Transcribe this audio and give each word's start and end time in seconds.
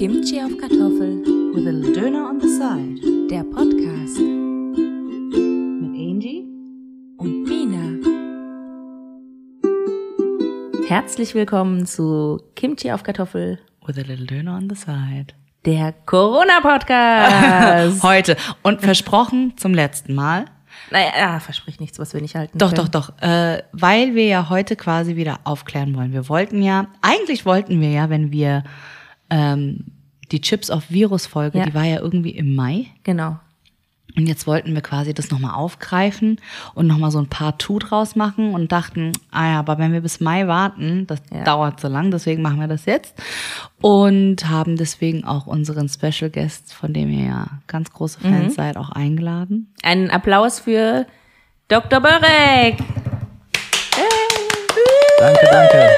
Kimchi 0.00 0.40
auf 0.40 0.56
Kartoffel. 0.56 1.22
With 1.52 1.66
a 1.66 1.70
little 1.72 1.92
Döner 1.92 2.26
on 2.26 2.40
the 2.40 2.48
side. 2.48 2.98
Der 3.28 3.44
Podcast. 3.44 4.18
Mit 4.18 5.90
Angie. 5.90 6.46
Und 7.18 7.42
Mina. 7.44 7.98
Herzlich 10.88 11.34
willkommen 11.34 11.84
zu 11.84 12.40
Kimchi 12.56 12.90
auf 12.90 13.02
Kartoffel. 13.02 13.58
With 13.84 13.98
a 13.98 14.00
little 14.00 14.24
Döner 14.24 14.56
on 14.56 14.70
the 14.70 14.74
side. 14.74 15.34
Der 15.66 15.92
Corona-Podcast. 16.06 18.02
Heute. 18.02 18.38
Und 18.62 18.80
versprochen 18.80 19.52
zum 19.58 19.74
letzten 19.74 20.14
Mal. 20.14 20.46
naja, 20.90 21.10
ah, 21.18 21.40
versprich 21.40 21.78
nichts, 21.78 21.98
was 21.98 22.14
wir 22.14 22.22
nicht 22.22 22.36
halten 22.36 22.56
Doch, 22.56 22.72
können. 22.72 22.90
doch, 22.90 23.10
doch. 23.10 23.22
Äh, 23.22 23.64
weil 23.72 24.14
wir 24.14 24.24
ja 24.24 24.48
heute 24.48 24.76
quasi 24.76 25.16
wieder 25.16 25.40
aufklären 25.44 25.94
wollen. 25.94 26.14
Wir 26.14 26.26
wollten 26.30 26.62
ja, 26.62 26.86
eigentlich 27.02 27.44
wollten 27.44 27.82
wir 27.82 27.90
ja, 27.90 28.08
wenn 28.08 28.32
wir 28.32 28.64
ähm, 29.30 29.86
die 30.32 30.40
Chips 30.40 30.70
auf 30.70 30.90
Virus-Folge, 30.90 31.58
Ja. 31.58 31.64
die 31.64 31.74
war 31.74 31.84
ja 31.84 31.98
irgendwie 32.00 32.30
im 32.30 32.54
Mai. 32.54 32.86
Genau. 33.04 33.38
Und 34.16 34.26
jetzt 34.26 34.48
wollten 34.48 34.74
wir 34.74 34.80
quasi 34.82 35.14
das 35.14 35.30
nochmal 35.30 35.54
aufgreifen 35.54 36.40
und 36.74 36.88
nochmal 36.88 37.12
so 37.12 37.18
ein 37.20 37.28
paar 37.28 37.58
Two 37.58 37.78
draus 37.78 38.16
machen 38.16 38.54
und 38.54 38.72
dachten, 38.72 39.12
ah 39.30 39.52
ja, 39.52 39.58
aber 39.60 39.78
wenn 39.78 39.92
wir 39.92 40.00
bis 40.00 40.18
Mai 40.18 40.48
warten, 40.48 41.06
das 41.06 41.20
Ja. 41.32 41.44
dauert 41.44 41.78
so 41.78 41.86
lang, 41.86 42.10
deswegen 42.10 42.42
machen 42.42 42.58
wir 42.58 42.66
das 42.66 42.86
jetzt. 42.86 43.14
Und 43.80 44.48
haben 44.48 44.76
deswegen 44.76 45.24
auch 45.24 45.46
unseren 45.46 45.88
Special 45.88 46.28
Guest, 46.28 46.72
von 46.74 46.92
dem 46.92 47.08
ihr 47.10 47.26
ja 47.26 47.46
ganz 47.68 47.92
große 47.92 48.18
Fans 48.20 48.56
seid, 48.56 48.76
auch 48.76 48.90
eingeladen. 48.90 49.72
Einen 49.84 50.10
Applaus 50.10 50.58
für 50.58 51.06
Dr. 51.68 52.00
Börek. 52.00 52.78
Danke, 55.20 55.46
danke. 55.52 55.90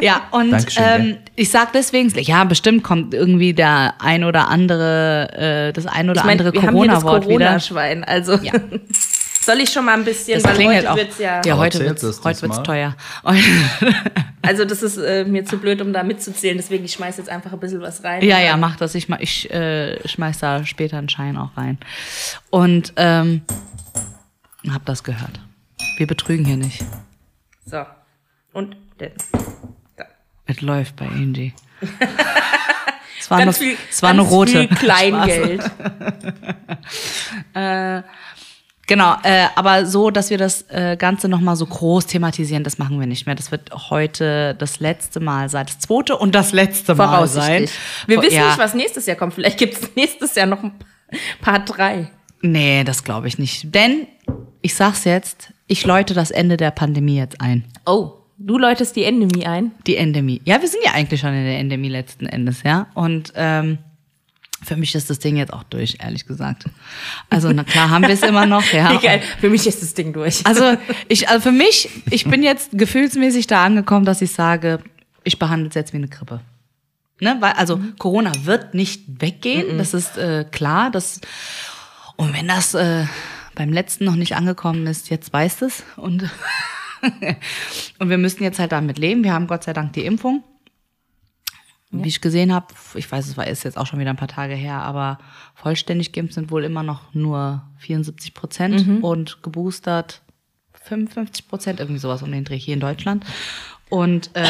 Ja, 0.00 0.28
und 0.30 0.54
ähm, 0.76 1.18
ich 1.36 1.50
sag 1.50 1.72
deswegen, 1.72 2.10
ja, 2.20 2.44
bestimmt 2.44 2.82
kommt 2.84 3.14
irgendwie 3.14 3.54
der 3.54 3.94
ein 3.98 4.24
oder 4.24 4.48
andere, 4.48 5.68
äh, 5.68 5.72
das 5.72 5.86
ein 5.86 6.10
oder 6.10 6.20
Ich 6.20 6.26
meine, 6.26 6.44
andere 6.44 6.60
Corona-Wort 6.60 7.24
wieder. 7.28 7.38
Corona-Schwein. 7.38 8.04
Also 8.04 8.34
Ja. 8.34 8.52
soll 9.46 9.60
ich 9.60 9.70
schon 9.70 9.84
mal 9.84 9.94
ein 9.94 10.04
bisschen, 10.04 10.42
Das 10.42 10.58
weil 10.58 10.66
heute 10.66 10.90
auch. 10.90 10.96
wird's 10.96 11.18
ja, 11.18 11.40
ja, 11.44 11.56
heute 11.56 11.78
wird's, 11.80 12.02
es 12.02 12.22
heute 12.22 12.42
wird's 12.42 12.62
teuer. 12.62 12.94
Also 14.42 14.64
das 14.64 14.84
ist 14.84 14.96
äh, 14.96 15.24
mir 15.24 15.44
zu 15.44 15.58
blöd, 15.58 15.80
um 15.82 15.92
da 15.92 16.04
mitzuzählen. 16.04 16.56
Deswegen 16.56 16.84
ich 16.84 16.92
schmeiß 16.92 17.16
jetzt 17.16 17.28
einfach 17.28 17.52
ein 17.52 17.58
bisschen 17.58 17.80
was 17.80 18.04
rein. 18.04 18.22
Ja, 18.22 18.38
ja, 18.38 18.56
mach 18.56 18.76
das. 18.76 18.94
Ich, 18.94 19.08
ich 19.18 19.50
äh, 19.50 19.98
schmeiß 20.06 20.38
da 20.38 20.64
später 20.64 20.98
einen 20.98 21.08
Schein 21.08 21.36
auch 21.36 21.56
rein. 21.56 21.78
Und 22.50 22.92
ähm, 22.94 23.42
hab 24.72 24.84
das 24.84 25.02
gehört. 25.02 25.40
Wir 25.96 26.06
betrügen 26.06 26.44
hier 26.44 26.56
nicht. 26.58 26.84
So. 27.64 27.84
Und 28.52 28.76
da. 28.98 29.06
Es 30.46 30.60
läuft 30.60 30.96
bei 30.96 31.06
Angie. 31.06 31.52
Es 33.18 33.30
war, 33.30 33.38
Ganz 33.38 33.58
eine, 33.58 33.70
viel, 33.70 33.78
es 33.90 34.02
war 34.02 34.10
eine 34.10 34.22
ganz 34.22 34.30
rote. 34.30 34.52
Viel 34.52 34.68
Kleingeld. 34.76 35.70
Genau, 38.88 39.16
äh, 39.24 39.46
aber 39.56 39.84
so, 39.84 40.12
dass 40.12 40.30
wir 40.30 40.38
das 40.38 40.62
äh, 40.70 40.96
Ganze 40.96 41.28
nochmal 41.28 41.56
so 41.56 41.66
groß 41.66 42.06
thematisieren, 42.06 42.62
das 42.62 42.78
machen 42.78 43.00
wir 43.00 43.08
nicht 43.08 43.26
mehr. 43.26 43.34
Das 43.34 43.50
wird 43.50 43.72
heute 43.90 44.54
das 44.54 44.78
letzte 44.78 45.18
Mal 45.18 45.48
sein. 45.48 45.66
Das 45.66 45.80
zweite 45.80 46.16
und 46.16 46.36
das 46.36 46.52
letzte 46.52 46.94
Mal 46.94 47.26
sein. 47.26 47.68
Wir 48.06 48.22
wissen 48.22 48.36
ja. 48.36 48.46
nicht, 48.46 48.58
was 48.58 48.74
nächstes 48.74 49.06
Jahr 49.06 49.16
kommt. 49.16 49.34
Vielleicht 49.34 49.58
gibt 49.58 49.74
es 49.74 49.96
nächstes 49.96 50.36
Jahr 50.36 50.46
noch 50.46 50.62
ein 50.62 50.72
Part 51.40 51.76
3. 51.76 52.08
Nee, 52.42 52.84
das 52.84 53.02
glaube 53.02 53.26
ich 53.26 53.38
nicht. 53.38 53.74
Denn, 53.74 54.06
ich 54.62 54.76
sag's 54.76 55.02
jetzt, 55.02 55.52
ich 55.66 55.84
läute 55.84 56.14
das 56.14 56.30
Ende 56.30 56.56
der 56.56 56.70
Pandemie 56.70 57.18
jetzt 57.18 57.40
ein. 57.40 57.64
Oh, 57.86 58.12
du 58.38 58.58
läutest 58.58 58.96
die 58.96 59.04
Endemie 59.04 59.46
ein. 59.46 59.72
Die 59.86 59.96
Endemie. 59.96 60.40
Ja, 60.44 60.60
wir 60.60 60.68
sind 60.68 60.82
ja 60.84 60.92
eigentlich 60.92 61.20
schon 61.20 61.34
in 61.34 61.44
der 61.44 61.58
Endemie 61.58 61.88
letzten 61.88 62.26
Endes, 62.26 62.62
ja. 62.62 62.86
Und 62.94 63.32
ähm, 63.34 63.78
für 64.62 64.76
mich 64.76 64.94
ist 64.94 65.10
das 65.10 65.18
Ding 65.18 65.36
jetzt 65.36 65.52
auch 65.52 65.62
durch, 65.64 65.98
ehrlich 66.00 66.26
gesagt. 66.26 66.64
Also, 67.30 67.52
na 67.52 67.64
klar, 67.64 67.90
haben 67.90 68.02
wir 68.02 68.14
es 68.14 68.22
immer 68.22 68.46
noch, 68.46 68.72
ja. 68.72 68.96
Geil. 69.02 69.22
Für 69.40 69.50
mich 69.50 69.66
ist 69.66 69.82
das 69.82 69.94
Ding 69.94 70.12
durch. 70.12 70.44
Also, 70.46 70.76
ich, 71.08 71.28
also 71.28 71.40
für 71.40 71.52
mich, 71.52 71.88
ich 72.10 72.24
bin 72.24 72.42
jetzt 72.42 72.70
gefühlsmäßig 72.72 73.46
da 73.46 73.64
angekommen, 73.64 74.04
dass 74.04 74.22
ich 74.22 74.32
sage, 74.32 74.80
ich 75.24 75.38
behandle 75.38 75.68
es 75.68 75.74
jetzt 75.74 75.92
wie 75.92 75.98
eine 75.98 76.08
Grippe. 76.08 76.40
Ne? 77.20 77.36
Weil, 77.40 77.52
also, 77.52 77.80
Corona 77.98 78.32
wird 78.44 78.74
nicht 78.74 79.02
weggehen, 79.20 79.78
das 79.78 79.94
ist 79.94 80.18
äh, 80.18 80.44
klar. 80.50 80.90
Das, 80.90 81.20
und 82.16 82.34
wenn 82.34 82.48
das 82.48 82.74
äh, 82.74 83.04
beim 83.54 83.72
letzten 83.72 84.04
noch 84.04 84.16
nicht 84.16 84.36
angekommen 84.36 84.86
ist, 84.86 85.10
jetzt 85.10 85.32
weiß 85.32 85.62
es. 85.62 85.84
Und, 85.96 86.24
und 87.98 88.08
wir 88.08 88.18
müssen 88.18 88.42
jetzt 88.42 88.58
halt 88.58 88.72
damit 88.72 88.98
leben. 88.98 89.24
Wir 89.24 89.32
haben 89.32 89.46
Gott 89.46 89.64
sei 89.64 89.72
Dank 89.72 89.92
die 89.94 90.04
Impfung. 90.04 90.42
Wie 91.92 92.08
ich 92.08 92.20
gesehen 92.20 92.52
habe, 92.52 92.66
ich 92.94 93.10
weiß, 93.10 93.26
es 93.28 93.36
war 93.36 93.46
ist 93.46 93.62
jetzt 93.64 93.78
auch 93.78 93.86
schon 93.86 94.00
wieder 94.00 94.10
ein 94.10 94.16
paar 94.16 94.26
Tage 94.28 94.54
her, 94.54 94.82
aber 94.82 95.18
vollständig 95.54 96.12
geimpft 96.12 96.34
sind 96.34 96.50
wohl 96.50 96.64
immer 96.64 96.82
noch 96.82 97.14
nur 97.14 97.62
74 97.78 98.34
Prozent 98.34 99.02
und 99.02 99.42
geboostert 99.42 100.20
55 100.82 101.48
Prozent, 101.48 101.80
irgendwie 101.80 102.00
sowas 102.00 102.22
um 102.22 102.30
den 102.32 102.44
Dreh 102.44 102.58
hier 102.58 102.74
in 102.74 102.80
Deutschland. 102.80 103.24
Und, 103.88 104.30
ähm, 104.34 104.46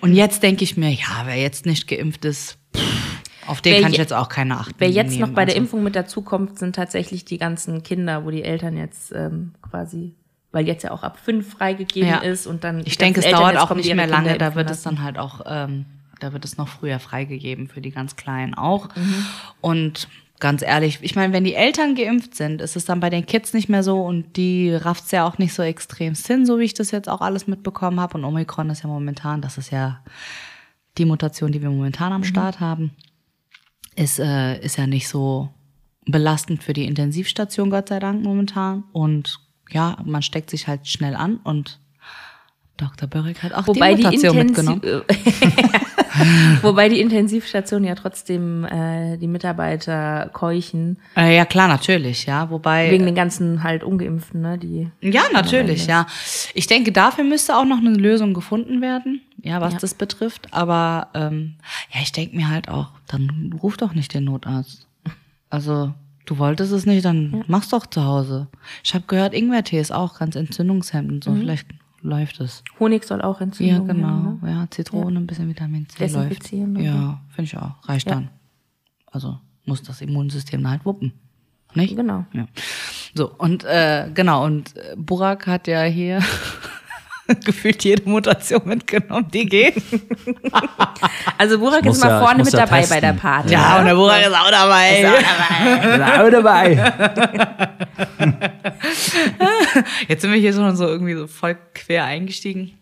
und 0.00 0.14
jetzt 0.14 0.42
denke 0.42 0.64
ich 0.64 0.76
mir, 0.76 0.90
ja, 0.90 1.22
wer 1.24 1.36
jetzt 1.36 1.64
nicht 1.64 1.86
geimpft 1.86 2.24
ist, 2.24 2.58
pff, 2.76 3.22
auf 3.46 3.60
den 3.62 3.74
Wer 3.74 3.82
kann 3.82 3.92
ich 3.92 3.96
je- 3.98 4.02
jetzt 4.02 4.12
auch 4.12 4.28
keine 4.28 4.58
Acht 4.58 4.74
Wer 4.78 4.90
jetzt 4.90 5.10
nehmen. 5.12 5.20
noch 5.22 5.28
bei 5.30 5.44
der 5.44 5.54
Also, 5.54 5.62
Impfung 5.62 5.84
mit 5.84 5.94
dazukommt, 5.96 6.58
sind 6.58 6.74
tatsächlich 6.74 7.24
die 7.24 7.38
ganzen 7.38 7.82
Kinder, 7.84 8.24
wo 8.24 8.30
die 8.30 8.42
Eltern 8.42 8.76
jetzt 8.76 9.12
ähm, 9.14 9.54
quasi, 9.62 10.16
weil 10.52 10.66
jetzt 10.66 10.82
ja 10.82 10.90
auch 10.90 11.02
ab 11.02 11.18
fünf 11.22 11.50
freigegeben 11.52 12.08
Ja. 12.08 12.18
ist 12.18 12.46
und 12.46 12.64
dann. 12.64 12.82
Ich 12.84 12.98
denke, 12.98 13.20
es 13.20 13.26
Eltern 13.26 13.40
dauert 13.40 13.58
auch 13.58 13.74
nicht 13.74 13.94
mehr 13.94 14.06
lange, 14.06 14.36
da 14.38 14.54
wird 14.54 14.70
es 14.70 14.82
dann 14.82 15.02
halt 15.02 15.18
auch, 15.18 15.42
ähm, 15.46 15.86
da 16.18 16.32
wird 16.32 16.44
es 16.44 16.56
noch 16.56 16.68
früher 16.68 16.98
freigegeben 16.98 17.68
für 17.68 17.80
die 17.80 17.90
ganz 17.90 18.16
Kleinen 18.16 18.54
auch. 18.54 18.94
Mhm. 18.94 19.26
Und 19.60 20.08
ganz 20.38 20.62
ehrlich, 20.62 20.98
ich 21.02 21.14
meine, 21.16 21.32
wenn 21.32 21.44
die 21.44 21.54
Eltern 21.54 21.94
geimpft 21.94 22.34
sind, 22.34 22.60
ist 22.62 22.74
es 22.76 22.84
dann 22.86 23.00
bei 23.00 23.10
den 23.10 23.26
Kids 23.26 23.52
nicht 23.52 23.68
mehr 23.68 23.82
so 23.82 24.02
und 24.02 24.36
die 24.36 24.72
rafft's 24.74 25.10
ja 25.10 25.26
auch 25.26 25.38
nicht 25.38 25.52
so 25.54 25.62
extrem 25.62 26.14
hin, 26.14 26.46
so 26.46 26.58
wie 26.58 26.64
ich 26.64 26.74
das 26.74 26.90
jetzt 26.90 27.08
auch 27.08 27.20
alles 27.20 27.46
mitbekommen 27.46 28.00
habe. 28.00 28.16
Und 28.18 28.24
Omikron 28.24 28.70
ist 28.70 28.82
ja 28.82 28.88
momentan, 28.88 29.42
das 29.42 29.58
ist 29.58 29.70
ja 29.70 30.00
die 30.98 31.04
Mutation, 31.04 31.52
die 31.52 31.60
wir 31.62 31.70
momentan 31.70 32.08
Mhm. 32.08 32.14
am 32.16 32.24
Start 32.24 32.58
haben, 32.60 32.90
ist, 33.96 34.18
äh, 34.18 34.58
ist 34.60 34.76
ja 34.78 34.86
nicht 34.86 35.08
so 35.08 35.50
belastend 36.06 36.62
für 36.62 36.72
die 36.72 36.86
Intensivstation, 36.86 37.70
Gott 37.70 37.88
sei 37.88 37.98
Dank, 38.00 38.22
momentan. 38.24 38.84
Und 38.92 39.38
ja, 39.72 39.96
man 40.04 40.22
steckt 40.22 40.50
sich 40.50 40.66
halt 40.68 40.86
schnell 40.86 41.14
an 41.14 41.36
und 41.44 41.78
Dr. 42.76 43.06
Börek 43.08 43.42
hat 43.42 43.52
auch 43.52 43.66
Wobei 43.66 43.94
die 43.94 44.02
die, 44.02 44.16
Mutation 44.16 44.38
Intensiv 44.38 44.82
mitgenommen. 44.82 45.02
Wobei 46.62 46.88
die 46.88 47.00
Intensivstation 47.00 47.84
ja 47.84 47.94
trotzdem 47.94 48.64
äh, 48.64 49.16
die 49.18 49.26
Mitarbeiter 49.26 50.30
keuchen, 50.32 50.98
Äh, 51.16 51.36
ja, 51.36 51.44
klar, 51.44 51.68
natürlich, 51.68 52.26
ja. 52.26 52.50
Wobei. 52.50 52.90
wegen 52.90 53.04
den 53.06 53.14
ganzen 53.14 53.62
halt 53.62 53.84
Ungeimpften, 53.84 54.40
ne? 54.40 54.58
Die 54.58 54.90
ja, 55.02 55.22
natürlich, 55.32 55.86
ja. 55.86 56.06
Ich 56.54 56.66
denke, 56.66 56.90
dafür 56.92 57.24
müsste 57.24 57.56
auch 57.56 57.64
noch 57.64 57.78
eine 57.78 57.90
Lösung 57.90 58.34
gefunden 58.34 58.80
werden, 58.80 59.20
ja, 59.42 59.60
was 59.60 59.74
Ja. 59.74 59.78
das 59.78 59.94
betrifft. 59.94 60.48
Aber 60.52 61.08
ähm, 61.14 61.54
ja, 61.94 62.00
ich 62.02 62.12
denke 62.12 62.34
mir 62.36 62.48
halt 62.48 62.68
auch, 62.68 62.88
dann 63.08 63.54
ruf 63.62 63.76
doch 63.76 63.92
nicht 63.94 64.12
den 64.14 64.24
Notarzt. 64.24 64.86
Also, 65.48 65.92
du 66.26 66.38
wolltest 66.38 66.72
es 66.72 66.86
nicht, 66.86 67.04
dann 67.04 67.44
mach's 67.48 67.68
doch 67.68 67.86
zu 67.86 68.04
Hause. 68.04 68.48
Ich 68.84 68.94
habe 68.94 69.04
gehört, 69.06 69.34
Ingwertee 69.34 69.80
ist 69.80 69.92
auch 69.92 70.18
ganz 70.18 70.36
entzündungshemmend. 70.36 71.24
So, 71.24 71.34
vielleicht 71.34 71.66
läuft 72.02 72.40
es. 72.40 72.62
Honig 72.78 73.04
soll 73.04 73.20
auch 73.22 73.40
Ja, 73.40 73.44
Entzündung 73.46 73.86
genau. 73.86 74.08
haben, 74.08 74.40
ne? 74.42 74.50
Ja, 74.50 74.66
Zitrone, 74.70 75.18
ein 75.18 75.26
bisschen 75.26 75.48
Vitamin 75.48 75.88
C 75.88 76.06
läuft. 76.06 76.52
Und 76.52 76.80
Ja, 76.80 77.20
finde 77.30 77.42
ich 77.48 77.56
auch. 77.56 77.72
Reicht 77.88 78.08
Ja. 78.08 78.14
dann. 78.14 78.30
Also 79.06 79.38
muss 79.66 79.82
das 79.82 80.00
Immunsystem 80.00 80.68
halt 80.68 80.84
wuppen. 80.84 81.12
Nicht? 81.74 81.94
Genau. 81.96 82.24
Ja. 82.32 82.46
So, 83.14 83.30
und 83.36 83.64
äh, 83.64 84.10
genau, 84.14 84.44
und 84.44 84.74
Burak 84.96 85.46
hat 85.46 85.66
ja 85.68 85.82
hier 85.82 86.20
gefühlt 87.44 87.82
jede 87.84 88.08
Mutation 88.08 88.62
mitgenommen, 88.64 89.26
die 89.32 89.46
geht. 89.46 89.74
Also 91.38 91.58
Burak 91.58 91.84
ist 91.86 92.00
mal 92.00 92.10
ja- 92.10 92.20
vorne 92.20 92.44
mit 92.44 92.52
ja 92.52 92.60
dabei 92.60 92.80
testen. 92.80 92.96
bei 92.96 93.00
der 93.00 93.12
Party. 93.14 93.52
Ja, 93.52 93.78
und 93.78 93.86
der 93.86 93.94
Burak 93.94 94.20
ist 94.20 94.34
auch 94.34 94.50
dabei. 94.50 95.10
Bleibe 95.96 96.30
dabei. 96.30 96.92
Jetzt 100.08 100.22
sind 100.22 100.32
wir 100.32 100.38
hier 100.38 100.52
schon 100.52 100.76
so 100.76 100.86
irgendwie 100.86 101.14
so 101.14 101.26
voll 101.26 101.56
quer 101.74 102.04
eingestiegen. 102.04 102.72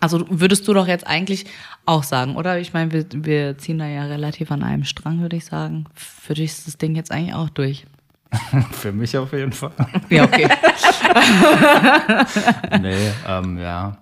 Also 0.00 0.24
würdest 0.28 0.68
du 0.68 0.74
doch 0.74 0.86
jetzt 0.86 1.06
eigentlich 1.06 1.46
auch 1.86 2.02
sagen, 2.04 2.36
oder? 2.36 2.58
Ich 2.60 2.72
meine, 2.72 2.92
wir, 2.92 3.06
wir 3.12 3.58
ziehen 3.58 3.78
da 3.78 3.86
ja 3.86 4.04
relativ 4.04 4.52
an 4.52 4.62
einem 4.62 4.84
Strang, 4.84 5.20
würde 5.22 5.36
ich 5.36 5.44
sagen. 5.46 5.86
Für 5.94 6.34
dich 6.34 6.46
ist 6.52 6.66
das 6.68 6.78
Ding 6.78 6.94
jetzt 6.94 7.10
eigentlich 7.10 7.34
auch 7.34 7.48
durch. 7.48 7.84
Für 8.72 8.92
mich 8.92 9.16
auf 9.16 9.32
jeden 9.32 9.52
Fall. 9.52 9.72
Ja, 10.10 10.24
okay. 10.24 10.48
nee, 12.80 13.10
ähm, 13.26 13.58
ja. 13.58 13.98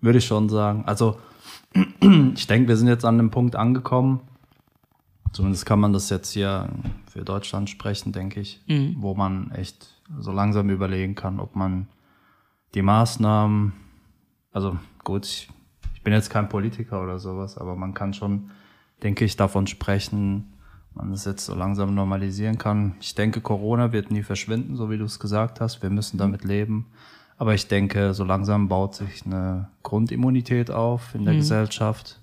Würde 0.00 0.18
ich 0.18 0.24
schon 0.24 0.48
sagen. 0.48 0.84
Also, 0.86 1.18
ich 2.34 2.46
denke, 2.46 2.68
wir 2.68 2.76
sind 2.76 2.88
jetzt 2.88 3.04
an 3.04 3.18
dem 3.18 3.30
Punkt 3.30 3.56
angekommen. 3.56 4.20
Zumindest 5.32 5.64
kann 5.64 5.80
man 5.80 5.92
das 5.92 6.10
jetzt 6.10 6.32
hier 6.32 6.68
für 7.06 7.24
Deutschland 7.24 7.70
sprechen, 7.70 8.12
denke 8.12 8.40
ich, 8.40 8.60
wo 8.96 9.14
man 9.14 9.50
echt 9.52 9.86
so 10.18 10.30
langsam 10.30 10.68
überlegen 10.68 11.14
kann, 11.14 11.40
ob 11.40 11.56
man 11.56 11.88
die 12.74 12.82
Maßnahmen, 12.82 13.72
also 14.52 14.76
gut, 15.04 15.24
ich, 15.24 15.48
ich 15.94 16.02
bin 16.02 16.12
jetzt 16.12 16.28
kein 16.28 16.50
Politiker 16.50 17.02
oder 17.02 17.18
sowas, 17.18 17.56
aber 17.56 17.76
man 17.76 17.94
kann 17.94 18.12
schon 18.12 18.50
denke 19.02 19.24
ich, 19.24 19.36
davon 19.36 19.66
sprechen, 19.66 20.51
man 20.94 21.12
es 21.12 21.24
jetzt 21.24 21.46
so 21.46 21.54
langsam 21.54 21.94
normalisieren 21.94 22.58
kann. 22.58 22.94
Ich 23.00 23.14
denke, 23.14 23.40
Corona 23.40 23.92
wird 23.92 24.10
nie 24.10 24.22
verschwinden, 24.22 24.76
so 24.76 24.90
wie 24.90 24.98
du 24.98 25.04
es 25.04 25.18
gesagt 25.18 25.60
hast. 25.60 25.82
Wir 25.82 25.90
müssen 25.90 26.18
damit 26.18 26.44
leben. 26.44 26.86
Aber 27.38 27.54
ich 27.54 27.66
denke, 27.66 28.14
so 28.14 28.24
langsam 28.24 28.68
baut 28.68 28.94
sich 28.94 29.26
eine 29.26 29.68
Grundimmunität 29.82 30.70
auf 30.70 31.14
in 31.14 31.24
der 31.24 31.34
Gesellschaft. 31.34 32.20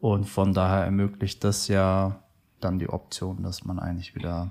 Und 0.00 0.24
von 0.24 0.54
daher 0.54 0.84
ermöglicht 0.84 1.44
das 1.44 1.68
ja 1.68 2.20
dann 2.60 2.78
die 2.78 2.88
Option, 2.88 3.42
dass 3.42 3.64
man 3.64 3.78
eigentlich 3.78 4.14
wieder 4.14 4.50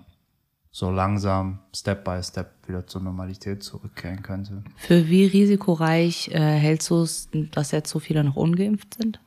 so 0.72 0.92
langsam, 0.92 1.60
Step 1.76 2.04
by 2.04 2.22
Step 2.22 2.68
wieder 2.68 2.86
zur 2.86 3.02
Normalität 3.02 3.64
zurückkehren 3.64 4.22
könnte. 4.22 4.64
Für 4.76 5.08
wie 5.08 5.26
risikoreich 5.26 6.30
äh, 6.30 6.40
hältst 6.40 6.90
du 6.90 7.02
es, 7.02 7.30
dass 7.52 7.72
jetzt 7.72 7.90
so 7.90 8.00
viele 8.00 8.24
noch 8.24 8.36
ungeimpft 8.36 8.94
sind? 8.94 9.20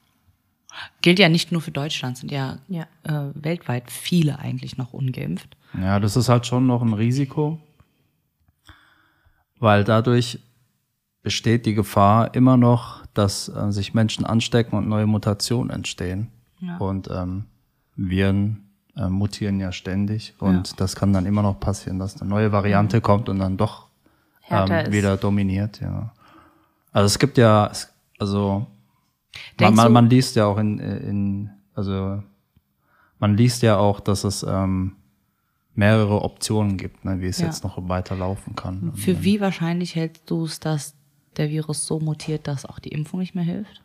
Gilt 1.02 1.18
ja 1.18 1.28
nicht 1.28 1.52
nur 1.52 1.60
für 1.60 1.70
Deutschland, 1.70 2.18
sind 2.18 2.30
ja, 2.30 2.58
Ja. 2.68 2.86
Äh, 3.02 3.30
weltweit 3.34 3.90
viele 3.90 4.38
eigentlich 4.38 4.76
noch 4.76 4.92
ungeimpft. 4.92 5.56
Ja, 5.78 6.00
das 6.00 6.16
ist 6.16 6.28
halt 6.28 6.46
schon 6.46 6.66
noch 6.66 6.82
ein 6.82 6.94
Risiko, 6.94 7.60
weil 9.58 9.84
dadurch 9.84 10.40
besteht 11.22 11.66
die 11.66 11.74
Gefahr 11.74 12.34
immer 12.34 12.56
noch, 12.56 13.04
dass 13.14 13.48
äh, 13.48 13.70
sich 13.70 13.94
Menschen 13.94 14.24
anstecken 14.24 14.76
und 14.76 14.88
neue 14.88 15.06
Mutationen 15.06 15.70
entstehen. 15.70 16.28
Ja. 16.60 16.76
Und 16.78 17.08
ähm, 17.10 17.44
Viren 17.96 18.70
äh, 18.96 19.08
mutieren 19.08 19.60
ja 19.60 19.72
ständig 19.72 20.34
und 20.38 20.80
das 20.80 20.96
kann 20.96 21.12
dann 21.12 21.26
immer 21.26 21.42
noch 21.42 21.60
passieren, 21.60 21.98
dass 21.98 22.20
eine 22.20 22.28
neue 22.30 22.52
Variante 22.52 23.00
kommt 23.00 23.28
und 23.28 23.38
dann 23.38 23.56
doch 23.56 23.86
ähm, 24.48 24.92
wieder 24.92 25.16
dominiert. 25.16 25.80
Ja. 25.80 26.12
Also 26.92 27.06
es 27.06 27.18
gibt 27.18 27.38
ja, 27.38 27.70
also 28.18 28.66
man, 29.58 29.74
man, 29.74 29.92
man 29.92 30.10
liest 30.10 30.36
ja 30.36 30.46
auch 30.46 30.58
in, 30.58 30.78
in, 30.78 31.50
also 31.74 32.22
man 33.18 33.36
liest 33.36 33.62
ja 33.62 33.76
auch, 33.78 34.00
dass 34.00 34.24
es 34.24 34.42
ähm, 34.42 34.96
mehrere 35.74 36.22
Optionen 36.22 36.76
gibt, 36.76 37.04
ne, 37.04 37.20
wie 37.20 37.26
es 37.28 37.38
Ja. 37.38 37.46
jetzt 37.46 37.62
noch 37.64 37.76
weiterlaufen 37.88 38.56
kann. 38.56 38.92
Für 38.94 39.22
wie 39.22 39.40
wahrscheinlich 39.40 39.94
hältst 39.94 40.30
du 40.30 40.44
es, 40.44 40.58
dass 40.60 40.94
der 41.36 41.48
Virus 41.50 41.86
so 41.86 42.00
mutiert, 42.00 42.48
dass 42.48 42.66
auch 42.66 42.78
die 42.78 42.90
Impfung 42.90 43.20
nicht 43.20 43.34
mehr 43.34 43.44
hilft? 43.44 43.82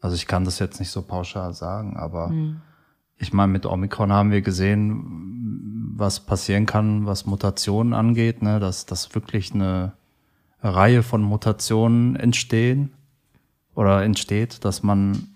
Also 0.00 0.16
ich 0.16 0.26
kann 0.26 0.44
das 0.44 0.58
jetzt 0.58 0.80
nicht 0.80 0.90
so 0.90 1.02
pauschal 1.02 1.54
sagen, 1.54 1.96
aber 1.96 2.30
Hm. 2.30 2.60
ich 3.18 3.32
meine, 3.32 3.52
mit 3.52 3.66
Omikron 3.66 4.10
haben 4.12 4.30
wir 4.32 4.42
gesehen, 4.42 5.92
was 5.96 6.20
passieren 6.20 6.66
kann, 6.66 7.06
was 7.06 7.24
Mutationen 7.26 7.94
angeht, 7.94 8.42
ne, 8.42 8.58
dass, 8.58 8.84
dass 8.86 9.14
wirklich 9.14 9.54
eine 9.54 9.92
Reihe 10.62 11.02
von 11.02 11.22
Mutationen 11.22 12.16
entstehen 12.16 12.92
oder 13.74 14.02
entsteht, 14.04 14.64
dass 14.64 14.82
man 14.82 15.28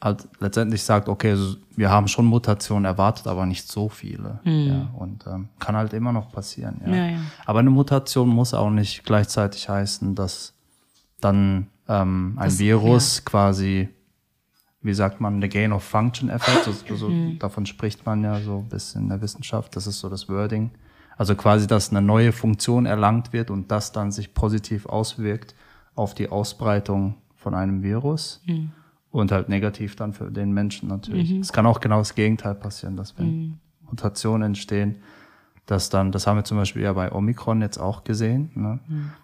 halt 0.00 0.26
letztendlich 0.40 0.82
sagt, 0.82 1.08
okay, 1.08 1.36
wir 1.76 1.90
haben 1.90 2.08
schon 2.08 2.26
Mutationen 2.26 2.84
erwartet, 2.84 3.26
aber 3.26 3.46
nicht 3.46 3.68
so 3.68 3.88
viele. 3.88 4.40
Ja, 4.44 4.90
und 4.98 5.24
ähm, 5.26 5.48
kann 5.60 5.76
halt 5.76 5.92
immer 5.92 6.12
noch 6.12 6.30
passieren. 6.32 6.80
Ja. 6.86 6.94
Ja, 6.94 7.06
ja. 7.12 7.18
Aber 7.46 7.60
eine 7.60 7.70
Mutation 7.70 8.28
muss 8.28 8.52
auch 8.52 8.70
nicht 8.70 9.04
gleichzeitig 9.04 9.68
heißen, 9.68 10.14
dass 10.14 10.52
dann 11.20 11.68
ähm, 11.88 12.34
ein 12.36 12.48
Das- 12.48 12.58
Virus 12.58 13.24
quasi, 13.24 13.88
wie 14.82 14.94
sagt 14.94 15.20
man, 15.20 15.40
der 15.40 15.48
Gain 15.48 15.72
of 15.72 15.84
Function 15.84 16.28
Effekt, 16.30 16.64
so, 16.64 16.96
so, 16.96 17.12
davon 17.38 17.64
spricht 17.66 18.04
man 18.04 18.24
ja 18.24 18.40
so 18.40 18.58
ein 18.58 18.68
bisschen 18.68 19.02
in 19.04 19.08
der 19.08 19.20
Wissenschaft, 19.20 19.76
das 19.76 19.86
ist 19.86 20.00
so 20.00 20.08
das 20.08 20.28
Wording. 20.28 20.70
Also 21.22 21.36
quasi, 21.36 21.68
dass 21.68 21.90
eine 21.90 22.02
neue 22.02 22.32
Funktion 22.32 22.84
erlangt 22.84 23.32
wird 23.32 23.52
und 23.52 23.70
das 23.70 23.92
dann 23.92 24.10
sich 24.10 24.34
positiv 24.34 24.86
auswirkt 24.86 25.54
auf 25.94 26.14
die 26.14 26.28
Ausbreitung 26.28 27.14
von 27.36 27.54
einem 27.54 27.84
Virus 27.84 28.42
und 29.12 29.30
halt 29.30 29.48
negativ 29.48 29.94
dann 29.94 30.14
für 30.14 30.32
den 30.32 30.50
Menschen 30.50 30.88
natürlich. 30.88 31.30
Es 31.40 31.52
kann 31.52 31.64
auch 31.64 31.78
genau 31.78 31.98
das 31.98 32.16
Gegenteil 32.16 32.56
passieren, 32.56 32.96
dass 32.96 33.16
wenn 33.20 33.60
Mutationen 33.88 34.46
entstehen, 34.46 34.96
dass 35.64 35.90
dann, 35.90 36.10
das 36.10 36.26
haben 36.26 36.38
wir 36.38 36.44
zum 36.44 36.56
Beispiel 36.56 36.82
ja 36.82 36.92
bei 36.92 37.12
Omikron 37.12 37.60
jetzt 37.60 37.78
auch 37.78 38.02
gesehen, 38.02 38.50
ne? 38.56 38.80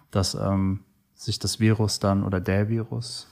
dass 0.09 0.35
ähm, 0.35 0.85
sich 1.15 1.37
das 1.37 1.59
Virus 1.59 1.99
dann 1.99 2.23
oder 2.23 2.39
der 2.39 2.69
Virus, 2.69 3.27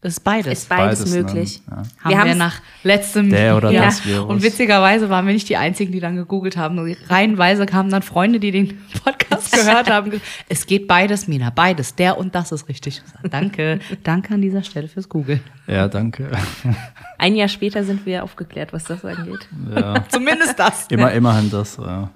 ist 0.00 0.22
beides. 0.22 0.60
Ist 0.60 0.68
beides, 0.68 1.00
Beides, 1.00 1.12
ne? 1.14 1.22
möglich. 1.22 1.62
Ja. 1.68 1.76
haben 2.04 2.10
Wir 2.10 2.24
wir, 2.26 2.34
nach 2.36 2.60
letztem 2.84 3.30
Der 3.30 3.56
oder 3.56 3.70
Jahr. 3.72 3.86
das 3.86 4.06
Virus. 4.06 4.30
Und 4.30 4.42
witzigerweise 4.42 5.10
waren 5.10 5.26
wir 5.26 5.32
nicht 5.32 5.48
die 5.48 5.56
Einzigen, 5.56 5.90
die 5.90 5.98
dann 5.98 6.14
gegoogelt 6.14 6.56
haben. 6.56 6.78
Reihenweise 7.08 7.66
kamen 7.66 7.90
dann 7.90 8.02
Freunde, 8.02 8.38
die 8.38 8.52
den 8.52 8.78
Podcast 9.04 9.52
gehört 9.52 9.90
haben. 9.90 10.20
Es 10.48 10.66
geht 10.66 10.86
beides, 10.86 11.26
Mina, 11.26 11.50
beides. 11.50 11.96
Der 11.96 12.16
und 12.16 12.34
das 12.36 12.52
ist 12.52 12.68
richtig. 12.68 13.02
Danke, 13.28 13.80
danke 14.04 14.34
an 14.34 14.40
dieser 14.40 14.62
Stelle 14.62 14.86
fürs 14.86 15.08
Googeln. 15.08 15.40
ja, 15.66 15.88
danke. 15.88 16.30
Ein 17.18 17.34
Jahr 17.34 17.48
später 17.48 17.82
sind 17.82 18.06
wir 18.06 18.22
aufgeklärt, 18.22 18.72
was 18.72 18.84
das 18.84 19.04
angeht. 19.04 19.48
ja. 19.74 20.04
Zumindest 20.08 20.58
das. 20.58 20.86
Immer, 20.90 21.10
immerhin 21.12 21.50
das, 21.50 21.76
ja. 21.76 22.10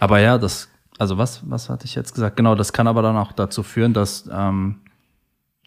Aber 0.00 0.20
ja, 0.20 0.38
das, 0.38 0.70
also 0.98 1.18
was, 1.18 1.42
was 1.44 1.68
hatte 1.68 1.84
ich 1.84 1.94
jetzt 1.94 2.14
gesagt? 2.14 2.36
Genau, 2.36 2.54
das 2.54 2.72
kann 2.72 2.86
aber 2.86 3.02
dann 3.02 3.16
auch 3.16 3.32
dazu 3.32 3.62
führen, 3.62 3.92
dass 3.92 4.28
ähm, 4.32 4.80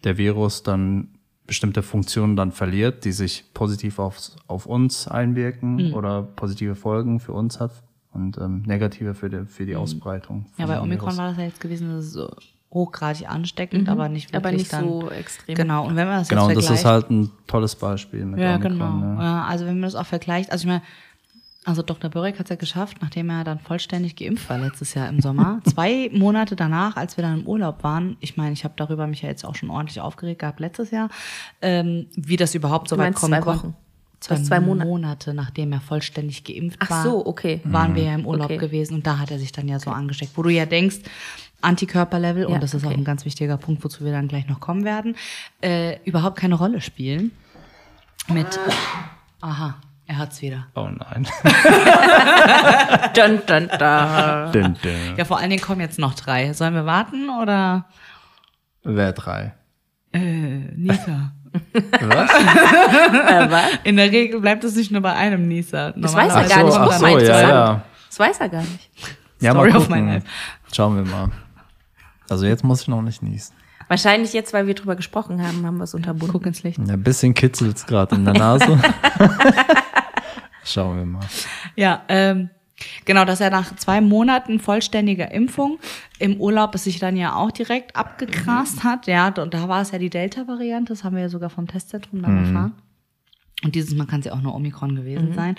der 0.02 0.18
Virus 0.18 0.64
dann 0.64 1.08
bestimmte 1.50 1.82
Funktionen 1.82 2.36
dann 2.36 2.52
verliert, 2.52 3.04
die 3.04 3.10
sich 3.10 3.42
positiv 3.54 3.98
auf, 3.98 4.20
auf 4.46 4.66
uns 4.66 5.08
einwirken 5.08 5.92
oder 5.94 6.22
positive 6.22 6.76
Folgen 6.76 7.18
für 7.18 7.32
uns 7.32 7.58
hat 7.58 7.72
und 8.12 8.38
ähm, 8.38 8.62
negative 8.66 9.14
für 9.14 9.28
die, 9.28 9.44
für 9.46 9.66
die 9.66 9.74
Ausbreitung. 9.74 10.46
Ja, 10.58 10.66
bei 10.66 10.80
Omikron 10.80 11.16
war 11.16 11.30
das 11.30 11.38
ja 11.38 11.42
jetzt 11.42 11.60
gewesen, 11.60 11.88
das 11.92 12.04
ist 12.04 12.12
so 12.12 12.30
hochgradig 12.72 13.28
ansteckend, 13.28 13.88
aber 13.88 14.08
nicht 14.08 14.32
wirklich 14.32 14.44
Aber 14.46 14.56
nicht 14.56 14.72
dann, 14.72 14.84
so 14.84 15.10
extrem. 15.10 15.56
Genau, 15.56 15.88
und 15.88 15.96
wenn 15.96 16.06
man 16.06 16.20
das 16.20 16.28
Genau, 16.28 16.44
und 16.44 16.50
jetzt 16.50 16.58
das 16.58 16.66
vergleicht, 16.66 16.84
ist 16.84 16.88
halt 16.88 17.10
ein 17.10 17.30
tolles 17.48 17.74
Beispiel 17.74 18.24
mit 18.26 18.38
Ja, 18.38 18.54
Omikron. 18.54 18.72
genau. 18.72 18.96
Ne? 18.98 19.16
Ja, 19.20 19.44
also 19.46 19.66
wenn 19.66 19.74
man 19.74 19.82
das 19.90 19.96
auch 19.96 20.06
vergleicht, 20.06 20.52
also 20.52 20.62
ich 20.62 20.68
meine, 20.68 20.82
also 21.64 21.82
Dr. 21.82 22.10
Börek 22.10 22.38
hat 22.38 22.46
es 22.46 22.50
ja 22.50 22.56
geschafft, 22.56 22.98
nachdem 23.02 23.28
er 23.30 23.44
dann 23.44 23.58
vollständig 23.58 24.16
geimpft 24.16 24.48
war 24.48 24.58
letztes 24.58 24.94
Jahr 24.94 25.08
im 25.08 25.20
Sommer. 25.20 25.60
Zwei 25.64 26.08
Monate 26.12 26.56
danach, 26.56 26.96
als 26.96 27.16
wir 27.16 27.22
dann 27.22 27.40
im 27.40 27.46
Urlaub 27.46 27.82
waren, 27.84 28.16
ich 28.20 28.36
meine, 28.38 28.52
ich 28.52 28.64
habe 28.64 28.74
darüber 28.76 29.06
mich 29.06 29.22
ja 29.22 29.28
jetzt 29.28 29.44
auch 29.44 29.54
schon 29.54 29.68
ordentlich 29.70 30.00
aufgeregt 30.00 30.40
gehabt 30.40 30.58
letztes 30.60 30.90
Jahr, 30.90 31.10
ähm, 31.60 32.06
wie 32.16 32.36
das 32.36 32.54
überhaupt 32.54 32.88
so 32.88 32.96
weit 32.96 33.14
kommen 33.14 33.32
zwei 33.34 33.40
konnte. 33.40 33.58
Wochen? 33.64 33.76
Zwei, 34.20 34.34
hast 34.34 34.46
zwei 34.46 34.60
Monate. 34.60 34.86
Monate, 34.88 35.34
nachdem 35.34 35.72
er 35.72 35.80
vollständig 35.80 36.44
geimpft 36.44 36.78
Ach 36.82 36.90
war. 36.90 37.02
so, 37.04 37.24
okay. 37.26 37.60
Waren 37.64 37.94
wir 37.94 38.02
ja 38.04 38.14
im 38.14 38.26
Urlaub 38.26 38.46
Okay. 38.50 38.58
gewesen 38.58 38.94
und 38.94 39.06
da 39.06 39.18
hat 39.18 39.30
er 39.30 39.38
sich 39.38 39.50
dann 39.52 39.66
ja 39.66 39.78
so 39.78 39.90
angesteckt, 39.90 40.32
wo 40.36 40.42
du 40.42 40.50
ja 40.50 40.66
denkst, 40.66 40.98
Antikörperlevel, 41.62 42.42
Ja, 42.42 42.48
und 42.48 42.62
das 42.62 42.74
ist 42.74 42.84
auch 42.84 42.88
okay. 42.90 42.98
ein 42.98 43.04
ganz 43.04 43.24
wichtiger 43.24 43.56
Punkt, 43.58 43.84
wozu 43.84 44.04
wir 44.04 44.12
dann 44.12 44.28
gleich 44.28 44.46
noch 44.48 44.60
kommen 44.60 44.84
werden, 44.84 45.14
äh, 45.62 45.98
überhaupt 46.04 46.38
keine 46.38 46.54
Rolle 46.54 46.80
spielen. 46.80 47.32
Mit, 48.28 48.58
aha, 49.40 49.76
er 50.10 50.18
hat's 50.18 50.42
wieder. 50.42 50.66
Oh 50.74 50.88
nein. 50.88 51.24
Dun, 53.14 53.40
dun, 53.46 53.68
dun. 53.78 54.74
Ja, 55.16 55.24
vor 55.24 55.38
allen 55.38 55.50
Dingen 55.50 55.62
kommen 55.62 55.80
jetzt 55.80 56.00
noch 56.00 56.14
drei. 56.14 56.52
Sollen 56.52 56.74
wir 56.74 56.84
warten 56.84 57.30
oder? 57.30 57.86
Wer 58.82 59.12
drei? 59.12 59.52
Äh, 60.12 60.18
Nisa. 60.74 61.32
Was? 62.00 62.30
Äh? 63.30 63.88
In 63.88 63.96
der 63.96 64.10
Regel 64.10 64.40
bleibt 64.40 64.64
es 64.64 64.74
nicht 64.74 64.90
nur 64.90 65.00
bei 65.00 65.12
einem 65.12 65.46
Nisa. 65.46 65.92
Das 65.92 66.14
weiß 66.14 66.34
er 66.34 66.44
gar 66.44 66.64
nicht, 66.64 66.76
du 66.76 66.80
ja, 66.80 66.90
zusammen. 66.90 67.20
ja. 67.26 67.82
Das 68.08 68.18
weiß 68.18 68.40
er 68.40 68.48
gar 68.48 68.62
nicht. 68.62 68.90
Ja, 69.40 69.52
Story 69.52 69.70
mal 69.70 69.76
of 69.78 69.88
my 69.88 69.96
gucken. 69.96 70.12
life. 70.14 70.26
Schauen 70.72 70.96
wir 70.96 71.04
mal. 71.04 71.30
Also 72.28 72.46
jetzt 72.46 72.64
muss 72.64 72.82
ich 72.82 72.88
noch 72.88 73.02
nicht 73.02 73.22
niesen. 73.22 73.54
Wahrscheinlich 73.88 74.32
jetzt, 74.32 74.52
weil 74.52 74.66
wir 74.68 74.74
drüber 74.74 74.94
gesprochen 74.94 75.44
haben, 75.44 75.66
haben 75.66 75.78
wir 75.78 75.84
es 75.84 75.94
unterbunden. 75.94 76.32
Guck 76.32 76.46
ins 76.46 76.62
Licht. 76.62 76.78
Ein 76.78 77.02
bisschen 77.02 77.34
kitzelt's 77.34 77.86
gerade 77.86 78.14
in 78.14 78.24
der 78.24 78.34
Nase. 78.34 78.78
Schauen 80.72 80.98
wir 80.98 81.04
mal. 81.04 81.26
Ja, 81.76 82.02
ähm, 82.08 82.50
genau, 83.04 83.24
dass 83.24 83.40
er 83.40 83.50
nach 83.50 83.74
zwei 83.76 84.00
Monaten 84.00 84.60
vollständiger 84.60 85.30
Impfung 85.30 85.78
im 86.18 86.40
Urlaub 86.40 86.74
es 86.74 86.84
sich 86.84 86.98
dann 86.98 87.16
ja 87.16 87.34
auch 87.34 87.50
direkt 87.50 87.96
abgegrast 87.96 88.84
hat. 88.84 89.06
Ja, 89.06 89.28
und 89.28 89.54
da 89.54 89.68
war 89.68 89.82
es 89.82 89.90
ja 89.90 89.98
die 89.98 90.10
Delta-Variante, 90.10 90.92
das 90.92 91.04
haben 91.04 91.16
wir 91.16 91.22
ja 91.22 91.28
sogar 91.28 91.50
vom 91.50 91.66
Testzentrum 91.66 92.22
dann 92.22 92.46
erfahren. 92.46 92.72
Und 93.62 93.74
dieses 93.74 93.94
Mal 93.94 94.06
kann 94.06 94.20
es 94.20 94.26
ja 94.26 94.32
auch 94.32 94.40
nur 94.40 94.54
Omikron 94.54 94.96
gewesen 94.96 95.34
sein. 95.34 95.56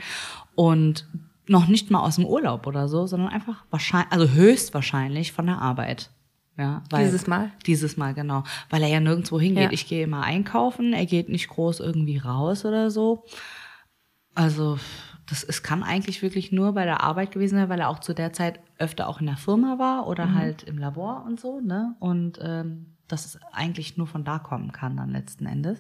Und 0.56 1.08
noch 1.48 1.68
nicht 1.68 1.92
mal 1.92 2.00
aus 2.00 2.16
dem 2.16 2.26
Urlaub 2.26 2.66
oder 2.66 2.88
so, 2.88 3.06
sondern 3.08 3.30
einfach 3.30 3.64
wahrscheinlich, 3.70 4.12
also 4.12 4.30
höchstwahrscheinlich 4.30 5.32
von 5.32 5.46
der 5.46 5.62
Arbeit. 5.62 6.10
Ja, 6.58 6.84
weil, 6.90 7.06
Dieses 7.06 7.28
Mal? 7.28 7.52
Dieses 7.66 7.98
Mal, 7.98 8.14
genau. 8.14 8.44
Weil 8.70 8.84
er 8.84 8.90
ja 8.90 9.00
nirgendwo 9.00 9.40
hingeht. 9.40 9.66
Ja. 9.66 9.72
Ich 9.72 9.88
gehe 9.88 10.04
immer 10.04 10.22
einkaufen, 10.22 10.94
er 10.94 11.06
geht 11.06 11.30
nicht 11.30 11.48
groß 11.50 11.80
irgendwie 11.80 12.18
raus 12.18 12.66
oder 12.66 12.92
so. 12.92 13.24
Also, 14.36 14.78
das 15.30 15.44
es 15.44 15.64
kann 15.64 15.84
eigentlich 15.84 16.22
wirklich 16.22 16.52
nur 16.52 16.74
bei 16.74 16.86
der 16.86 17.02
Arbeit 17.04 17.32
gewesen 17.32 17.56
sein, 17.56 17.70
weil 17.70 17.80
er 17.80 17.90
auch 17.90 18.00
zu 18.00 18.14
der 18.14 18.34
Zeit 18.34 18.60
öfter 18.80 19.08
auch 19.08 19.20
in 19.20 19.28
der 19.28 19.38
Firma 19.38 19.78
war 19.80 20.08
oder 20.08 20.28
Mhm. 20.28 20.36
halt 20.36 20.64
im 20.64 20.78
Labor 20.78 21.24
und 21.26 21.40
so, 21.40 21.60
ne? 21.62 21.96
Und 22.00 22.40
ähm, 22.42 22.88
dass 23.08 23.26
es 23.26 23.38
eigentlich 23.52 23.98
nur 23.98 24.08
von 24.08 24.24
da 24.24 24.40
kommen 24.40 24.72
kann 24.72 24.96
dann 24.96 25.10
letzten 25.10 25.46
Endes. 25.46 25.80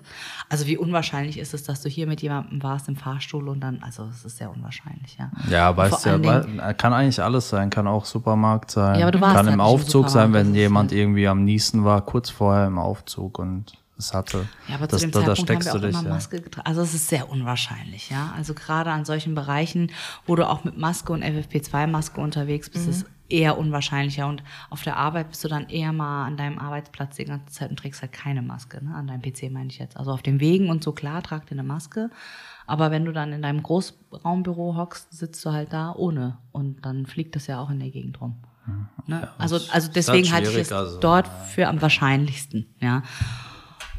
Also 0.49 0.67
wie 0.67 0.77
unwahrscheinlich 0.77 1.39
ist 1.39 1.53
es, 1.53 1.63
dass 1.63 1.81
du 1.81 1.87
hier 1.87 2.05
mit 2.05 2.21
jemandem 2.21 2.61
warst 2.61 2.89
im 2.89 2.97
Fahrstuhl 2.97 3.47
und 3.47 3.61
dann, 3.61 3.81
also 3.83 4.03
es 4.07 4.25
ist 4.25 4.35
sehr 4.37 4.51
unwahrscheinlich, 4.51 5.17
ja. 5.17 5.31
Ja, 5.49 5.75
weißt 5.77 6.03
vor 6.03 6.11
ja, 6.21 6.73
kann 6.73 6.91
eigentlich 6.91 7.23
alles 7.23 7.47
sein, 7.47 7.69
kann 7.69 7.87
auch 7.87 8.03
Supermarkt 8.03 8.71
sein, 8.71 8.99
Ja, 8.99 9.03
aber 9.05 9.13
du 9.13 9.21
warst 9.21 9.35
kann 9.37 9.45
halt 9.45 9.53
im 9.53 9.59
nicht 9.59 9.65
im 9.69 9.73
Aufzug 9.73 10.09
sein, 10.09 10.33
wenn 10.33 10.53
jemand 10.53 10.91
irgendwie 10.91 11.25
am 11.29 11.45
Niesen 11.45 11.85
war, 11.85 12.01
kurz 12.05 12.29
vorher 12.29 12.67
im 12.67 12.77
Aufzug 12.77 13.39
und 13.39 13.80
es 14.01 14.13
hatte. 14.13 14.47
Ja, 14.67 14.75
aber 14.75 14.87
das, 14.87 15.01
zu 15.01 15.07
dem 15.07 15.11
da, 15.11 15.19
da 15.19 15.25
Zeitpunkt 15.27 15.39
haben 15.39 15.45
steckst 15.45 15.67
wir 15.67 15.79
auch 15.79 15.81
dich. 15.81 15.95
immer 15.95 16.03
Ja. 16.03 16.15
Maske 16.15 16.41
getragen. 16.41 16.67
Also 16.67 16.81
es 16.81 16.93
ist 16.93 17.07
sehr 17.07 17.29
unwahrscheinlich, 17.29 18.09
ja. 18.09 18.33
Also 18.35 18.53
gerade 18.53 18.91
an 18.91 19.05
solchen 19.05 19.35
Bereichen, 19.35 19.91
wo 20.25 20.35
du 20.35 20.47
auch 20.47 20.63
mit 20.63 20.77
Maske 20.77 21.13
und 21.13 21.23
FFP2-Maske 21.23 22.19
unterwegs 22.19 22.69
bist, 22.69 22.87
ist 22.87 23.05
eher 23.29 23.57
unwahrscheinlicher. 23.57 24.27
Und 24.27 24.43
auf 24.69 24.83
der 24.83 24.97
Arbeit 24.97 25.29
bist 25.29 25.43
du 25.43 25.47
dann 25.47 25.69
eher 25.69 25.93
mal 25.93 26.25
an 26.25 26.37
deinem 26.37 26.59
Arbeitsplatz 26.59 27.15
die 27.15 27.25
ganze 27.25 27.53
Zeit 27.53 27.69
und 27.69 27.77
trägst 27.77 28.01
halt 28.01 28.11
keine 28.11 28.41
Maske, 28.41 28.83
ne? 28.83 28.93
An 28.93 29.07
deinem 29.07 29.21
PC 29.21 29.49
meine 29.51 29.69
ich 29.69 29.79
jetzt. 29.79 29.97
Also 29.97 30.11
auf 30.11 30.21
den 30.21 30.39
Wegen 30.39 30.69
und 30.69 30.83
so 30.83 30.91
klar, 30.91 31.23
trag 31.23 31.45
dir 31.47 31.53
eine 31.53 31.63
Maske. 31.63 32.09
Aber 32.67 32.91
wenn 32.91 33.05
du 33.05 33.11
dann 33.11 33.33
in 33.33 33.41
deinem 33.41 33.63
Großraumbüro 33.63 34.75
hockst, 34.77 35.11
sitzt 35.11 35.43
du 35.45 35.51
halt 35.51 35.73
da 35.73 35.93
ohne. 35.95 36.37
Und 36.51 36.85
dann 36.85 37.05
fliegt 37.05 37.35
das 37.35 37.47
ja 37.47 37.59
auch 37.59 37.69
in 37.69 37.79
der 37.79 37.89
Gegend 37.89 38.21
rum. 38.21 38.35
Ne? 39.07 39.27
also, 39.37 39.59
also 39.71 39.91
deswegen 39.91 40.31
halt 40.31 40.45
halte 40.45 40.51
ich 40.51 40.67
es 40.67 40.71
also, 40.71 40.99
dort 40.99 41.27
für 41.27 41.67
am 41.67 41.81
wahrscheinlichsten, 41.81 42.67
ja. 42.79 43.01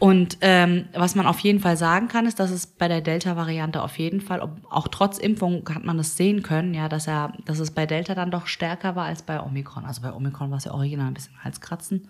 Und 0.03 0.39
ähm, 0.41 0.87
was 0.95 1.15
man 1.15 1.27
auf 1.27 1.39
jeden 1.39 1.61
Fall 1.61 1.77
sagen 1.77 2.09
kann, 2.09 2.27
ist, 2.27 2.41
dass 2.41 2.51
es 2.51 2.67
bei 2.67 2.89
der 2.89 3.01
Delta-Variante 3.03 3.81
auf 3.81 4.01
jeden 4.01 4.21
Fall, 4.21 4.41
ob, 4.41 4.51
auch 4.69 4.89
trotz 4.89 5.17
Impfung 5.17 5.63
hat 5.73 5.85
man 5.85 5.97
das 5.97 6.17
sehen 6.17 6.43
können, 6.43 6.75
ja, 6.75 6.89
dass 6.89 7.07
er, 7.07 7.35
dass 7.45 7.61
es 7.61 7.71
bei 7.71 7.87
Delta 7.87 8.17
dann 8.17 8.33
doch 8.33 8.49
stärker 8.49 8.97
war 8.97 9.05
als 9.05 9.23
bei 9.23 9.41
Omikron. 9.41 9.85
Also 9.85 10.03
bei 10.03 10.13
Omikron 10.13 10.51
war 10.51 10.59
es 10.59 10.65
ja 10.65 10.75
original 10.75 11.07
ein 11.07 11.15
bisschen 11.15 11.37
Halskratzen. 11.45 12.09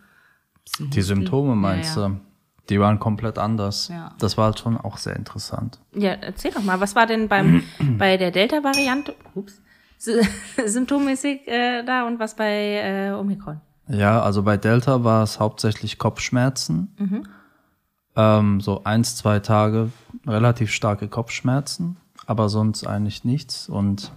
Bisschen 0.64 0.88
Die. 0.88 1.02
Symptome 1.02 1.54
meinst 1.54 1.96
ja, 1.96 2.02
ja. 2.04 2.08
du? 2.08 2.20
Die 2.70 2.80
waren 2.80 2.98
komplett 2.98 3.36
anders. 3.36 3.88
Ja. 3.88 4.14
Das 4.18 4.38
war 4.38 4.46
halt 4.46 4.58
schon 4.58 4.78
auch 4.78 4.96
sehr 4.96 5.14
interessant. 5.14 5.78
Ja, 5.94 6.12
erzähl 6.12 6.50
doch 6.50 6.62
mal, 6.62 6.80
was 6.80 6.96
war 6.96 7.04
denn 7.04 7.28
beim, 7.28 7.62
bei 7.98 8.16
der 8.16 8.30
Delta-Variante, 8.30 9.14
ups, 9.34 9.60
sy- 9.98 10.22
symptommäßig 10.64 11.46
äh, 11.46 11.82
da 11.84 12.06
und 12.06 12.18
was 12.18 12.36
bei 12.36 13.10
äh, 13.10 13.10
Omikron? 13.12 13.60
Ja, 13.86 14.22
also 14.22 14.42
bei 14.42 14.56
Delta 14.56 15.04
war 15.04 15.24
es 15.24 15.38
hauptsächlich 15.38 15.98
Kopfschmerzen. 15.98 17.20
Ähm, 18.14 18.60
so 18.60 18.84
eins, 18.84 19.16
zwei 19.16 19.38
Tage 19.40 19.90
relativ 20.26 20.70
starke 20.70 21.08
Kopfschmerzen, 21.08 21.96
aber 22.26 22.48
sonst 22.48 22.86
eigentlich 22.86 23.24
nichts. 23.24 23.68
Und 23.68 24.12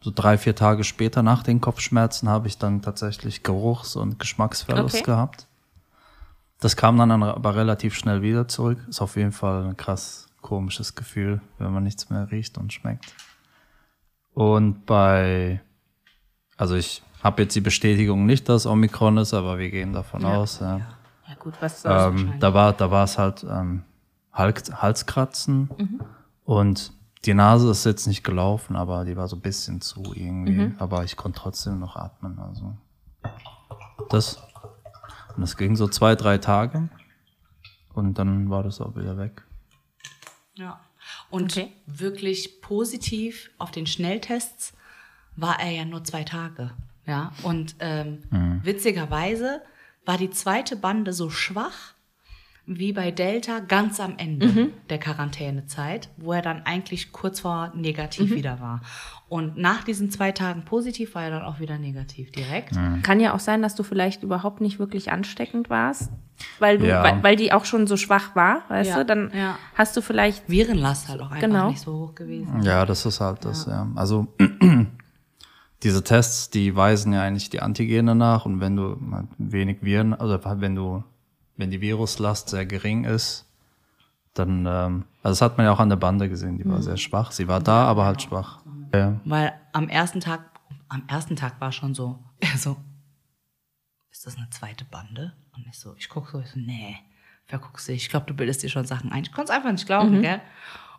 so 0.00 0.12
drei, 0.14 0.38
vier 0.38 0.54
Tage 0.54 0.84
später 0.84 1.22
nach 1.22 1.42
den 1.42 1.60
Kopfschmerzen 1.60 2.28
habe 2.28 2.46
ich 2.48 2.58
dann 2.58 2.82
tatsächlich 2.82 3.42
Geruchs- 3.42 3.96
und 3.96 4.18
Geschmacksverlust 4.18 4.96
Okay. 4.96 5.04
gehabt. 5.04 5.46
Das 6.60 6.76
kam 6.76 6.98
dann 6.98 7.10
aber 7.10 7.56
relativ 7.56 7.94
schnell 7.94 8.22
wieder 8.22 8.46
zurück. 8.46 8.78
Ist 8.88 9.00
auf 9.00 9.16
jeden 9.16 9.32
Fall 9.32 9.64
ein 9.66 9.76
krass 9.76 10.28
komisches 10.40 10.94
Gefühl, 10.94 11.40
wenn 11.58 11.72
man 11.72 11.82
nichts 11.82 12.10
mehr 12.10 12.30
riecht 12.30 12.58
und 12.58 12.72
schmeckt. 12.72 13.14
Und 14.34 14.86
bei, 14.86 15.60
also 16.56 16.76
ich 16.76 17.02
habe 17.22 17.42
jetzt 17.42 17.56
die 17.56 17.60
Bestätigung 17.60 18.24
nicht, 18.24 18.48
dass 18.48 18.66
Omikron 18.66 19.18
ist, 19.18 19.34
aber 19.34 19.58
wir 19.58 19.70
gehen 19.70 19.92
davon 19.92 20.24
aus. 20.24 20.60
Ja. 20.60 20.78
Ja 20.78 20.86
gut, 21.40 21.54
was 21.60 21.82
soll's? 21.82 22.20
Ähm, 22.20 22.34
da 22.38 22.54
war 22.54 22.72
da 22.72 22.90
war 22.90 23.04
es 23.04 23.18
halt 23.18 23.42
ähm, 23.44 23.82
Hals, 24.32 24.70
Halskratzen 24.72 25.70
und 26.44 26.92
die 27.24 27.34
Nase 27.34 27.70
ist 27.70 27.84
jetzt 27.84 28.06
nicht 28.06 28.22
gelaufen, 28.22 28.76
aber 28.76 29.04
die 29.04 29.16
war 29.16 29.26
so 29.28 29.36
ein 29.36 29.42
bisschen 29.42 29.80
zu 29.80 30.12
irgendwie. 30.14 30.72
Aber 30.78 31.04
ich 31.04 31.16
konnte 31.16 31.40
trotzdem 31.40 31.78
noch 31.80 31.96
atmen. 31.96 32.38
Also 32.38 32.74
das 34.08 34.36
und 35.34 35.42
das 35.42 35.56
ging 35.56 35.76
so 35.76 35.88
zwei 35.88 36.14
drei 36.14 36.38
Tage 36.38 36.88
und 37.94 38.14
dann 38.18 38.48
war 38.50 38.62
das 38.62 38.80
auch 38.80 38.94
wieder 38.96 39.16
weg. 39.18 39.42
Ja. 40.54 40.80
Und 41.30 41.56
Okay. 41.56 41.72
wirklich 41.86 42.60
positiv 42.62 43.50
auf 43.58 43.70
den 43.70 43.86
Schnelltests 43.86 44.72
war 45.36 45.60
er 45.60 45.70
ja 45.70 45.84
nur 45.84 46.04
zwei 46.04 46.24
Tage. 46.24 46.70
Ja. 47.06 47.32
Und 47.42 47.76
ähm, 47.80 48.22
witzigerweise 48.62 49.62
war 50.10 50.18
die 50.18 50.30
zweite 50.30 50.74
Bande 50.74 51.12
so 51.12 51.30
schwach 51.30 51.94
wie 52.66 52.92
bei 52.92 53.12
Delta 53.12 53.60
ganz 53.60 54.00
am 54.00 54.14
Ende 54.16 54.70
der 54.90 54.98
Quarantänezeit, 54.98 56.08
wo 56.16 56.32
er 56.32 56.42
dann 56.42 56.62
eigentlich 56.66 57.12
kurz 57.12 57.38
vor 57.38 57.70
negativ 57.76 58.32
wieder 58.32 58.58
war. 58.60 58.80
Und 59.28 59.56
nach 59.56 59.84
diesen 59.84 60.10
zwei 60.10 60.32
Tagen 60.32 60.64
positiv 60.64 61.14
war 61.14 61.22
er 61.22 61.30
dann 61.30 61.42
auch 61.42 61.60
wieder 61.60 61.78
negativ 61.78 62.32
direkt. 62.32 62.72
Kann 63.04 63.20
ja 63.20 63.34
auch 63.34 63.38
sein, 63.40 63.62
dass 63.62 63.76
du 63.76 63.84
vielleicht 63.84 64.24
überhaupt 64.24 64.60
nicht 64.60 64.80
wirklich 64.80 65.12
ansteckend 65.12 65.70
warst, 65.70 66.10
weil 66.58 66.78
du, 66.78 66.88
Ja. 66.88 67.04
weil, 67.04 67.22
weil 67.22 67.36
die 67.36 67.52
auch 67.52 67.64
schon 67.64 67.86
so 67.86 67.96
schwach 67.96 68.34
war, 68.34 68.62
weißt 68.68 68.90
Ja, 68.90 68.96
du? 68.98 69.04
Dann 69.06 69.30
ja. 69.32 69.58
hast 69.76 69.96
du 69.96 70.00
vielleicht 70.02 70.48
Virenlast 70.48 71.08
halt 71.08 71.20
auch 71.20 71.30
einfach 71.30 71.40
Genau. 71.40 71.68
nicht 71.70 71.80
so 71.82 71.92
hoch 71.92 72.14
gewesen. 72.16 72.62
Ja, 72.62 72.84
das 72.84 73.06
ist 73.06 73.20
halt 73.20 73.44
das, 73.44 73.66
ja. 73.66 73.86
Also 73.94 74.26
diese 75.82 76.04
Tests, 76.04 76.50
die 76.50 76.76
weisen 76.76 77.12
ja 77.12 77.22
eigentlich 77.22 77.50
die 77.50 77.60
Antigene 77.60 78.14
nach 78.14 78.44
und 78.44 78.60
wenn 78.60 78.76
du 78.76 78.98
halt 79.12 79.28
wenig 79.38 79.78
Viren, 79.82 80.14
also 80.14 80.38
wenn 80.42 80.74
du, 80.74 81.02
wenn 81.56 81.70
die 81.70 81.80
Viruslast 81.80 82.50
sehr 82.50 82.66
gering 82.66 83.04
ist, 83.04 83.46
dann, 84.34 84.66
ähm, 84.66 85.04
also 85.22 85.32
das 85.32 85.42
hat 85.42 85.56
man 85.56 85.66
ja 85.66 85.72
auch 85.72 85.80
an 85.80 85.88
der 85.88 85.96
Bande 85.96 86.28
gesehen, 86.28 86.58
die 86.58 86.68
war 86.68 86.82
sehr 86.82 86.96
schwach. 86.96 87.32
Sie 87.32 87.48
war 87.48 87.60
da, 87.60 87.84
aber 87.84 88.04
halt 88.04 88.22
schwach. 88.22 88.60
Ja. 88.94 89.20
Weil 89.24 89.52
am 89.72 89.88
ersten 89.88 90.20
Tag, 90.20 90.44
am 90.88 91.02
ersten 91.08 91.36
Tag 91.36 91.60
war 91.60 91.72
schon 91.72 91.94
so, 91.94 92.18
er 92.38 92.48
so, 92.58 92.76
ist 94.10 94.26
das 94.26 94.36
eine 94.36 94.48
zweite 94.50 94.84
Bande? 94.84 95.32
Und 95.54 95.66
ich 95.66 95.78
so, 95.78 95.94
ich 95.96 96.08
guck 96.08 96.28
so, 96.28 96.40
ich 96.40 96.48
so, 96.48 96.60
nee, 96.60 96.96
verguckst 97.46 97.88
du, 97.88 97.92
ich 97.92 98.08
glaube, 98.08 98.26
du 98.26 98.34
bildest 98.34 98.62
dir 98.62 98.68
schon 98.68 98.84
Sachen 98.84 99.10
ein. 99.12 99.22
Ich 99.22 99.32
konnte 99.32 99.50
es 99.50 99.56
einfach 99.56 99.72
nicht 99.72 99.86
glauben, 99.86 100.22
gell? 100.22 100.40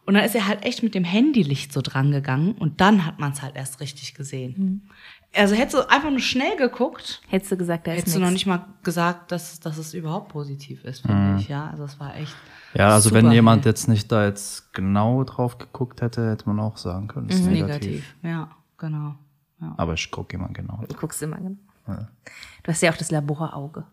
Und 0.05 0.15
dann 0.15 0.23
ist 0.23 0.35
er 0.35 0.47
halt 0.47 0.63
echt 0.65 0.83
mit 0.83 0.95
dem 0.95 1.03
Handylicht 1.03 1.71
so 1.71 1.81
dran 1.81 2.11
gegangen 2.11 2.53
und 2.53 2.81
dann 2.81 3.05
hat 3.05 3.19
man 3.19 3.33
es 3.33 3.41
halt 3.41 3.55
erst 3.55 3.79
richtig 3.79 4.15
gesehen. 4.15 4.89
Also 5.33 5.55
hättest 5.55 5.75
du 5.75 5.89
einfach 5.89 6.09
nur 6.09 6.19
schnell 6.19 6.57
geguckt, 6.57 7.21
hättest 7.29 7.51
du 7.51 7.57
gesagt, 7.57 7.87
da 7.87 7.93
ist 7.93 7.99
hättest 7.99 8.15
du 8.17 8.19
noch 8.19 8.31
nicht 8.31 8.45
mal 8.45 8.65
gesagt, 8.83 9.31
dass, 9.31 9.59
dass 9.61 9.77
es 9.77 9.93
überhaupt 9.93 10.29
positiv 10.29 10.83
ist, 10.83 11.01
finde 11.01 11.37
ich, 11.39 11.47
ja. 11.47 11.69
Also 11.69 11.85
es 11.85 11.99
war 11.99 12.15
echt. 12.17 12.35
Ja, 12.73 12.89
also 12.89 13.09
super 13.09 13.23
wenn 13.23 13.31
jemand 13.31 13.63
hell. 13.63 13.71
jetzt 13.71 13.87
nicht 13.87 14.11
da 14.11 14.25
jetzt 14.25 14.73
genau 14.73 15.23
drauf 15.23 15.57
geguckt 15.57 16.01
hätte, 16.01 16.29
hätte 16.31 16.47
man 16.47 16.59
auch 16.59 16.77
sagen 16.77 17.07
können, 17.07 17.29
es 17.29 17.35
ist 17.35 17.45
negativ. 17.45 17.81
negativ. 17.81 18.15
Ja, 18.23 18.49
genau. 18.77 19.15
Ja, 19.61 19.73
Aber 19.77 19.93
ich 19.93 20.09
gucke 20.11 20.35
immer 20.35 20.49
genau. 20.49 20.83
Du 20.87 20.95
guckst 20.95 21.21
immer 21.21 21.37
genau. 21.37 21.57
Du 22.63 22.71
hast 22.71 22.81
ja 22.81 22.91
auch 22.91 22.97
das 22.97 23.11
Laborauge. 23.11 23.85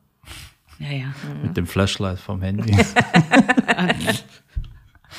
ja. 0.78 0.88
ja. 0.90 1.12
Mit 1.42 1.56
dem 1.56 1.66
Flashlight 1.66 2.18
vom 2.18 2.42
Handy. 2.42 2.76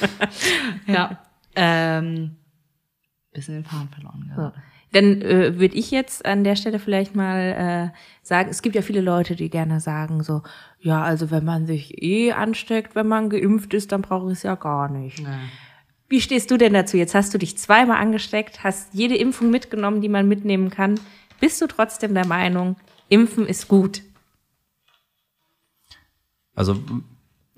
Ja. 0.88 1.20
ähm, 1.56 2.36
bisschen 3.32 3.56
den 3.56 3.65
Faden 3.65 3.89
verloren 3.89 4.32
So. 4.36 4.41
gehabt. 4.41 4.58
Dann 4.91 5.22
äh, 5.22 5.60
würde 5.60 5.75
ich 5.75 5.91
jetzt 5.91 6.25
an 6.25 6.44
der 6.44 6.56
Stelle 6.56 6.79
vielleicht 6.79 7.15
mal 7.15 7.91
äh, 7.94 7.98
sagen, 8.24 8.50
es 8.50 8.63
gibt 8.63 8.75
ja 8.75 8.82
viele 8.82 9.01
Leute, 9.01 9.36
die 9.36 9.50
gerne 9.51 9.79
sagen 9.79 10.24
so, 10.24 10.41
ja, 10.79 11.03
also 11.03 11.29
wenn 11.29 11.46
man 11.46 11.68
sich 11.68 12.01
eh 12.01 12.32
ansteckt, 12.32 12.96
wenn 12.96 13.08
man 13.08 13.29
geimpft 13.29 13.74
ist, 13.75 13.91
dann 13.91 14.01
brauche 14.01 14.32
ich 14.32 14.38
es 14.39 14.44
ja 14.44 14.56
gar 14.56 14.89
nicht. 14.89 15.22
Wie 16.08 16.22
stehst 16.22 16.50
du 16.50 16.58
denn 16.58 16.74
dazu? 16.74 16.98
Jetzt 16.98 17.13
hast 17.13 17.32
du 17.36 17.38
dich 17.38 17.56
zweimal 17.56 17.98
angesteckt, 18.01 18.63
hast 18.63 18.91
jede 18.96 19.15
Impfung 19.15 19.51
mitgenommen, 19.51 20.01
die 20.01 20.10
man 20.10 20.27
mitnehmen 20.27 20.72
kann. 20.72 21.00
Bist 21.39 21.62
du 21.62 21.68
trotzdem 21.68 22.15
der 22.15 22.25
Meinung, 22.25 22.75
Impfen 23.10 23.46
ist 23.46 23.68
gut? 23.68 24.01
Also, 26.56 26.82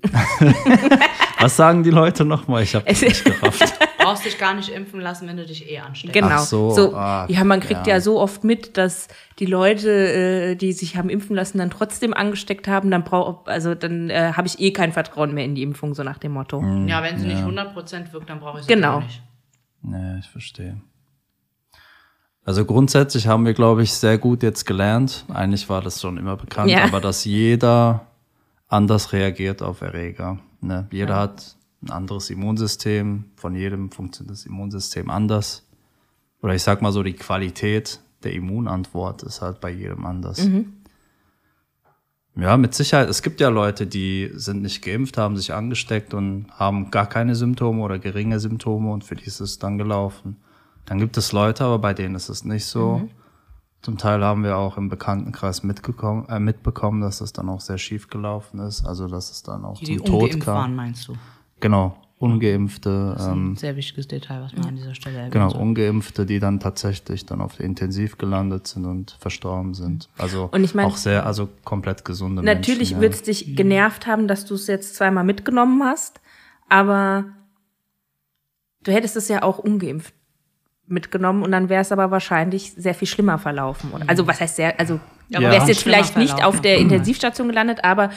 was 1.40 1.56
sagen 1.56 1.82
die 1.82 1.90
Leute 1.90 2.24
nochmal? 2.24 2.62
Ich 2.62 2.74
habe 2.74 2.84
das 2.84 3.02
nicht 3.02 3.24
gerafft. 3.24 3.74
Brauchst 3.98 4.24
dich 4.24 4.36
gar 4.38 4.54
nicht 4.54 4.68
impfen 4.68 5.00
lassen, 5.00 5.28
wenn 5.28 5.36
du 5.36 5.46
dich 5.46 5.70
eh 5.70 5.78
ansteckst. 5.78 6.14
Genau. 6.14 6.28
Ach 6.30 6.38
so, 6.40 6.94
ah, 6.94 7.26
ja, 7.28 7.44
man 7.44 7.60
kriegt 7.60 7.86
ja. 7.86 7.94
ja. 7.94 8.00
so 8.00 8.18
oft 8.20 8.42
mit, 8.42 8.76
dass 8.76 9.06
die 9.38 9.46
Leute, 9.46 9.90
äh, 9.90 10.56
die 10.56 10.72
sich 10.72 10.96
haben 10.96 11.08
impfen 11.08 11.36
lassen, 11.36 11.58
dann 11.58 11.70
trotzdem 11.70 12.12
angesteckt 12.12 12.66
haben. 12.66 12.90
Dann 12.90 13.04
brauch, 13.04 13.46
also 13.46 13.74
dann 13.76 14.10
äh, 14.10 14.32
habe 14.34 14.48
ich 14.48 14.58
eh 14.58 14.72
kein 14.72 14.92
Vertrauen 14.92 15.34
mehr 15.34 15.44
in 15.44 15.54
die 15.54 15.62
Impfung, 15.62 15.94
so 15.94 16.02
nach 16.02 16.18
dem 16.18 16.32
Motto. 16.32 16.60
Ja, 16.86 17.02
wenn 17.02 17.18
sie 17.18 17.28
nicht 17.28 17.42
100% 17.42 18.12
wirkt, 18.12 18.28
dann 18.28 18.40
brauche 18.40 18.58
ich 18.58 18.66
sie 18.66 18.74
Genau. 18.74 18.98
gar 18.98 19.02
nicht. 19.02 19.22
Nee, 19.82 20.18
ich 20.18 20.28
verstehe. 20.28 20.80
Also 22.44 22.64
grundsätzlich 22.64 23.28
haben 23.28 23.46
wir, 23.46 23.54
glaube 23.54 23.84
ich, 23.84 23.92
sehr 23.92 24.18
gut 24.18 24.42
jetzt 24.42 24.64
gelernt. 24.64 25.24
Eigentlich 25.32 25.68
war 25.68 25.80
das 25.80 26.00
schon 26.00 26.16
immer 26.16 26.36
bekannt, 26.36 26.70
Ja. 26.70 26.82
aber 26.84 27.00
dass 27.00 27.24
jeder 27.24 28.06
anders 28.72 29.12
reagiert 29.12 29.62
auf 29.62 29.82
Erreger. 29.82 30.38
Ne? 30.60 30.88
Jeder 30.90 31.16
hat 31.16 31.56
ein 31.82 31.90
anderes 31.90 32.30
Immunsystem. 32.30 33.24
Von 33.36 33.54
jedem 33.54 33.90
funktioniert 33.90 34.32
das 34.32 34.46
Immunsystem 34.46 35.10
anders. 35.10 35.66
Oder 36.40 36.54
ich 36.54 36.62
sag 36.62 36.82
mal 36.82 36.92
so, 36.92 37.02
die 37.02 37.12
Qualität 37.12 38.00
der 38.22 38.32
Immunantwort 38.32 39.22
ist 39.22 39.42
halt 39.42 39.60
bei 39.60 39.70
jedem 39.70 40.06
anders. 40.06 40.48
Ja, 42.34 42.56
mit 42.56 42.74
Sicherheit. 42.74 43.10
Es 43.10 43.22
gibt 43.22 43.40
ja 43.40 43.50
Leute, 43.50 43.86
die 43.86 44.30
sind 44.32 44.62
nicht 44.62 44.82
geimpft, 44.82 45.18
haben 45.18 45.36
sich 45.36 45.52
angesteckt 45.52 46.14
und 46.14 46.46
haben 46.52 46.90
gar 46.90 47.06
keine 47.06 47.34
Symptome 47.34 47.82
oder 47.82 47.98
geringe 47.98 48.40
Symptome 48.40 48.90
und 48.90 49.04
für 49.04 49.16
die 49.16 49.26
ist 49.26 49.40
es 49.40 49.58
dann 49.58 49.76
gelaufen. 49.76 50.38
Dann 50.86 50.98
gibt 50.98 51.16
es 51.18 51.32
Leute, 51.32 51.64
aber 51.64 51.78
bei 51.78 51.92
denen 51.92 52.14
ist 52.14 52.30
es 52.30 52.44
nicht 52.44 52.64
so. 52.64 53.08
Zum 53.82 53.98
Teil 53.98 54.22
haben 54.24 54.44
wir 54.44 54.56
auch 54.56 54.76
im 54.76 54.88
Bekanntenkreis 54.88 55.62
mitgekommen, 55.64 56.26
äh, 56.28 56.38
mitbekommen, 56.38 57.00
dass 57.00 57.20
es 57.20 57.32
dann 57.32 57.48
auch 57.48 57.60
sehr 57.60 57.78
schief 57.78 58.08
gelaufen 58.08 58.60
ist. 58.60 58.86
Also, 58.86 59.08
dass 59.08 59.30
es 59.30 59.42
dann 59.42 59.64
auch 59.64 59.78
Die, 59.78 59.84
die 59.86 59.96
zum 59.96 60.06
Tod 60.06 60.14
ungeimpft 60.22 60.44
kam. 60.44 60.54
waren, 60.54 60.76
meinst 60.76 61.08
du? 61.08 61.14
Genau. 61.60 61.96
Ungeimpfte, 62.18 63.14
Das 63.14 63.22
ist 63.22 63.28
ein 63.28 63.32
ähm, 63.48 63.56
sehr 63.56 63.74
wichtiges 63.74 64.06
Detail, 64.06 64.42
was 64.42 64.52
man 64.54 64.66
an 64.66 64.76
dieser 64.76 64.94
Stelle 64.94 65.16
erwähnt. 65.16 65.32
genau, 65.32 65.48
sollte. 65.48 65.64
Ungeimpfte, 65.64 66.24
die 66.24 66.38
dann 66.38 66.60
tatsächlich 66.60 67.26
dann 67.26 67.40
auf 67.40 67.56
der 67.56 67.66
Intensiv 67.66 68.16
gelandet 68.16 68.68
sind 68.68 68.84
und 68.84 69.16
verstorben 69.18 69.74
sind. 69.74 70.08
Also 70.18 70.48
Und 70.52 70.62
ich 70.62 70.72
mein- 70.76 70.86
auch 70.86 70.96
sehr, 70.96 71.26
also 71.26 71.48
komplett 71.64 72.04
gesunde 72.04 72.44
Natürlich 72.44 72.90
Menschen. 72.92 73.00
wird 73.00 73.14
es 73.14 73.22
dich 73.22 73.56
genervt 73.56 74.06
haben, 74.06 74.28
dass 74.28 74.44
du 74.44 74.54
es 74.54 74.68
jetzt 74.68 74.94
zweimal 74.94 75.24
mitgenommen 75.24 75.82
hast, 75.82 76.20
aber 76.68 77.24
du 78.84 78.92
hättest 78.92 79.16
es 79.16 79.26
ja 79.26 79.42
auch 79.42 79.58
ungeimpft 79.58 80.14
mitgenommen 80.86 81.42
und 81.42 81.52
dann 81.52 81.68
wäre 81.68 81.82
es 81.82 81.92
aber 81.92 82.10
wahrscheinlich 82.10 82.72
sehr 82.72 82.94
viel 82.94 83.08
schlimmer 83.08 83.38
verlaufen. 83.38 83.90
Und, 83.92 84.08
also 84.08 84.26
was 84.26 84.40
heißt 84.40 84.56
sehr, 84.56 84.78
also 84.78 85.00
Ja, 85.28 85.40
du 85.40 85.46
aber 85.46 85.54
wärst 85.54 85.68
jetzt 85.68 85.82
vielleicht 85.82 86.16
nicht 86.16 86.34
verlaufen. 86.34 86.56
auf 86.56 86.60
der 86.60 86.78
Intensivstation 86.78 87.48
gelandet, 87.48 87.84
aber 87.84 88.10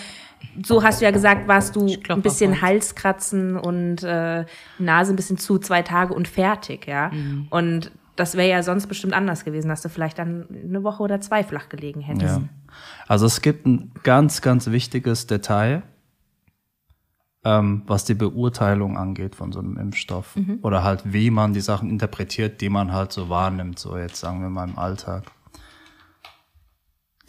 so 0.63 0.83
hast 0.83 1.01
du 1.01 1.05
ja 1.05 1.11
gesagt, 1.11 1.47
warst 1.47 1.75
du 1.75 1.85
glaub 1.85 2.19
ein 2.19 2.21
bisschen. 2.21 2.61
Halskratzen 2.61 3.57
und 3.57 4.03
äh, 4.03 4.45
Nase 4.79 5.13
ein 5.13 5.15
bisschen 5.15 5.37
zu, 5.37 5.57
zwei 5.59 5.81
Tage 5.81 6.13
und 6.13 6.27
fertig, 6.27 6.87
ja. 6.87 7.09
Mhm. 7.09 7.47
Und 7.49 7.91
das 8.15 8.35
wäre 8.35 8.49
ja 8.49 8.63
sonst 8.63 8.87
bestimmt 8.87 9.13
anders 9.13 9.43
gewesen, 9.43 9.67
dass 9.67 9.81
du 9.81 9.89
vielleicht 9.89 10.17
dann 10.19 10.47
eine 10.63 10.83
Woche 10.83 11.03
oder 11.03 11.19
zwei 11.21 11.43
flach 11.43 11.69
gelegen 11.69 12.01
hättest. 12.01 12.37
Ja. 12.37 12.41
Also 13.07 13.25
es 13.25 13.41
gibt 13.41 13.65
ein 13.65 13.91
ganz, 14.03 14.41
ganz 14.41 14.67
wichtiges 14.67 15.27
Detail, 15.27 15.83
ähm, 17.45 17.83
was 17.85 18.03
die 18.03 18.15
Beurteilung 18.15 18.97
angeht 18.97 19.35
von 19.35 19.51
so 19.51 19.59
einem 19.59 19.77
Impfstoff. 19.77 20.35
Oder 20.63 20.83
halt, 20.83 21.01
wie 21.05 21.29
man 21.29 21.53
die 21.53 21.61
Sachen 21.61 21.89
interpretiert, 21.89 22.59
die 22.59 22.69
man 22.69 22.91
halt 22.91 23.13
so 23.13 23.29
wahrnimmt, 23.29 23.79
so 23.79 23.97
jetzt 23.97 24.17
sagen 24.19 24.41
wir 24.41 24.49
mal 24.49 24.67
im 24.67 24.77
Alltag. 24.77 25.23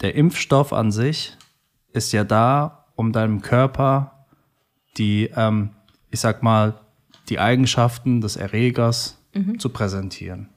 Der 0.01 0.15
Impfstoff 0.15 0.73
an 0.73 0.91
sich 0.91 1.37
ist 1.93 2.11
ja 2.11 2.23
da, 2.23 2.85
um 2.95 3.11
deinem 3.11 3.41
Körper 3.41 4.25
die, 4.97 5.29
ähm, 5.35 5.69
ich 6.09 6.19
sag 6.19 6.43
mal, 6.43 6.73
die 7.29 7.39
Eigenschaften 7.39 8.21
des 8.21 8.35
Erregers 8.35 9.17
zu 9.59 9.69
präsentieren. 9.69 10.49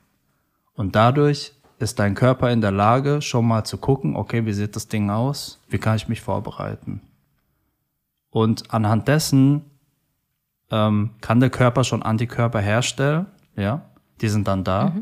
Und 0.75 0.97
dadurch 0.97 1.53
ist 1.79 1.99
dein 1.99 2.15
Körper 2.15 2.51
in 2.51 2.61
der 2.61 2.71
Lage, 2.71 3.21
schon 3.21 3.47
mal 3.47 3.65
zu 3.65 3.77
gucken, 3.77 4.17
okay, 4.17 4.47
wie 4.47 4.53
sieht 4.53 4.77
das 4.77 4.89
Ding 4.89 5.11
aus? 5.11 5.61
Wie 5.69 5.79
kann 5.79 5.97
ich 5.97 6.09
mich 6.09 6.21
vorbereiten? 6.21 7.03
Und 8.31 8.73
anhand 8.73 9.09
dessen 9.09 9.65
ähm, 10.71 11.11
kann 11.21 11.41
der 11.41 11.51
Körper 11.51 11.85
schon 11.85 12.03
Antikörper 12.03 12.61
herstellen, 12.61 13.27
ja, 13.57 13.83
die 14.21 14.29
sind 14.29 14.47
dann 14.47 14.65
da. 14.65 14.95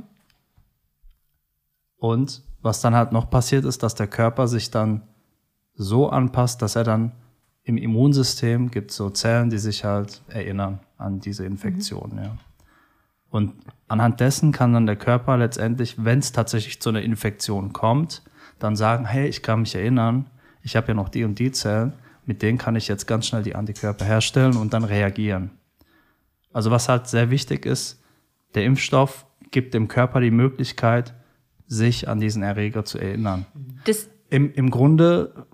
Und 1.99 2.42
was 2.62 2.80
dann 2.80 2.94
halt 2.94 3.12
noch 3.12 3.30
passiert 3.30 3.64
ist, 3.64 3.82
dass 3.82 3.94
der 3.94 4.06
Körper 4.06 4.49
sich 4.49 4.70
dann 4.70 5.02
so 5.75 6.08
anpasst, 6.08 6.62
dass 6.62 6.76
er 6.76 6.85
dann 6.85 7.12
im 7.62 7.76
Immunsystem 7.76 8.70
gibt 8.70 8.90
so 8.90 9.11
Zellen, 9.11 9.50
die 9.50 9.58
sich 9.58 9.85
halt 9.85 10.23
erinnern 10.28 10.80
an 10.97 11.20
diese 11.20 11.44
Infektion, 11.44 12.18
ja. 12.23 12.37
Und 13.30 13.52
anhand 13.88 14.20
dessen 14.20 14.52
kann 14.52 14.73
dann 14.73 14.87
der 14.87 14.97
Körper 14.97 15.37
letztendlich, 15.37 16.02
wenn 16.02 16.18
es 16.18 16.32
tatsächlich 16.32 16.80
zu 16.80 16.88
einer 16.88 17.02
Infektion 17.02 17.75
kommt, 17.75 18.23
dann 18.58 18.75
sagen, 18.75 19.04
hey, 19.04 19.28
ich 19.28 19.42
kann 19.42 19.61
mich 19.61 19.75
erinnern, 19.75 20.30
ich 20.62 20.76
habe 20.76 20.88
ja 20.88 20.94
noch 20.94 21.11
die 21.11 21.25
und 21.25 21.38
die 21.38 21.52
Zellen, 21.52 21.92
mit 22.28 22.42
denen 22.42 22.58
kann 22.58 22.76
ich 22.76 22.87
jetzt 22.88 23.06
ganz 23.06 23.26
schnell 23.26 23.42
die 23.42 23.54
Antikörper 23.54 24.04
herstellen 24.04 24.56
und 24.56 24.75
dann 24.75 24.85
reagieren. 24.85 25.50
Also 26.52 26.70
was 26.70 26.88
halt 26.88 27.08
sehr 27.08 27.30
wichtig 27.30 27.64
ist, 27.64 28.02
der 28.54 28.64
Impfstoff 28.64 29.26
gibt 29.50 29.73
dem 29.73 29.88
Körper 29.88 30.20
die 30.20 30.30
Möglichkeit, 30.30 31.14
sich 31.66 32.06
an 32.06 32.20
diesen 32.20 32.42
Erreger 32.42 32.85
zu 32.85 32.99
erinnern. 32.99 33.47
Das, 33.85 34.08
Im, 34.28 34.52
Im 34.52 34.70
Grunde 34.70 35.47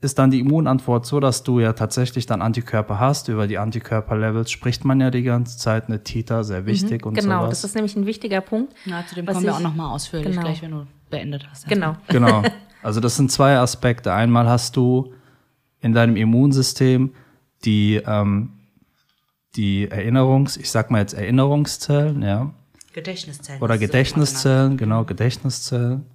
ist 0.00 0.18
dann 0.18 0.32
die 0.32 0.40
Immunantwort 0.40 1.06
so, 1.06 1.20
dass 1.20 1.44
du 1.44 1.60
ja 1.60 1.72
tatsächlich 1.72 2.26
dann 2.26 2.42
Antikörper 2.42 2.98
hast. 2.98 3.28
Über 3.28 3.46
die 3.46 3.58
Antikörperlevels 3.58 4.50
spricht 4.50 4.84
man 4.84 5.00
ja 5.00 5.10
die 5.10 5.22
ganze 5.22 5.58
Zeit, 5.58 5.86
eine 5.86 6.02
Titer, 6.02 6.42
sehr 6.42 6.66
wichtig 6.66 7.06
und 7.06 7.14
genau, 7.14 7.42
sowas. 7.42 7.62
das 7.62 7.70
ist 7.70 7.74
nämlich 7.76 7.94
ein 7.94 8.04
wichtiger 8.04 8.40
Punkt. 8.40 8.74
Ja, 8.84 9.06
zu 9.06 9.14
dem 9.14 9.26
kommen 9.26 9.44
wir 9.44 9.54
auch 9.54 9.60
nochmal 9.60 9.92
ausführlich, 9.92 10.32
genau. 10.32 10.42
gleich 10.42 10.60
wenn 10.60 10.72
du 10.72 10.86
beendet 11.08 11.46
hast. 11.48 11.68
Genau. 11.68 11.96
Genau. 12.08 12.42
Also 12.82 13.00
das 13.00 13.16
sind 13.16 13.32
zwei 13.32 13.56
Aspekte. 13.56 14.12
Einmal 14.12 14.46
hast 14.46 14.76
du 14.76 15.13
in 15.84 15.92
deinem 15.92 16.16
Immunsystem 16.16 17.12
die, 17.64 18.00
ähm, 18.06 18.52
die 19.54 19.90
Erinnerungs, 19.90 20.56
ich 20.56 20.70
sag 20.70 20.90
mal 20.90 21.00
jetzt 21.00 21.12
Erinnerungszellen, 21.12 22.22
ja, 22.22 22.54
Gedächtniszellen. 22.94 23.60
oder 23.60 23.74
so 23.74 23.80
Gedächtniszellen, 23.80 24.76
genau, 24.78 25.04
Gedächtniszellen, 25.04 26.06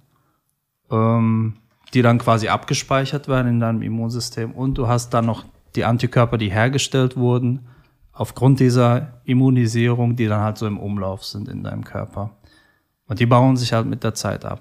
ähm, 0.90 1.54
die 1.94 2.02
dann 2.02 2.18
quasi 2.18 2.48
abgespeichert 2.48 3.28
werden 3.28 3.46
in 3.46 3.60
deinem 3.60 3.82
Immunsystem. 3.82 4.52
Und 4.52 4.74
du 4.74 4.88
hast 4.88 5.10
dann 5.10 5.26
noch 5.26 5.44
die 5.76 5.84
Antikörper, 5.84 6.36
die 6.36 6.50
hergestellt 6.50 7.16
wurden, 7.16 7.68
aufgrund 8.12 8.58
dieser 8.58 9.20
Immunisierung, 9.24 10.16
die 10.16 10.26
dann 10.26 10.40
halt 10.40 10.58
so 10.58 10.66
im 10.66 10.78
Umlauf 10.78 11.24
sind 11.24 11.48
in 11.48 11.62
deinem 11.62 11.84
Körper. 11.84 12.32
Und 13.06 13.20
die 13.20 13.26
bauen 13.26 13.56
sich 13.56 13.72
halt 13.72 13.86
mit 13.86 14.02
der 14.02 14.14
Zeit 14.14 14.44
ab. 14.44 14.60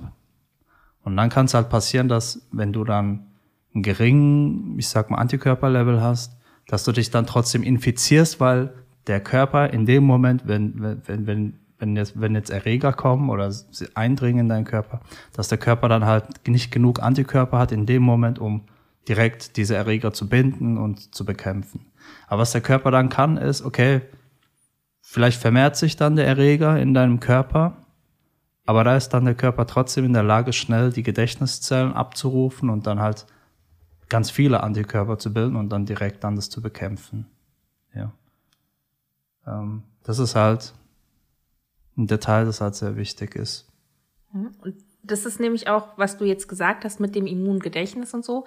Und 1.04 1.18
dann 1.18 1.30
kann 1.30 1.46
es 1.46 1.56
halt 1.56 1.70
passieren, 1.70 2.08
dass 2.08 2.48
wenn 2.52 2.74
du 2.74 2.84
dann 2.84 3.29
einen 3.74 3.84
geringen, 3.84 4.78
ich 4.78 4.88
sag 4.88 5.10
mal, 5.10 5.18
Antikörperlevel 5.18 6.02
hast, 6.02 6.38
dass 6.68 6.84
du 6.84 6.92
dich 6.92 7.10
dann 7.10 7.26
trotzdem 7.26 7.64
infizierst, 7.64 8.40
weil 8.40 8.74
der 9.08 9.20
Körper 9.20 9.72
in 9.72 9.86
dem 9.86 10.04
Moment, 10.04 10.44
wenn, 10.46 11.02
wenn, 11.06 11.28
wenn, 11.28 11.60
wenn, 11.80 11.96
jetzt, 11.96 12.20
wenn 12.20 12.36
jetzt 12.36 12.50
Erreger 12.50 12.94
kommen 12.94 13.30
oder 13.30 13.52
sie 13.52 13.88
eindringen 13.96 14.42
in 14.42 14.50
deinen 14.50 14.66
Körper, 14.66 15.02
dass 15.34 15.48
der 15.48 15.58
Körper 15.58 15.90
dann 15.90 16.06
halt 16.06 16.48
nicht 16.48 16.72
genug 16.72 17.02
Antikörper 17.02 17.58
hat 17.58 17.72
in 17.72 17.86
dem 17.86 18.04
Moment, 18.04 18.40
um 18.40 18.66
direkt 19.08 19.58
diese 19.58 19.76
Erreger 19.76 20.14
zu 20.14 20.30
binden 20.30 20.78
und 20.78 21.16
zu 21.16 21.26
bekämpfen. 21.26 21.88
Aber 22.28 22.42
was 22.42 22.52
der 22.52 22.62
Körper 22.62 22.92
dann 22.92 23.10
kann, 23.10 23.38
ist, 23.38 23.64
okay, 23.64 24.02
vielleicht 25.02 25.42
vermehrt 25.42 25.76
sich 25.76 25.96
dann 25.96 26.16
der 26.16 26.28
Erreger 26.28 26.80
in 26.80 26.94
deinem 26.94 27.20
Körper, 27.20 27.78
aber 28.66 28.84
da 28.84 28.96
ist 28.96 29.10
dann 29.10 29.26
der 29.26 29.34
Körper 29.34 29.66
trotzdem 29.66 30.06
in 30.06 30.14
der 30.14 30.22
Lage, 30.22 30.54
schnell 30.54 30.92
die 30.92 31.02
Gedächtniszellen 31.02 31.94
abzurufen 31.94 32.70
und 32.70 32.86
dann 32.86 33.00
halt 33.00 33.26
ganz 34.10 34.32
viele 34.32 34.64
Antikörper 34.64 35.18
zu 35.18 35.34
bilden 35.34 35.56
und 35.56 35.70
dann 35.70 35.86
direkt 35.86 36.24
dann 36.24 36.36
das 36.36 36.50
zu 36.50 36.62
bekämpfen. 36.62 37.28
Ja. 37.94 38.12
Ähm, 39.48 39.84
das 40.04 40.20
ist 40.20 40.36
halt 40.36 40.74
ein 41.98 42.08
Detail, 42.08 42.46
das 42.46 42.62
halt 42.62 42.76
sehr 42.76 42.96
wichtig 42.96 43.36
ist. 43.36 43.68
Und 44.34 44.76
das 45.04 45.26
ist 45.26 45.40
nämlich 45.40 45.68
auch, 45.68 45.98
was 45.98 46.18
du 46.18 46.26
jetzt 46.26 46.48
gesagt 46.48 46.84
hast 46.86 47.00
mit 47.00 47.16
dem 47.16 47.28
Immungedächtnis 47.28 48.14
und 48.14 48.26
so, 48.26 48.46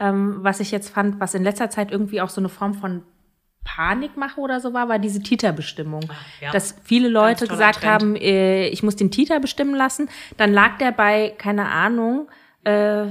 ähm, 0.00 0.38
was 0.40 0.60
ich 0.60 0.70
jetzt 0.70 0.90
fand, 0.90 1.20
was 1.20 1.34
in 1.34 1.44
letzter 1.44 1.70
Zeit 1.70 1.90
irgendwie 1.90 2.20
auch 2.20 2.30
so 2.30 2.40
eine 2.40 2.48
Form 2.48 2.74
von 2.74 3.02
Panikmache 3.64 4.40
oder 4.40 4.60
so 4.60 4.74
war, 4.74 4.88
war 4.88 4.98
diese 4.98 5.22
Titerbestimmung. 5.22 6.02
ja. 6.40 6.52
Dass 6.52 6.76
viele 6.84 7.08
Leute 7.08 7.46
gesagt 7.46 7.80
Trend. 7.80 7.92
haben, 7.92 8.16
äh, 8.16 8.68
ich 8.68 8.82
muss 8.82 8.96
den 8.96 9.10
Titer 9.10 9.40
bestimmen 9.40 9.74
lassen. 9.74 10.08
Dann 10.36 10.52
lag 10.52 10.78
der 10.78 10.92
bei, 10.92 11.34
keine 11.38 11.68
Ahnung, 11.68 12.28
äh, 12.64 13.06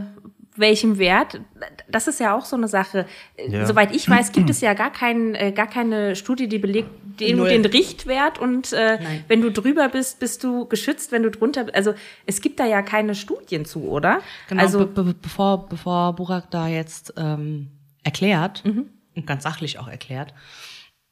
welchem 0.56 0.98
Wert. 0.98 1.42
Das 1.90 2.08
ist 2.08 2.20
ja 2.20 2.36
auch 2.38 2.46
so 2.46 2.56
eine 2.56 2.68
Sache. 2.68 3.06
Ja. 3.48 3.66
Soweit 3.66 3.96
ich 3.96 4.10
weiß, 4.10 4.32
gibt 4.32 4.50
es 4.50 4.62
ja 4.62 4.74
gar, 4.74 4.92
kein, 4.92 5.34
äh, 5.36 5.52
gar 5.52 5.68
keine 5.68 6.16
Studie, 6.16 6.48
die 6.48 6.60
belegt 6.60 6.90
den, 7.20 7.38
Null. 7.38 7.50
den 7.50 7.66
Richtwert 7.66 8.40
und 8.40 8.74
äh, 8.74 9.00
Nein. 9.02 9.24
wenn 9.28 9.42
du 9.42 9.52
drüber 9.52 9.90
bist, 9.90 10.20
bist 10.20 10.44
du 10.44 10.66
geschützt, 10.68 11.12
wenn 11.12 11.24
du 11.24 11.30
drunter 11.32 11.66
bist. 11.66 11.76
Also 11.76 11.94
es 12.26 12.42
gibt 12.42 12.60
da 12.60 12.66
ja 12.66 12.82
keine 12.82 13.14
Studien 13.16 13.66
zu, 13.66 13.84
oder? 13.88 14.20
Genau, 14.50 14.62
also 14.64 14.80
be 14.88 15.04
be 15.04 15.14
bevor, 15.14 15.68
bevor 15.68 16.16
Burak 16.16 16.50
da 16.52 16.68
jetzt 16.68 17.14
ähm, 17.18 17.70
erklärt, 18.04 18.64
Mhm. 18.66 18.90
und 19.16 19.28
ganz 19.28 19.44
sachlich 19.44 19.78
auch 19.80 19.88
erklärt, 19.88 20.34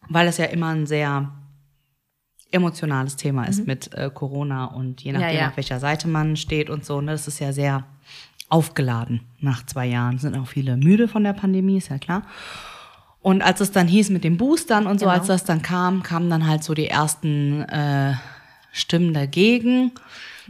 weil 0.09 0.27
es 0.27 0.37
ja 0.37 0.45
immer 0.45 0.69
ein 0.69 0.87
sehr 0.87 1.31
emotionales 2.51 3.15
Thema 3.15 3.45
ist 3.45 3.65
mit 3.65 3.93
äh, 3.93 4.09
Corona 4.13 4.65
und 4.65 5.01
je 5.01 5.13
nachdem, 5.13 5.29
Mhm. 5.29 5.35
ja. 5.35 5.47
auf 5.49 5.57
welcher 5.57 5.79
Seite 5.79 6.07
man 6.07 6.35
steht 6.35 6.69
und 6.69 6.83
so, 6.83 6.99
ne, 6.99 7.11
das 7.13 7.27
ist 7.27 7.39
ja 7.39 7.53
sehr 7.53 7.85
aufgeladen 8.51 9.21
nach 9.39 9.65
zwei 9.65 9.87
Jahren. 9.87 10.19
Sind 10.19 10.37
auch 10.37 10.47
viele 10.47 10.77
müde 10.77 11.07
von 11.07 11.23
der 11.23 11.33
Pandemie, 11.33 11.77
ist 11.77 11.89
ja 11.89 11.97
klar. 11.97 12.23
Und 13.21 13.41
als 13.43 13.61
es 13.61 13.71
dann 13.71 13.87
hieß 13.87 14.09
mit 14.09 14.23
den 14.23 14.37
Boostern 14.37 14.87
und 14.87 14.99
so, 14.99 15.05
Genau. 15.05 15.17
als 15.17 15.27
das 15.27 15.43
dann 15.43 15.61
kam, 15.61 16.03
kamen 16.03 16.29
dann 16.29 16.47
halt 16.47 16.63
so 16.63 16.73
die 16.73 16.87
ersten 16.87 17.61
äh, 17.63 18.13
Stimmen 18.71 19.13
dagegen, 19.13 19.91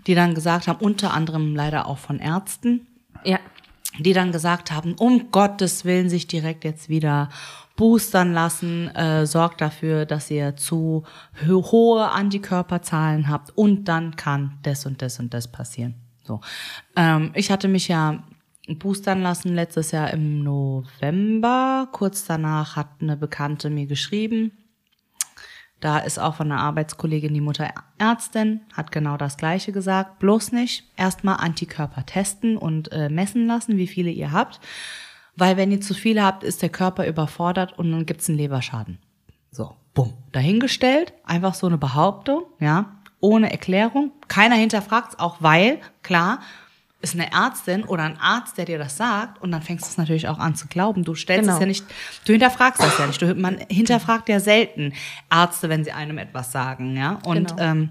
die 0.08 0.16
dann 0.16 0.34
gesagt 0.36 0.68
haben, 0.68 0.80
unter 0.80 1.14
anderem 1.14 1.56
leider 1.56 1.86
auch 1.86 1.98
von 1.98 2.20
Ärzten, 2.20 2.88
ja, 3.24 3.40
die 4.00 4.14
dann 4.14 4.32
gesagt 4.32 4.72
haben, 4.72 4.94
um 4.94 5.32
Gottes 5.32 5.84
Willen 5.86 6.10
sich 6.10 6.28
direkt 6.28 6.64
jetzt 6.64 6.88
wieder 6.88 7.30
boostern 7.76 8.32
lassen, 8.34 8.88
äh, 8.96 9.26
sorgt 9.26 9.60
dafür, 9.60 10.06
dass 10.06 10.32
ihr 10.32 10.56
zu 10.56 11.04
ho 11.48 11.72
hohe 11.72 12.10
Antikörperzahlen 12.10 13.28
habt 13.28 13.52
und 13.58 13.86
dann 13.86 14.16
kann 14.16 14.58
das 14.64 14.86
und 14.86 15.02
das 15.02 15.20
und 15.20 15.34
das 15.34 15.52
passieren. 15.52 15.96
So, 16.32 16.40
ähm, 16.96 17.32
ich 17.36 17.52
hatte 17.52 17.68
mich 17.68 17.90
ja 17.90 18.24
boostern 18.70 19.22
lassen 19.22 19.54
letztes 19.54 19.92
Jahr 19.92 20.12
im 20.12 20.44
November. 20.44 21.90
Kurz 21.92 22.26
danach 22.26 22.78
hat 22.78 22.88
eine 23.02 23.18
Bekannte 23.18 23.70
mir 23.70 23.86
geschrieben, 23.86 24.54
da 25.82 25.98
ist 25.98 26.20
auch 26.20 26.36
von 26.36 26.50
einer 26.52 26.62
Arbeitskollegin 26.62 27.34
die 27.34 27.42
Mutter 27.42 27.74
Ärztin, 27.98 28.62
hat 28.72 28.92
genau 28.92 29.18
das 29.18 29.36
Gleiche 29.36 29.74
gesagt. 29.74 30.20
Bloß 30.20 30.54
nicht 30.54 30.88
erstmal 30.96 31.38
Antikörper 31.38 32.06
testen 32.06 32.56
und 32.56 32.92
äh, 32.94 33.10
messen 33.10 33.48
lassen, 33.48 33.78
wie 33.78 33.88
viele 33.88 34.12
ihr 34.12 34.32
habt. 34.32 34.62
Weil 35.36 35.58
wenn 35.58 35.72
ihr 35.72 35.82
zu 35.82 35.94
viele 35.94 36.24
habt, 36.24 36.44
ist 36.44 36.62
der 36.62 36.70
Körper 36.70 37.08
überfordert 37.08 37.78
und 37.78 37.92
dann 37.92 38.06
gibt's 38.06 38.30
einen 38.30 38.38
Leberschaden. 38.38 39.00
So. 39.50 39.76
bumm, 39.94 40.14
dahingestellt, 40.32 41.14
einfach 41.26 41.56
so 41.56 41.68
eine 41.68 41.78
Behauptung, 41.78 42.44
ja, 42.60 43.01
ohne 43.22 43.52
Erklärung. 43.52 44.12
Keiner 44.28 44.56
hinterfragt 44.56 45.14
es, 45.14 45.20
auch 45.20 45.38
weil, 45.40 45.80
klar, 46.04 46.40
ist 47.02 47.16
eine 47.16 47.32
Ärztin 47.32 47.84
oder 47.84 48.04
ein 48.04 48.18
Arzt, 48.20 48.58
der 48.60 48.66
dir 48.66 48.78
das 48.78 48.96
sagt, 48.98 49.42
und 49.42 49.52
dann 49.52 49.62
fängst 49.64 49.86
du 49.86 49.90
es 49.90 49.98
natürlich 49.98 50.28
auch 50.28 50.38
an 50.38 50.54
zu 50.56 50.68
glauben. 50.68 51.04
Du 51.04 51.16
stellst 51.16 51.44
Genau. 51.44 51.54
es 51.56 51.60
ja 51.60 51.66
nicht, 51.66 51.86
du 52.26 52.34
hinterfragst 52.34 52.82
das 52.82 52.98
ja 53.00 53.08
nicht. 53.08 53.22
Du, 53.22 53.34
man 53.34 53.58
hinterfragt 53.70 54.30
ja 54.30 54.40
selten 54.40 54.94
Ärzte, 55.32 55.70
wenn 55.70 55.84
sie 55.84 55.94
einem 55.94 56.18
etwas 56.20 56.52
sagen, 56.52 56.96
ja. 56.96 57.18
Und 57.26 57.56
Genau. 57.58 57.62
ähm, 57.62 57.90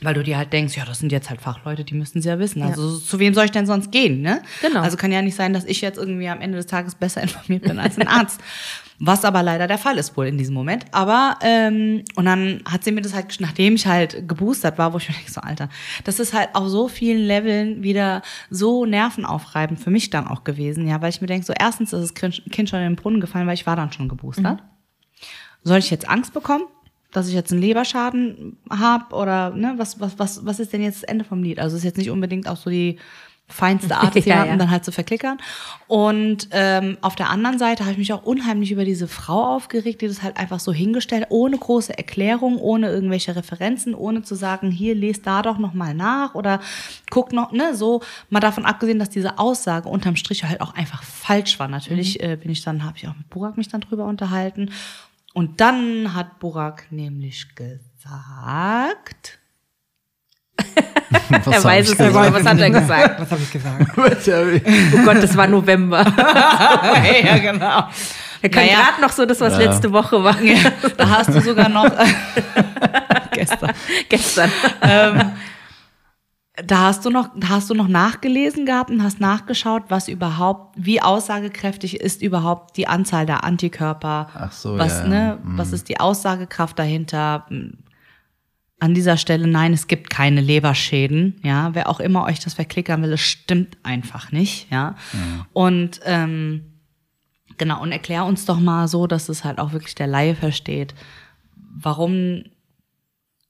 weil 0.00 0.14
du 0.14 0.22
dir 0.22 0.36
halt 0.36 0.52
denkst, 0.52 0.76
ja, 0.76 0.84
das 0.84 1.00
sind 1.00 1.10
jetzt 1.10 1.28
halt 1.28 1.40
Fachleute, 1.40 1.82
die 1.82 1.94
müssen 1.94 2.18
es 2.20 2.24
ja 2.24 2.38
wissen. 2.38 2.62
Also 2.62 2.98
zu 2.98 3.18
wem 3.18 3.34
soll 3.34 3.46
ich 3.46 3.50
denn 3.50 3.66
sonst 3.66 3.90
gehen, 3.90 4.20
ne? 4.22 4.42
Genau. 4.62 4.82
Also 4.82 4.96
kann 4.96 5.10
ja 5.10 5.20
nicht 5.22 5.34
sein, 5.34 5.52
dass 5.52 5.64
ich 5.64 5.80
jetzt 5.80 5.98
irgendwie 5.98 6.28
am 6.28 6.40
Ende 6.40 6.56
des 6.58 6.66
Tages 6.66 6.94
besser 6.94 7.20
informiert 7.22 7.64
bin 7.64 7.80
als 7.80 7.98
ein 7.98 8.06
Arzt. 8.06 8.40
Was 9.00 9.24
aber 9.24 9.44
leider 9.44 9.68
der 9.68 9.78
Fall 9.78 9.96
ist 9.96 10.16
wohl 10.16 10.26
in 10.26 10.38
diesem 10.38 10.54
Moment. 10.54 10.86
Aber, 10.90 11.38
ähm, 11.42 12.02
und 12.16 12.24
dann 12.24 12.62
hat 12.68 12.82
sie 12.82 12.90
mir 12.90 13.00
das 13.00 13.14
halt, 13.14 13.36
nachdem 13.38 13.76
ich 13.76 13.86
halt 13.86 14.26
geboostert 14.26 14.76
war, 14.76 14.92
wo 14.92 14.98
ich 14.98 15.08
mir 15.08 15.14
denke, 15.14 15.30
so, 15.30 15.40
Alter, 15.40 15.68
das 16.02 16.18
ist 16.18 16.34
halt 16.34 16.48
auf 16.54 16.68
so 16.68 16.88
vielen 16.88 17.24
Leveln 17.24 17.82
wieder 17.84 18.22
so 18.50 18.86
nervenaufreibend 18.86 19.78
für 19.78 19.90
mich 19.90 20.10
dann 20.10 20.26
auch 20.26 20.42
gewesen, 20.42 20.88
ja, 20.88 21.00
weil 21.00 21.10
ich 21.10 21.20
mir 21.20 21.28
denke, 21.28 21.46
so, 21.46 21.52
erstens 21.58 21.92
ist 21.92 22.20
das 22.20 22.42
Kind 22.50 22.68
schon 22.68 22.80
in 22.80 22.86
den 22.86 22.96
Brunnen 22.96 23.20
gefallen, 23.20 23.46
weil 23.46 23.54
ich 23.54 23.66
war 23.66 23.76
dann 23.76 23.92
schon 23.92 24.08
geboostert. 24.08 24.62
Soll 25.62 25.78
ich 25.78 25.90
jetzt 25.90 26.08
Angst 26.08 26.34
bekommen? 26.34 26.64
Dass 27.12 27.28
ich 27.28 27.34
jetzt 27.34 27.52
einen 27.52 27.62
Leberschaden 27.62 28.58
habe 28.68 29.14
oder 29.14 29.50
ne, 29.50 29.74
was, 29.76 29.98
was, 29.98 30.18
was, 30.18 30.44
was 30.44 30.60
ist 30.60 30.72
denn 30.72 30.82
jetzt 30.82 31.02
das 31.02 31.08
Ende 31.08 31.24
vom 31.24 31.42
Lied? 31.42 31.58
Also 31.58 31.74
es 31.74 31.80
ist 31.80 31.84
jetzt 31.84 31.96
nicht 31.96 32.10
unbedingt 32.10 32.48
auch 32.48 32.56
so 32.56 32.68
die 32.68 32.98
feinste 33.48 33.96
Art, 33.98 34.14
Ja, 34.14 34.20
jemanden 34.20 34.50
ja. 34.50 34.56
dann 34.56 34.70
halt 34.70 34.84
zu 34.84 34.92
verklickern. 34.92 35.38
Und 35.86 36.48
ähm, 36.52 36.98
auf 37.00 37.16
der 37.16 37.30
anderen 37.30 37.58
Seite 37.58 37.84
habe 37.84 37.92
ich 37.92 37.98
mich 37.98 38.12
auch 38.12 38.22
unheimlich 38.22 38.70
über 38.70 38.84
diese 38.84 39.08
Frau 39.08 39.56
aufgeregt, 39.56 40.02
die 40.02 40.08
das 40.08 40.22
halt 40.22 40.36
einfach 40.36 40.60
so 40.60 40.72
hingestellt, 40.72 41.26
ohne 41.30 41.56
große 41.56 41.96
Erklärung, 41.96 42.58
ohne 42.58 42.88
irgendwelche 42.90 43.34
Referenzen, 43.34 43.94
ohne 43.94 44.22
zu 44.22 44.34
sagen, 44.34 44.70
hier 44.70 44.94
lest 44.94 45.26
da 45.26 45.42
doch 45.42 45.58
noch 45.58 45.72
mal 45.72 45.94
nach 45.94 46.34
oder 46.34 46.60
guck 47.10 47.32
noch, 47.32 47.52
ne, 47.52 47.74
so 47.74 48.02
mal 48.28 48.40
davon 48.40 48.66
abgesehen, 48.66 48.98
dass 48.98 49.08
diese 49.08 49.38
Aussage 49.38 49.88
unterm 49.88 50.16
Strich 50.16 50.44
halt 50.44 50.60
auch 50.60 50.74
einfach 50.74 51.02
falsch 51.02 51.58
war. 51.58 51.68
Natürlich 51.68 52.22
äh, 52.22 52.36
bin 52.36 52.50
ich 52.50 52.62
dann, 52.62 52.84
habe 52.84 52.98
ich 52.98 53.08
auch 53.08 53.16
mit 53.16 53.30
Burak 53.30 53.56
mich 53.56 53.68
dann 53.68 53.80
drüber 53.80 54.04
unterhalten. 54.04 54.70
Und 55.32 55.60
dann 55.60 56.14
hat 56.14 56.38
Burak 56.38 56.86
nämlich 56.90 57.54
gesagt, 57.54 59.37
Was 61.44 61.46
er 61.54 61.64
weiß 61.64 61.90
es 61.90 61.98
nicht, 61.98 62.14
aber 62.14 62.32
was 62.32 62.44
hat 62.44 62.58
er 62.58 62.70
gesagt? 62.70 63.20
was 63.20 63.30
habe 63.30 63.40
ich 63.42 63.50
gesagt? 63.50 63.86
Oh 63.96 65.04
Gott, 65.04 65.22
das 65.22 65.36
war 65.36 65.46
November. 65.46 66.04
ja, 66.04 67.38
genau. 67.38 67.84
Er 68.40 68.48
kann 68.48 68.64
Naja. 68.66 68.78
gerade 68.90 69.02
noch 69.02 69.10
so 69.12 69.24
das, 69.26 69.40
was 69.40 69.54
Ja. 69.54 69.58
letzte 69.70 69.92
Woche 69.92 70.22
war. 70.22 70.36
Da 70.96 71.08
hast 71.08 71.28
du 71.34 71.40
sogar 71.40 71.68
noch 71.68 71.90
gestern. 73.32 73.72
Gestern. 74.08 74.50
Ähm, 74.82 75.32
da 76.64 76.78
hast 76.86 77.04
du 77.04 77.10
noch, 77.10 77.30
hast 77.48 77.70
du 77.70 77.74
noch 77.74 77.88
nachgelesen 77.88 78.66
gehabt 78.66 78.90
und 78.90 79.02
hast 79.02 79.20
nachgeschaut, 79.20 79.84
was 79.88 80.08
überhaupt, 80.08 80.74
wie 80.76 81.00
aussagekräftig 81.00 82.00
ist 82.00 82.20
überhaupt 82.22 82.76
die 82.76 82.86
Anzahl 82.88 83.26
der 83.26 83.44
Antikörper. 83.44 84.28
Ach 84.34 84.52
so, 84.52 84.76
was, 84.78 85.00
ja, 85.00 85.06
ne, 85.08 85.26
ja. 85.26 85.38
was 85.42 85.72
ist 85.72 85.88
die 85.88 86.00
Aussagekraft 86.00 86.78
dahinter? 86.78 87.46
An 88.80 88.94
dieser 88.94 89.16
Stelle, 89.16 89.48
nein, 89.48 89.72
es 89.72 89.88
gibt 89.88 90.08
keine 90.08 90.40
Leberschäden. 90.40 91.40
Ja, 91.42 91.74
wer 91.74 91.88
auch 91.88 91.98
immer 91.98 92.24
euch 92.24 92.38
das 92.38 92.54
verklickern 92.54 93.02
will, 93.02 93.12
es 93.12 93.20
stimmt 93.20 93.76
einfach 93.82 94.30
nicht. 94.30 94.70
Ja, 94.70 94.94
und 95.52 96.00
ähm, 96.04 96.64
genau. 97.56 97.82
Und 97.82 97.92
erklär 97.92 98.24
uns 98.24 98.44
doch 98.44 98.60
mal 98.60 98.86
so, 98.86 99.06
dass 99.06 99.28
es 99.28 99.44
halt 99.44 99.58
auch 99.58 99.72
wirklich 99.72 99.96
der 99.96 100.06
Laie 100.06 100.36
versteht, 100.36 100.94
warum 101.56 102.44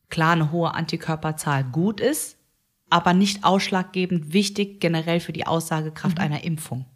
klar 0.08 0.32
eine 0.32 0.50
hohe 0.50 0.74
Antikörperzahl 0.74 1.64
gut 1.64 2.00
ist, 2.00 2.36
aber 2.90 3.12
nicht 3.12 3.44
ausschlaggebend 3.44 4.32
wichtig 4.32 4.80
generell 4.80 5.20
für 5.20 5.32
die 5.32 5.46
Aussagekraft 5.46 6.18
einer 6.20 6.44
Impfung. 6.44 6.86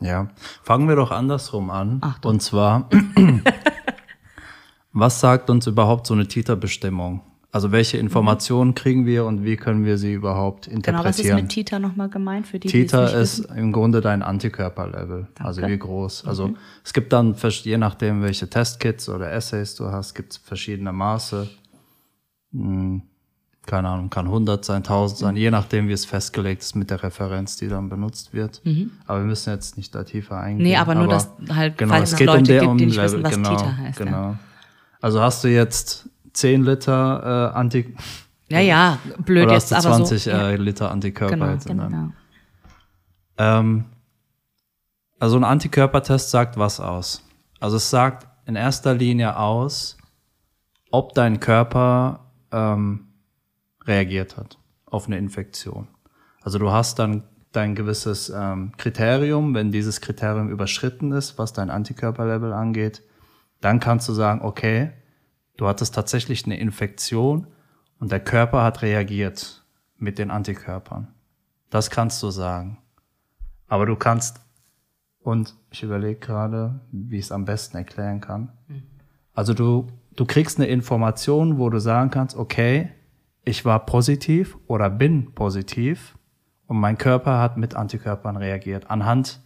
Ja, 0.00 0.28
fangen 0.62 0.88
wir 0.88 0.96
doch 0.96 1.10
andersrum 1.10 1.70
an. 1.70 1.98
Achtung. 2.02 2.32
Und 2.32 2.40
zwar, 2.40 2.88
was 4.98 5.20
sagt 5.20 5.50
uns 5.50 5.66
überhaupt 5.66 6.06
so 6.06 6.14
eine 6.14 6.26
Titerbestimmung? 6.26 7.20
Also 7.52 7.72
welche 7.72 7.96
Informationen 7.96 8.74
kriegen 8.74 9.06
wir 9.06 9.24
und 9.24 9.44
wie 9.44 9.56
können 9.56 9.84
wir 9.84 9.96
sie 9.98 10.12
überhaupt 10.12 10.66
Genau, 10.66 10.76
was 10.76 10.84
ist 10.84 11.24
interpretieren? 11.24 11.36
mit 11.36 11.48
Titer 11.48 11.78
nochmal 11.78 12.08
gemeint 12.08 12.46
für 12.46 12.58
die, 12.58 12.68
Titer 12.68 13.14
ist 13.14 13.44
wissen? 13.44 13.56
im 13.56 13.72
Grunde 13.72 14.00
dein 14.00 14.22
Antikörperlevel, 14.22 15.28
also 15.38 15.60
Danke. 15.60 15.74
wie 15.74 15.78
groß. 15.78 16.26
Also 16.26 16.54
es 16.84 16.92
gibt 16.92 17.12
dann, 17.12 17.34
je 17.62 17.78
nachdem, 17.78 18.22
welche 18.22 18.50
Testkits 18.50 19.08
oder 19.08 19.32
Essays 19.32 19.74
du 19.74 19.86
hast, 19.86 20.14
gibt 20.14 20.32
es 20.32 20.38
verschiedene 20.38 20.92
Maße. 20.92 21.48
Hm, 22.52 23.02
keine 23.64 23.88
Ahnung, 23.88 24.10
kann 24.10 24.26
100 24.26 24.64
sein, 24.64 24.82
1000 24.82 25.18
sein, 25.18 25.36
je 25.36 25.50
nachdem, 25.50 25.88
wie 25.88 25.92
es 25.92 26.04
festgelegt 26.04 26.62
ist 26.62 26.76
mit 26.76 26.90
der 26.90 27.02
Referenz, 27.02 27.56
die 27.56 27.68
dann 27.68 27.88
benutzt 27.88 28.32
wird. 28.32 28.62
Aber 29.06 29.20
wir 29.20 29.26
müssen 29.26 29.50
jetzt 29.50 29.76
nicht 29.76 29.94
da 29.94 30.04
tiefer 30.04 30.38
eingehen. 30.38 30.66
Nee, 30.66 30.76
aber 30.76 30.94
nur, 30.94 31.08
dass 31.08 31.30
halt, 31.48 31.76
genau, 31.78 31.94
es 31.96 32.16
geht 32.16 32.26
Leute 32.26 32.38
um 32.38 32.44
der, 32.44 32.60
gibt, 32.60 32.70
um 32.70 32.78
die 32.78 32.86
nicht 32.86 32.96
Level, 32.96 33.12
wissen, 33.12 33.24
was 33.24 33.30
genau, 33.32 33.56
Titer 33.56 33.76
heißt. 33.78 33.98
Genau. 33.98 34.36
Also 35.00 35.20
hast 35.20 35.44
du 35.44 35.48
jetzt 35.48 36.08
10 36.32 36.64
Liter 36.64 37.52
äh, 37.52 37.56
Anti 37.56 37.94
Ja, 38.48 38.60
ja, 38.60 38.98
blöd 39.18 39.44
oder 39.44 39.54
jetzt, 39.54 39.72
hast 39.72 39.84
du 39.84 39.88
aber 39.88 39.96
20 39.98 40.22
so. 40.22 40.30
äh, 40.30 40.56
Liter 40.56 40.90
Antikörper 40.90 41.34
genau, 41.34 41.50
jetzt 41.50 41.68
in 41.68 41.78
deinem 41.78 41.90
genau. 41.90 42.12
ähm, 43.38 43.84
also 45.18 45.36
ein 45.36 45.44
Antikörpertest 45.44 46.30
sagt 46.30 46.58
was 46.58 46.78
aus? 46.78 47.22
Also 47.58 47.76
es 47.76 47.88
sagt 47.88 48.26
in 48.46 48.54
erster 48.54 48.94
Linie 48.94 49.38
aus, 49.38 49.96
ob 50.90 51.14
dein 51.14 51.40
Körper 51.40 52.30
ähm, 52.52 53.08
reagiert 53.84 54.36
hat 54.36 54.58
auf 54.84 55.06
eine 55.06 55.18
Infektion. 55.18 55.88
Also 56.42 56.58
du 56.58 56.70
hast 56.70 56.98
dann 56.98 57.24
dein 57.52 57.74
gewisses 57.74 58.28
ähm, 58.28 58.72
Kriterium, 58.76 59.54
wenn 59.54 59.72
dieses 59.72 60.00
Kriterium 60.00 60.50
überschritten 60.50 61.12
ist, 61.12 61.38
was 61.38 61.52
dein 61.52 61.70
Antikörperlevel 61.70 62.52
angeht, 62.52 63.02
dann 63.60 63.80
kannst 63.80 64.08
du 64.08 64.12
sagen, 64.12 64.42
okay, 64.42 64.92
du 65.56 65.66
hattest 65.66 65.94
tatsächlich 65.94 66.44
eine 66.44 66.58
Infektion 66.58 67.46
und 67.98 68.12
der 68.12 68.20
Körper 68.20 68.62
hat 68.62 68.82
reagiert 68.82 69.64
mit 69.96 70.18
den 70.18 70.30
Antikörpern. 70.30 71.08
Das 71.70 71.90
kannst 71.90 72.22
du 72.22 72.30
sagen. 72.30 72.78
Aber 73.66 73.86
du 73.86 73.96
kannst, 73.96 74.40
und 75.20 75.56
ich 75.70 75.82
überlege 75.82 76.20
gerade, 76.20 76.80
wie 76.92 77.18
ich 77.18 77.26
es 77.26 77.32
am 77.32 77.44
besten 77.44 77.76
erklären 77.76 78.20
kann. 78.20 78.52
Also 79.32 79.54
du, 79.54 79.88
du 80.14 80.24
kriegst 80.24 80.58
eine 80.58 80.68
Information, 80.68 81.58
wo 81.58 81.68
du 81.68 81.80
sagen 81.80 82.10
kannst, 82.10 82.36
okay, 82.36 82.90
ich 83.44 83.64
war 83.64 83.86
positiv 83.86 84.56
oder 84.66 84.90
bin 84.90 85.34
positiv 85.34 86.16
und 86.66 86.78
mein 86.78 86.98
Körper 86.98 87.40
hat 87.40 87.56
mit 87.56 87.74
Antikörpern 87.74 88.36
reagiert. 88.36 88.90
Anhand 88.90 89.40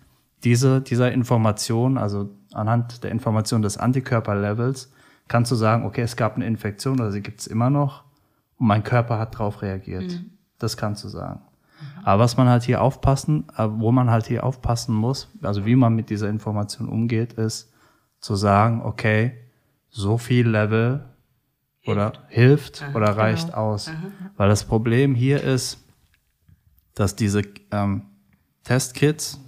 dieser, 0.44 0.81
dieser 0.81 1.12
Information, 1.12 1.99
also 1.99 2.31
anhand 2.53 3.05
der 3.05 3.11
Information 3.11 3.63
des 3.63 3.77
Antikörperlevels, 3.77 4.93
kannst 5.29 5.53
du 5.53 5.57
sagen, 5.57 5.85
okay, 5.85 6.03
es 6.03 6.17
gab 6.17 6.37
eine 6.37 6.47
Infektion 6.47 7.01
oder 7.01 7.13
sie 7.13 7.23
gibt 7.23 7.41
es 7.41 7.47
immer 7.47 7.71
noch 7.71 8.05
und 8.59 8.67
mein 8.67 8.83
Körper 8.83 9.19
hat 9.19 9.35
darauf 9.35 9.63
reagiert. 9.63 10.21
Das 10.59 10.77
kannst 10.77 11.05
du 11.05 11.09
sagen. 11.09 11.41
Aber 12.03 12.23
was 12.23 12.37
man 12.37 12.49
halt 12.49 12.63
hier 12.63 12.83
aufpassen, 12.83 13.47
äh, 13.57 13.67
wo 13.69 13.93
man 13.93 14.11
halt 14.11 14.27
hier 14.27 14.45
aufpassen 14.45 14.95
muss, 14.95 15.29
also 15.43 15.65
wie 15.65 15.77
man 15.77 15.95
mit 15.95 16.11
dieser 16.11 16.29
Information 16.29 16.89
umgeht, 16.89 17.35
ist 17.35 17.73
zu 18.21 18.37
sagen, 18.37 18.83
okay, 18.83 19.33
so 19.89 20.19
viel 20.19 20.49
Level 20.49 21.05
oder 21.87 22.13
hilft 22.29 22.85
oder 22.95 23.17
reicht 23.17 23.55
aus. 23.55 23.91
Weil 24.37 24.49
das 24.49 24.65
Problem 24.65 25.15
hier 25.15 25.43
ist, 25.43 25.83
dass 26.95 27.17
diese 27.17 27.43
ähm, 27.71 28.03
Testkits 28.65 29.41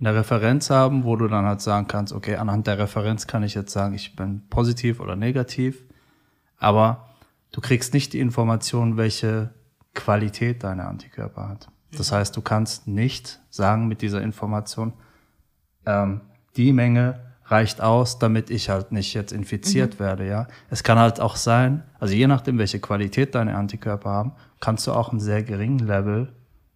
eine 0.00 0.14
Referenz 0.14 0.70
haben, 0.70 1.04
wo 1.04 1.14
du 1.16 1.28
dann 1.28 1.44
halt 1.44 1.60
sagen 1.60 1.86
kannst, 1.86 2.12
okay, 2.12 2.36
anhand 2.36 2.66
der 2.66 2.78
Referenz 2.78 3.26
kann 3.26 3.42
ich 3.42 3.54
jetzt 3.54 3.72
sagen, 3.72 3.94
ich 3.94 4.16
bin 4.16 4.42
positiv 4.48 4.98
oder 4.98 5.14
negativ, 5.14 5.84
aber 6.58 7.08
du 7.52 7.60
kriegst 7.60 7.92
nicht 7.92 8.12
die 8.14 8.20
Information, 8.20 8.96
welche 8.96 9.50
Qualität 9.94 10.64
deine 10.64 10.86
Antikörper 10.86 11.48
hat. 11.48 11.68
Das 11.96 12.12
heißt, 12.12 12.36
du 12.36 12.40
kannst 12.40 12.86
nicht 12.86 13.40
sagen 13.50 13.88
mit 13.88 14.00
dieser 14.00 14.22
Information, 14.22 14.92
ähm, 15.86 16.22
die 16.56 16.72
Menge 16.72 17.20
reicht 17.46 17.80
aus, 17.80 18.18
damit 18.18 18.48
ich 18.48 18.70
halt 18.70 18.92
nicht 18.92 19.12
jetzt 19.12 19.32
infiziert 19.32 19.98
werde, 19.98 20.26
ja. 20.26 20.46
Es 20.70 20.84
kann 20.84 20.98
halt 20.98 21.20
auch 21.20 21.36
sein, 21.36 21.82
also 21.98 22.14
je 22.14 22.28
nachdem, 22.28 22.58
welche 22.58 22.78
Qualität 22.78 23.34
deine 23.34 23.56
Antikörper 23.56 24.08
haben, 24.08 24.32
kannst 24.60 24.86
du 24.86 24.92
auch 24.92 25.10
einen 25.10 25.20
sehr 25.20 25.42
geringen 25.42 25.80
Level 25.80 26.32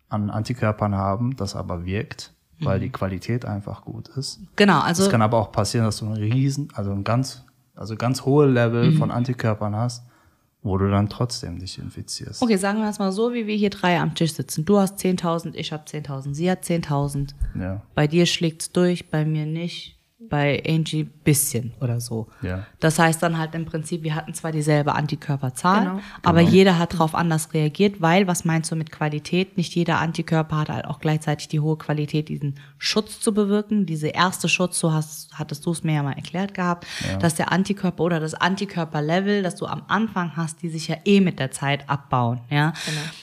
an 0.08 0.30
Antikörpern 0.30 0.96
haben, 0.96 1.36
das 1.36 1.54
aber 1.54 1.84
wirkt, 1.84 2.33
weil 2.64 2.80
die 2.80 2.90
Qualität 2.90 3.44
einfach 3.44 3.84
gut 3.84 4.08
ist. 4.08 4.40
Genau, 4.56 4.80
also 4.80 5.04
Es 5.04 5.10
kann 5.10 5.22
aber 5.22 5.38
auch 5.38 5.52
passieren, 5.52 5.86
dass 5.86 5.98
du 5.98 6.06
einen 6.06 6.16
riesen, 6.16 6.68
also 6.74 6.90
ein 6.92 7.04
ganz, 7.04 7.44
also 7.74 7.96
ganz 7.96 8.24
hohe 8.24 8.46
Level 8.46 8.90
Mhm. 8.92 8.96
von 8.98 9.10
Antikörpern 9.10 9.74
hast, 9.76 10.04
wo 10.62 10.78
du 10.78 10.90
dann 10.90 11.08
trotzdem 11.10 11.58
dich 11.58 11.78
infizierst. 11.78 12.40
Okay, 12.42 12.56
sagen 12.56 12.80
wir 12.80 12.88
es 12.88 12.98
mal 12.98 13.12
so, 13.12 13.32
wie 13.34 13.46
wir 13.46 13.54
hier 13.56 13.70
drei 13.70 13.98
am 14.00 14.14
Tisch 14.14 14.32
sitzen. 14.34 14.64
Du 14.64 14.78
hast 14.78 14.98
10.000, 14.98 15.54
ich 15.54 15.72
habe 15.72 15.84
10.000, 15.84 16.34
sie 16.34 16.50
hat 16.50 16.64
10.000. 16.64 17.34
Ja. 17.60 17.82
Bei 17.94 18.06
dir 18.06 18.24
schlägt's 18.26 18.72
durch, 18.72 19.10
bei 19.10 19.24
mir 19.26 19.44
nicht. 19.46 19.98
Bei 20.18 20.62
Angie 20.66 21.04
bisschen 21.04 21.72
oder 21.80 22.00
so. 22.00 22.28
Ja. 22.40 22.66
Das 22.80 22.98
heißt 22.98 23.22
dann 23.22 23.36
halt 23.36 23.54
im 23.54 23.64
Prinzip, 23.66 24.02
wir 24.04 24.14
hatten 24.14 24.32
zwar 24.32 24.52
dieselbe 24.52 24.94
Antikörperzahl, 24.94 25.84
Genau. 25.84 26.00
aber 26.22 26.40
jeder 26.40 26.78
hat 26.78 26.94
darauf 26.94 27.14
anders 27.14 27.52
reagiert, 27.52 28.00
weil, 28.00 28.26
was 28.26 28.44
meinst 28.44 28.70
du 28.70 28.76
mit 28.76 28.90
Qualität? 28.92 29.56
Nicht 29.56 29.74
jeder 29.74 29.98
Antikörper 30.00 30.56
hat 30.58 30.68
halt 30.70 30.84
auch 30.86 31.00
gleichzeitig 31.00 31.48
die 31.48 31.60
hohe 31.60 31.76
Qualität, 31.76 32.28
diesen 32.28 32.58
Schutz 32.84 33.18
zu 33.20 33.32
bewirken. 33.32 33.86
Diese 33.86 34.08
erste 34.08 34.48
Schutz, 34.48 34.78
so 34.78 34.92
hast, 34.92 35.30
hattest 35.34 35.64
du 35.64 35.70
es 35.72 35.82
mir 35.84 35.94
ja 35.94 36.02
mal 36.02 36.12
erklärt 36.12 36.52
gehabt, 36.54 36.86
dass 37.20 37.34
der 37.34 37.50
Antikörper 37.50 38.04
oder 38.04 38.20
das 38.20 38.34
Antikörperlevel, 38.34 39.42
das 39.42 39.56
du 39.56 39.66
am 39.66 39.82
Anfang 39.88 40.32
hast, 40.36 40.62
die 40.62 40.68
sich 40.68 40.88
ja 40.88 40.96
eh 41.04 41.20
mit 41.20 41.38
der 41.38 41.50
Zeit 41.50 41.88
abbauen, 41.88 42.40
ja. 42.50 42.72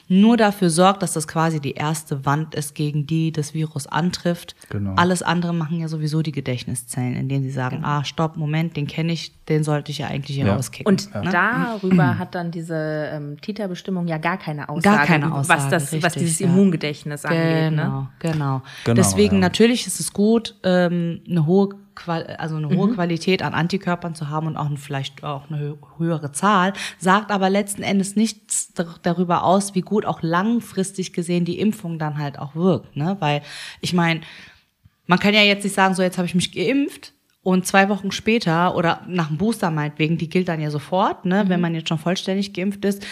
Nur 0.08 0.36
dafür 0.38 0.70
sorgt, 0.70 1.04
dass 1.04 1.14
das 1.14 1.28
quasi 1.28 1.60
die 1.60 1.74
erste 1.74 2.26
Wand 2.26 2.56
ist, 2.56 2.76
gegen 2.76 3.06
die 3.06 3.32
das 3.32 3.54
Virus 3.54 3.88
antrifft. 3.88 4.56
Genau. 4.70 4.96
Alles 4.96 5.22
andere 5.22 5.54
machen 5.54 5.80
ja 5.80 5.88
sowieso 5.88 6.22
die 6.22 6.32
Gedächtniszellen, 6.32 7.16
indem 7.16 7.44
sie 7.44 7.52
sagen, 7.52 7.82
ah, 7.84 8.04
stopp, 8.04 8.36
Moment, 8.38 8.76
den 8.76 8.88
kenne 8.88 9.14
ich, 9.14 9.32
den 9.46 9.64
sollte 9.64 9.92
ich 9.92 10.00
ja 10.00 10.08
eigentlich 10.08 10.38
hier 10.38 10.48
Ja. 10.48 10.56
rauskicken. 10.56 10.88
Und 10.92 11.14
ne? 11.14 11.30
darüber 11.32 12.18
hat 12.18 12.36
dann 12.36 12.52
diese 12.52 13.10
ähm, 13.14 13.40
Titerbestimmung 13.42 14.08
ja 14.08 14.18
gar 14.18 14.38
keine 14.38 14.68
Aussage, 14.70 14.98
Gar 14.98 15.06
keine 15.06 15.32
was, 15.32 15.50
Aussage, 15.50 15.70
das, 15.72 15.84
was 15.94 16.04
richtig, 16.04 16.14
dieses 16.24 16.40
ja. 16.40 16.48
Immungedächtnis 16.48 17.26
angeht. 17.26 17.42
Ne? 17.42 17.70
Genau, 17.70 18.08
genau. 18.20 18.62
Genau, 18.86 18.96
Deswegen 18.96 19.38
ja. 19.38 19.42
Natürlich 19.52 19.86
ist 19.88 20.00
es 20.00 20.14
gut, 20.14 20.56
ähm, 20.64 21.22
eine 21.30 21.46
hohe 21.46 21.70
Qual 21.94 22.26
also 22.38 22.56
eine 22.56 22.68
Mhm. 22.68 22.78
hohe 22.78 22.90
Qualität 22.94 23.44
an 23.44 23.54
Antikörpern 23.54 24.16
zu 24.16 24.30
haben 24.30 24.48
und 24.48 24.56
auch 24.56 24.70
vielleicht 24.78 25.24
auch 25.26 25.50
eine 25.52 25.62
hö- 25.62 25.78
höhere 26.00 26.32
Zahl, 26.32 26.72
sagt 26.98 27.32
aber 27.32 27.50
letzten 27.50 27.84
Endes 27.84 28.16
nichts 28.16 28.74
dar- 28.74 28.96
darüber 29.04 29.44
aus, 29.44 29.76
wie 29.76 29.82
gut 29.82 30.06
auch 30.06 30.22
langfristig 30.22 31.12
gesehen 31.12 31.44
die 31.44 31.60
Impfung 31.60 32.00
dann 32.00 32.18
halt 32.18 32.40
auch 32.40 32.56
wirkt, 32.56 32.96
ne? 32.96 33.18
Weil 33.20 33.42
ich 33.82 33.92
meine, 33.94 34.22
man 35.06 35.20
kann 35.20 35.34
ja 35.34 35.42
jetzt 35.42 35.66
nicht 35.66 35.76
sagen, 35.76 35.94
so 35.94 36.02
jetzt 36.02 36.18
habe 36.18 36.26
ich 36.28 36.34
mich 36.34 36.54
geimpft 36.54 37.12
und 37.44 37.66
zwei 37.66 37.90
Wochen 37.90 38.12
später 38.12 38.76
oder 38.76 39.02
nach 39.08 39.30
dem 39.30 39.38
Booster 39.38 39.72
meinetwegen, 39.72 40.18
die 40.18 40.30
gilt 40.30 40.48
dann 40.48 40.62
ja 40.62 40.70
sofort, 40.70 41.26
ne? 41.26 41.46
Wenn 41.48 41.60
man 41.60 41.74
jetzt 41.74 41.90
schon 41.90 41.98
vollständig 41.98 42.54
geimpft 42.54 42.86
ist, 42.86 43.04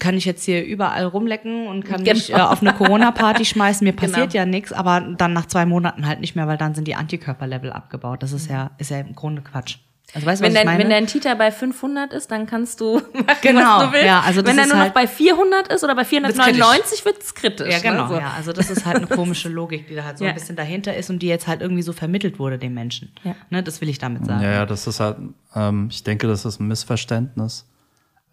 kann 0.00 0.16
ich 0.16 0.24
jetzt 0.24 0.44
hier 0.44 0.64
überall 0.64 1.04
rumlecken 1.06 1.68
und 1.68 1.84
kann 1.84 2.02
mich 2.02 2.30
äh, 2.30 2.32
Genau. 2.32 2.48
auf 2.48 2.62
eine 2.62 2.72
Corona-Party 2.72 3.44
schmeißen. 3.46 3.84
Mir 3.84 3.92
passiert 3.92 4.32
Genau. 4.32 4.44
ja 4.44 4.46
nichts, 4.46 4.72
aber 4.72 5.00
dann 5.00 5.32
nach 5.32 5.46
zwei 5.46 5.66
Monaten 5.66 6.06
halt 6.06 6.20
nicht 6.20 6.34
mehr, 6.34 6.48
weil 6.48 6.58
dann 6.58 6.74
sind 6.74 6.88
die 6.88 6.96
Antikörperlevel 6.96 7.70
abgebaut. 7.72 8.22
Das 8.24 8.32
ist 8.32 8.50
ja, 8.50 8.72
ist 8.78 8.90
ja 8.90 8.98
im 8.98 9.14
Grunde 9.14 9.42
Quatsch. 9.42 9.76
Also 10.16 10.26
weißt 10.26 10.40
du, 10.40 10.46
was 10.46 10.48
Wenn 10.48 10.52
ich 10.52 10.56
dein, 10.56 10.66
meine? 10.66 10.78
wenn 10.84 10.90
dein 10.90 11.06
Titer 11.06 11.34
bei 11.36 11.52
500 11.52 12.12
ist, 12.14 12.30
dann 12.30 12.46
kannst 12.46 12.80
du 12.80 12.94
machen, 13.12 13.26
Genau, 13.42 13.60
was 13.80 13.86
du 13.88 13.92
willst. 13.92 14.06
ja, 14.06 14.20
also 14.20 14.44
wenn 14.46 14.56
er 14.58 14.64
nur 14.66 14.74
noch 14.76 14.82
halt- 14.84 14.94
bei 14.94 15.06
400 15.06 15.68
ist 15.68 15.84
oder 15.84 15.94
bei 15.94 16.04
499, 16.06 17.04
wird 17.04 17.22
es 17.22 17.34
kritisch. 17.34 17.70
ja, 17.70 17.78
genau. 17.80 18.04
Ne? 18.04 18.08
So. 18.08 18.14
Ja, 18.20 18.32
also 18.34 18.52
das 18.54 18.70
ist 18.70 18.86
halt 18.86 18.96
eine 18.96 19.06
komische 19.06 19.48
Logik, 19.50 19.86
die 19.88 19.94
da 19.94 20.04
halt 20.04 20.16
so 20.18 20.24
Ja. 20.24 20.30
ein 20.30 20.34
bisschen 20.34 20.56
dahinter 20.56 20.96
ist 20.96 21.10
und 21.10 21.18
die 21.20 21.26
jetzt 21.28 21.46
halt 21.46 21.60
irgendwie 21.60 21.82
so 21.82 21.92
vermittelt 21.92 22.38
wurde 22.38 22.58
den 22.58 22.72
Menschen. 22.74 23.12
Ja. 23.24 23.34
Ne, 23.50 23.62
das 23.62 23.80
will 23.82 23.88
ich 23.90 23.98
damit 23.98 24.24
sagen. 24.26 24.42
Ja, 24.42 24.50
ja, 24.52 24.66
das 24.66 24.86
ist 24.86 25.00
halt, 25.00 25.18
ähm, 25.54 25.88
ich 25.90 26.02
denke, 26.02 26.26
das 26.26 26.44
ist 26.46 26.60
ein 26.60 26.66
Missverständnis, 26.66 27.66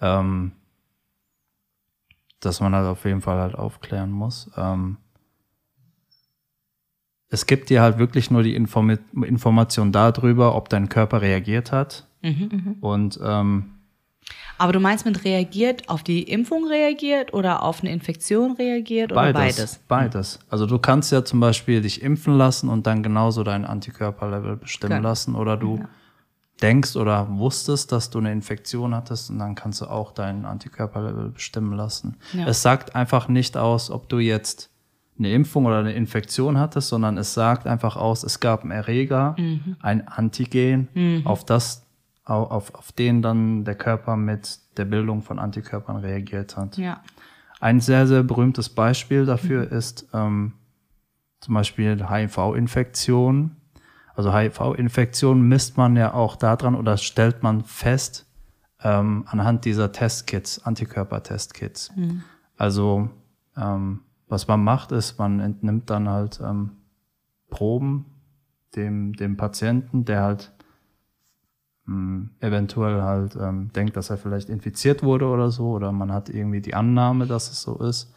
ähm, 0.02 0.54
das 2.40 2.60
man 2.60 2.74
halt 2.76 2.88
auf 2.88 3.04
jeden 3.06 3.22
Fall 3.22 3.40
halt 3.40 3.56
aufklären 3.56 4.12
muss. 4.12 4.50
Ähm, 4.58 4.98
es 7.34 7.48
gibt 7.48 7.70
dir 7.72 7.82
halt 7.82 7.98
wirklich 7.98 8.30
nur 8.32 8.44
die 8.44 8.54
Informi 8.56 8.98
Information 9.26 9.92
darüber, 9.92 10.56
ob 10.56 10.70
dein 10.70 10.88
Körper 10.88 11.22
reagiert 11.22 11.72
hat. 11.72 12.06
Und 12.80 13.20
ähm, 13.24 13.66
Aber 14.58 14.72
du 14.72 14.80
meinst 14.80 15.06
mit 15.06 15.26
reagiert, 15.26 15.90
auf 15.90 16.04
die 16.04 16.24
Impfung 16.24 16.68
reagiert 16.68 17.34
oder 17.34 17.64
auf 17.64 17.82
eine 17.82 17.92
Infektion 17.92 18.54
reagiert 18.54 19.12
oder 19.12 19.22
beides, 19.34 19.56
beides? 19.58 19.80
beides. 19.88 20.40
Also 20.50 20.66
du 20.68 20.78
kannst 20.80 21.12
ja 21.12 21.26
zum 21.26 21.40
Beispiel 21.40 21.82
dich 21.82 22.02
impfen 22.02 22.38
lassen 22.38 22.70
und 22.70 22.86
dann 22.88 23.04
genauso 23.04 23.44
dein 23.44 23.66
Antikörperlevel 23.66 24.56
bestimmen 24.58 24.98
Genau. 24.98 25.10
lassen. 25.10 25.36
Oder 25.36 25.58
du 25.58 25.84
denkst 26.62 26.96
oder 26.96 27.28
wusstest, 27.30 27.92
dass 27.92 28.10
du 28.12 28.20
eine 28.20 28.32
Infektion 28.32 28.96
hattest 28.96 29.30
und 29.32 29.40
dann 29.40 29.56
kannst 29.56 29.82
du 29.82 29.86
auch 29.88 30.12
dein 30.14 30.46
Antikörperlevel 30.46 31.30
bestimmen 31.32 31.74
lassen. 31.74 32.16
Ja. 32.32 32.48
Es 32.48 32.62
sagt 32.62 32.96
einfach 32.96 33.28
nicht 33.28 33.58
aus, 33.58 33.90
ob 33.90 34.08
du 34.08 34.20
jetzt 34.20 34.70
eine 35.18 35.32
Impfung 35.32 35.66
oder 35.66 35.80
eine 35.80 35.94
Infektion 35.94 36.58
hattest, 36.58 36.90
sondern 36.90 37.18
es 37.18 37.34
sagt 37.34 37.68
einfach 37.68 37.96
aus, 37.96 38.24
es 38.24 38.40
gab 38.40 38.62
einen 38.64 38.72
Erreger, 38.72 39.36
Mhm. 39.38 39.76
ein 39.82 40.08
Antigen, 40.08 41.22
auf 41.26 41.46
das 41.46 41.86
au- 42.26 42.44
auf, 42.46 42.74
auf 42.76 42.92
den 42.92 43.22
dann 43.22 43.64
der 43.66 43.76
Körper 43.76 44.16
mit 44.18 44.60
der 44.78 44.86
Bildung 44.86 45.22
von 45.22 45.38
Antikörpern 45.40 45.98
reagiert 45.98 46.58
hat. 46.58 46.78
Ja. 46.78 47.02
Ein 47.60 47.80
sehr, 47.80 48.08
sehr 48.08 48.24
berühmtes 48.24 48.70
Beispiel 48.70 49.26
dafür 49.26 49.72
ist 49.72 50.08
ähm, 50.14 50.54
zum 51.42 51.54
Beispiel 51.54 52.08
HIV-Infektion. 52.10 53.56
Also 54.16 54.34
HIV-Infektion 54.34 55.42
misst 55.48 55.78
man 55.78 55.96
ja 55.96 56.14
auch 56.14 56.36
daran 56.36 56.76
oder 56.76 56.98
stellt 56.98 57.42
man 57.44 57.64
fest 57.64 58.26
ähm, 58.84 59.26
anhand 59.28 59.66
dieser 59.66 59.92
Testkits, 59.92 60.64
Antikörper-Testkits. 60.66 61.92
Also 62.58 63.10
ähm, 63.58 64.02
was 64.28 64.48
man 64.48 64.64
macht, 64.64 64.92
ist, 64.92 65.20
man 65.20 65.40
entnimmt 65.40 65.90
dann 65.90 66.10
halt 66.10 66.40
ähm, 66.44 66.72
Proben 67.50 68.06
dem, 68.76 69.14
dem 69.14 69.38
Patienten, 69.38 70.06
der 70.06 70.24
halt 70.24 70.52
mh, 71.86 72.30
eventuell 72.40 73.02
halt 73.02 73.36
ähm, 73.36 73.72
denkt, 73.74 73.96
dass 73.96 74.10
er 74.10 74.18
vielleicht 74.18 74.50
infiziert 74.50 75.04
wurde 75.04 75.28
oder 75.28 75.52
so, 75.52 75.72
oder 75.72 75.92
man 75.92 76.12
hat 76.12 76.30
irgendwie 76.30 76.62
die 76.62 76.74
Annahme, 76.74 77.28
dass 77.28 77.52
es 77.52 77.62
so 77.62 77.78
ist, 77.78 78.14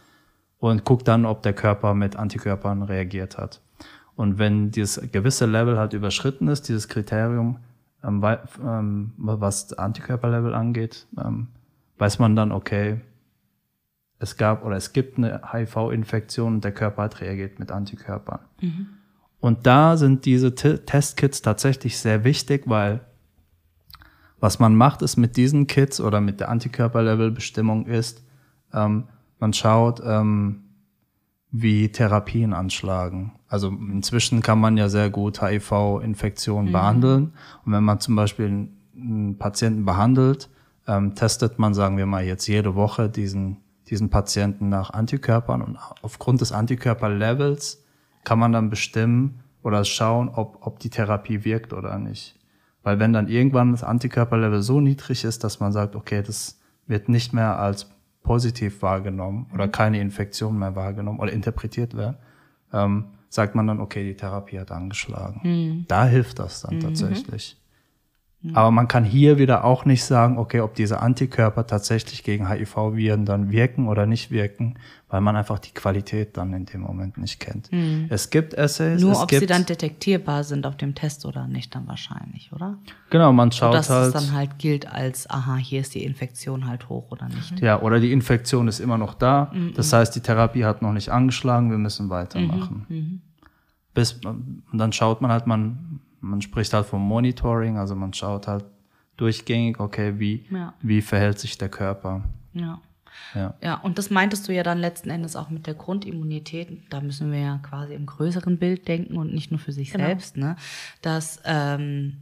und 0.59 0.85
guckt 0.85 1.07
dann, 1.07 1.27
ob 1.27 1.43
der 1.43 1.53
Körper 1.53 1.95
mit 1.95 2.17
Antikörpern 2.17 2.83
reagiert 2.83 3.37
hat. 3.37 3.61
Und 4.15 4.39
wenn 4.39 4.71
dieses 4.71 5.11
gewisse 5.13 5.45
Level 5.45 5.79
halt 5.79 5.93
überschritten 5.93 6.49
ist, 6.49 6.69
dieses 6.69 6.89
Kriterium, 6.89 7.59
ähm, 8.03 8.25
ähm, 8.65 9.13
was 9.17 9.73
Antikörperlevel 9.75 10.55
angeht, 10.55 11.07
ähm, 11.23 11.49
weiß 11.99 12.19
man 12.19 12.35
dann, 12.37 12.53
okay, 12.53 13.01
es 14.19 14.37
gab 14.37 14.65
oder 14.65 14.77
es 14.77 14.93
gibt 14.93 15.19
eine 15.19 15.43
HIV-Infektion 15.53 16.55
und 16.55 16.65
der 16.65 16.73
Körper 16.73 17.03
hat 17.03 17.21
reagiert 17.21 17.59
mit 17.59 17.71
Antikörpern. 17.71 18.41
Und 19.41 19.67
da 19.67 19.97
sind 19.97 20.25
diese 20.25 20.55
T 20.55 20.79
Testkits 20.79 21.43
tatsächlich 21.43 21.99
sehr 21.99 22.25
wichtig, 22.25 22.63
weil 22.67 23.01
was 24.41 24.59
man 24.59 24.75
macht, 24.75 25.03
ist 25.03 25.17
mit 25.17 25.37
diesen 25.37 25.67
Kits 25.67 26.01
oder 26.01 26.21
mit 26.21 26.41
der 26.41 26.49
Antikörperlevelbestimmung 26.51 27.87
ist, 27.87 28.23
ähm, 28.73 29.05
man 29.39 29.53
schaut, 29.53 30.01
ähm, 30.05 30.63
wie 31.51 31.89
Therapien 31.91 32.53
anschlagen. 32.53 33.33
Also 33.49 33.69
inzwischen 33.69 34.43
kann 34.43 34.59
man 34.59 34.77
ja 34.77 34.89
sehr 34.89 35.11
gut 35.11 35.41
HIV-Infektionen 35.41 36.73
behandeln. 36.73 37.33
Und 37.65 37.73
wenn 37.73 37.85
man 37.85 38.01
zum 38.01 38.17
Beispiel 38.17 38.47
einen, 38.47 38.77
einen 38.95 39.39
Patienten 39.39 39.85
behandelt, 39.85 40.51
ähm, 40.87 41.15
testet 41.15 41.59
man, 41.59 41.73
sagen 41.73 41.97
wir 41.97 42.07
mal, 42.07 42.25
jetzt 42.25 42.47
jede 42.47 42.75
Woche 42.75 43.09
diesen, 43.09 43.59
diesen 43.89 44.11
Patienten 44.11 44.69
nach 44.69 44.91
Antikörpern 44.91 45.63
und 45.63 45.79
aufgrund 46.03 46.41
des 46.41 46.53
Antikörperlevels 46.53 47.85
kann 48.25 48.39
man 48.39 48.53
dann 48.53 48.71
bestimmen 48.71 49.41
oder 49.63 49.85
schauen, 49.85 50.29
ob, 50.29 50.59
ob 50.67 50.79
die 50.81 50.91
Therapie 50.91 51.45
wirkt 51.45 51.73
oder 51.73 51.99
nicht. 51.99 52.37
Weil 52.83 52.99
wenn 52.99 53.13
dann 53.13 53.29
irgendwann 53.29 53.73
das 53.73 53.83
Antikörperlevel 53.83 54.63
so 54.63 54.81
niedrig 54.81 55.25
ist, 55.25 55.43
dass 55.45 55.61
man 55.61 55.73
sagt, 55.73 55.97
okay, 55.97 56.23
das 56.23 56.61
wird 56.87 57.09
nicht 57.09 57.33
mehr 57.33 57.59
als 57.59 57.91
positiv 58.23 58.83
wahrgenommen 58.83 59.47
oder 59.55 59.69
keine 59.69 60.01
Infektion 60.01 60.59
mehr 60.59 60.75
wahrgenommen 60.77 61.21
oder 61.21 61.33
interpretiert 61.33 61.97
werden, 61.97 62.17
ähm, 62.73 63.05
sagt 63.29 63.55
man 63.55 63.67
dann, 63.67 63.81
okay, 63.81 64.05
die 64.05 64.15
Therapie 64.15 64.59
hat 64.59 64.71
angeschlagen. 64.73 65.41
Da 65.89 66.07
hilft 66.07 66.39
das 66.39 66.63
dann 66.63 66.75
tatsächlich. 66.81 67.57
Aber 68.55 68.71
man 68.71 68.89
kann 68.89 69.05
hier 69.05 69.39
wieder 69.39 69.65
auch 69.65 69.85
nicht 69.85 70.05
sagen, 70.05 70.39
okay, 70.39 70.61
ob 70.61 70.75
diese 70.75 71.01
Antikörper 71.01 71.67
tatsächlich 71.67 72.23
gegen 72.23 72.49
HIV-Viren 72.49 73.25
dann 73.25 73.51
wirken 73.51 73.89
oder 73.89 74.07
nicht 74.07 74.31
wirken, 74.31 74.79
weil 75.09 75.21
man 75.21 75.37
einfach 75.37 75.59
die 75.59 75.73
Qualität 75.73 76.37
dann 76.37 76.53
in 76.53 76.67
dem 76.67 76.81
Moment 76.81 77.19
nicht 77.19 77.41
kennt. 77.41 77.71
Es 78.09 78.31
gibt 78.31 78.55
Essays, 78.55 79.01
Nur 79.01 79.23
ob 79.23 79.29
gibt, 79.29 79.41
sie 79.41 79.47
dann 79.47 79.65
detektierbar 79.65 80.45
sind 80.45 80.67
auf 80.67 80.77
dem 80.77 80.95
Test 80.95 81.25
oder 81.27 81.47
nicht, 81.47 81.75
dann 81.75 81.87
wahrscheinlich, 81.87 82.53
oder? 82.53 82.79
genau, 83.11 83.33
man 83.33 83.53
schaut 83.53 83.75
Dass 83.75 83.91
halt, 83.91 84.09
es 84.09 84.13
dann 84.13 84.33
halt 84.33 84.59
gilt 84.59 84.87
als, 84.93 85.29
aha, 85.31 85.57
hier 85.57 85.81
ist 85.81 85.95
die 85.95 86.05
Infektion 86.05 86.67
halt 86.67 86.89
hoch 86.89 87.11
oder 87.11 87.29
nicht. 87.29 87.61
ja, 87.61 87.81
oder 87.81 88.01
die 88.01 88.13
Infektion 88.13 88.69
ist 88.69 88.81
immer 88.81 88.99
noch 88.99 89.15
da. 89.15 89.53
Das 89.75 89.93
heißt, 89.93 90.15
die 90.15 90.21
Therapie 90.21 90.65
hat 90.65 90.83
noch 90.83 90.93
nicht 90.93 91.11
angeschlagen, 91.11 91.71
wir 91.71 91.79
müssen 91.79 92.11
weitermachen. 92.11 93.23
Bis, 93.95 94.13
und 94.13 94.63
dann 94.73 94.93
schaut 94.93 95.23
man 95.23 95.31
halt, 95.31 95.47
man, 95.47 96.01
man 96.29 96.43
spricht 96.43 96.73
halt 96.75 96.87
vom 96.87 97.03
Monitoring, 97.03 97.77
also 97.79 97.95
man 97.95 98.13
schaut 98.13 98.47
halt 98.47 98.65
durchgängig, 99.17 99.81
okay, 99.81 100.19
wie, 100.19 100.45
Ja. 100.51 100.75
wie 100.83 101.01
verhält 101.03 101.39
sich 101.39 101.57
der 101.59 101.69
Körper. 101.69 102.25
Ja. 102.53 102.81
Ja. 103.35 103.55
Ja, 103.63 103.75
und 103.77 103.97
das 103.97 104.11
meintest 104.11 104.47
du 104.47 104.53
ja 104.53 104.63
dann 104.63 104.77
letzten 104.79 105.09
Endes 105.09 105.37
auch 105.37 105.49
mit 105.49 105.67
der 105.67 105.73
Grundimmunität. 105.75 106.69
Da 106.91 107.01
müssen 107.01 107.33
wir 107.33 107.39
ja 107.39 107.59
quasi 107.63 107.95
im 107.95 108.05
größeren 108.05 108.59
Bild 108.59 108.87
denken 108.89 109.17
und 109.17 109.33
nicht 109.33 109.51
nur 109.51 109.59
für 109.59 109.73
sich 109.73 109.91
Genau. 109.93 110.05
selbst, 110.05 110.37
ne? 110.37 110.57
Dass, 111.01 111.41
ähm, 111.47 112.19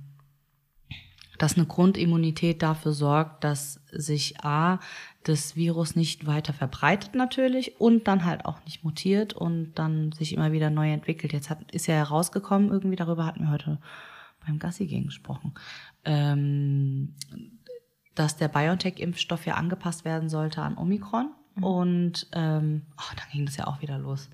dass 1.39 1.57
eine 1.57 1.67
Grundimmunität 1.67 2.63
dafür 2.63 2.93
sorgt, 2.93 3.45
dass 3.45 3.81
sich 3.91 4.41
A, 4.45 4.79
das 5.25 5.57
Virus 5.57 5.97
nicht 5.97 6.27
weiter 6.27 6.53
verbreitet 6.53 7.15
natürlich 7.15 7.81
und 7.81 8.07
dann 8.07 8.25
halt 8.25 8.45
auch 8.45 8.63
nicht 8.65 8.85
mutiert 8.85 9.33
und 9.33 9.73
dann 9.75 10.13
sich 10.13 10.35
immer 10.35 10.53
wieder 10.53 10.71
neu 10.71 10.93
entwickelt. 10.93 11.33
Jetzt 11.33 11.51
hat, 11.51 11.71
ist 11.73 11.87
ja 11.87 11.95
herausgekommen, 11.95 12.71
irgendwie 12.71 12.97
darüber 12.97 13.25
hatten 13.25 13.45
wir 13.45 13.51
heute 13.51 13.79
beim 14.47 14.59
Gassi 14.59 14.87
gegen 14.87 15.07
gesprochen, 15.07 15.55
ähm, 16.05 17.15
dass 18.15 18.37
der 18.37 18.49
BioNTech-Impfstoff 18.49 19.47
ja 19.47 19.55
angepasst 19.55 20.05
werden 20.05 20.29
sollte 20.29 20.63
an 20.63 20.77
Omikron. 20.77 21.31
Mhm. 21.57 21.65
Und 21.65 22.27
ähm, 22.33 22.83
oh, 22.99 23.15
dann 23.17 23.29
ging 23.33 23.47
das 23.47 23.57
ja 23.57 23.67
auch 23.67 23.81
wieder 23.81 23.99
los 23.99 24.29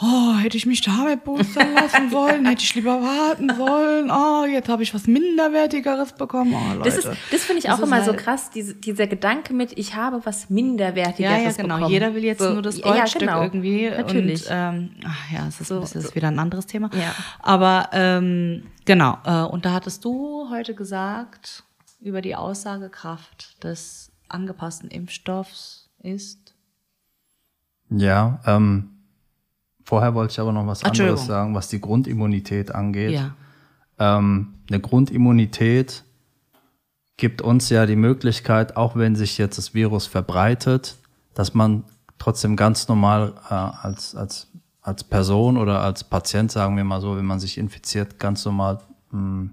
oh, 0.00 0.34
hätte 0.36 0.56
ich 0.56 0.66
mich 0.66 0.80
damit 0.80 1.24
boostern 1.24 1.74
lassen 1.74 2.10
sollen, 2.10 2.46
hätte 2.46 2.62
ich 2.62 2.74
lieber 2.74 3.00
warten 3.02 3.54
sollen, 3.54 4.10
oh, 4.10 4.44
jetzt 4.44 4.68
habe 4.68 4.82
ich 4.82 4.92
was 4.94 5.06
Minderwertigeres 5.06 6.12
bekommen. 6.12 6.54
Oh, 6.54 6.74
Leute. 6.78 6.90
Das, 6.90 7.16
das 7.30 7.44
finde 7.44 7.58
ich 7.58 7.64
das 7.64 7.78
auch 7.78 7.84
immer 7.84 7.96
halt 7.96 8.06
so 8.06 8.14
krass, 8.14 8.50
diese, 8.50 8.74
dieser 8.74 9.06
Gedanke 9.06 9.54
mit, 9.54 9.76
ich 9.78 9.94
habe 9.94 10.20
was 10.24 10.50
Minderwertigeres 10.50 11.18
ja, 11.18 11.38
ja, 11.38 11.50
genau. 11.52 11.74
bekommen. 11.76 11.92
Jeder 11.92 12.14
will 12.14 12.24
jetzt 12.24 12.40
so, 12.40 12.52
nur 12.52 12.62
das 12.62 12.80
Goldstück 12.80 13.22
ja, 13.22 13.28
genau. 13.28 13.42
irgendwie. 13.42 13.90
Natürlich. 13.90 14.46
Und, 14.46 14.50
ähm, 14.50 14.90
ach 15.06 15.32
ja, 15.32 15.46
es 15.48 15.60
ist, 15.60 15.68
so, 15.68 15.80
das 15.80 15.94
ist 15.94 16.14
wieder 16.14 16.28
ein 16.28 16.38
anderes 16.38 16.66
Thema. 16.66 16.90
Ja. 16.94 17.14
Aber 17.40 17.88
ähm, 17.92 18.64
genau, 18.84 19.18
äh, 19.24 19.42
und 19.42 19.64
da 19.64 19.72
hattest 19.72 20.04
du 20.04 20.48
heute 20.50 20.74
gesagt, 20.74 21.64
über 22.00 22.20
die 22.20 22.36
Aussagekraft 22.36 23.62
des 23.64 24.12
angepassten 24.28 24.90
Impfstoffs 24.90 25.90
ist? 26.02 26.54
Ja, 27.90 28.40
ähm, 28.46 28.93
Vorher 29.84 30.14
wollte 30.14 30.32
ich 30.32 30.40
aber 30.40 30.52
noch 30.52 30.66
was 30.66 30.82
anderes 30.82 31.26
sagen, 31.26 31.54
was 31.54 31.68
die 31.68 31.80
Grundimmunität 31.80 32.74
angeht. 32.74 33.12
Ja. 33.12 33.34
Ähm, 33.98 34.54
eine 34.68 34.80
Grundimmunität 34.80 36.04
gibt 37.16 37.42
uns 37.42 37.68
ja 37.68 37.86
die 37.86 37.96
Möglichkeit, 37.96 38.76
auch 38.76 38.96
wenn 38.96 39.14
sich 39.14 39.38
jetzt 39.38 39.58
das 39.58 39.74
Virus 39.74 40.06
verbreitet, 40.06 40.96
dass 41.34 41.54
man 41.54 41.84
trotzdem 42.18 42.56
ganz 42.56 42.88
normal 42.88 43.34
äh, 43.50 43.54
als, 43.54 44.14
als, 44.16 44.48
als 44.80 45.04
Person 45.04 45.58
oder 45.58 45.80
als 45.80 46.02
Patient, 46.02 46.50
sagen 46.50 46.76
wir 46.76 46.84
mal 46.84 47.00
so, 47.00 47.16
wenn 47.16 47.26
man 47.26 47.38
sich 47.38 47.58
infiziert, 47.58 48.18
ganz 48.18 48.44
normal, 48.44 48.78
mh, 49.10 49.18
hm, 49.18 49.50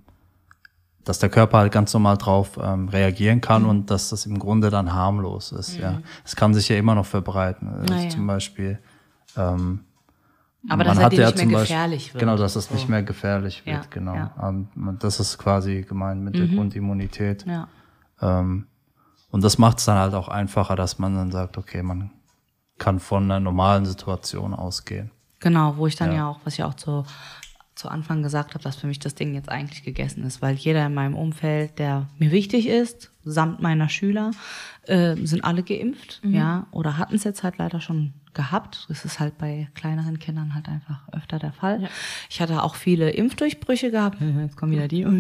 dass 1.03 1.19
der 1.19 1.29
Körper 1.29 1.57
halt 1.57 1.71
ganz 1.71 1.93
normal 1.93 2.17
drauf 2.17 2.59
ähm, 2.61 2.87
reagieren 2.87 3.41
kann 3.41 3.63
mhm. 3.63 3.69
und 3.69 3.91
dass 3.91 4.09
das 4.09 4.27
im 4.27 4.37
Grunde 4.37 4.69
dann 4.69 4.93
harmlos 4.93 5.51
ist. 5.51 5.77
Mhm. 5.77 5.81
Ja, 5.81 6.01
es 6.23 6.35
kann 6.35 6.53
sich 6.53 6.69
ja 6.69 6.77
immer 6.77 6.93
noch 6.93 7.07
verbreiten. 7.07 7.67
Also 7.67 7.93
naja. 7.93 8.09
Zum 8.09 8.27
Beispiel 8.27 8.79
ähm, 9.35 9.81
aber 10.69 10.83
dass 10.83 10.97
man 10.99 11.09
dir 11.09 11.21
ja 11.21 11.25
nicht 11.27 11.37
mehr 11.37 11.43
zum 11.45 11.51
gefährlich 11.61 12.03
Beispiel, 12.03 12.13
wird. 12.13 12.19
Genau, 12.21 12.37
dass 12.37 12.55
es 12.55 12.67
so. 12.67 12.73
nicht 12.75 12.87
mehr 12.89 13.03
gefährlich 13.03 13.65
wird, 13.65 13.75
Ja, 13.83 13.89
genau. 13.89 14.15
ja. 14.15 14.35
Ähm, 14.49 14.67
das 14.99 15.19
ist 15.19 15.37
quasi 15.37 15.81
gemeint 15.87 16.21
mit 16.21 16.35
der 16.37 16.47
Mhm. 16.47 16.55
Grundimmunität. 16.55 17.45
Ja. 17.47 17.67
Ähm, 18.21 18.67
und 19.31 19.43
das 19.43 19.57
macht 19.57 19.79
es 19.79 19.85
dann 19.85 19.97
halt 19.97 20.13
auch 20.13 20.27
einfacher, 20.27 20.75
dass 20.75 20.99
man 20.99 21.15
dann 21.15 21.31
sagt, 21.31 21.57
okay, 21.57 21.81
man 21.81 22.11
kann 22.77 22.99
von 22.99 23.23
einer 23.23 23.39
normalen 23.39 23.85
Situation 23.85 24.53
ausgehen. 24.53 25.11
Genau, 25.39 25.77
wo 25.77 25.87
ich 25.87 25.95
dann 25.95 26.09
ja, 26.11 26.17
Ja. 26.17 26.27
auch, 26.29 26.39
was 26.43 26.55
ich 26.55 26.63
auch 26.63 26.73
zu, 26.75 27.05
zu 27.75 27.89
Anfang 27.89 28.21
gesagt 28.21 28.53
habe, 28.53 28.63
dass 28.63 28.75
für 28.75 28.85
mich 28.87 28.99
das 28.99 29.15
Ding 29.15 29.33
jetzt 29.33 29.49
eigentlich 29.49 29.83
gegessen 29.83 30.23
ist, 30.23 30.41
weil 30.41 30.55
jeder 30.55 30.85
in 30.85 30.93
meinem 30.93 31.15
Umfeld, 31.15 31.79
der 31.79 32.07
mir 32.19 32.31
wichtig 32.31 32.67
ist, 32.67 33.11
samt 33.23 33.61
meiner 33.61 33.89
Schüler, 33.89 34.31
äh, 34.83 35.15
sind 35.25 35.43
alle 35.43 35.63
geimpft, 35.63 36.21
ja, 36.23 36.67
oder 36.71 36.97
hatten 36.97 37.15
es 37.15 37.23
jetzt 37.23 37.41
halt 37.43 37.57
leider 37.57 37.79
schon 37.81 38.13
gehabt. 38.33 38.85
Das 38.89 39.05
ist 39.05 39.19
halt 39.19 39.37
bei 39.37 39.69
kleineren 39.75 40.19
Kindern 40.19 40.55
halt 40.55 40.67
einfach 40.67 41.01
öfter 41.11 41.39
der 41.39 41.51
Fall. 41.51 41.83
Ja. 41.83 41.89
Ich 42.29 42.41
hatte 42.41 42.63
auch 42.63 42.75
viele 42.75 43.09
Impfdurchbrüche 43.11 43.91
gehabt. 43.91 44.17
Jetzt 44.21 44.57
kommen 44.57 44.71
wieder 44.71 44.87
die, 44.87 45.05
oh 45.05 45.11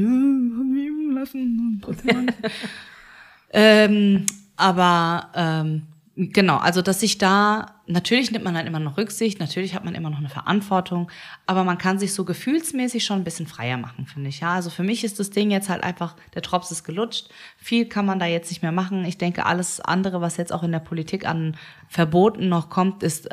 lassen. 1.21 1.81
ähm, 3.53 4.25
aber 4.55 5.29
ähm, 5.35 5.83
genau, 6.15 6.57
also 6.57 6.81
dass 6.81 6.99
sich 6.99 7.17
da, 7.17 7.80
natürlich 7.91 8.31
nimmt 8.31 8.45
man 8.45 8.53
dann 8.53 8.67
immer 8.67 8.79
noch 8.79 8.97
Rücksicht, 8.97 9.39
natürlich 9.39 9.75
hat 9.75 9.85
man 9.85 9.95
immer 9.95 10.09
noch 10.09 10.19
eine 10.19 10.29
Verantwortung, 10.29 11.11
aber 11.45 11.63
man 11.63 11.77
kann 11.77 11.99
sich 11.99 12.13
so 12.13 12.25
gefühlsmäßig 12.25 13.03
schon 13.03 13.17
ein 13.17 13.23
bisschen 13.23 13.47
freier 13.47 13.77
machen, 13.77 14.05
finde 14.05 14.29
ich. 14.29 14.39
Ja, 14.39 14.53
also 14.53 14.69
für 14.69 14.83
mich 14.83 15.03
ist 15.03 15.19
das 15.19 15.29
Ding 15.29 15.51
jetzt 15.51 15.69
halt 15.69 15.83
einfach, 15.83 16.15
der 16.33 16.41
Drops 16.41 16.71
ist 16.71 16.83
gelutscht. 16.83 17.29
Viel 17.57 17.85
kann 17.85 18.05
man 18.05 18.19
da 18.19 18.25
jetzt 18.25 18.49
nicht 18.49 18.61
mehr 18.61 18.71
machen. 18.71 19.05
Ich 19.05 19.17
denke, 19.17 19.45
alles 19.45 19.79
andere, 19.79 20.21
was 20.21 20.37
jetzt 20.37 20.53
auch 20.53 20.63
in 20.63 20.71
der 20.71 20.79
Politik 20.79 21.27
an 21.27 21.55
Verboten 21.87 22.49
noch 22.49 22.69
kommt, 22.69 23.03
ist 23.03 23.29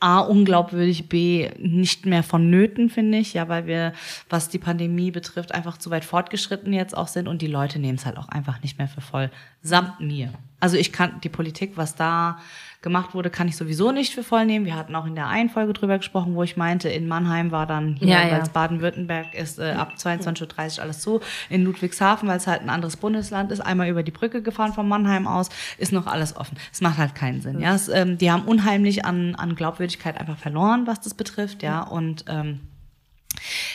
A, 0.00 0.20
unglaubwürdig, 0.20 1.08
B, 1.08 1.50
nicht 1.58 2.06
mehr 2.06 2.22
vonnöten, 2.22 2.88
finde 2.88 3.18
ich, 3.18 3.34
ja, 3.34 3.48
weil 3.48 3.66
wir, 3.66 3.92
was 4.28 4.48
die 4.48 4.58
Pandemie 4.58 5.10
betrifft, 5.10 5.52
einfach 5.52 5.76
zu 5.76 5.90
weit 5.90 6.04
fortgeschritten 6.04 6.72
jetzt 6.72 6.96
auch 6.96 7.08
sind 7.08 7.26
und 7.26 7.42
die 7.42 7.48
Leute 7.48 7.80
nehmen 7.80 7.98
es 7.98 8.06
halt 8.06 8.16
auch 8.16 8.28
einfach 8.28 8.62
nicht 8.62 8.78
mehr 8.78 8.86
für 8.86 9.00
voll, 9.00 9.28
samt 9.60 9.98
mir. 9.98 10.32
Also 10.60 10.76
ich 10.76 10.92
kann 10.92 11.20
die 11.22 11.28
Politik, 11.28 11.72
was 11.74 11.96
da 11.96 12.38
gemacht 12.88 13.14
wurde, 13.14 13.30
kann 13.30 13.48
ich 13.48 13.56
sowieso 13.56 13.92
nicht 13.92 14.14
für 14.14 14.22
voll 14.22 14.46
nehmen. 14.46 14.64
Wir 14.64 14.74
hatten 14.74 14.94
auch 14.94 15.06
in 15.06 15.14
der 15.14 15.28
einen 15.28 15.50
Folge 15.50 15.72
drüber 15.74 15.98
gesprochen, 15.98 16.34
wo 16.34 16.42
ich 16.42 16.56
meinte, 16.56 16.88
in 16.88 17.06
Mannheim 17.06 17.50
war 17.50 17.66
dann 17.66 17.96
hier, 17.96 18.08
Ja, 18.08 18.22
weil 18.22 18.30
ja. 18.30 18.38
es 18.38 18.48
Baden-Württemberg 18.48 19.34
ist 19.34 19.58
äh, 19.58 19.72
ab 19.72 19.92
22.30 19.96 20.78
Uhr 20.78 20.82
alles 20.82 21.00
zu. 21.00 21.20
In 21.50 21.64
Ludwigshafen, 21.64 22.28
weil 22.28 22.38
es 22.38 22.46
halt 22.46 22.62
ein 22.62 22.70
anderes 22.70 22.96
Bundesland 22.96 23.52
ist, 23.52 23.60
einmal 23.60 23.88
über 23.88 24.02
die 24.02 24.10
Brücke 24.10 24.42
gefahren 24.42 24.72
von 24.72 24.88
Mannheim 24.88 25.26
aus, 25.26 25.50
ist 25.76 25.92
noch 25.92 26.06
alles 26.06 26.36
offen. 26.36 26.56
Es 26.72 26.80
macht 26.80 26.98
halt 26.98 27.14
keinen 27.14 27.40
Sinn. 27.42 27.60
Ja, 27.60 27.74
es, 27.74 27.88
ähm, 27.88 28.18
die 28.18 28.30
haben 28.30 28.44
unheimlich 28.44 29.04
an, 29.04 29.34
an 29.34 29.54
Glaubwürdigkeit 29.54 30.18
einfach 30.18 30.38
verloren, 30.38 30.86
was 30.86 31.00
das 31.00 31.14
betrifft. 31.14 31.62
Ja, 31.62 31.82
und 31.82 32.24
ähm, 32.28 32.60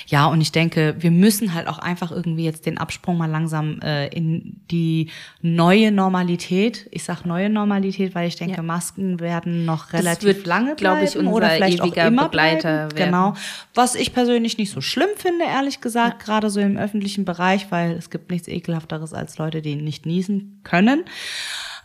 ja, 0.07 0.25
und 0.27 0.41
ich 0.41 0.51
denke, 0.51 0.95
wir 0.99 1.11
müssen 1.11 1.53
halt 1.53 1.67
auch 1.67 1.79
einfach 1.79 2.11
irgendwie 2.11 2.43
jetzt 2.43 2.65
den 2.65 2.77
Absprung 2.77 3.17
mal 3.17 3.29
langsam 3.29 3.79
äh, 3.81 4.07
in 4.07 4.61
die 4.71 5.09
neue 5.41 5.91
Normalität. 5.91 6.87
Ich 6.91 7.03
sag 7.03 7.25
neue 7.25 7.49
Normalität, 7.49 8.15
weil 8.15 8.27
ich 8.27 8.35
denke, 8.35 8.57
Ja. 8.57 8.63
Masken 8.63 9.19
werden 9.19 9.65
noch 9.65 9.93
relativ 9.93 10.23
wird, 10.23 10.45
lange 10.47 10.75
glaub 10.75 10.95
bleiben 10.95 11.07
ich, 11.07 11.17
unser 11.17 11.31
oder 11.33 11.49
vielleicht 11.49 11.81
auch 11.81 11.95
immer 11.95 12.29
Begleiter 12.29 12.87
bleiben. 12.87 12.97
werden. 12.97 13.11
Genau. 13.11 13.33
Was 13.73 13.95
ich 13.95 14.13
persönlich 14.13 14.57
nicht 14.57 14.71
so 14.71 14.81
schlimm 14.81 15.09
finde, 15.15 15.45
ehrlich 15.45 15.81
gesagt, 15.81 16.23
gerade 16.23 16.49
so 16.49 16.59
im 16.59 16.77
öffentlichen 16.77 17.25
Bereich, 17.25 17.71
weil 17.71 17.91
es 17.93 18.09
gibt 18.09 18.31
nichts 18.31 18.47
ekelhafteres 18.47 19.13
als 19.13 19.37
Leute, 19.37 19.61
die 19.61 19.75
nicht 19.75 20.05
niesen 20.05 20.59
können. 20.63 21.03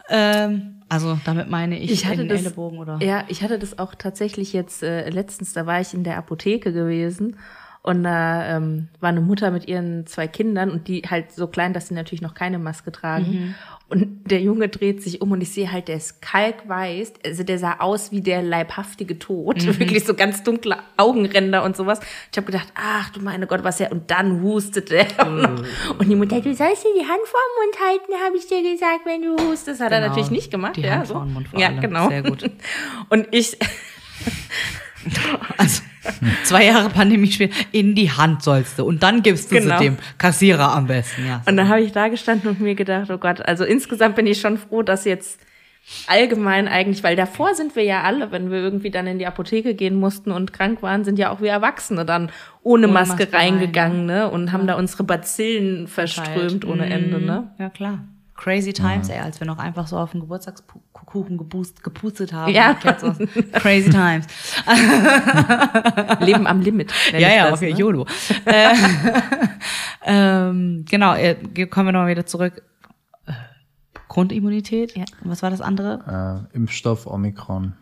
Ähm, 0.08 0.74
also 0.88 1.18
damit 1.24 1.50
meine 1.50 1.78
ich, 1.78 1.90
Ich 1.90 2.06
hatte 2.06 2.26
das, 2.26 2.40
Ellenbogen 2.40 2.78
oder 2.78 2.98
ja, 3.02 3.24
ich 3.28 3.42
hatte 3.42 3.58
das 3.58 3.78
auch 3.78 3.94
tatsächlich 3.94 4.52
jetzt 4.52 4.82
äh, 4.82 5.10
letztens, 5.10 5.52
da 5.52 5.66
war 5.66 5.80
ich 5.80 5.92
in 5.92 6.02
der 6.04 6.16
Apotheke 6.16 6.72
gewesen 6.72 7.36
und 7.82 8.02
da 8.04 8.56
ähm, 8.56 8.88
war 9.00 9.08
eine 9.10 9.20
Mutter 9.20 9.50
mit 9.50 9.66
ihren 9.68 10.06
zwei 10.06 10.26
Kindern 10.28 10.70
und 10.70 10.88
die 10.88 11.02
halt 11.08 11.32
so 11.32 11.46
klein, 11.46 11.72
dass 11.72 11.88
sie 11.88 11.94
natürlich 11.94 12.22
noch 12.22 12.34
keine 12.34 12.58
Maske 12.58 12.92
tragen. 12.92 13.24
Mhm. 13.30 13.54
Und 13.90 14.30
der 14.30 14.42
Junge 14.42 14.68
dreht 14.68 15.02
sich 15.02 15.22
um 15.22 15.32
und 15.32 15.40
ich 15.40 15.50
sehe 15.50 15.72
halt, 15.72 15.88
der 15.88 15.96
ist 15.96 16.20
kalkweiß, 16.20 17.14
also 17.24 17.42
der 17.42 17.58
sah 17.58 17.76
aus 17.78 18.12
wie 18.12 18.20
der 18.20 18.42
leibhaftige 18.42 19.18
Tod, 19.18 19.64
Mhm. 19.64 19.78
wirklich 19.78 20.04
so 20.04 20.12
ganz 20.12 20.42
dunkle 20.42 20.76
Augenränder 20.98 21.62
und 21.64 21.74
sowas. 21.74 22.00
Ich 22.30 22.36
habe 22.36 22.44
gedacht, 22.52 22.68
ach 22.74 23.08
du 23.10 23.20
meine 23.20 23.46
Gott, 23.46 23.64
was 23.64 23.78
ja, 23.78 23.88
und 23.90 24.10
dann 24.10 24.42
hustet 24.42 24.90
er. 24.92 25.06
Mhm. 25.26 25.64
Und 25.98 26.08
die 26.08 26.16
Mutter, 26.16 26.40
du 26.42 26.54
sollst 26.54 26.84
dir 26.84 26.92
die 27.00 27.06
Hand 27.06 27.20
vorm 27.24 27.50
Mund 27.64 27.78
halten, 27.82 28.12
habe 28.26 28.36
ich 28.36 28.46
dir 28.46 28.62
gesagt, 28.62 29.06
wenn 29.06 29.22
du 29.22 29.36
hustest. 29.50 29.80
Hat 29.80 29.90
er 29.92 29.98
Genau. 30.00 30.08
natürlich 30.10 30.30
nicht 30.30 30.50
gemacht. 30.50 30.76
Die 30.76 30.82
ja, 30.82 30.96
Hand 30.96 31.06
so. 31.06 31.14
vor 31.14 31.24
den 31.24 31.32
Mund 31.32 31.48
vor 31.48 31.58
Ja, 31.58 31.68
allem. 31.68 31.80
genau. 31.80 32.08
Sehr 32.08 32.22
gut. 32.22 32.50
Und 33.08 33.28
ich, 33.30 33.56
Also, 35.58 35.82
zwei 36.44 36.66
Jahre 36.66 36.88
Pandemie 36.88 37.30
später, 37.30 37.54
in 37.72 37.94
die 37.94 38.10
Hand 38.10 38.42
sollst 38.42 38.78
du. 38.78 38.84
Und 38.84 39.02
dann 39.02 39.22
gibst 39.22 39.50
du 39.50 39.56
Genau. 39.56 39.78
sie 39.78 39.84
dem 39.84 39.96
Kassierer 40.16 40.72
am 40.72 40.86
besten, 40.86 41.26
ja. 41.26 41.42
Und 41.46 41.56
dann 41.56 41.68
habe 41.68 41.80
ich 41.80 41.92
da 41.92 42.08
gestanden 42.08 42.48
und 42.50 42.60
mir 42.60 42.74
gedacht, 42.74 43.10
oh 43.10 43.18
Gott, 43.18 43.40
also 43.46 43.64
insgesamt 43.64 44.16
bin 44.16 44.26
ich 44.26 44.40
schon 44.40 44.56
froh, 44.58 44.82
dass 44.82 45.04
jetzt 45.04 45.40
allgemein 46.06 46.68
eigentlich, 46.68 47.02
weil 47.02 47.16
davor 47.16 47.54
sind 47.54 47.74
wir 47.74 47.82
ja 47.82 48.02
alle, 48.02 48.30
wenn 48.30 48.50
wir 48.50 48.58
irgendwie 48.58 48.90
dann 48.90 49.06
in 49.06 49.18
die 49.18 49.26
Apotheke 49.26 49.74
gehen 49.74 49.96
mussten 49.96 50.30
und 50.30 50.52
krank 50.52 50.82
waren, 50.82 51.04
sind 51.04 51.18
ja 51.18 51.30
auch 51.30 51.40
wir 51.40 51.50
Erwachsene 51.50 52.04
dann 52.04 52.30
ohne, 52.62 52.84
Ohne 52.84 52.88
Maske, 52.88 53.24
Maske 53.24 53.32
rein, 53.32 53.54
reingegangen, 53.54 54.06
ne? 54.06 54.30
Und 54.30 54.52
haben 54.52 54.66
da 54.66 54.74
unsere 54.74 55.04
Bazillen 55.04 55.88
verströmt 55.88 56.64
ohne 56.64 56.90
Ende, 56.90 57.20
ne? 57.20 57.50
Ja, 57.58 57.70
klar. 57.70 58.00
Crazy 58.38 58.72
Times, 58.72 59.08
ey, 59.08 59.18
als 59.18 59.40
wir 59.40 59.48
noch 59.48 59.58
einfach 59.58 59.88
so 59.88 59.98
auf 59.98 60.12
den 60.12 60.20
Geburtstagskuchen 60.20 61.38
gepust, 61.38 61.82
gepustet 61.82 62.32
haben. 62.32 62.52
Ja. 62.52 62.72
Crazy 63.54 63.90
Times. 63.90 64.26
Leben 66.20 66.46
am 66.46 66.60
Limit. 66.60 66.92
ja, 67.12 67.18
ja, 67.18 67.50
das, 67.50 67.58
okay, 67.58 67.72
ne? 67.72 67.78
YOLO. 67.78 68.06
äh, 68.44 68.74
ähm, 70.06 70.84
genau, 70.88 71.14
äh, 71.14 71.34
kommen 71.66 71.88
wir 71.88 71.92
nochmal 71.92 72.10
wieder 72.10 72.26
zurück. 72.26 72.62
Äh, 73.26 73.32
Grundimmunität? 74.06 74.96
Ja. 74.96 75.04
Was 75.24 75.42
war 75.42 75.50
das 75.50 75.60
andere? 75.60 76.46
Äh, 76.52 76.56
Impfstoff 76.56 77.08
Omikron. 77.08 77.72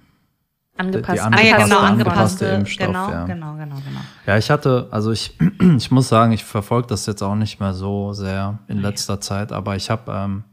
Angepasst. 0.78 1.18
Die 1.18 1.20
Ah 1.20 1.42
ja, 1.42 1.56
genau, 1.64 1.78
Angepasste- 1.78 1.86
angepasste, 1.86 2.44
Impfstoff, 2.46 2.86
genau, 2.86 3.10
ja. 3.10 3.24
genau, 3.24 3.54
genau, 3.56 3.76
genau. 3.76 4.00
Ja, 4.26 4.36
ich 4.36 4.50
hatte, 4.50 4.88
also 4.90 5.10
ich, 5.12 5.36
ich 5.76 5.90
muss 5.90 6.08
sagen, 6.08 6.32
ich 6.32 6.44
verfolge 6.44 6.88
das 6.88 7.06
jetzt 7.06 7.22
auch 7.22 7.34
nicht 7.34 7.60
mehr 7.60 7.72
so 7.74 8.12
sehr 8.12 8.58
in 8.68 8.78
letzter 8.78 9.20
Zeit, 9.20 9.52
aber 9.52 9.76
ich 9.76 9.90
habe 9.90 10.12
ähm, 10.12 10.44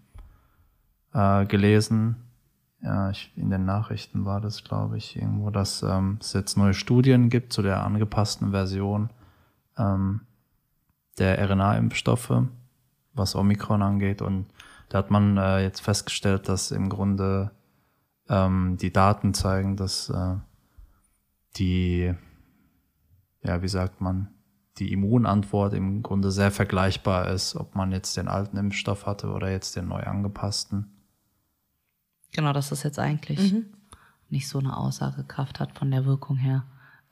äh, 1.14 1.46
gelesen, 1.46 2.16
ja, 2.82 3.10
ich, 3.12 3.32
in 3.38 3.50
den 3.50 3.66
Nachrichten 3.66 4.26
war 4.26 4.42
das, 4.42 4.64
glaube 4.64 4.98
ich, 4.98 5.16
irgendwo, 5.16 5.50
dass 5.50 5.84
ähm, 5.84 6.18
es 6.20 6.34
jetzt 6.34 6.58
neue 6.58 6.74
Studien 6.74 7.30
gibt 7.30 7.54
zu 7.54 7.62
der 7.62 7.84
angepassten 7.84 8.52
Version 8.52 9.10
ähm, 9.78 10.22
der 11.18 11.38
RNA-Impfstoffe, 11.50 12.44
was 13.14 13.36
Omikron 13.36 13.82
angeht. 13.82 14.22
Und 14.22 14.48
da 14.90 14.98
hat 14.98 15.12
man 15.12 15.38
äh, 15.38 15.62
jetzt 15.62 15.80
festgestellt, 15.82 16.50
dass 16.50 16.72
im 16.72 16.90
Grunde 16.90 17.52
ähm, 18.34 18.78
die 18.78 18.92
Daten 18.92 19.34
zeigen, 19.34 19.78
dass 19.78 20.10
äh, 20.10 20.36
die, 21.58 22.14
ja, 23.44 23.62
wie 23.62 23.68
sagt 23.68 24.02
man, 24.02 24.30
die 24.78 24.92
Immunantwort 24.92 25.74
im 25.74 26.02
Grunde 26.02 26.32
sehr 26.32 26.50
vergleichbar 26.50 27.30
ist, 27.30 27.56
ob 27.56 27.76
man 27.76 27.92
jetzt 27.92 28.18
den 28.18 28.28
alten 28.28 28.58
Impfstoff 28.58 29.06
hatte 29.06 29.30
oder 29.32 29.52
jetzt 29.52 29.76
den 29.76 29.88
neu 29.88 30.02
angepassten. 30.02 30.90
Genau, 32.32 32.54
dass 32.54 32.70
das 32.70 32.82
jetzt 32.82 32.98
eigentlich 32.98 33.54
nicht 34.30 34.48
so 34.48 34.58
eine 34.58 34.76
Aussagekraft 34.76 35.60
hat 35.60 35.78
von 35.78 35.92
der 35.92 36.06
Wirkung 36.06 36.38
her, 36.38 36.66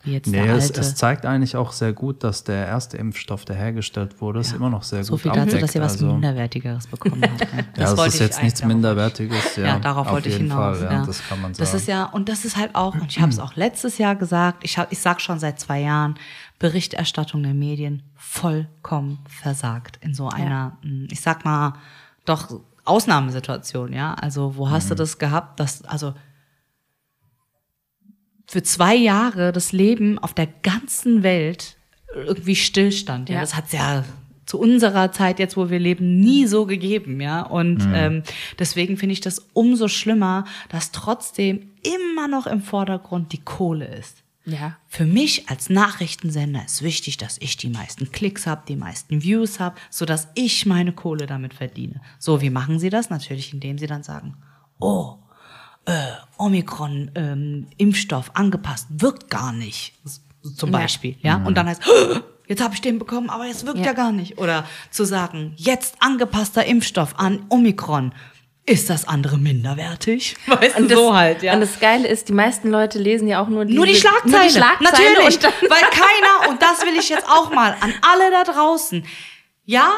wie 0.04 0.14
jetzt 0.14 0.28
Nee, 0.28 0.44
der 0.44 0.56
es, 0.56 0.66
alte. 0.68 0.80
es 0.82 0.96
zeigt 0.96 1.26
eigentlich 1.26 1.56
auch 1.56 1.72
sehr 1.72 1.94
gut, 1.94 2.24
dass 2.24 2.44
der 2.44 2.66
erste 2.68 2.98
Impfstoff, 2.98 3.46
der 3.46 3.56
hergestellt 3.56 4.20
wurde, 4.22 4.40
ist 4.40 4.54
immer 4.54 4.70
noch 4.70 4.84
sehr 4.84 5.04
so 5.04 5.14
gut 5.14 5.22
viel 5.22 5.32
dazu, 5.32 5.58
dass 5.58 5.76
ihr 5.76 5.82
was 5.82 5.94
also, 5.94 6.08
Minderwertigeres 6.14 6.88
bekommen 6.88 7.22
habt. 7.24 7.42
Ja, 7.42 7.64
das 7.76 7.98
wollte 7.98 8.14
ist 8.16 8.20
jetzt 8.20 8.44
nichts 8.44 8.64
Minderwertiges. 8.66 9.56
Ja, 9.58 9.64
Ja, 9.66 9.80
darauf 9.80 10.08
auf 10.08 10.14
wollte 10.14 10.30
ich 10.30 10.38
hinaus. 10.38 10.78
Fall, 10.80 10.86
ja. 10.88 10.94
ja, 11.00 11.06
das 11.06 11.22
kann 11.28 11.42
man 11.42 11.54
sagen. 11.54 11.64
Das 11.72 11.74
ist 11.74 11.88
ja, 11.88 12.06
und 12.06 12.30
das 12.30 12.46
ist 12.46 12.58
halt 12.58 12.76
auch, 12.76 12.94
und 12.96 13.10
ich 13.12 13.20
habe 13.20 13.32
es 13.32 13.40
auch 13.40 13.56
letztes 13.56 13.98
Jahr 13.98 14.16
gesagt, 14.16 14.64
ich, 14.64 14.78
hab, 14.78 14.92
ich 14.92 15.00
sag 15.00 15.22
schon 15.22 15.40
seit 15.40 15.60
zwei 15.60 15.82
Jahren, 15.82 16.16
Berichterstattung 16.60 17.42
der 17.44 17.54
Medien 17.54 18.04
vollkommen 18.16 19.20
versagt 19.28 19.98
in 20.02 20.14
so 20.14 20.30
einer, 20.30 20.78
mh, 20.84 21.08
ich 21.12 21.22
sag 21.22 21.44
mal, 21.46 21.74
doch 22.26 22.50
Ausnahmesituation, 22.86 23.94
ja. 23.94 24.14
Also, 24.14 24.56
wo 24.58 24.70
hast 24.70 24.86
Mhm. 24.86 24.90
du 24.90 24.96
das 24.96 25.18
gehabt, 25.18 25.60
dass, 25.60 25.84
also 25.86 26.14
für 28.52 28.64
zwei 28.64 28.96
Jahre 28.96 29.52
das 29.54 29.72
Leben 29.72 30.20
auf 30.20 30.34
der 30.34 30.48
ganzen 30.48 31.24
Welt 31.24 31.78
irgendwie 32.14 32.58
stillstand. 32.58 33.30
Ja, 33.30 33.36
Ja. 33.36 33.42
das 33.42 33.56
hat's 33.56 33.72
ja 33.72 34.04
zu 34.46 34.60
unserer 34.60 35.14
Zeit 35.14 35.40
jetzt, 35.40 35.56
wo 35.56 35.70
wir 35.70 35.80
leben, 35.80 36.20
nie 36.20 36.46
so 36.46 36.66
gegeben, 36.66 37.22
ja. 37.22 37.42
Und 37.44 37.88
ähm, 37.94 38.24
deswegen 38.60 38.98
finde 38.98 39.14
ich 39.14 39.22
das 39.22 39.40
umso 39.54 39.88
schlimmer, 39.88 40.44
dass 40.68 40.92
trotzdem 40.92 41.70
immer 41.84 42.28
noch 42.28 42.48
im 42.48 42.62
Vordergrund 42.62 43.32
die 43.32 43.38
Kohle 43.42 43.86
ist. 43.86 44.18
Ja. 44.46 44.76
Für 44.90 45.06
mich 45.06 45.48
als 45.50 45.70
Nachrichtensender 45.70 46.66
ist 46.66 46.82
wichtig, 46.82 47.16
dass 47.16 47.38
ich 47.40 47.56
die 47.56 47.70
meisten 47.70 48.12
Klicks 48.12 48.46
habe, 48.46 48.64
die 48.68 48.76
meisten 48.76 49.24
Views 49.24 49.62
habe, 49.62 49.78
so 49.90 50.04
dass 50.04 50.28
ich 50.36 50.66
meine 50.66 50.92
Kohle 50.92 51.28
damit 51.28 51.54
verdiene. 51.54 52.02
So, 52.20 52.42
wie 52.42 52.50
machen 52.50 52.78
sie 52.80 52.90
das? 52.90 53.10
Natürlich, 53.10 53.54
indem 53.54 53.78
sie 53.78 53.88
dann 53.88 54.04
sagen, 54.04 54.34
oh, 54.80 55.16
äh, 55.86 55.94
Omikron 56.38 57.12
ähm, 57.16 57.68
Impfstoff 57.78 58.32
angepasst 58.36 58.88
wirkt 58.90 59.30
gar 59.30 59.52
nicht, 59.52 59.94
zum 60.56 60.72
Ja. 60.72 60.80
Beispiel, 60.80 61.16
ja. 61.22 61.42
Und 61.46 61.56
dann 61.56 61.68
heißt, 61.68 61.82
jetzt 62.48 62.62
habe 62.64 62.74
ich 62.74 62.82
den 62.82 63.00
bekommen, 63.00 63.30
aber 63.30 63.48
es 63.48 63.66
wirkt 63.66 63.80
ja. 63.80 63.86
Ja. 63.88 63.94
gar 63.94 64.12
nicht. 64.12 64.38
Oder 64.38 64.66
zu 64.90 65.06
sagen, 65.06 65.54
jetzt 65.58 65.96
angepasster 66.00 66.66
Impfstoff 66.66 67.16
an 67.18 67.46
Omikron. 67.50 68.14
Ist 68.68 68.92
das 68.92 69.08
andere 69.08 69.40
minderwertig? 69.40 70.36
Weißt 70.46 70.78
du, 70.78 70.84
Und 70.84 70.92
das, 70.92 70.98
so 71.00 71.16
halt, 71.16 71.42
ja. 71.42 71.54
Und 71.56 71.62
das 71.62 71.80
Geile 71.80 72.08
ist, 72.08 72.30
die 72.30 72.34
meisten 72.34 72.70
Leute 72.70 73.00
lesen 73.00 73.28
ja 73.28 73.42
auch 73.42 73.48
nur 73.50 73.66
die, 73.66 73.74
Nur 73.74 73.88
die 73.88 73.96
Schlagzeile. 73.96 74.32
Nur 74.32 74.44
die 74.44 74.50
Schlagzeile 74.52 75.14
Natürlich. 75.14 75.44
Weil 75.70 75.82
keiner, 75.90 76.50
und 76.52 76.62
das 76.62 76.82
will 76.86 76.94
ich 77.00 77.10
jetzt 77.10 77.26
auch 77.28 77.52
mal 77.52 77.76
an 77.82 77.92
alle 78.04 78.30
da 78.30 78.44
draußen. 78.44 79.04
Ja, 79.66 79.90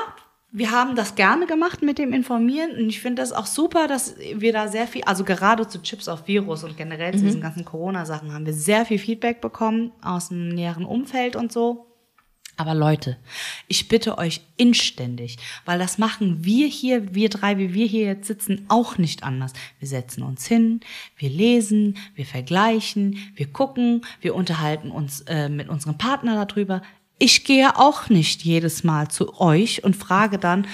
wir 0.55 0.69
haben 0.69 0.95
das 0.95 1.15
gerne 1.15 1.47
gemacht 1.47 1.81
mit 1.81 1.97
dem 1.97 2.13
Informieren 2.13 2.71
und 2.77 2.87
ich 2.87 3.01
finde 3.01 3.23
das 3.23 3.33
auch 3.33 3.47
super, 3.47 3.87
dass 3.87 4.15
wir 4.35 4.53
da 4.53 4.67
sehr 4.67 4.87
viel, 4.87 5.03
also 5.03 5.23
gerade 5.23 5.67
zu 5.67 5.81
Chips 5.81 6.07
auf 6.07 6.27
Virus 6.27 6.63
und 6.63 6.77
generell 6.77 7.11
zu 7.17 7.25
diesen 7.25 7.41
ganzen 7.41 7.65
Corona-Sachen 7.65 8.31
haben 8.31 8.45
wir 8.45 8.53
sehr 8.53 8.85
viel 8.85 8.99
Feedback 8.99 9.41
bekommen 9.41 9.91
aus 10.03 10.29
dem 10.29 10.49
näheren 10.49 10.85
Umfeld 10.85 11.35
und 11.35 11.51
so. 11.51 11.87
Aber 12.55 12.75
Leute, 12.75 13.17
ich 13.67 13.87
bitte 13.87 14.19
euch 14.19 14.41
inständig, 14.57 15.37
weil 15.65 15.79
das 15.79 15.97
machen 15.97 16.45
wir 16.45 16.67
hier, 16.67 17.15
wir 17.15 17.29
drei, 17.29 17.57
wie 17.57 17.73
wir 17.73 17.87
hier 17.87 18.05
jetzt 18.05 18.27
sitzen, 18.27 18.65
auch 18.67 18.99
nicht 18.99 19.23
anders. 19.23 19.53
Wir 19.79 19.87
setzen 19.87 20.21
uns 20.21 20.45
hin, 20.45 20.81
wir 21.17 21.29
lesen, 21.29 21.97
wir 22.13 22.27
vergleichen, 22.27 23.17
wir 23.33 23.47
gucken, 23.47 24.05
wir 24.21 24.35
unterhalten 24.35 24.91
uns 24.91 25.21
äh, 25.21 25.49
mit 25.49 25.67
unserem 25.67 25.97
Partner 25.97 26.45
darüber. 26.45 26.83
Ich 27.19 27.45
gehe 27.45 27.77
auch 27.77 28.09
nicht 28.09 28.41
jedes 28.41 28.83
Mal 28.83 29.07
zu 29.07 29.39
euch 29.39 29.83
und 29.83 29.95
frage 29.95 30.39
dann, 30.39 30.67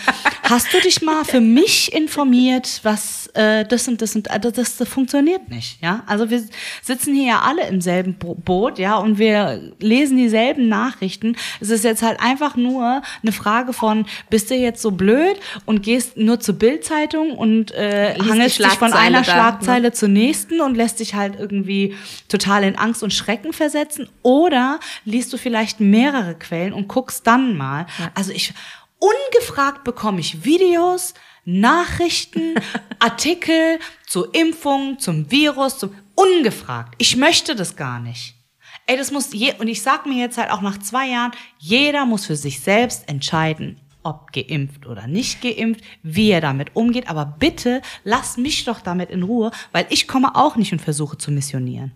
hast 0.50 0.74
du 0.74 0.80
dich 0.80 1.02
mal 1.02 1.24
für 1.24 1.42
mich 1.42 1.94
informiert, 1.94 2.80
was 2.84 3.28
äh, 3.34 3.66
das 3.66 3.88
und 3.88 4.02
das 4.02 4.16
und 4.16 4.28
äh, 4.30 4.40
das, 4.40 4.78
das 4.78 4.88
funktioniert 4.88 5.50
nicht, 5.50 5.82
ja? 5.82 6.04
Also 6.08 6.30
wir 6.30 6.44
sitzen 6.82 7.14
hier 7.14 7.28
ja 7.28 7.42
alle 7.42 7.68
im 7.68 7.82
selben 7.82 8.16
Bo 8.16 8.34
Boot, 8.34 8.80
ja, 8.80 8.96
und 8.96 9.20
wir 9.20 9.74
lesen 9.80 10.18
dieselben 10.18 10.68
Nachrichten. 10.70 11.36
Es 11.60 11.70
ist 11.70 11.84
jetzt 11.84 12.02
halt 12.02 12.20
einfach 12.20 12.56
nur 12.56 13.02
eine 13.22 13.32
Frage 13.32 13.74
von, 13.74 14.06
bist 14.30 14.50
du 14.50 14.56
jetzt 14.56 14.82
so 14.82 14.92
blöd 14.92 15.38
und 15.66 15.84
gehst 15.84 16.18
nur 16.18 16.40
zur 16.40 16.56
Bildzeitung 16.56 17.32
und 17.32 17.72
äh, 17.72 18.16
hangelst 18.18 18.60
dich 18.60 18.68
von 18.68 18.94
einer 18.94 19.22
da, 19.22 19.32
Schlagzeile 19.32 19.90
ne? 19.90 19.92
zur 19.92 20.10
nächsten 20.10 20.62
und 20.62 20.76
lässt 20.76 21.00
dich 21.00 21.14
halt 21.14 21.36
irgendwie 21.38 21.96
total 22.28 22.64
in 22.64 22.76
Angst 22.76 23.04
und 23.04 23.14
Schrecken 23.14 23.54
versetzen 23.54 24.10
oder 24.24 24.80
liest 25.06 25.32
du 25.32 25.38
vielleicht 25.38 25.80
mehrere 25.80 26.28
Quellen 26.36 26.73
und 26.73 26.88
guckst 26.88 27.25
dann 27.27 27.57
mal. 27.57 27.86
Also 28.15 28.32
ich 28.32 28.53
ungefragt 28.99 29.84
bekomme 29.84 30.19
ich 30.19 30.43
Videos, 30.43 31.13
Nachrichten, 31.45 32.55
Artikel 32.99 33.80
zur 34.05 34.34
Impfung, 34.36 34.99
zum 34.99 35.32
Virus, 35.32 35.77
zum 35.80 35.95
ungefragt. 36.15 36.95
Ich 36.97 37.15
möchte 37.15 37.55
das 37.55 37.75
gar 37.75 37.99
nicht. 37.99 38.36
Ey, 38.86 38.97
das 38.97 39.11
muss 39.11 39.34
je 39.34 39.53
und 39.59 39.67
ich 39.67 39.82
sag 39.82 40.05
mir 40.05 40.19
jetzt 40.19 40.38
halt 40.38 40.51
auch 40.51 40.61
nach 40.61 40.80
zwei 40.80 41.07
Jahren, 41.09 41.32
jeder 41.59 42.05
muss 42.05 42.25
für 42.25 42.36
sich 42.36 42.59
selbst 42.59 43.07
entscheiden, 43.07 43.80
ob 44.03 44.32
geimpft 44.32 44.88
oder 44.88 45.07
nicht 45.07 45.41
geimpft, 45.41 45.84
wie 46.01 46.32
er 46.32 46.41
damit 46.41 46.75
umgeht. 46.75 47.09
Aber 47.09 47.25
bitte 47.25 47.82
lass 48.03 48.38
mich 48.38 48.65
doch 48.65 48.82
damit 48.82 49.09
in 49.09 49.23
Ruhe, 49.23 49.51
weil 49.71 49.86
ich 49.89 50.07
komme 50.07 50.36
auch 50.36 50.55
nicht 50.55 50.73
und 50.73 50.82
versuche 50.82 51.17
zu 51.17 51.32
missionieren. 51.32 51.93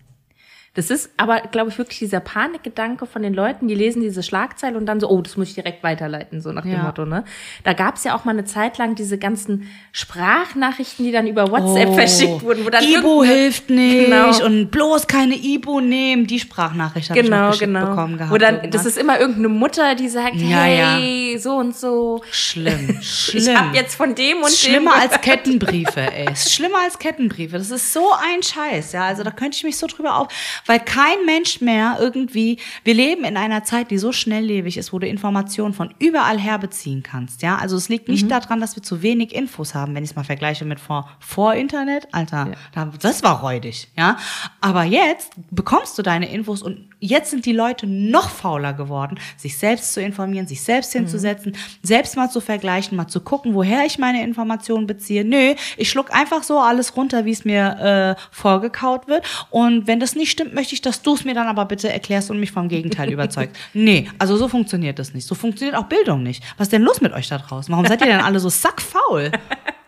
Das 0.74 0.90
ist 0.90 1.10
aber, 1.16 1.40
glaube 1.52 1.70
ich, 1.70 1.78
wirklich 1.78 2.00
dieser 2.00 2.20
Panikgedanke 2.20 3.06
von 3.06 3.22
den 3.22 3.32
Leuten, 3.32 3.68
die 3.68 3.74
lesen 3.76 4.02
diese 4.02 4.22
Schlagzeile 4.24 4.76
und 4.76 4.86
dann 4.86 4.98
so, 5.00 5.08
oh, 5.08 5.20
das 5.22 5.36
muss 5.36 5.48
ich 5.48 5.54
direkt 5.54 5.82
weiterleiten, 5.84 6.40
so 6.40 6.50
nach 6.52 6.62
dem 6.62 6.72
Ja. 6.72 6.82
Motto, 6.82 7.04
ne? 7.06 7.24
Da 7.62 7.72
gab 7.74 7.94
es 7.96 8.04
ja 8.04 8.16
auch 8.16 8.24
mal 8.24 8.32
eine 8.32 8.44
Zeit 8.44 8.76
lang 8.78 8.94
diese 8.96 9.16
ganzen 9.18 9.68
Sprachnachrichten, 9.92 11.04
die 11.04 11.12
dann 11.12 11.26
über 11.26 11.50
WhatsApp 11.50 11.94
verschickt 11.94 12.42
wurden, 12.42 12.64
wo 12.64 12.70
dann 12.70 12.82
Ibo 12.84 13.22
hilft 13.24 13.70
nicht 13.70 14.06
Genau. 14.06 14.44
und 14.44 14.70
bloß 14.70 15.06
keine 15.06 15.34
Ibo 15.34 15.80
nehmen. 15.80 16.26
Die 16.26 16.40
Sprachnachricht 16.40 17.10
habe 17.10 17.20
ich 17.20 17.24
Genau, 17.26 17.48
geschickt 17.50 17.66
genau. 17.72 17.86
bekommen 17.90 18.16
gehabt. 18.18 18.32
Wo 18.32 18.38
dann, 18.38 18.54
irgendwann. 18.56 18.70
das 18.72 18.86
ist 18.86 18.98
immer 18.98 19.18
irgendeine 19.20 19.48
Mutter, 19.48 19.94
die 19.94 20.08
sagt, 20.08 20.34
Ja, 20.36 20.62
hey, 20.62 21.38
so 21.38 21.56
und 21.56 21.76
so. 21.76 22.22
schlimm, 22.30 22.98
schlimm. 23.02 23.42
Ich 23.42 23.54
habe 23.56 23.76
jetzt 23.76 23.94
von 23.94 24.14
dem 24.14 24.38
und 24.42 24.50
Schlimmer 24.50 24.92
dem. 24.92 25.00
als 25.10 25.20
Kettenbriefe, 25.20 26.00
ey. 26.00 26.32
Ist 26.32 26.52
Schlimmer 26.52 26.78
als 26.84 26.98
Kettenbriefe. 26.98 27.58
Das 27.58 27.70
ist 27.70 27.92
so 27.92 28.06
ein 28.12 28.42
Scheiß, 28.42 28.92
ja. 28.92 29.04
Also 29.06 29.22
da 29.22 29.30
könnte 29.30 29.56
ich 29.56 29.64
mich 29.64 29.76
so 29.78 29.86
drüber 29.86 30.16
auf, 30.16 30.28
weil 30.66 30.80
kein 30.80 31.24
Mensch 31.26 31.60
mehr 31.60 31.96
irgendwie, 32.00 32.58
wir 32.84 32.94
leben 32.94 33.24
in 33.24 33.36
einer 33.36 33.64
Zeit, 33.64 33.90
die 33.90 33.98
so 33.98 34.12
schnelllebig 34.12 34.76
ist, 34.76 34.92
wo 34.92 34.98
du 34.98 35.06
Informationen 35.06 35.74
von 35.74 35.94
überall 35.98 36.38
her 36.38 36.58
beziehen 36.58 37.02
kannst, 37.02 37.42
ja. 37.42 37.56
Also 37.56 37.76
es 37.76 37.88
liegt 37.88 38.08
Mhm. 38.08 38.14
nicht 38.14 38.30
daran, 38.30 38.60
dass 38.60 38.76
wir 38.76 38.82
zu 38.82 39.02
wenig 39.02 39.34
Infos 39.34 39.74
haben, 39.74 39.94
wenn 39.94 40.04
ich 40.04 40.10
es 40.10 40.16
mal 40.16 40.24
vergleiche 40.24 40.64
mit 40.64 40.80
vor, 40.80 41.10
vor 41.20 41.54
Internet. 41.54 42.08
Alter, 42.12 42.52
da, 42.72 42.90
das 43.00 43.22
war 43.22 43.40
räudig, 43.40 43.88
ja. 43.96 44.16
Aber 44.60 44.84
jetzt 44.84 45.32
bekommst 45.50 45.98
du 45.98 46.02
deine 46.02 46.30
Infos 46.32 46.62
und 46.62 46.88
jetzt 47.04 47.30
sind 47.30 47.46
die 47.46 47.52
Leute 47.52 47.86
noch 47.86 48.30
fauler 48.30 48.72
geworden, 48.72 49.18
sich 49.36 49.58
selbst 49.58 49.92
zu 49.92 50.00
informieren, 50.00 50.46
sich 50.46 50.62
selbst 50.62 50.94
Mhm. 50.94 51.00
hinzusetzen, 51.00 51.56
selbst 51.82 52.16
mal 52.16 52.30
zu 52.30 52.40
vergleichen, 52.40 52.96
mal 52.96 53.06
zu 53.08 53.20
gucken, 53.20 53.54
woher 53.54 53.84
ich 53.84 53.98
meine 53.98 54.22
Informationen 54.22 54.86
beziehe. 54.86 55.24
Nö, 55.24 55.54
ich 55.76 55.90
schluck 55.90 56.12
einfach 56.14 56.42
so 56.42 56.58
alles 56.58 56.96
runter, 56.96 57.24
wie 57.24 57.32
es 57.32 57.44
mir 57.44 58.16
äh, 58.18 58.22
vorgekaut 58.30 59.08
wird. 59.08 59.24
Und 59.50 59.86
wenn 59.86 60.00
das 60.00 60.14
nicht 60.14 60.30
stimmt, 60.30 60.54
möchte 60.54 60.74
ich, 60.74 60.82
dass 60.82 61.02
du 61.02 61.14
es 61.14 61.24
mir 61.24 61.34
dann 61.34 61.46
aber 61.46 61.64
bitte 61.64 61.92
erklärst 61.92 62.30
und 62.30 62.40
mich 62.40 62.52
vom 62.52 62.68
Gegenteil 62.68 63.12
überzeugst. 63.12 63.56
Nee, 63.74 64.08
also 64.18 64.36
so 64.36 64.48
funktioniert 64.48 64.98
das 64.98 65.14
nicht. 65.14 65.26
So 65.26 65.34
funktioniert 65.34 65.76
auch 65.76 65.84
Bildung 65.86 66.22
nicht. 66.22 66.42
Was 66.56 66.66
ist 66.66 66.72
denn 66.72 66.82
los 66.82 67.00
mit 67.00 67.12
euch 67.12 67.28
da 67.28 67.38
draußen? 67.38 67.70
Warum 67.72 67.86
seid 67.86 68.00
ihr 68.00 68.06
denn 68.06 68.20
alle 68.20 68.40
so 68.40 68.48
sackfaul? 68.48 69.30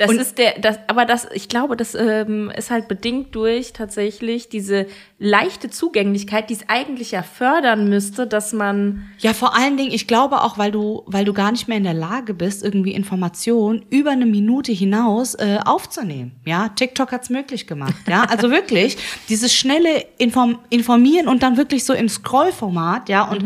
Das 0.00 0.12
ist 0.12 0.38
der, 0.38 0.58
das, 0.58 0.78
aber 0.86 1.04
das, 1.04 1.28
ich 1.34 1.48
glaube, 1.48 1.76
das 1.76 1.94
ähm, 1.94 2.50
ist 2.56 2.70
halt 2.70 2.88
bedingt 2.88 3.34
durch 3.34 3.72
tatsächlich 3.72 4.48
diese 4.48 4.86
leichte 5.18 5.68
Zugänglichkeit, 5.68 6.48
die 6.48 6.54
es 6.54 6.68
eigentlich 6.68 7.10
ja 7.10 7.22
fördern 7.22 7.88
müsste, 7.88 8.26
dass 8.26 8.52
man 8.52 9.06
Ja, 9.18 9.34
vor 9.34 9.54
allen 9.54 9.76
Dingen, 9.76 9.92
ich 9.92 10.06
glaube 10.06 10.42
auch, 10.42 10.56
weil 10.56 10.72
du, 10.72 11.02
weil 11.06 11.24
du 11.24 11.34
gar 11.34 11.52
nicht 11.52 11.68
mehr 11.68 11.76
in 11.76 11.84
der 11.84 11.94
Lage 11.94 12.32
bist, 12.32 12.64
irgendwie 12.64 12.92
Informationen 12.92 13.84
über 13.90 14.10
eine 14.10 14.26
Minute 14.26 14.72
hinaus 14.72 15.34
äh, 15.34 15.58
aufzunehmen. 15.64 16.32
Ja, 16.46 16.70
TikTok 16.70 17.12
hat's 17.12 17.28
möglich 17.28 17.66
gemacht. 17.66 17.94
Ja, 18.08 18.24
also 18.24 18.50
wirklich 18.50 18.96
dieses 19.28 19.54
schnelle 19.54 20.06
Inform 20.18 20.58
Informieren 20.70 21.28
und 21.28 21.42
dann 21.42 21.56
wirklich 21.56 21.84
so 21.84 21.92
im 21.92 22.08
Scrollformat. 22.08 23.08
Ja, 23.08 23.24
und 23.24 23.44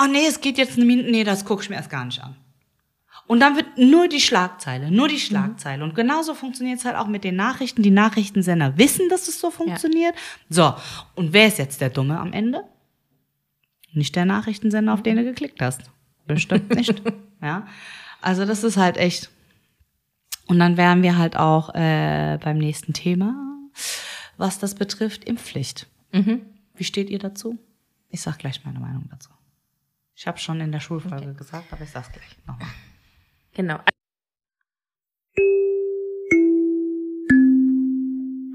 oh 0.00 0.06
nee, 0.10 0.26
es 0.28 0.40
geht 0.40 0.58
jetzt 0.58 0.76
eine 0.76 0.84
Minute, 0.84 1.10
nee, 1.10 1.24
das 1.24 1.44
gucke 1.44 1.62
ich 1.62 1.70
mir 1.70 1.76
erst 1.76 1.90
gar 1.90 2.04
nicht 2.04 2.22
an. 2.22 2.36
Und 3.26 3.40
dann 3.40 3.56
wird 3.56 3.76
nur 3.76 4.08
die 4.08 4.20
Schlagzeile, 4.20 4.90
nur 4.90 5.08
die 5.08 5.18
Schlagzeile. 5.18 5.82
Und 5.82 5.94
genauso 5.94 6.34
funktioniert 6.34 6.78
es 6.78 6.84
halt 6.84 6.96
auch 6.96 7.08
mit 7.08 7.24
den 7.24 7.34
Nachrichten. 7.34 7.82
Die 7.82 7.90
Nachrichtensender 7.90 8.78
wissen, 8.78 9.08
dass 9.08 9.26
es 9.26 9.40
so 9.40 9.50
funktioniert. 9.50 10.14
So, 10.48 10.74
und 11.16 11.32
wer 11.32 11.48
ist 11.48 11.58
jetzt 11.58 11.80
der 11.80 11.90
Dumme 11.90 12.20
am 12.20 12.32
Ende? 12.32 12.62
Nicht 13.92 14.14
der 14.14 14.26
Nachrichtensender, 14.26 14.92
auf 14.92 15.02
den 15.02 15.16
du 15.16 15.24
geklickt 15.24 15.60
hast. 15.60 15.82
Bestimmt 16.26 16.74
nicht. 16.74 17.02
ja. 17.42 17.66
Also 18.20 18.44
das 18.44 18.62
ist 18.62 18.76
halt 18.76 18.96
echt. 18.96 19.30
Und 20.46 20.60
dann 20.60 20.76
wären 20.76 21.02
wir 21.02 21.18
halt 21.18 21.36
auch 21.36 21.74
äh, 21.74 22.38
beim 22.40 22.58
nächsten 22.58 22.92
Thema, 22.92 23.34
was 24.36 24.60
das 24.60 24.76
betrifft, 24.76 25.24
Impfpflicht. 25.24 25.88
Wie 26.76 26.84
steht 26.84 27.10
ihr 27.10 27.18
dazu? 27.18 27.58
Ich 28.10 28.20
sag 28.20 28.38
gleich 28.38 28.64
meine 28.64 28.78
Meinung 28.78 29.08
dazu. 29.10 29.30
Ich 30.14 30.26
habe 30.26 30.38
schon 30.38 30.60
in 30.60 30.70
der 30.72 30.80
Schulfolge 30.80 31.34
gesagt, 31.34 31.72
aber 31.72 31.82
ich 31.82 31.90
sag's 31.90 32.12
gleich 32.12 32.36
nochmal. 32.46 32.68
Genau. 33.56 33.78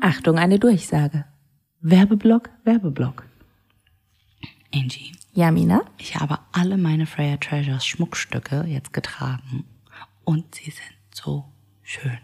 Achtung, 0.01 0.37
eine 0.37 0.59
Durchsage. 0.59 1.25
Werbeblock, 1.81 2.49
Werbeblock. 2.63 3.25
Angie, 4.73 5.11
Ja, 5.33 5.51
Mina? 5.51 5.81
ich 5.97 6.15
habe 6.17 6.39
alle 6.51 6.77
meine 6.77 7.05
Freya 7.05 7.37
Treasures 7.37 7.85
Schmuckstücke 7.85 8.63
jetzt 8.67 8.93
getragen 8.93 9.65
und 10.23 10.53
sie 10.55 10.71
sind 10.71 10.95
so 11.13 11.45
schön. 11.81 12.17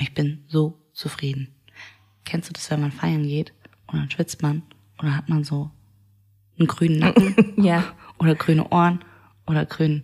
Ich 0.00 0.12
bin 0.14 0.44
so 0.48 0.78
zufrieden. 0.92 1.54
Kennst 2.24 2.48
du 2.48 2.52
das, 2.54 2.70
wenn 2.70 2.80
man 2.80 2.90
feiern 2.92 3.22
geht 3.22 3.52
und 3.86 3.98
dann 3.98 4.10
schwitzt 4.10 4.42
man 4.42 4.62
und 4.98 5.04
dann 5.08 5.16
hat 5.16 5.28
man 5.28 5.44
so 5.44 5.70
einen 6.58 6.66
grünen 6.68 6.98
Nacken 7.00 7.52
Ja. 7.62 7.84
oder 8.18 8.34
grüne 8.34 8.68
Ohren 8.70 9.04
oder 9.46 9.64
grün, 9.66 10.02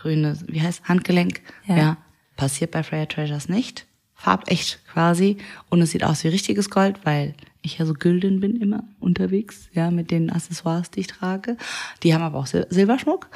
grüne, 0.00 0.38
wie 0.46 0.62
heißt 0.62 0.88
Handgelenk? 0.88 1.40
Ja. 1.66 1.96
Passiert 2.36 2.70
bei 2.70 2.82
Freya 2.82 3.06
Treasures 3.06 3.48
nicht. 3.48 3.86
Farbecht 4.14 4.80
quasi. 4.92 5.38
Und 5.70 5.80
es 5.82 5.90
sieht 5.90 6.04
aus 6.04 6.24
wie 6.24 6.28
richtiges 6.28 6.70
Gold, 6.70 7.00
weil 7.04 7.34
ich 7.62 7.78
ja 7.78 7.86
so 7.86 7.94
gülden 7.94 8.40
bin 8.40 8.56
immer 8.56 8.84
unterwegs, 9.00 9.68
ja, 9.72 9.90
mit 9.90 10.10
den 10.10 10.30
Accessoires, 10.30 10.90
die 10.90 11.00
ich 11.00 11.06
trage. 11.08 11.56
Die 12.02 12.14
haben 12.14 12.22
aber 12.22 12.38
auch 12.38 12.46
Sil 12.46 12.66
Silberschmuck 12.70 13.28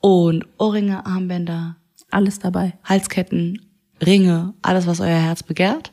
und 0.00 0.46
Ohrringe, 0.58 1.04
Armbänder, 1.06 1.76
Alles 2.10 2.38
dabei. 2.38 2.74
Halsketten, 2.84 3.60
Ringe, 4.04 4.54
alles, 4.62 4.86
was 4.86 5.00
euer 5.00 5.18
Herz 5.18 5.42
begehrt. 5.42 5.90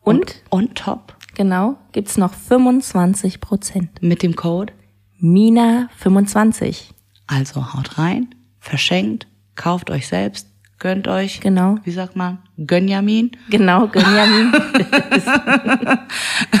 Und, 0.00 0.42
on 0.50 0.74
top 0.74 1.16
genau, 1.34 1.76
gibt's 1.92 2.16
noch 2.16 2.32
25 2.34 3.40
Prozent. 3.40 4.02
mit 4.02 4.22
dem 4.22 4.36
Code. 4.36 4.72
Mina 5.18 5.88
25. 5.96 6.90
Also 7.26 7.74
haut 7.74 7.98
rein, 7.98 8.34
verschenkt, 8.64 9.26
kauft 9.54 9.90
euch 9.90 10.08
selbst, 10.08 10.48
gönnt 10.78 11.06
euch. 11.06 11.40
Genau. 11.40 11.76
Wie 11.84 11.90
sagt 11.90 12.16
man? 12.16 12.38
Gönjamin. 12.56 13.32
Genau, 13.50 13.88
Gönjamin. 13.88 14.52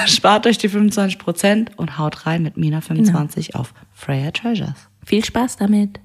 Spart 0.06 0.46
euch 0.46 0.58
die 0.58 0.68
25% 0.68 1.76
und 1.76 1.98
haut 1.98 2.26
rein 2.26 2.42
mit 2.42 2.56
Mina 2.56 2.80
25 2.80 3.54
auf 3.54 3.74
Freya 3.92 4.30
Treasures. 4.30 4.88
Viel 5.04 5.24
Spaß 5.24 5.56
damit. 5.56 6.00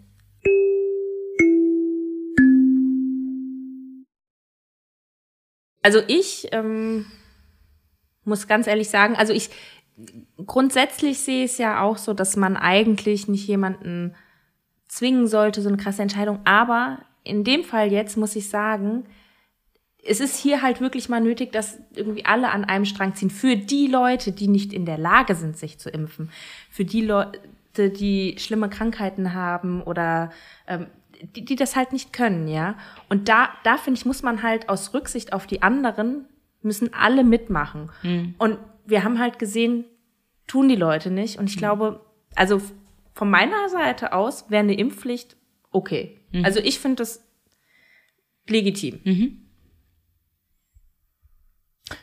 Also 5.82 6.00
ich 6.08 6.47
ähm, 6.52 7.06
muss 8.24 8.47
ganz 8.47 8.68
ehrlich 8.68 8.89
sagen, 8.89 9.16
also 9.16 9.34
ich 9.34 9.50
grundsätzlich 10.45 11.20
sehe 11.20 11.45
es 11.45 11.58
ja 11.58 11.82
auch 11.82 11.97
so, 11.97 12.14
dass 12.14 12.36
man 12.36 12.58
eigentlich 12.58 13.28
nicht 13.28 13.47
jemanden 13.47 14.14
zwingen 14.90 15.28
sollte, 15.28 15.62
so 15.62 15.70
eine 15.70 15.78
krasse 15.78 16.02
Entscheidung. 16.02 16.40
Aber 16.44 17.00
in 17.24 17.46
dem 17.46 17.64
Fall 17.64 17.92
jetzt 17.92 18.18
muss 18.18 18.36
ich 18.36 18.50
sagen, 18.50 19.06
es 20.04 20.20
ist 20.20 20.38
hier 20.38 20.62
halt 20.62 20.82
wirklich 20.82 21.08
mal 21.08 21.22
nötig, 21.22 21.52
dass 21.52 21.80
irgendwie 21.94 22.26
alle 22.26 22.52
an 22.52 22.66
einem 22.66 22.86
Strang 22.86 23.16
ziehen. 23.16 23.30
Für 23.30 23.56
die 23.56 23.88
Leute, 23.88 24.32
die 24.32 24.48
nicht 24.48 24.74
in 24.74 24.86
der 24.86 24.98
Lage 24.98 25.36
sind, 25.36 25.58
sich 25.58 25.78
zu 25.78 25.90
impfen. 25.90 26.32
Für 26.70 26.86
die 26.86 27.02
Leute, 27.02 27.40
die 27.78 28.36
schlimme 28.40 28.70
Krankheiten 28.70 29.34
haben 29.34 29.82
oder 29.84 30.32
ähm, 30.68 30.88
die, 31.36 31.44
die 31.44 31.56
das 31.56 31.76
halt 31.76 31.92
nicht 31.92 32.14
können, 32.14 32.48
ja. 32.48 32.76
Und 33.10 33.28
da, 33.28 33.50
da 33.64 33.78
finde 33.78 34.00
ich, 34.00 34.06
muss 34.06 34.24
man 34.24 34.42
halt 34.42 34.70
aus 34.70 34.94
Rücksicht 34.94 35.34
auf 35.34 35.48
die 35.48 35.62
anderen, 35.62 36.26
müssen 36.62 36.94
alle 36.94 37.24
mitmachen. 37.24 37.92
Und 38.38 38.58
wir 38.86 39.04
haben 39.04 39.20
halt 39.20 39.38
gesehen, 39.38 39.86
tun 40.48 40.70
die 40.70 40.76
Leute 40.76 41.12
nicht. 41.12 41.38
Und 41.38 41.50
ich 41.50 41.58
glaube, 41.58 42.06
also 42.36 42.62
von 43.20 43.30
meiner 43.30 43.67
Seite 43.67 44.13
aus 44.13 44.49
wäre 44.49 44.63
eine 44.63 44.76
Impfpflicht 44.76 45.36
okay. 45.72 46.22
Also 46.45 46.61
ich 46.61 46.80
finde 46.80 47.03
das 47.03 47.22
legitim. 48.47 49.01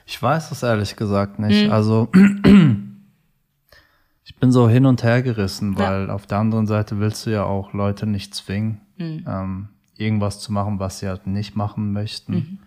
Ich 0.05 0.21
weiß 0.21 0.51
es 0.51 0.63
ehrlich 0.63 0.97
gesagt 0.97 1.39
nicht. 1.39 1.71
Also 1.71 2.13
ich 4.25 4.37
bin 4.37 4.53
so 4.53 4.69
hin 4.69 4.85
und 4.85 5.05
her 5.05 5.23
gerissen, 5.23 5.79
weil 5.79 6.11
auf 6.11 6.27
der 6.27 6.37
anderen 6.37 6.67
Seite 6.67 7.01
willst 7.01 7.25
du 7.25 7.31
ja 7.31 7.45
auch 7.45 7.73
Leute 7.73 8.07
nicht 8.07 8.35
zwingen, 8.35 8.83
ähm, 9.27 9.69
irgendwas 9.97 10.41
zu 10.41 10.53
machen, 10.53 10.81
was 10.81 10.99
sie 10.99 11.09
halt 11.09 11.27
nicht 11.27 11.57
machen 11.57 11.95
möchten. 11.95 12.61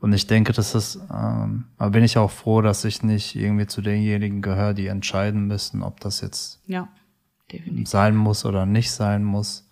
Und 0.00 0.14
ich 0.14 0.26
denke, 0.26 0.54
das 0.54 0.74
ist, 0.74 1.00
ähm, 1.12 1.64
aber 1.76 1.90
bin 1.90 2.02
ich 2.02 2.16
auch 2.16 2.30
froh, 2.30 2.62
dass 2.62 2.82
ich 2.86 3.02
nicht 3.02 3.36
irgendwie 3.36 3.66
zu 3.66 3.82
denjenigen 3.82 4.40
gehöre, 4.40 4.72
die 4.72 4.86
entscheiden 4.86 5.46
müssen, 5.46 5.82
ob 5.82 6.00
das 6.00 6.22
jetzt 6.22 6.62
Ja, 6.66 6.88
definitiv. 7.50 7.88
sein 7.88 8.16
muss 8.16 8.44
oder 8.44 8.66
nicht 8.66 8.90
sein 8.90 9.24
muss. 9.24 9.68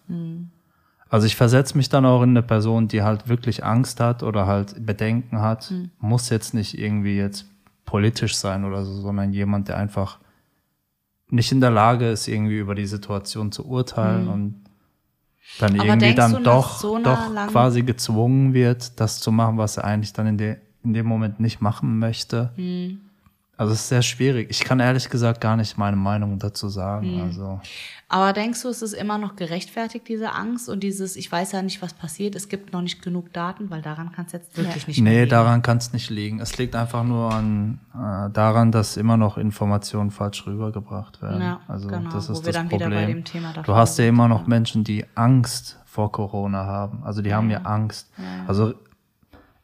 Also 1.08 1.26
ich 1.26 1.36
versetze 1.36 1.76
mich 1.76 1.88
dann 1.88 2.06
auch 2.06 2.22
in 2.22 2.30
eine 2.30 2.42
Person, 2.42 2.88
die 2.88 3.02
halt 3.02 3.28
wirklich 3.28 3.64
Angst 3.64 4.00
hat 4.00 4.22
oder 4.22 4.46
halt 4.46 4.86
Bedenken 4.86 5.40
hat. 5.40 5.72
Muss 5.98 6.30
jetzt 6.30 6.54
nicht 6.54 6.78
irgendwie 6.78 7.16
jetzt 7.16 7.46
politisch 7.84 8.36
sein 8.36 8.64
oder 8.64 8.84
so, 8.84 8.94
sondern 9.00 9.32
jemand, 9.32 9.68
der 9.68 9.76
einfach 9.76 10.18
nicht 11.28 11.52
in 11.52 11.60
der 11.60 11.70
Lage 11.70 12.10
ist, 12.10 12.28
irgendwie 12.28 12.58
über 12.58 12.74
die 12.74 12.86
Situation 12.86 13.52
zu 13.52 13.66
urteilen 13.66 14.28
und 14.28 14.62
dann 15.58 15.78
Aber 15.78 15.88
irgendwie 15.88 16.14
dann 16.14 16.42
doch, 16.44 16.78
so 16.78 16.98
doch 16.98 17.34
quasi 17.48 17.82
gezwungen 17.82 18.54
wird, 18.54 19.00
das 19.00 19.20
zu 19.20 19.32
machen, 19.32 19.58
was 19.58 19.76
er 19.76 19.84
eigentlich 19.84 20.12
dann 20.12 20.26
in, 20.26 20.38
de, 20.38 20.56
in 20.84 20.92
dem 20.92 21.06
Moment 21.06 21.40
nicht 21.40 21.60
machen 21.60 21.98
möchte. 21.98 22.52
Hm. 22.56 23.00
Also 23.62 23.74
es 23.74 23.80
ist 23.82 23.88
sehr 23.88 24.02
schwierig. 24.02 24.48
Ich 24.50 24.64
kann 24.64 24.80
ehrlich 24.80 25.08
gesagt 25.08 25.40
gar 25.40 25.56
nicht 25.56 25.78
meine 25.78 25.96
Meinung 25.96 26.38
dazu 26.38 26.68
sagen. 26.68 27.06
Hm. 27.06 27.22
Also 27.22 27.60
Aber 28.08 28.32
denkst 28.32 28.60
du, 28.62 28.68
es 28.68 28.82
ist 28.82 28.92
immer 28.92 29.18
noch 29.18 29.36
gerechtfertigt, 29.36 30.08
diese 30.08 30.32
Angst 30.32 30.68
und 30.68 30.80
dieses, 30.82 31.14
ich 31.16 31.30
weiß 31.30 31.52
ja 31.52 31.62
nicht, 31.62 31.80
was 31.80 31.94
passiert, 31.94 32.34
es 32.34 32.48
gibt 32.48 32.72
noch 32.72 32.82
nicht 32.82 33.02
genug 33.02 33.32
Daten, 33.32 33.70
weil 33.70 33.80
daran 33.80 34.10
kann 34.10 34.26
es 34.26 34.32
jetzt 34.32 34.56
wirklich 34.58 34.88
nicht 34.88 35.00
mehr 35.00 35.12
Nee, 35.12 35.18
liegen. 35.20 35.30
daran 35.30 35.62
kann 35.62 35.76
es 35.78 35.92
nicht 35.92 36.10
liegen. 36.10 36.40
Es 36.40 36.58
liegt 36.58 36.74
einfach 36.74 37.04
nur 37.04 37.32
an 37.32 37.78
äh, 37.94 38.30
daran, 38.32 38.72
dass 38.72 38.96
immer 38.96 39.16
noch 39.16 39.38
Informationen 39.38 40.10
falsch 40.10 40.44
rübergebracht 40.46 41.22
werden. 41.22 41.40
Ja, 41.40 41.60
also 41.68 41.86
genau, 41.88 42.10
das 42.10 42.28
wo 42.28 42.32
ist 42.32 42.44
wir 42.44 42.52
das 42.52 42.68
Problem. 42.68 42.90
bei 42.90 43.06
dem 43.06 43.24
Thema 43.24 43.52
du 43.52 43.74
hast 43.76 43.98
ja 43.98 44.06
immer 44.06 44.26
noch 44.28 44.46
Menschen, 44.48 44.82
die 44.82 45.04
Angst 45.14 45.78
vor 45.84 46.10
Corona 46.10 46.66
haben. 46.66 47.02
Also 47.04 47.22
die 47.22 47.32
haben 47.32 47.48
ja 47.50 47.58
Angst. 47.62 48.10
Also 48.48 48.74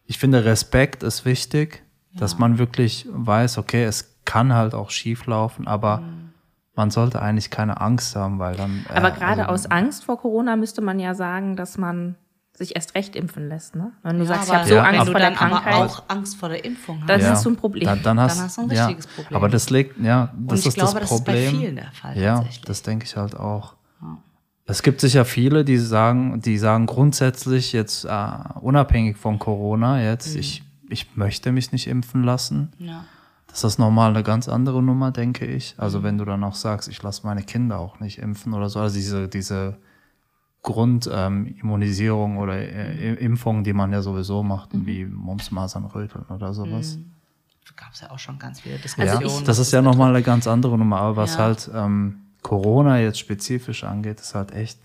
ich 0.07 0.19
finde, 0.19 0.45
Respekt 0.45 1.03
ist 1.03 1.25
wichtig, 1.25 1.83
dass 2.15 2.39
man 2.39 2.59
wirklich 2.59 3.07
weiß, 3.11 3.59
okay, 3.59 3.85
es 3.85 4.17
kann 4.25 4.53
halt 4.55 4.75
auch 4.75 4.91
schief 4.91 5.27
laufen, 5.27 5.67
aber 5.67 5.99
Mhm. 5.99 6.31
man 6.75 6.91
sollte 6.91 7.21
eigentlich 7.23 7.51
keine 7.51 7.81
Angst 7.81 8.15
haben, 8.17 8.39
weil 8.39 8.57
dann. 8.57 8.85
äh, 8.89 8.93
Aber 8.95 9.11
gerade 9.11 9.49
also, 9.49 9.67
aus 9.67 9.71
Angst 9.71 10.05
vor 10.05 10.19
Corona 10.19 10.57
müsste 10.57 10.81
man 10.81 10.99
ja 11.01 11.15
sagen, 11.15 11.57
dass 11.57 11.79
man 11.79 12.17
sich 12.53 12.75
erst 12.75 12.95
recht 12.97 13.15
impfen 13.15 13.49
lässt, 13.49 13.77
ne? 13.77 13.93
Wenn 14.03 14.17
du 14.19 14.25
Ja, 14.25 14.29
sagst, 14.35 14.49
ich 14.49 14.55
habe 14.55 14.69
so 14.69 14.75
Ja, 14.75 14.83
Angst 14.83 15.07
vor 15.11 15.21
der 15.21 15.31
dann 15.31 15.39
aber 15.39 15.61
Krankheit. 15.61 15.75
auch 15.91 16.03
Angst 16.09 16.37
vor 16.39 16.49
der 16.49 16.65
Impfung 16.65 17.01
hast. 17.03 17.09
Das 17.09 17.23
ist 17.39 17.43
so 17.43 17.51
ein 17.51 17.57
Problem. 17.57 17.85
Dann, 17.85 18.03
dann, 18.03 18.21
hast, 18.21 18.37
Dann 18.37 18.45
hast 18.45 18.57
du 18.59 18.63
ein 18.63 18.71
ja, 18.71 18.87
richtiges 18.87 19.07
Problem. 19.07 19.37
Aber 19.37 19.49
das 19.49 19.71
liegt, 19.71 19.97
ja, 20.01 20.33
das 20.37 20.61
ich 20.61 20.67
ist 20.67 20.75
glaube, 20.75 20.99
das 21.01 21.09
das 21.11 21.19
ist 21.19 21.25
bei 21.25 21.33
Problem. 21.35 21.51
vielen 21.61 21.77
der 21.77 21.93
Fall 21.93 22.19
Ja, 22.19 22.35
tatsächlich. 22.35 22.65
das 22.65 22.83
denke 22.83 23.05
ich 23.07 23.17
halt 23.17 23.37
auch. 23.37 23.75
Es 24.71 24.83
gibt 24.83 25.01
sicher 25.01 25.25
viele, 25.25 25.65
die 25.65 25.79
sagen, 25.79 26.43
die 26.43 26.59
sagen 26.59 26.85
grundsätzlich 26.87 27.73
jetzt 27.73 28.05
äh, 28.05 28.11
unabhängig 28.61 29.17
von 29.17 29.39
Corona 29.39 30.03
jetzt, 30.03 30.35
Mhm. 30.35 30.41
ich, 30.41 30.63
ich 30.89 31.17
möchte 31.17 31.53
mich 31.53 31.73
nicht 31.73 31.87
impfen 31.87 32.23
lassen. 32.25 32.73
ja. 32.79 33.05
Das 33.51 33.65
ist 33.65 33.79
nochmal 33.79 34.11
eine 34.11 34.23
ganz 34.23 34.47
andere 34.47 34.83
Nummer, 34.83 35.11
denke 35.11 35.47
ich. 35.47 35.75
Mhm. 35.77 35.83
Also 35.83 36.03
wenn 36.03 36.19
du 36.19 36.27
dann 36.27 36.45
auch 36.45 36.55
sagst, 36.55 36.87
ich 36.87 37.03
lasse 37.03 37.27
meine 37.27 37.43
Kinder 37.43 37.79
auch 37.79 37.99
nicht 37.99 38.19
impfen 38.19 38.53
oder 38.53 38.69
so, 38.69 38.79
also 38.79 38.95
diese, 38.95 39.27
diese 39.27 39.79
Grundimmunisierung 40.63 42.37
oder 42.39 42.57
äh, 42.59 43.15
Impfung, 43.15 43.65
die 43.65 43.73
man 43.73 43.93
ja 43.93 44.03
sowieso 44.03 44.43
macht, 44.43 44.75
Mhm. 44.75 44.87
wie 44.87 45.05
Mumps, 45.07 45.51
Masern, 45.51 45.85
Röteln 45.87 46.25
oder 46.27 46.53
sowas. 46.55 46.99
gab 47.77 47.93
es 47.93 48.01
ja 48.01 48.11
auch 48.11 48.19
schon 48.19 48.39
ganz 48.41 48.61
viele 48.61 48.75
Ja, 48.77 48.81
Diskussionen. 48.83 49.23
Also 49.25 49.39
ich- 49.39 49.45
das 49.45 49.59
ist 49.61 49.73
ja 49.73 49.81
nochmal 49.83 50.13
eine 50.15 50.23
ganz 50.23 50.47
andere 50.49 50.77
Nummer. 50.77 50.99
Aber 51.01 51.17
was 51.17 51.35
Ja. 51.35 51.39
halt 51.45 51.71
ähm, 51.73 52.19
Corona 52.43 52.99
jetzt 52.99 53.19
spezifisch 53.21 53.85
angeht, 53.85 54.19
ist 54.21 54.35
halt 54.35 54.53
echt. 54.53 54.81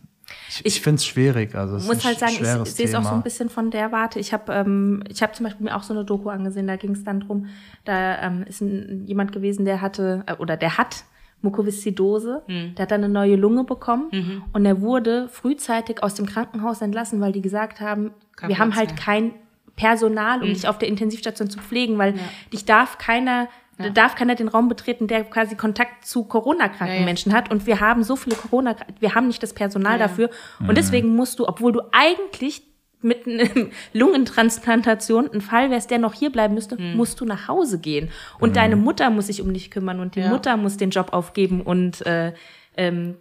Ich, 0.50 0.66
ich 0.66 0.82
finde 0.82 0.96
es 0.98 1.06
schwierig. 1.06 1.54
Also 1.56 1.76
es 1.76 1.86
muss 1.86 1.98
ist 1.98 2.06
halt 2.06 2.16
ein 2.24 2.30
sagen, 2.30 2.34
schweres 2.44 2.70
ich 2.70 2.76
sehe 2.76 2.86
es 2.86 2.96
auch 2.96 3.04
so 3.04 3.10
ein 3.14 3.24
bisschen 3.24 3.50
von 3.50 3.72
der 3.72 3.92
Warte. 3.92 4.20
Ich 4.20 4.32
habe 4.34 4.54
ähm, 4.54 5.04
ich 5.10 5.22
habe 5.22 5.34
zum 5.34 5.46
Beispiel 5.46 5.66
mir 5.66 5.76
auch 5.76 5.84
so 5.84 5.94
eine 5.94 6.06
Doku 6.06 6.30
angesehen, 6.30 6.68
da 6.68 6.76
ging 6.78 6.92
es 6.92 7.04
dann 7.04 7.20
drum, 7.22 7.48
da 7.86 8.22
ähm, 8.22 8.44
ist 8.48 8.62
ein, 8.62 9.04
jemand 9.06 9.32
gewesen, 9.32 9.66
der 9.66 9.82
hatte, 9.82 10.24
äh, 10.28 10.34
oder 10.36 10.56
der 10.58 10.78
hat 10.78 11.04
Mukoviszidose, 11.42 12.42
Hm. 12.48 12.76
der 12.76 12.84
hat 12.84 12.92
dann 12.92 13.04
eine 13.04 13.14
neue 13.14 13.36
Lunge 13.36 13.64
bekommen 13.64 14.08
Mhm. 14.12 14.44
und 14.54 14.66
er 14.66 14.82
wurde 14.82 15.28
frühzeitig 15.30 16.02
aus 16.02 16.14
dem 16.16 16.26
Krankenhaus 16.26 16.82
entlassen, 16.82 17.20
weil 17.22 17.32
die 17.34 17.42
gesagt 17.42 17.82
haben, 17.82 18.12
Kein 18.36 18.50
wir 18.50 18.60
haben 18.60 18.76
halt 18.76 18.90
mehr. 18.92 18.98
Kein 19.00 19.32
Personal, 19.76 20.42
um 20.44 20.50
dich 20.50 20.68
auf 20.68 20.78
der 20.78 20.88
Intensivstation 20.88 21.50
zu 21.50 21.60
pflegen, 21.60 21.98
weil 21.98 22.14
dich 22.54 22.64
darf 22.66 22.98
keiner 23.00 23.48
da 23.78 23.90
darf 23.90 24.16
keiner 24.16 24.36
den 24.36 24.48
Raum 24.48 24.70
betreten, 24.70 25.08
der 25.08 25.24
quasi 25.24 25.56
Kontakt 25.56 26.06
zu 26.06 26.26
Corona-kranken 26.26 26.94
Ja, 26.94 27.00
ja. 27.00 27.06
Menschen 27.06 27.34
hat. 27.34 27.52
Und 27.52 27.66
wir 27.66 27.80
haben 27.80 28.04
so 28.04 28.16
viele 28.16 28.36
Corona, 28.36 28.76
wir 29.00 29.16
haben 29.16 29.28
nicht 29.28 29.42
das 29.42 29.54
Personal 29.54 29.94
Ja, 29.94 30.00
ja. 30.00 30.08
dafür. 30.08 30.30
Und 30.60 30.78
deswegen 30.78 31.16
musst 31.16 31.40
du, 31.40 31.48
obwohl 31.48 31.72
du 31.72 31.82
eigentlich 31.92 32.64
mit 33.02 33.28
einem 33.28 33.72
Lungentransplantation 33.94 35.30
ein 35.34 35.42
Fall 35.42 35.70
wärst, 35.70 35.92
der 35.92 35.98
noch 36.00 36.14
hier 36.14 36.32
bleiben 36.32 36.54
müsste, 36.54 36.78
musst 36.78 37.20
du 37.20 37.26
nach 37.26 37.48
Hause 37.48 37.80
gehen. 37.80 38.10
Und 38.40 38.56
deine 38.56 38.76
Mutter 38.76 39.10
muss 39.10 39.28
sich 39.28 39.42
um 39.42 39.54
dich 39.54 39.72
kümmern 39.72 40.00
und 40.00 40.16
die 40.16 40.22
Ja. 40.22 40.30
Mutter 40.30 40.56
muss 40.58 40.78
den 40.78 40.90
Job 40.90 41.12
aufgeben 41.12 41.62
und 41.62 42.06
äh, 42.06 42.34
ähm, 42.78 43.16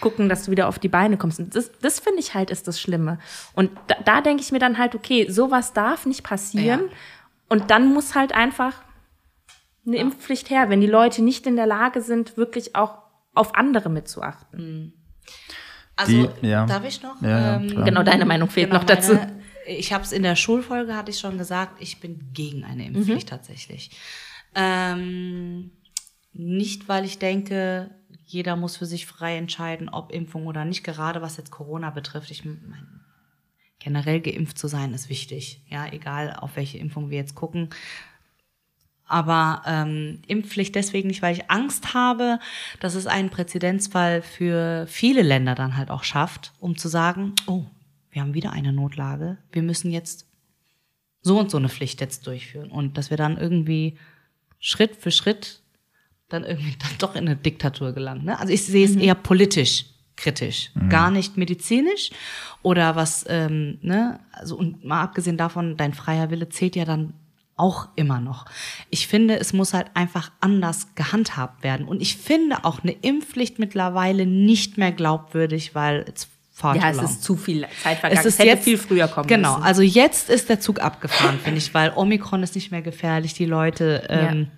gucken, 0.00 0.28
dass 0.28 0.44
du 0.44 0.50
wieder 0.50 0.68
auf 0.68 0.78
die 0.78 0.88
Beine 0.88 1.16
kommst. 1.16 1.38
Und 1.38 1.54
das, 1.54 1.70
das 1.80 2.00
finde 2.00 2.18
ich 2.20 2.34
halt 2.34 2.50
ist 2.50 2.66
das 2.66 2.80
Schlimme. 2.80 3.18
Und 3.54 3.70
da, 3.86 3.94
da 4.04 4.20
denke 4.20 4.42
ich 4.42 4.50
mir 4.52 4.58
dann 4.58 4.76
halt, 4.78 4.94
okay, 4.94 5.30
sowas 5.30 5.72
darf 5.72 6.04
nicht 6.06 6.24
passieren. 6.24 6.80
Ja. 6.80 6.94
Und 7.48 7.70
dann 7.70 7.92
muss 7.94 8.14
halt 8.14 8.32
einfach 8.34 8.74
eine 9.88 9.96
Impfpflicht 9.98 10.50
her, 10.50 10.68
wenn 10.70 10.80
die 10.80 10.86
Leute 10.86 11.22
nicht 11.22 11.46
in 11.46 11.56
der 11.56 11.66
Lage 11.66 12.00
sind, 12.02 12.36
wirklich 12.36 12.76
auch 12.76 12.98
auf 13.34 13.54
andere 13.54 13.88
mitzuachten. 13.88 14.92
Also, 15.96 16.28
Die- 16.40 16.46
ja. 16.46 16.64
darf 16.66 16.84
ich 16.86 17.02
noch? 17.02 17.20
Ja, 17.22 17.28
ja, 17.28 17.56
Ähm. 17.56 17.84
Genau, 17.84 18.02
deine 18.02 18.24
Meinung 18.24 18.48
fehlt 18.50 18.68
Genau, 18.68 18.80
noch 18.80 18.86
dazu. 18.86 19.14
meine- 19.14 19.42
ich 19.66 19.92
habe 19.92 20.04
es 20.04 20.12
in 20.12 20.22
der 20.22 20.36
Schulfolge, 20.36 20.96
hatte 20.96 21.10
ich 21.10 21.18
schon 21.18 21.36
gesagt, 21.38 21.82
ich 21.82 22.00
bin 22.00 22.30
gegen 22.32 22.64
eine 22.64 22.86
Impfpflicht 22.86 23.26
Mhm. 23.26 23.30
tatsächlich. 23.30 23.90
Ähm, 24.54 25.70
nicht, 26.32 26.88
weil 26.88 27.04
ich 27.04 27.18
denke, 27.18 27.90
jeder 28.24 28.56
muss 28.56 28.76
für 28.76 28.86
sich 28.86 29.06
frei 29.06 29.36
entscheiden, 29.36 29.88
ob 29.88 30.12
Impfung 30.12 30.46
oder 30.46 30.64
nicht, 30.64 30.84
gerade 30.84 31.20
was 31.22 31.36
jetzt 31.36 31.50
Corona 31.50 31.90
betrifft. 31.90 32.30
Ich 32.30 32.44
mein, 32.44 33.00
generell 33.78 34.20
geimpft 34.20 34.58
zu 34.58 34.68
sein 34.68 34.92
ist 34.94 35.08
wichtig, 35.08 35.62
ja, 35.68 35.86
egal 35.92 36.34
auf 36.38 36.56
welche 36.56 36.78
Impfung 36.78 37.10
wir 37.10 37.18
jetzt 37.18 37.34
gucken. 37.34 37.70
Aber 39.08 39.62
ähm, 39.66 40.20
Impfpflicht 40.26 40.74
deswegen 40.74 41.08
nicht, 41.08 41.22
weil 41.22 41.34
ich 41.34 41.50
Angst 41.50 41.94
habe, 41.94 42.38
dass 42.80 42.94
es 42.94 43.06
einen 43.06 43.30
Präzedenzfall 43.30 44.22
für 44.22 44.86
viele 44.86 45.22
Länder 45.22 45.54
dann 45.54 45.76
halt 45.76 45.90
auch 45.90 46.04
schafft, 46.04 46.52
um 46.60 46.76
zu 46.76 46.88
sagen, 46.88 47.34
oh, 47.46 47.64
wir 48.10 48.22
haben 48.22 48.34
wieder 48.34 48.52
eine 48.52 48.72
Notlage, 48.72 49.38
wir 49.50 49.62
müssen 49.62 49.90
jetzt 49.90 50.26
so 51.20 51.38
und 51.38 51.50
so 51.50 51.58
eine 51.58 51.68
Pflicht 51.68 52.00
jetzt 52.00 52.26
durchführen. 52.26 52.70
Und 52.70 52.96
dass 52.96 53.10
wir 53.10 53.16
dann 53.16 53.38
irgendwie 53.38 53.98
Schritt 54.58 54.96
für 54.96 55.10
Schritt 55.10 55.62
dann 56.28 56.44
irgendwie 56.44 56.76
dann 56.78 56.90
doch 56.98 57.14
in 57.14 57.26
eine 57.26 57.36
Diktatur 57.36 57.92
gelangen. 57.92 58.24
Ne? 58.24 58.38
Also 58.38 58.52
ich 58.52 58.64
sehe 58.64 58.84
es 58.84 58.96
eher 58.96 59.14
politisch 59.14 59.86
kritisch, 60.18 60.72
gar 60.88 61.10
nicht 61.10 61.36
medizinisch 61.36 62.10
oder 62.62 62.96
was, 62.96 63.24
ähm, 63.28 63.78
ne, 63.82 64.18
also 64.32 64.56
und 64.56 64.84
mal 64.84 65.02
abgesehen 65.02 65.36
davon, 65.36 65.76
dein 65.76 65.94
freier 65.94 66.30
Wille 66.30 66.48
zählt 66.48 66.76
ja 66.76 66.84
dann 66.84 67.14
auch 67.58 67.88
immer 67.96 68.20
noch. 68.20 68.46
Ich 68.90 69.06
finde, 69.08 69.38
es 69.38 69.52
muss 69.52 69.74
halt 69.74 69.88
einfach 69.94 70.30
anders 70.40 70.94
gehandhabt 70.94 71.62
werden. 71.62 71.86
Und 71.86 72.00
ich 72.00 72.16
finde 72.16 72.64
auch 72.64 72.82
eine 72.82 72.92
Impfpflicht 72.92 73.58
mittlerweile 73.58 74.26
nicht 74.26 74.78
mehr 74.78 74.92
glaubwürdig, 74.92 75.74
weil 75.74 76.04
Ja, 76.62 76.90
es 76.90 77.02
ist 77.02 77.22
zu 77.22 77.36
viel 77.36 77.66
Zeit 77.82 77.98
vergangen. 77.98 78.18
Es 78.20 78.26
Es, 78.26 78.34
ist 78.34 78.38
hätte 78.38 78.48
jetzt 78.48 78.64
viel 78.64 78.78
früher 78.78 79.06
kommen 79.08 79.26
Genau, 79.28 79.54
müssen. 79.54 79.62
also 79.64 79.82
jetzt 79.82 80.28
ist 80.30 80.48
der 80.48 80.58
Zug 80.60 80.80
abgefahren, 80.80 81.38
finde 81.38 81.58
ich, 81.58 81.72
weil 81.74 81.92
Omikron 81.94 82.42
ist 82.42 82.54
nicht 82.54 82.70
mehr 82.72 82.82
gefährlich. 82.82 83.34
Die 83.34 83.44
Leute 83.46 84.06
ähm, 84.08 84.48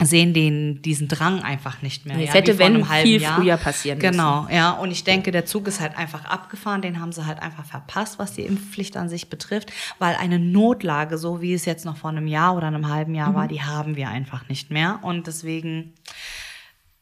sehen 0.00 0.32
den, 0.32 0.80
diesen 0.82 1.08
Drang 1.08 1.42
einfach 1.42 1.82
nicht 1.82 2.06
mehr. 2.06 2.18
Es 2.18 2.26
ja, 2.26 2.34
hätte, 2.34 2.58
wenn, 2.58 2.76
einem 2.76 2.88
halben 2.88 3.08
viel 3.08 3.20
Jahr. 3.20 3.36
früher 3.40 3.56
passieren 3.56 3.98
müssen. 3.98 4.12
Genau, 4.12 4.46
ja. 4.50 4.70
Und 4.72 4.92
ich 4.92 5.02
denke, 5.02 5.32
der 5.32 5.44
Zug 5.44 5.66
ist 5.66 5.80
halt 5.80 5.96
einfach 5.98 6.24
abgefahren. 6.24 6.82
Den 6.82 7.00
haben 7.00 7.10
sie 7.10 7.26
halt 7.26 7.40
einfach 7.42 7.64
verpasst, 7.64 8.18
was 8.18 8.32
die 8.32 8.42
Impfpflicht 8.42 8.96
an 8.96 9.08
sich 9.08 9.28
betrifft. 9.28 9.72
Weil 9.98 10.14
eine 10.14 10.38
Notlage, 10.38 11.18
so 11.18 11.40
wie 11.40 11.52
es 11.52 11.64
jetzt 11.64 11.84
noch 11.84 11.96
vor 11.96 12.10
einem 12.10 12.28
Jahr 12.28 12.56
oder 12.56 12.68
einem 12.68 12.88
halben 12.88 13.14
Jahr 13.14 13.30
Mhm. 13.30 13.34
war, 13.34 13.48
die 13.48 13.62
haben 13.62 13.96
wir 13.96 14.08
einfach 14.08 14.48
nicht 14.48 14.70
mehr. 14.70 15.00
Und 15.02 15.26
deswegen 15.26 15.94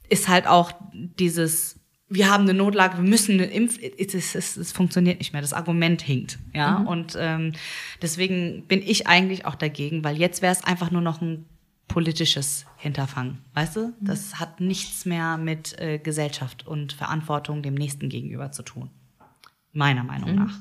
ist 0.09 0.29
halt 0.29 0.47
auch 0.47 0.73
dieses, 0.93 1.79
wir 2.09 2.31
haben 2.31 2.45
eine 2.45 2.55
Notlage, 2.55 2.97
wir 2.97 3.05
müssen 3.09 3.33
eine 3.33 3.47
Impf, 3.47 3.79
es, 3.79 4.15
es, 4.15 4.35
es, 4.35 4.57
es 4.57 4.73
funktioniert 4.73 5.19
nicht 5.19 5.33
mehr, 5.33 5.43
das 5.43 5.53
Argument 5.53 6.01
hinkt, 6.01 6.39
ja, 6.55 6.77
und 6.77 7.17
ähm, 7.19 7.53
deswegen 8.01 8.63
bin 8.69 8.81
ich 8.83 9.09
eigentlich 9.09 9.45
auch 9.47 9.57
dagegen, 9.57 10.05
weil 10.05 10.17
jetzt 10.17 10.43
wäre 10.43 10.53
es 10.53 10.63
einfach 10.63 10.93
nur 10.93 11.03
noch 11.03 11.21
ein 11.21 11.47
politisches 11.89 12.67
Hinterfangen, 12.77 13.39
weißt 13.55 13.77
du? 13.77 13.95
Das 14.01 14.39
hat 14.39 14.61
nichts 14.61 15.05
mehr 15.05 15.37
mit 15.37 15.79
äh, 15.79 15.99
Gesellschaft 15.99 16.67
und 16.67 16.93
Verantwortung 16.93 17.63
dem 17.63 17.75
Nächsten 17.75 18.09
gegenüber 18.09 18.53
zu 18.53 18.63
tun, 18.63 18.91
meiner 19.73 20.05
Meinung 20.05 20.35
nach. 20.35 20.59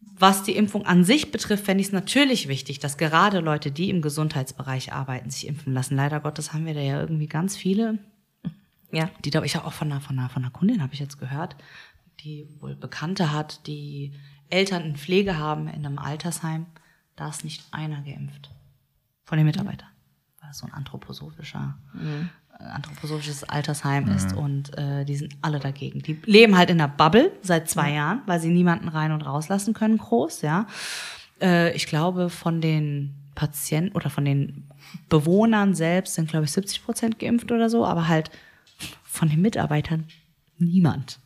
Was 0.00 0.42
die 0.42 0.56
Impfung 0.56 0.84
an 0.84 1.04
sich 1.04 1.30
betrifft, 1.30 1.66
fände 1.66 1.80
ich 1.80 1.88
es 1.88 1.92
natürlich 1.92 2.48
wichtig, 2.48 2.80
dass 2.80 2.98
gerade 2.98 3.38
Leute, 3.38 3.70
die 3.70 3.88
im 3.88 4.02
Gesundheitsbereich 4.02 4.92
arbeiten, 4.92 5.30
sich 5.30 5.46
impfen 5.46 5.72
lassen. 5.72 5.96
Leider 5.96 6.18
Gottes 6.18 6.52
haben 6.52 6.66
wir 6.66 6.74
da 6.74 6.80
ja 6.80 7.00
irgendwie 7.00 7.28
ganz 7.28 7.56
viele, 7.56 7.98
ja. 8.90 9.08
die 9.24 9.30
da, 9.30 9.42
ich 9.42 9.56
auch 9.56 9.72
von 9.72 9.92
einer, 9.92 10.00
von 10.00 10.18
einer, 10.18 10.28
von 10.28 10.42
einer 10.42 10.52
Kundin 10.52 10.82
habe 10.82 10.94
ich 10.94 11.00
jetzt 11.00 11.20
gehört, 11.20 11.56
die 12.20 12.48
wohl 12.58 12.74
Bekannte 12.74 13.32
hat, 13.32 13.66
die 13.68 14.12
Eltern 14.50 14.82
in 14.82 14.96
Pflege 14.96 15.38
haben 15.38 15.68
in 15.68 15.86
einem 15.86 15.98
Altersheim, 15.98 16.66
da 17.14 17.28
ist 17.28 17.44
nicht 17.44 17.64
einer 17.70 18.02
geimpft 18.02 18.50
von 19.28 19.36
den 19.36 19.46
Mitarbeitern, 19.46 19.88
weil 20.40 20.50
es 20.50 20.58
so 20.58 20.66
ein 20.66 20.72
anthroposophischer, 20.72 21.76
äh, 21.94 22.62
anthroposophisches 22.64 23.44
Altersheim 23.44 24.08
ist 24.08 24.32
und 24.34 24.76
äh, 24.78 25.04
die 25.04 25.16
sind 25.16 25.36
alle 25.42 25.60
dagegen. 25.60 26.00
Die 26.00 26.14
leben 26.24 26.56
halt 26.56 26.70
in 26.70 26.80
einer 26.80 26.88
Bubble 26.88 27.30
seit 27.42 27.68
zwei 27.68 27.92
Jahren, 27.92 28.22
weil 28.24 28.40
sie 28.40 28.48
niemanden 28.48 28.88
rein 28.88 29.12
und 29.12 29.20
rauslassen 29.20 29.74
können, 29.74 29.98
groß, 29.98 30.40
ja. 30.40 30.66
Äh, 31.42 31.76
ich 31.76 31.86
glaube, 31.86 32.30
von 32.30 32.62
den 32.62 33.14
Patienten 33.34 33.94
oder 33.94 34.08
von 34.08 34.24
den 34.24 34.66
Bewohnern 35.10 35.74
selbst 35.74 36.14
sind, 36.14 36.30
glaube 36.30 36.46
ich, 36.46 36.52
70 36.52 36.82
Prozent 36.82 37.18
geimpft 37.18 37.52
oder 37.52 37.68
so, 37.68 37.84
aber 37.84 38.08
halt 38.08 38.30
von 39.04 39.28
den 39.28 39.42
Mitarbeitern 39.42 40.06
niemand. 40.56 41.20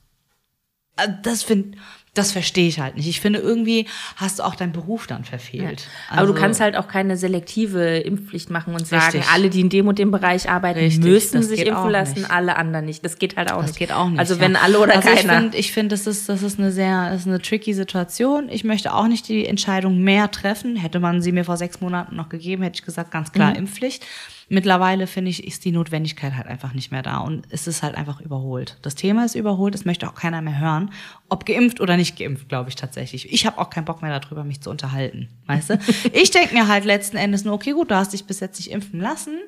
Äh, 0.96 1.06
Das 1.22 1.44
finde, 1.44 1.78
das 2.14 2.30
verstehe 2.32 2.68
ich 2.68 2.78
halt 2.78 2.96
nicht. 2.96 3.08
Ich 3.08 3.20
finde, 3.22 3.38
irgendwie 3.38 3.86
hast 4.16 4.38
du 4.38 4.42
auch 4.42 4.54
deinen 4.54 4.72
Beruf 4.72 5.06
dann 5.06 5.24
verfehlt. 5.24 5.88
Aber 6.10 6.20
Also- 6.22 6.32
du 6.34 6.38
kannst 6.38 6.60
halt 6.60 6.76
auch 6.76 6.86
keine 6.86 7.16
selektive 7.16 7.98
Impfpflicht 8.00 8.50
machen 8.50 8.74
und 8.74 8.86
sagen, 8.86 9.16
Richtig. 9.16 9.32
alle, 9.32 9.48
die 9.48 9.62
in 9.62 9.70
dem 9.70 9.88
und 9.88 9.98
dem 9.98 10.10
Bereich 10.10 10.50
arbeiten, 10.50 10.78
Richtig, 10.78 11.02
müssen 11.02 11.42
sich 11.42 11.64
impfen 11.66 11.88
lassen, 11.90 12.18
nicht. 12.20 12.30
alle 12.30 12.56
anderen 12.56 12.84
nicht. 12.84 13.02
Das 13.02 13.18
geht 13.18 13.36
halt 13.38 13.50
auch 13.50 13.62
Das 13.62 13.68
nicht. 13.70 13.78
geht 13.78 13.92
auch 13.92 14.10
nicht. 14.10 14.18
Also 14.18 14.34
ja. 14.34 14.40
wenn 14.40 14.56
alle 14.56 14.78
oder 14.78 14.94
also 14.96 15.08
Ich 15.08 15.20
keiner. 15.22 15.38
finde, 15.40 15.56
ich 15.56 15.72
finde, 15.72 15.88
das 15.94 16.06
ist, 16.06 16.28
das 16.28 16.42
ist 16.42 16.58
eine 16.58 16.70
sehr, 16.70 17.08
das 17.10 17.22
ist 17.22 17.28
eine 17.28 17.40
tricky 17.40 17.72
Situation. 17.72 18.50
Ich 18.50 18.62
möchte 18.64 18.92
auch 18.92 19.06
nicht 19.08 19.26
die 19.28 19.46
Entscheidung 19.46 19.98
mehr 20.02 20.30
treffen. 20.30 20.76
Hätte 20.76 21.00
man 21.00 21.22
sie 21.22 21.32
mir 21.32 21.44
vor 21.44 21.56
sechs 21.56 21.80
Monaten 21.80 22.14
noch 22.14 22.28
gegeben, 22.28 22.62
hätte 22.62 22.74
ich 22.76 22.84
gesagt, 22.84 23.10
ganz 23.10 23.28
Mhm. 23.30 23.32
klar 23.32 23.56
Impfpflicht. 23.56 24.04
Mittlerweile 24.48 25.06
finde 25.06 25.30
ich, 25.30 25.46
ist 25.46 25.64
die 25.64 25.72
Notwendigkeit 25.72 26.34
halt 26.34 26.46
einfach 26.46 26.74
nicht 26.74 26.90
mehr 26.90 27.02
da 27.02 27.18
und 27.18 27.46
es 27.50 27.66
ist 27.66 27.82
halt 27.82 27.94
einfach 27.94 28.20
überholt. 28.20 28.78
Das 28.82 28.94
Thema 28.94 29.24
ist 29.24 29.34
überholt, 29.34 29.74
das 29.74 29.84
möchte 29.84 30.08
auch 30.08 30.14
keiner 30.14 30.42
mehr 30.42 30.58
hören. 30.58 30.92
Ob 31.28 31.46
geimpft 31.46 31.80
oder 31.80 31.96
nicht 31.96 32.18
geimpft, 32.18 32.48
glaube 32.48 32.68
ich 32.68 32.76
tatsächlich. 32.76 33.32
Ich 33.32 33.46
habe 33.46 33.58
auch 33.58 33.70
keinen 33.70 33.84
Bock 33.84 34.02
mehr 34.02 34.18
darüber, 34.18 34.44
mich 34.44 34.60
zu 34.60 34.70
unterhalten. 34.70 35.28
Weißt 35.46 35.70
du? 35.70 35.78
ich 36.12 36.30
denke 36.30 36.54
mir 36.54 36.68
halt 36.68 36.84
letzten 36.84 37.16
Endes 37.16 37.44
nur, 37.44 37.54
okay, 37.54 37.72
gut, 37.72 37.90
du 37.90 37.96
hast 37.96 38.12
dich 38.12 38.24
bis 38.24 38.40
jetzt 38.40 38.58
nicht 38.58 38.70
impfen 38.70 39.00
lassen. 39.00 39.38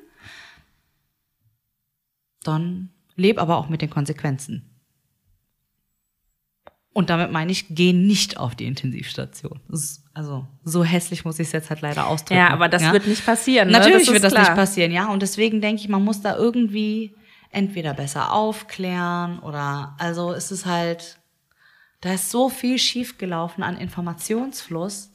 Dann 2.43 2.89
leb 3.15 3.39
aber 3.39 3.57
auch 3.57 3.69
mit 3.69 3.81
den 3.81 3.89
Konsequenzen. 3.89 4.74
Und 6.95 7.09
damit 7.09 7.29
meine 7.29 7.51
ich, 7.51 7.65
geh 7.71 7.91
nicht 7.91 8.37
auf 8.37 8.55
die 8.55 8.67
Intensivstation. 8.67 9.59
Also, 10.13 10.47
so 10.63 10.85
hässlich 10.85 11.25
muss 11.25 11.39
ich 11.39 11.47
es 11.47 11.51
jetzt 11.51 11.69
halt 11.69 11.81
leider 11.81 12.07
ausdrücken. 12.07 12.39
ja, 12.39 12.51
aber 12.51 12.69
das 12.69 12.89
wird 12.93 13.05
nicht 13.05 13.25
passieren. 13.25 13.67
Ne? 13.67 13.79
Natürlich 13.79 14.05
das 14.05 14.13
wird 14.13 14.23
das 14.23 14.31
nicht 14.31 14.43
klar. 14.43 14.55
passieren, 14.55 14.93
ja. 14.93 15.09
Und 15.09 15.21
deswegen 15.21 15.59
denke 15.59 15.81
ich, 15.81 15.89
man 15.89 16.05
muss 16.05 16.21
da 16.21 16.37
irgendwie 16.37 17.13
entweder 17.51 17.93
besser 17.93 18.31
aufklären 18.31 19.39
oder, 19.39 19.93
also 19.99 20.31
es 20.31 20.53
ist 20.53 20.65
halt, 20.65 21.19
da 21.99 22.13
ist 22.13 22.31
so 22.31 22.47
viel 22.47 22.77
schiefgelaufen 22.77 23.61
an 23.61 23.75
Informationsfluss. 23.75 25.11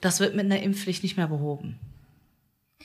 Das 0.00 0.20
wird 0.20 0.36
mit 0.36 0.44
einer 0.44 0.62
Impfpflicht 0.62 1.02
nicht 1.02 1.16
mehr 1.16 1.26
behoben. 1.26 1.80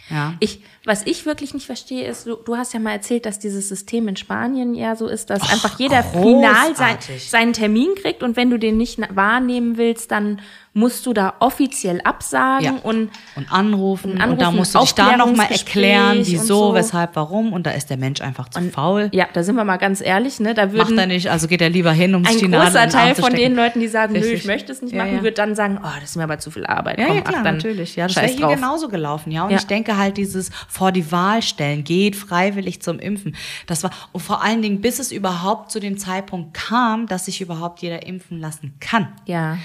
Ja. 0.09 0.35
Ich, 0.39 0.63
was 0.85 1.05
ich 1.05 1.25
wirklich 1.25 1.53
nicht 1.53 1.65
verstehe, 1.65 2.07
ist, 2.07 2.25
du, 2.25 2.35
du 2.35 2.55
hast 2.55 2.73
ja 2.73 2.79
mal 2.79 2.91
erzählt, 2.91 3.25
dass 3.25 3.39
dieses 3.39 3.67
System 3.67 4.07
in 4.07 4.15
Spanien 4.15 4.73
ja 4.73 4.95
so 4.95 5.07
ist, 5.07 5.29
dass 5.29 5.41
einfach 5.51 5.77
jeder 5.79 6.03
final 6.03 6.75
sein, 6.75 6.95
großartig. 6.95 7.29
seinen 7.29 7.53
Termin 7.53 7.89
kriegt 7.95 8.23
und 8.23 8.35
wenn 8.37 8.49
du 8.49 8.57
den 8.57 8.77
nicht 8.77 8.99
wahrnehmen 9.15 9.77
willst, 9.77 10.11
dann 10.11 10.41
musst 10.77 11.05
du 11.07 11.13
da 11.13 11.33
offiziell 11.39 11.99
absagen 12.03 12.63
Ja. 12.65 12.71
und 12.83 13.09
und 13.35 13.51
anrufen, 13.51 14.11
Und 14.11 14.21
und, 14.21 14.41
da 14.41 14.47
anrufen, 14.47 14.55
musst 14.57 14.75
du 14.75 14.79
dich 14.79 14.93
da 14.93 15.17
nochmal 15.17 15.51
erklären, 15.51 16.19
und 16.19 16.27
wieso, 16.27 16.69
so. 16.69 16.73
weshalb, 16.75 17.15
warum 17.15 17.51
und 17.53 17.65
da 17.65 17.71
ist 17.71 17.89
der 17.89 17.97
Mensch 17.97 18.21
einfach 18.21 18.49
zu 18.49 18.61
faul. 18.69 19.09
ja, 19.11 19.27
da 19.33 19.41
sind 19.43 19.55
wir 19.55 19.63
mal 19.63 19.77
ganz 19.77 20.01
ehrlich, 20.01 20.39
ne, 20.39 20.53
da 20.53 20.65
Macht 20.65 20.73
würden 20.75 20.97
er 20.99 21.07
nicht, 21.07 21.29
also 21.31 21.47
geht 21.47 21.61
er 21.61 21.69
lieber 21.69 21.91
hin, 21.91 22.13
um 22.13 22.23
sich 22.23 22.35
ein 22.35 22.39
die 22.39 22.47
Nadel 22.47 22.67
in 22.67 22.73
großer 22.73 22.89
Teil 22.89 23.15
von 23.15 23.33
den 23.33 23.55
Leuten, 23.55 23.79
die 23.79 23.87
sagen, 23.87 24.13
nö, 24.13 24.19
Richtig. 24.19 24.39
ich 24.41 24.45
möchte 24.45 24.71
es 24.71 24.81
nicht 24.81 24.93
Ja, 24.93 25.03
machen, 25.03 25.17
ja. 25.17 25.23
wird 25.23 25.37
dann 25.39 25.55
sagen, 25.55 25.79
oh, 25.83 25.87
das 25.99 26.11
ist 26.11 26.15
mir 26.15 26.23
aber 26.23 26.37
zu 26.39 26.51
viel 26.51 26.65
Arbeit. 26.65 26.99
Ja, 26.99 27.07
Komm, 27.07 27.15
ja 27.15 27.21
klar, 27.23 27.35
ach, 27.39 27.43
dann 27.43 27.55
natürlich. 27.55 27.95
Ja, 27.95 28.05
das 28.07 28.15
wäre 28.17 28.27
hier 28.27 28.39
drauf. 28.41 28.53
genauso 28.55 28.87
gelaufen, 28.89 29.31
ja. 29.31 29.45
Und 29.45 29.51
ich 29.53 29.65
denke 29.65 29.97
halt 29.97 30.17
dieses 30.17 30.51
vor 30.67 30.91
die 30.91 31.11
Wahl 31.11 31.41
stellen, 31.41 31.83
geht 31.83 32.15
freiwillig 32.15 32.81
zum 32.83 32.99
Impfen. 32.99 33.35
Das 33.65 33.83
war, 33.83 33.89
und 34.11 34.21
vor 34.21 34.43
allen 34.43 34.61
Dingen, 34.61 34.81
bis 34.81 34.99
es 34.99 35.11
überhaupt 35.11 35.71
zu 35.71 35.79
dem 35.79 35.97
Zeitpunkt 35.97 36.53
kam, 36.53 37.07
dass 37.07 37.25
sich 37.25 37.41
überhaupt 37.41 37.81
jeder 37.81 38.05
impfen 38.05 38.39
lassen 38.39 38.75
kann, 38.79 39.07
Ja, 39.25 39.57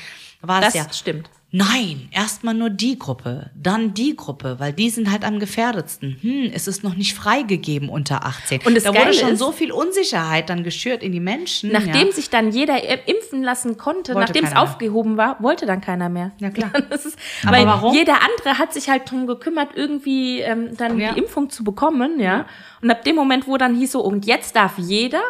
war 0.42 0.60
das 0.60 0.74
es 0.74 0.80
ja 0.86 0.92
stimmt. 0.92 1.30
Nein, 1.54 2.08
erstmal 2.12 2.54
nur 2.54 2.70
die 2.70 2.98
Gruppe, 2.98 3.50
dann 3.54 3.92
die 3.92 4.16
Gruppe, 4.16 4.56
weil 4.58 4.72
die 4.72 4.88
sind 4.88 5.12
halt 5.12 5.22
am 5.22 5.38
gefährdetsten. 5.38 6.16
Hm, 6.22 6.50
es 6.54 6.66
ist 6.66 6.82
noch 6.82 6.94
nicht 6.94 7.12
freigegeben 7.14 7.90
unter 7.90 8.24
18. 8.24 8.62
Und 8.64 8.74
das 8.74 8.84
da 8.84 8.90
Geile 8.90 9.08
wurde 9.08 9.18
schon 9.18 9.32
ist- 9.34 9.38
so 9.38 9.52
viel 9.52 9.70
Unsicherheit 9.70 10.48
dann 10.48 10.64
geschürt 10.64 11.02
in 11.02 11.12
die 11.12 11.20
Menschen. 11.20 11.70
Nachdem 11.70 12.06
ja. 12.06 12.12
sich 12.12 12.30
dann 12.30 12.52
jeder 12.52 13.06
impfen 13.06 13.42
lassen 13.42 13.76
konnte, 13.76 14.14
nachdem 14.14 14.44
es 14.44 14.50
keiner 14.52 14.62
mehr. 14.62 14.70
aufgehoben 14.72 15.18
war, 15.18 15.42
wollte 15.42 15.66
dann 15.66 15.82
keiner 15.82 16.08
mehr. 16.08 16.32
Ja, 16.38 16.48
klar. 16.48 16.70
Das 16.88 17.04
ist, 17.04 17.18
Aber 17.44 17.58
weil 17.58 17.66
warum? 17.66 17.92
jeder 17.92 18.14
andere 18.22 18.58
hat 18.58 18.72
sich 18.72 18.88
halt 18.88 19.10
drum 19.10 19.26
gekümmert, 19.26 19.72
irgendwie 19.74 20.40
ähm, 20.40 20.74
dann 20.78 20.98
Ja. 20.98 21.12
die 21.12 21.18
Impfung 21.18 21.50
zu 21.50 21.64
bekommen, 21.64 22.18
ja. 22.18 22.46
Und 22.80 22.90
ab 22.90 23.04
dem 23.04 23.14
Moment, 23.14 23.46
wo 23.46 23.58
dann 23.58 23.74
hieß 23.74 23.92
so, 23.92 24.00
und 24.00 24.24
jetzt 24.24 24.56
darf 24.56 24.78
jeder, 24.78 25.20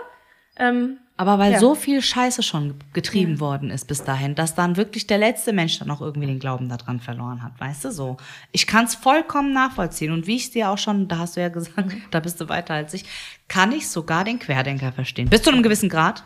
ähm, 0.57 0.99
Aber 1.17 1.39
weil 1.39 1.53
Ja. 1.53 1.59
so 1.61 1.75
viel 1.75 2.01
Scheiße 2.01 2.43
schon 2.43 2.75
getrieben 2.95 3.39
worden 3.39 3.71
ist 3.71 3.87
bis 3.87 4.03
dahin, 4.03 4.35
dass 4.35 4.55
dann 4.55 4.77
wirklich 4.77 5.07
der 5.07 5.19
letzte 5.19 5.53
Mensch 5.53 5.79
dann 5.79 5.91
auch 5.91 6.01
irgendwie 6.01 6.27
den 6.27 6.39
Glauben 6.39 6.69
daran 6.69 7.01
verloren 7.01 7.43
hat, 7.43 7.53
weißt 7.61 7.85
du 7.85 7.93
so. 7.93 8.17
Ich 8.51 8.67
kann 8.67 8.87
es 8.87 8.95
vollkommen 8.95 9.53
nachvollziehen 9.53 10.11
und 10.13 10.27
wie 10.27 10.37
ich 10.37 10.51
dir 10.51 10.71
auch 10.71 10.79
schon, 10.79 11.09
da 11.09 11.19
hast 11.19 11.37
du 11.37 11.41
ja 11.41 11.49
gesagt, 11.49 11.93
da 12.11 12.21
bist 12.21 12.41
du 12.41 12.49
weiter 12.49 12.75
als 12.75 12.95
ich, 12.95 13.05
kann 13.49 13.73
ich 13.73 13.89
sogar 13.89 14.25
den 14.25 14.39
Querdenker 14.39 14.91
verstehen. 14.93 15.29
Bis 15.29 15.43
zu 15.43 15.51
einem 15.51 15.63
gewissen 15.63 15.89
Grad. 15.89 16.25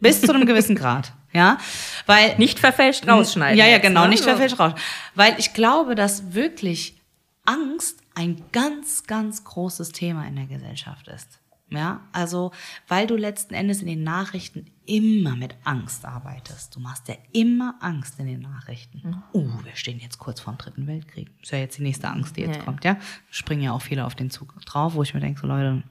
Bis 0.00 0.20
zu 0.20 0.32
einem 0.32 0.46
gewissen 0.46 0.74
Grad, 0.74 1.12
ja, 1.32 1.58
weil 2.06 2.36
nicht 2.38 2.58
verfälscht 2.58 3.06
rausschneiden. 3.06 3.58
ja, 3.58 3.66
ja, 3.66 3.72
jetzt, 3.72 3.82
genau, 3.82 4.02
ne? 4.02 4.10
nicht 4.10 4.24
verfälscht 4.24 4.58
raus. 4.58 4.72
Weil 5.14 5.34
ich 5.38 5.54
glaube, 5.54 5.94
dass 5.94 6.34
wirklich 6.34 6.96
Angst 7.44 8.00
ein 8.14 8.42
ganz, 8.52 9.04
ganz 9.04 9.44
großes 9.44 9.90
Thema 9.90 10.26
in 10.26 10.36
der 10.36 10.46
Gesellschaft 10.46 11.08
ist. 11.08 11.40
Ja, 11.76 12.00
also, 12.12 12.52
weil 12.88 13.06
du 13.06 13.16
letzten 13.16 13.54
Endes 13.54 13.80
in 13.80 13.86
den 13.86 14.02
Nachrichten 14.04 14.66
immer 14.84 15.36
mit 15.36 15.54
Angst 15.64 16.04
arbeitest. 16.04 16.74
Du 16.74 16.80
machst 16.80 17.08
ja 17.08 17.14
immer 17.32 17.76
Angst 17.80 18.18
in 18.18 18.26
den 18.26 18.40
Nachrichten. 18.40 19.00
Mhm. 19.04 19.22
Uh, 19.32 19.64
wir 19.64 19.74
stehen 19.74 19.98
jetzt 20.00 20.18
kurz 20.18 20.40
vorm 20.40 20.58
Dritten 20.58 20.86
Weltkrieg. 20.86 21.30
Ist 21.40 21.52
ja 21.52 21.58
jetzt 21.58 21.78
die 21.78 21.82
nächste 21.82 22.08
Angst, 22.08 22.36
die 22.36 22.42
jetzt 22.42 22.54
Ja, 22.54 22.58
ja. 22.58 22.64
kommt, 22.64 22.84
ja. 22.84 22.96
Springen 23.30 23.62
ja 23.62 23.72
auch 23.72 23.82
viele 23.82 24.04
auf 24.04 24.14
den 24.14 24.30
Zug 24.30 24.54
drauf, 24.64 24.94
wo 24.94 25.02
ich 25.02 25.14
mir 25.14 25.20
denke, 25.20 25.40
so 25.40 25.46
Leute, 25.46 25.82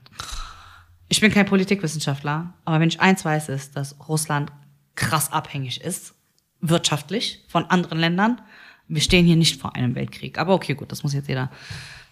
ich 1.08 1.20
bin 1.20 1.32
kein 1.32 1.46
Politikwissenschaftler, 1.46 2.54
aber 2.64 2.80
wenn 2.80 2.90
ich 2.90 3.02
eins 3.02 3.26
weiß, 3.26 3.50
ist, 3.50 3.76
dass 3.76 3.98
Russland 4.08 4.52
krass 4.96 5.32
abhängig 5.32 5.82
ist, 5.82 6.16
wirtschaftlich 6.62 7.44
von 7.48 7.66
anderen 7.66 8.00
Ländern. 8.00 8.42
Wir 8.88 9.02
stehen 9.02 9.26
hier 9.26 9.36
nicht 9.36 9.60
vor 9.60 9.76
einem 9.76 9.96
Weltkrieg. 9.96 10.38
Aber 10.38 10.54
okay, 10.54 10.74
gut, 10.74 10.92
das 10.92 11.04
muss 11.04 11.14
jetzt 11.14 11.28
jeder. 11.30 11.50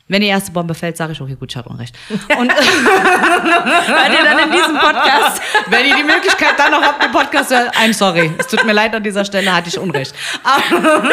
Wenn 0.09 0.21
die 0.21 0.27
erste 0.27 0.51
Bombe 0.51 0.73
fällt, 0.73 0.97
sage 0.97 1.13
ich, 1.13 1.21
okay, 1.21 1.35
gut, 1.35 1.51
ich 1.51 1.55
hatte 1.55 1.69
Unrecht. 1.69 1.95
Und 2.09 2.19
Hört 2.51 4.09
ihr 4.11 4.23
dann 4.23 4.39
in 4.39 4.51
diesem 4.51 4.77
Podcast? 4.79 5.39
wenn 5.67 5.85
ihr 5.85 5.95
die 5.97 6.03
Möglichkeit 6.03 6.57
dann 6.57 6.71
noch 6.71 6.81
habt, 6.81 7.03
den 7.03 7.11
Podcast 7.11 7.49
zu 7.49 7.57
hören, 7.57 7.69
I'm 7.73 7.93
sorry. 7.93 8.31
Es 8.39 8.47
tut 8.47 8.65
mir 8.65 8.73
leid, 8.73 8.95
an 8.95 9.03
dieser 9.03 9.23
Stelle 9.23 9.53
hatte 9.53 9.69
ich 9.69 9.77
Unrecht. 9.77 10.15
Aber, 10.43 11.03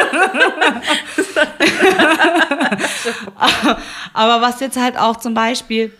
aber 4.14 4.40
was 4.40 4.60
jetzt 4.60 4.80
halt 4.80 4.96
auch 4.96 5.16
zum 5.16 5.34
Beispiel 5.34 5.92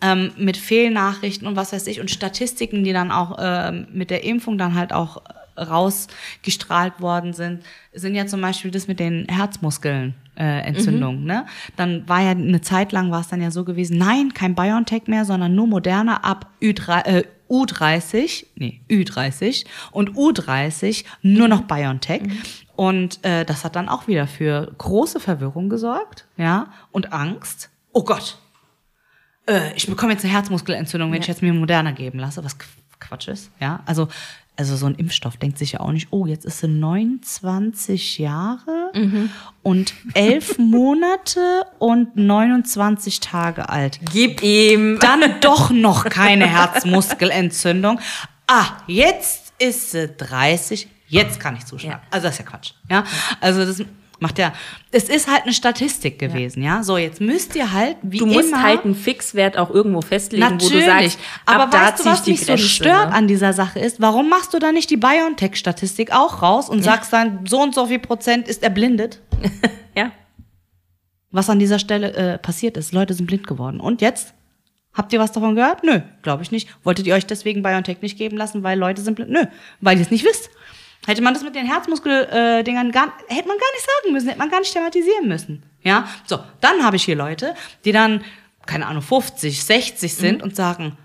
ähm, 0.00 0.30
mit 0.36 0.56
Fehlnachrichten 0.56 1.48
und 1.48 1.56
was 1.56 1.72
weiß 1.72 1.88
ich 1.88 2.00
und 2.00 2.12
Statistiken, 2.12 2.84
die 2.84 2.92
dann 2.92 3.10
auch 3.10 3.38
ähm, 3.40 3.88
mit 3.92 4.10
der 4.10 4.22
Impfung 4.22 4.56
dann 4.56 4.76
halt 4.76 4.92
auch 4.92 5.20
rausgestrahlt 5.58 7.00
worden 7.00 7.32
sind, 7.32 7.64
sind 7.92 8.14
ja 8.14 8.26
zum 8.26 8.40
Beispiel 8.40 8.70
das 8.70 8.86
mit 8.86 9.00
den 9.00 9.26
Herzmuskeln. 9.28 10.14
Äh, 10.38 10.60
Entzündungen, 10.60 11.24
ne? 11.24 11.46
Dann 11.76 12.08
war 12.08 12.20
ja 12.22 12.30
eine 12.30 12.60
Zeit 12.60 12.92
lang 12.92 13.10
war 13.10 13.20
es 13.22 13.28
dann 13.28 13.42
ja 13.42 13.50
so 13.50 13.64
gewesen, 13.64 13.98
nein, 13.98 14.32
kein 14.34 14.54
BioNTech 14.54 15.08
mehr, 15.08 15.24
sondern 15.24 15.54
nur 15.56 15.66
Moderna 15.66 16.18
ab 16.18 16.46
Ü3, 16.62 17.04
äh, 17.06 17.24
U30, 17.50 18.46
nee, 18.54 18.80
Ü30 18.88 19.64
und 19.90 20.12
U30 20.12 21.04
nur 21.22 21.48
noch 21.48 21.62
BioNTech. 21.62 22.22
Und 22.76 23.24
äh, 23.24 23.44
das 23.44 23.64
hat 23.64 23.74
dann 23.74 23.88
auch 23.88 24.06
wieder 24.06 24.28
für 24.28 24.70
große 24.78 25.18
Verwirrung 25.18 25.68
gesorgt, 25.68 26.26
ja, 26.36 26.68
und 26.92 27.12
Angst. 27.12 27.70
Oh 27.92 28.04
Gott, 28.04 28.38
äh, 29.48 29.72
ich 29.74 29.86
bekomme 29.88 30.12
jetzt 30.12 30.24
eine 30.24 30.34
Herzmuskelentzündung, 30.34 31.10
wenn 31.10 31.20
ich 31.20 31.26
jetzt 31.26 31.42
mir 31.42 31.52
Moderna 31.52 31.90
geben 31.90 32.20
lasse, 32.20 32.44
was 32.44 32.60
Qu- 32.60 32.66
Quatsch 33.00 33.26
ist, 33.28 33.50
ja. 33.60 33.80
Also, 33.86 34.06
also 34.58 34.74
so 34.74 34.86
ein 34.86 34.96
Impfstoff 34.96 35.36
denkt 35.36 35.56
sich 35.56 35.72
ja 35.72 35.80
auch 35.80 35.92
nicht, 35.92 36.08
oh, 36.10 36.26
jetzt 36.26 36.44
ist 36.44 36.58
sie 36.58 36.66
29 36.66 38.18
Jahre 38.18 38.90
und 39.62 39.94
11 40.14 40.58
Monate 40.58 41.64
und 41.78 42.16
29 42.16 43.20
Tage 43.20 43.68
alt. 43.68 44.00
Gib 44.12 44.42
ihm. 44.42 44.98
Dann 44.98 45.40
doch 45.40 45.70
noch 45.70 46.06
keine 46.06 46.48
Herzmuskelentzündung. 46.48 48.00
Ah, 48.48 48.66
jetzt 48.88 49.52
ist 49.60 49.92
sie 49.92 50.08
30, 50.08 50.88
jetzt 51.06 51.38
kann 51.38 51.54
ich 51.54 51.64
zuschlagen. 51.64 52.00
Ja. 52.02 52.08
Also 52.10 52.26
das 52.26 52.34
ist 52.34 52.38
ja 52.40 52.50
Quatsch, 52.50 52.72
ja. 52.90 53.04
Also 53.40 53.64
das 53.64 53.80
macht 54.20 54.38
ja, 54.38 54.52
es 54.90 55.08
ist 55.08 55.28
halt 55.28 55.44
eine 55.44 55.52
Statistik 55.52 56.18
gewesen, 56.18 56.62
ja. 56.62 56.82
So, 56.82 56.96
jetzt 56.96 57.20
müsst 57.20 57.54
ihr 57.56 57.72
halt, 57.72 57.96
wie 58.02 58.18
Du 58.18 58.26
musst 58.26 58.48
immer, 58.48 58.62
halt 58.62 58.84
einen 58.84 58.94
Fixwert 58.94 59.56
auch 59.56 59.70
irgendwo 59.70 60.00
festlegen, 60.00 60.42
Natürlich. 60.42 60.72
wo 60.72 60.78
du 60.78 60.84
sagst, 60.84 61.18
aber 61.46 61.72
weißt 61.72 62.00
du, 62.00 62.04
was 62.04 62.26
mich 62.26 62.40
so 62.40 62.46
Grenze, 62.46 62.68
stört 62.68 63.10
ne? 63.10 63.14
an 63.14 63.28
dieser 63.28 63.52
Sache 63.52 63.78
ist? 63.78 64.00
Warum 64.00 64.28
machst 64.28 64.54
du 64.54 64.58
da 64.58 64.72
nicht 64.72 64.90
die 64.90 64.96
BioNTech-Statistik 64.96 66.12
auch 66.12 66.42
raus 66.42 66.68
und 66.68 66.82
sagst 66.82 67.12
dann, 67.12 67.46
so 67.46 67.60
und 67.62 67.74
so 67.74 67.86
viel 67.86 67.98
Prozent 67.98 68.48
ist 68.48 68.62
erblindet? 68.62 69.20
Ja. 69.96 70.12
Was 71.32 71.50
an 71.50 71.58
dieser 71.58 71.80
Stelle 71.80 72.12
äh, 72.14 72.38
passiert 72.38 72.76
ist. 72.76 72.92
Leute 72.92 73.12
sind 73.12 73.26
blind 73.26 73.48
geworden. 73.48 73.80
Und 73.80 74.00
jetzt? 74.00 74.32
Habt 74.94 75.12
ihr 75.12 75.18
was 75.18 75.32
davon 75.32 75.54
gehört? 75.54 75.84
Nö, 75.84 76.00
glaube 76.22 76.42
ich 76.42 76.50
nicht. 76.50 76.68
Wolltet 76.84 77.06
ihr 77.06 77.14
euch 77.14 77.26
deswegen 77.26 77.62
BioNTech 77.62 78.00
nicht 78.00 78.16
geben 78.16 78.36
lassen, 78.36 78.62
weil 78.62 78.78
Leute 78.78 79.02
sind 79.02 79.14
blind? 79.14 79.30
Nö, 79.30 79.44
weil 79.80 79.96
ihr 79.96 80.02
es 80.02 80.10
nicht 80.10 80.24
wisst. 80.24 80.50
Hätte 81.08 81.22
man 81.22 81.32
das 81.32 81.42
mit 81.42 81.54
den 81.54 81.64
Herzmuskel-Dingern 81.64 82.92
gar, 82.92 83.14
hätte 83.28 83.48
man 83.48 83.56
gar 83.56 83.72
nicht 83.72 83.86
sagen 83.86 84.12
müssen, 84.12 84.28
hätte 84.28 84.38
man 84.38 84.50
gar 84.50 84.60
nicht 84.60 84.74
thematisieren 84.74 85.26
müssen. 85.26 85.62
Ja, 85.82 86.06
so, 86.26 86.38
dann 86.60 86.84
habe 86.84 86.96
ich 86.96 87.04
hier 87.04 87.16
Leute, 87.16 87.54
die 87.86 87.92
dann, 87.92 88.22
keine 88.66 88.86
Ahnung, 88.86 89.00
50, 89.00 89.64
60 89.64 90.14
sind 90.14 90.42
und 90.42 90.54
sagen, 90.54 90.98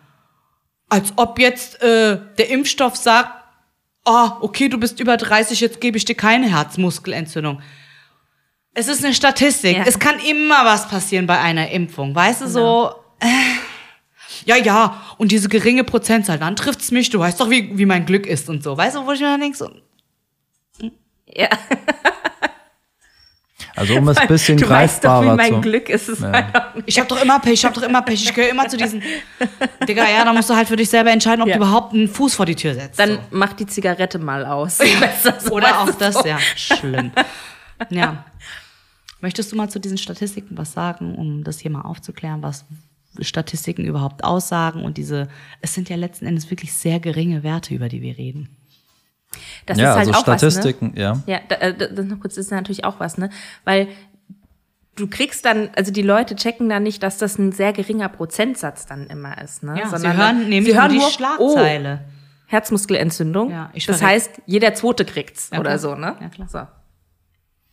als 0.90 1.14
ob 1.16 1.40
jetzt 1.40 1.82
äh, 1.82 2.20
der 2.38 2.50
Impfstoff 2.50 2.98
sagt, 2.98 3.32
ah, 4.04 4.40
okay, 4.42 4.68
du 4.68 4.78
bist 4.78 5.00
über 5.00 5.16
30, 5.16 5.62
jetzt 5.62 5.80
gebe 5.80 5.98
ich 5.98 6.04
dir 6.04 6.16
keine 6.16 6.52
Herzmuskelentzündung. 6.52 7.62
Es 8.74 8.90
ist 8.90 9.06
eine 9.06 9.14
Statistik. 9.14 9.78
Ja. 9.78 9.86
Es 9.86 10.00
kann 10.00 10.20
immer 10.20 10.66
was 10.66 10.90
passieren 10.90 11.28
bei 11.28 11.40
einer 11.40 11.72
Impfung. 11.72 12.14
Weißt 12.14 12.42
du, 12.42 12.48
so, 12.50 12.94
äh, 13.22 13.28
ja, 14.44 14.58
ja, 14.58 15.02
und 15.18 15.32
diese 15.32 15.48
geringe 15.48 15.86
Prozentzahl, 15.86 16.40
dann 16.40 16.58
trifft's 16.58 16.92
mich, 16.92 17.10
du 17.10 17.20
weißt 17.20 17.40
doch, 17.40 17.50
wie, 17.50 17.78
wie 17.78 17.86
mein 17.86 18.06
Glück 18.06 18.26
ist 18.26 18.50
und 18.50 18.64
so. 18.64 18.76
Weißt 18.76 18.98
du, 18.98 19.06
wo 19.06 19.14
ich 19.14 19.22
mir 19.22 19.28
dann 19.28 19.40
denke, 19.40 19.58
so, 19.58 19.70
ja. 21.36 21.50
Also 23.76 23.96
um 23.96 24.08
es 24.08 24.18
ein 24.18 24.28
bisschen 24.28 24.58
du 24.58 24.70
weißt 24.70 25.04
doch, 25.04 25.22
wie 25.22 25.26
greifbarer 25.26 25.36
mein 25.36 25.54
zu. 25.54 25.62
Glück 25.62 25.90
ist. 25.90 26.08
Es 26.08 26.22
halt 26.22 26.56
auch 26.56 26.76
nicht. 26.76 26.88
ich 26.88 27.00
hab 27.00 27.08
doch 27.08 27.20
immer 27.20 27.40
Pech, 27.40 27.54
ich 27.54 27.66
hab 27.66 27.74
doch 27.74 27.82
immer 27.82 28.04
Pech, 28.04 28.24
ich 28.24 28.32
gehöre 28.34 28.52
immer 28.52 28.68
zu 28.68 28.78
diesen, 28.78 29.02
Digga, 29.88 30.08
ja, 30.08 30.24
da 30.24 30.32
musst 30.32 30.48
du 30.50 30.56
halt 30.56 30.68
für 30.68 30.76
dich 30.76 30.90
selber 30.92 31.10
entscheiden, 31.10 31.42
ob 31.42 31.48
Ja. 31.48 31.56
du 31.56 31.64
überhaupt 31.64 31.92
einen 31.94 32.08
Fuß 32.08 32.36
vor 32.36 32.46
die 32.46 32.54
Tür 32.56 32.76
setzt. 32.76 33.00
Dann 33.00 33.16
so. 33.16 33.20
mach 33.32 33.54
die 33.54 33.66
Zigarette 33.66 34.20
mal 34.20 34.46
aus. 34.46 34.78
So, 35.40 35.52
Oder 35.52 35.80
auch 35.82 35.90
das, 35.96 36.16
so. 36.16 36.28
ja. 36.28 36.38
Schlimm. 36.56 37.12
Ja. 37.90 38.26
Möchtest 39.22 39.52
du 39.52 39.56
mal 39.56 39.70
zu 39.70 39.80
diesen 39.80 39.98
Statistiken 39.98 40.56
was 40.58 40.74
sagen, 40.74 41.16
um 41.16 41.44
das 41.44 41.60
hier 41.60 41.72
mal 41.72 41.82
aufzuklären, 41.82 42.44
was 42.44 42.66
Statistiken 43.22 43.86
überhaupt 43.86 44.24
aussagen 44.24 44.84
und 44.84 44.98
diese, 44.98 45.30
es 45.62 45.74
sind 45.74 45.90
ja 45.90 45.96
letzten 45.96 46.28
Endes 46.28 46.52
wirklich 46.52 46.74
sehr 46.74 47.00
geringe 47.00 47.42
Werte, 47.42 47.74
über 47.74 47.90
die 47.90 48.02
wir 48.04 48.18
reden. 48.20 48.56
Das 49.66 49.78
ja, 49.78 49.92
ist 49.92 49.98
halt 49.98 50.08
also 50.08 50.12
auch 50.12 50.28
was, 50.28 50.42
ne? 50.42 50.52
Statistiken, 50.52 50.94
ja. 50.96 51.22
Ja, 51.26 51.40
da, 51.48 51.56
äh, 51.56 51.74
das 51.76 52.06
noch 52.06 52.20
kurz, 52.20 52.36
das 52.36 52.46
ist 52.46 52.52
natürlich 52.52 52.86
auch 52.86 53.00
was, 53.00 53.18
ne? 53.18 53.30
Weil 53.66 53.88
du 54.96 55.08
kriegst 55.08 55.46
dann, 55.46 55.70
also 55.76 55.92
die 55.92 56.02
Leute 56.02 56.36
checken 56.36 56.70
dann 56.70 56.84
nicht, 56.84 57.04
dass 57.04 57.18
das 57.18 57.38
ein 57.38 57.52
sehr 57.52 57.74
geringer 57.74 58.10
Prozentsatz 58.10 58.86
dann 58.86 59.08
immer 59.08 59.42
ist, 59.42 59.64
ne? 59.64 59.80
Ja, 59.80 59.98
sie 59.98 60.14
hören 60.14 60.50
nämlich 60.50 60.76
nur 60.76 60.88
die 60.88 61.02
Schlagzeile. 61.02 62.02
Oh, 62.04 62.10
Herzmuskelentzündung. 62.48 63.50
Ja, 63.50 63.70
ich 63.74 63.86
das 63.88 64.02
heißt, 64.02 64.42
jeder 64.46 64.74
Zweite 64.76 65.06
kriegt's 65.06 65.50
Ja, 65.52 65.60
oder 65.60 65.80
so, 65.80 65.96
ne? 65.96 66.16
Ja, 66.22 66.30
klar. 66.30 66.48
So. 66.48 66.62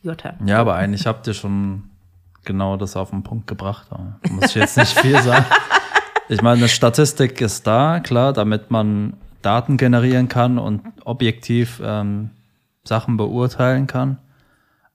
Jutta. 0.03 0.35
Ja, 0.47 0.59
aber 0.59 0.77
eigentlich 0.77 1.07
habt 1.07 1.27
ihr 1.27 1.35
schon 1.35 1.91
genau 2.45 2.79
das 2.79 2.97
auf 2.97 3.11
den 3.11 3.23
Punkt 3.23 3.47
gebracht. 3.47 3.89
Da 3.91 4.19
muss 4.31 4.47
ich 4.47 4.55
jetzt 4.55 4.77
nicht 4.77 4.99
viel 4.99 5.21
sagen. 5.21 5.45
Ich 6.33 6.43
meine, 6.43 6.59
eine 6.59 6.69
Statistik 6.69 7.41
ist 7.41 7.67
da, 7.67 7.99
klar, 7.99 8.33
damit 8.33 8.71
man 8.71 9.15
Daten 9.43 9.77
generieren 9.77 10.29
kann 10.29 10.59
und 10.59 10.83
objektiv 11.05 11.81
ähm, 11.83 12.31
Sachen 12.85 13.17
beurteilen 13.17 13.87
kann. 13.87 14.19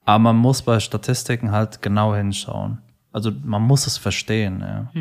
Aber 0.06 0.20
man 0.20 0.36
muss 0.36 0.62
bei 0.62 0.80
Statistiken 0.80 1.52
halt 1.52 1.82
genau 1.82 2.14
hinschauen. 2.16 2.80
Also 3.12 3.32
man 3.44 3.62
muss 3.62 3.88
es 3.88 3.98
verstehen. 3.98 4.62
Ja. 4.62 4.92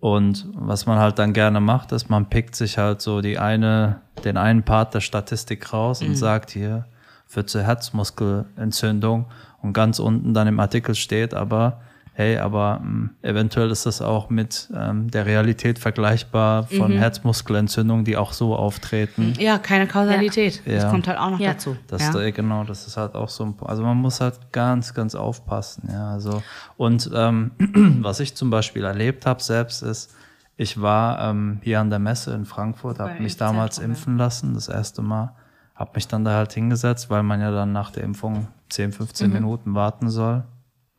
Und 0.00 0.46
was 0.54 0.86
man 0.86 0.98
halt 0.98 1.18
dann 1.18 1.32
gerne 1.32 1.60
macht, 1.60 1.92
ist, 1.92 2.08
man 2.08 2.28
pickt 2.28 2.54
sich 2.54 2.78
halt 2.78 3.00
so 3.00 3.20
die 3.20 3.38
eine, 3.38 4.00
den 4.24 4.36
einen 4.36 4.62
Part 4.62 4.94
der 4.94 5.00
Statistik 5.00 5.72
raus 5.72 6.02
und 6.02 6.14
sagt 6.14 6.50
hier, 6.50 6.86
führt 7.26 7.50
zur 7.50 7.62
Herzmuskelentzündung 7.62 9.26
und 9.62 9.72
ganz 9.72 9.98
unten 9.98 10.32
dann 10.32 10.46
im 10.46 10.60
Artikel 10.60 10.94
steht 10.94 11.34
aber, 11.34 11.80
hey, 12.18 12.38
aber 12.38 12.80
mh, 12.82 13.10
eventuell 13.20 13.70
ist 13.70 13.84
das 13.84 14.00
auch 14.00 14.30
mit 14.30 14.70
ähm, 14.74 15.10
der 15.10 15.26
Realität 15.26 15.78
vergleichbar 15.78 16.62
von 16.64 16.92
Mhm. 16.94 16.98
Herzmuskelentzündungen, 16.98 18.06
die 18.06 18.16
auch 18.16 18.32
so 18.32 18.56
auftreten. 18.56 19.34
Ja, 19.38 19.58
keine 19.58 19.86
Kausalität. 19.86 20.62
Ja. 20.64 20.76
Das 20.76 20.90
kommt 20.90 21.08
halt 21.08 21.18
auch 21.18 21.30
noch 21.30 21.38
Ja. 21.40 21.52
dazu. 21.52 21.76
Das 21.88 22.00
ja? 22.02 22.12
da, 22.12 22.30
genau, 22.30 22.64
das 22.64 22.86
ist 22.86 22.96
halt 22.96 23.14
auch 23.14 23.28
so 23.28 23.44
ein, 23.44 23.54
also 23.66 23.82
man 23.82 23.98
muss 23.98 24.22
halt 24.22 24.50
ganz, 24.50 24.94
ganz 24.94 25.14
aufpassen, 25.14 25.90
ja. 25.92 26.10
Also 26.10 26.42
und 26.78 27.10
ähm, 27.14 27.50
was 28.02 28.20
ich 28.20 28.34
zum 28.34 28.48
Beispiel 28.48 28.84
erlebt 28.84 29.26
habe 29.26 29.42
selbst 29.42 29.82
ist, 29.82 30.14
ich 30.56 30.80
war 30.80 31.20
ähm, 31.20 31.60
hier 31.62 31.80
an 31.80 31.90
der 31.90 31.98
Messe 31.98 32.32
in 32.32 32.46
Frankfurt, 32.46 32.98
habe 32.98 33.20
mich 33.22 33.36
damals 33.36 33.78
impfen 33.78 34.16
lassen, 34.16 34.54
das 34.54 34.68
erste 34.68 35.02
Mal, 35.02 35.34
habe 35.74 35.90
mich 35.96 36.08
dann 36.08 36.24
da 36.24 36.32
halt 36.32 36.54
hingesetzt, 36.54 37.10
weil 37.10 37.22
man 37.22 37.42
ja 37.42 37.50
dann 37.50 37.72
nach 37.72 37.90
der 37.90 38.04
Impfung 38.04 38.48
10, 38.70 38.92
15 38.92 39.30
Minuten 39.30 39.74
warten 39.74 40.08
soll, 40.08 40.44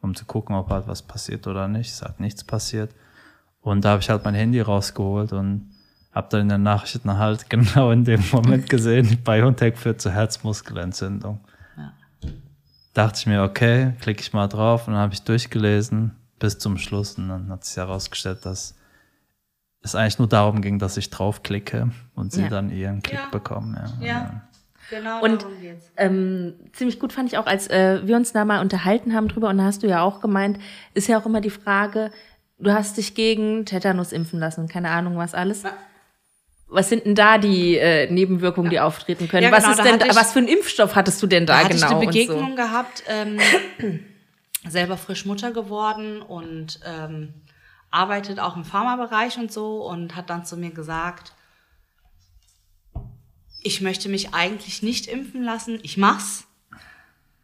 um 0.07 0.15
zu 0.15 0.25
gucken, 0.25 0.55
ob 0.55 0.69
halt 0.69 0.87
was 0.87 1.01
passiert 1.01 1.47
oder 1.47 1.67
nicht. 1.67 1.91
Es 1.91 2.01
hat 2.01 2.19
nichts 2.19 2.43
passiert. 2.43 2.91
Und 3.61 3.83
da 3.85 3.91
habe 3.91 4.01
ich 4.01 4.09
halt 4.09 4.23
mein 4.23 4.35
Handy 4.35 4.61
rausgeholt 4.61 5.33
und 5.33 5.69
habe 6.13 6.27
dann 6.31 6.41
in 6.41 6.49
den 6.49 6.63
Nachrichten 6.63 7.17
halt 7.17 7.49
genau 7.49 7.91
in 7.91 8.03
dem 8.05 8.23
Moment 8.31 8.69
gesehen, 8.69 9.17
BioNTech 9.23 9.77
führt 9.77 10.01
zu 10.01 10.09
Herzmuskelentzündung. 10.11 11.39
Dachte 12.93 13.19
ich 13.19 13.27
mir, 13.27 13.43
okay, 13.43 13.93
klicke 14.01 14.21
ich 14.21 14.33
mal 14.33 14.47
drauf 14.47 14.87
und 14.87 14.93
dann 14.93 15.01
habe 15.03 15.13
ich 15.13 15.21
durchgelesen 15.23 16.15
bis 16.39 16.57
zum 16.57 16.77
Schluss 16.79 17.15
und 17.19 17.27
dann 17.29 17.49
hat 17.49 17.63
sich 17.63 17.77
herausgestellt, 17.77 18.43
dass 18.45 18.75
es 19.81 19.93
eigentlich 19.93 20.17
nur 20.17 20.27
darum 20.27 20.61
ging, 20.61 20.79
dass 20.79 20.97
ich 20.97 21.11
draufklicke 21.11 21.91
und 22.15 22.31
sie 22.31 22.43
Ja. 22.43 22.49
dann 22.49 22.71
ihren 22.71 23.03
Klick 23.03 23.19
Ja. 23.19 23.29
bekommen. 23.29 23.77
Ja. 24.01 24.41
Ja, 24.91 24.99
genau 24.99 25.21
Und 25.23 25.41
darum 25.43 25.59
geht's. 25.61 25.91
ähm, 25.97 26.53
ziemlich 26.73 26.99
gut 26.99 27.13
fand 27.13 27.31
ich 27.31 27.37
auch, 27.37 27.45
als 27.45 27.67
äh, 27.69 27.99
wir 28.05 28.15
uns 28.15 28.33
da 28.33 28.45
mal 28.45 28.61
unterhalten 28.61 29.13
haben 29.13 29.27
drüber, 29.27 29.49
und 29.49 29.57
da 29.57 29.63
hast 29.65 29.83
du 29.83 29.87
ja 29.87 30.01
auch 30.01 30.21
gemeint, 30.21 30.59
ist 30.93 31.07
ja 31.07 31.19
auch 31.19 31.25
immer 31.25 31.41
die 31.41 31.49
Frage, 31.49 32.11
du 32.59 32.71
hast 32.73 32.97
dich 32.97 33.13
gegen 33.15 33.65
Tetanus 33.65 34.11
impfen 34.11 34.39
lassen, 34.39 34.67
keine 34.67 34.89
Ahnung 34.89 35.17
was 35.17 35.33
alles. 35.33 35.63
Was 36.69 36.89
sind 36.89 37.05
denn 37.05 37.15
da 37.15 37.37
die 37.37 37.77
äh, 37.77 38.11
Nebenwirkungen, 38.11 38.69
die 38.69 38.79
auftreten 38.81 39.27
können? 39.29 39.43
Ja, 39.43 39.51
was 39.51 39.63
genau, 39.63 39.71
ist 39.71 39.79
da 39.79 39.83
denn, 39.97 40.09
ich- 40.09 40.15
was 40.15 40.33
für 40.33 40.39
einen 40.39 40.49
Impfstoff 40.49 40.95
hattest 40.95 41.21
du 41.23 41.27
denn 41.27 41.45
da, 41.45 41.53
Da 41.59 41.63
hatte 41.65 41.75
genau? 41.75 41.87
ich 41.87 41.93
eine 41.93 42.05
Begegnung 42.05 42.55
gehabt, 42.57 43.03
ähm, 43.07 43.39
selber 44.67 44.97
frisch 44.97 45.25
Mutter 45.25 45.51
geworden 45.51 46.21
und 46.21 46.79
ähm, 46.85 47.33
arbeitet 47.89 48.39
auch 48.39 48.55
im 48.57 48.65
Pharmabereich 48.65 49.37
und 49.37 49.51
so 49.51 49.85
und 49.87 50.15
hat 50.15 50.29
dann 50.29 50.43
zu 50.45 50.57
mir 50.57 50.71
gesagt, 50.71 51.31
ich 53.67 53.81
möchte 53.81 54.07
mich 54.07 54.33
eigentlich 54.33 54.81
nicht 54.81 55.07
impfen 55.07 55.43
lassen. 55.43 55.79
Ich 55.83 55.97
mach's, 55.97 56.45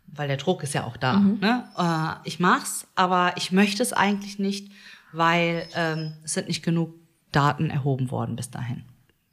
weil 0.08 0.30
der 0.30 0.38
Druck 0.38 0.64
ist 0.64 0.74
ja 0.74 0.86
auch 0.86 0.96
da. 0.96 1.20
Ne? 1.20 1.68
Äh, 1.78 2.28
ich 2.28 2.40
mach's, 2.40 2.88
aber 2.96 3.34
ich 3.36 3.52
möchte 3.52 3.84
es 3.84 3.92
eigentlich 3.92 4.40
nicht, 4.40 4.72
weil 5.12 5.68
ähm, 5.76 6.14
es 6.24 6.34
sind 6.34 6.48
nicht 6.48 6.64
genug 6.64 6.94
Daten 7.32 7.70
erhoben 7.70 8.10
worden 8.10 8.38
bis 8.38 8.50
dahin. 8.50 8.84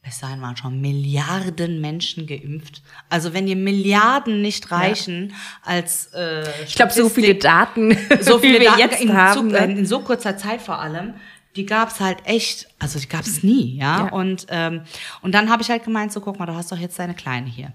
Bis 0.03 0.18
dahin 0.18 0.41
waren 0.41 0.57
schon 0.57 0.80
Milliarden 0.80 1.80
Menschen 1.80 2.26
geimpft. 2.26 2.82
Also 3.09 3.34
wenn 3.34 3.47
die 3.47 3.55
Milliarden 3.55 4.43
nicht 4.43 4.70
reichen 4.72 5.34
als 5.62 6.07
äh, 6.14 6.64
Ich 6.64 6.74
glaube, 6.74 6.93
so 6.93 7.09
viele 7.09 7.36
Daten, 7.36 7.97
so 8.20 8.38
viele 8.38 8.61
wir 8.61 8.70
Daten 8.70 8.80
jetzt 8.80 9.01
in, 9.01 9.12
haben. 9.12 9.51
so, 9.51 9.57
ne? 9.57 9.64
in 9.78 9.86
so 9.86 10.01
kurzer 10.01 10.36
Zeit 10.38 10.62
vor 10.62 10.80
allem, 10.80 11.14
die 11.57 11.66
gab's 11.66 12.01
halt 12.01 12.26
echt, 12.26 12.68
also 12.78 12.98
die 12.98 13.09
gab's 13.09 13.42
nie, 13.42 13.76
ja. 13.76 14.07
Ja. 14.07 14.12
Und 14.12 14.46
ähm, 14.51 14.82
und 15.22 15.32
dann 15.34 15.51
habe 15.51 15.62
ich 15.62 15.70
halt 15.70 15.84
gemeint, 15.84 16.12
so 16.12 16.20
guck 16.20 16.38
mal, 16.38 16.46
du 16.46 16.55
hast 16.55 16.70
doch 16.70 16.78
jetzt 16.78 16.98
deine 16.98 17.14
Kleine 17.14 17.48
hier. 17.48 17.72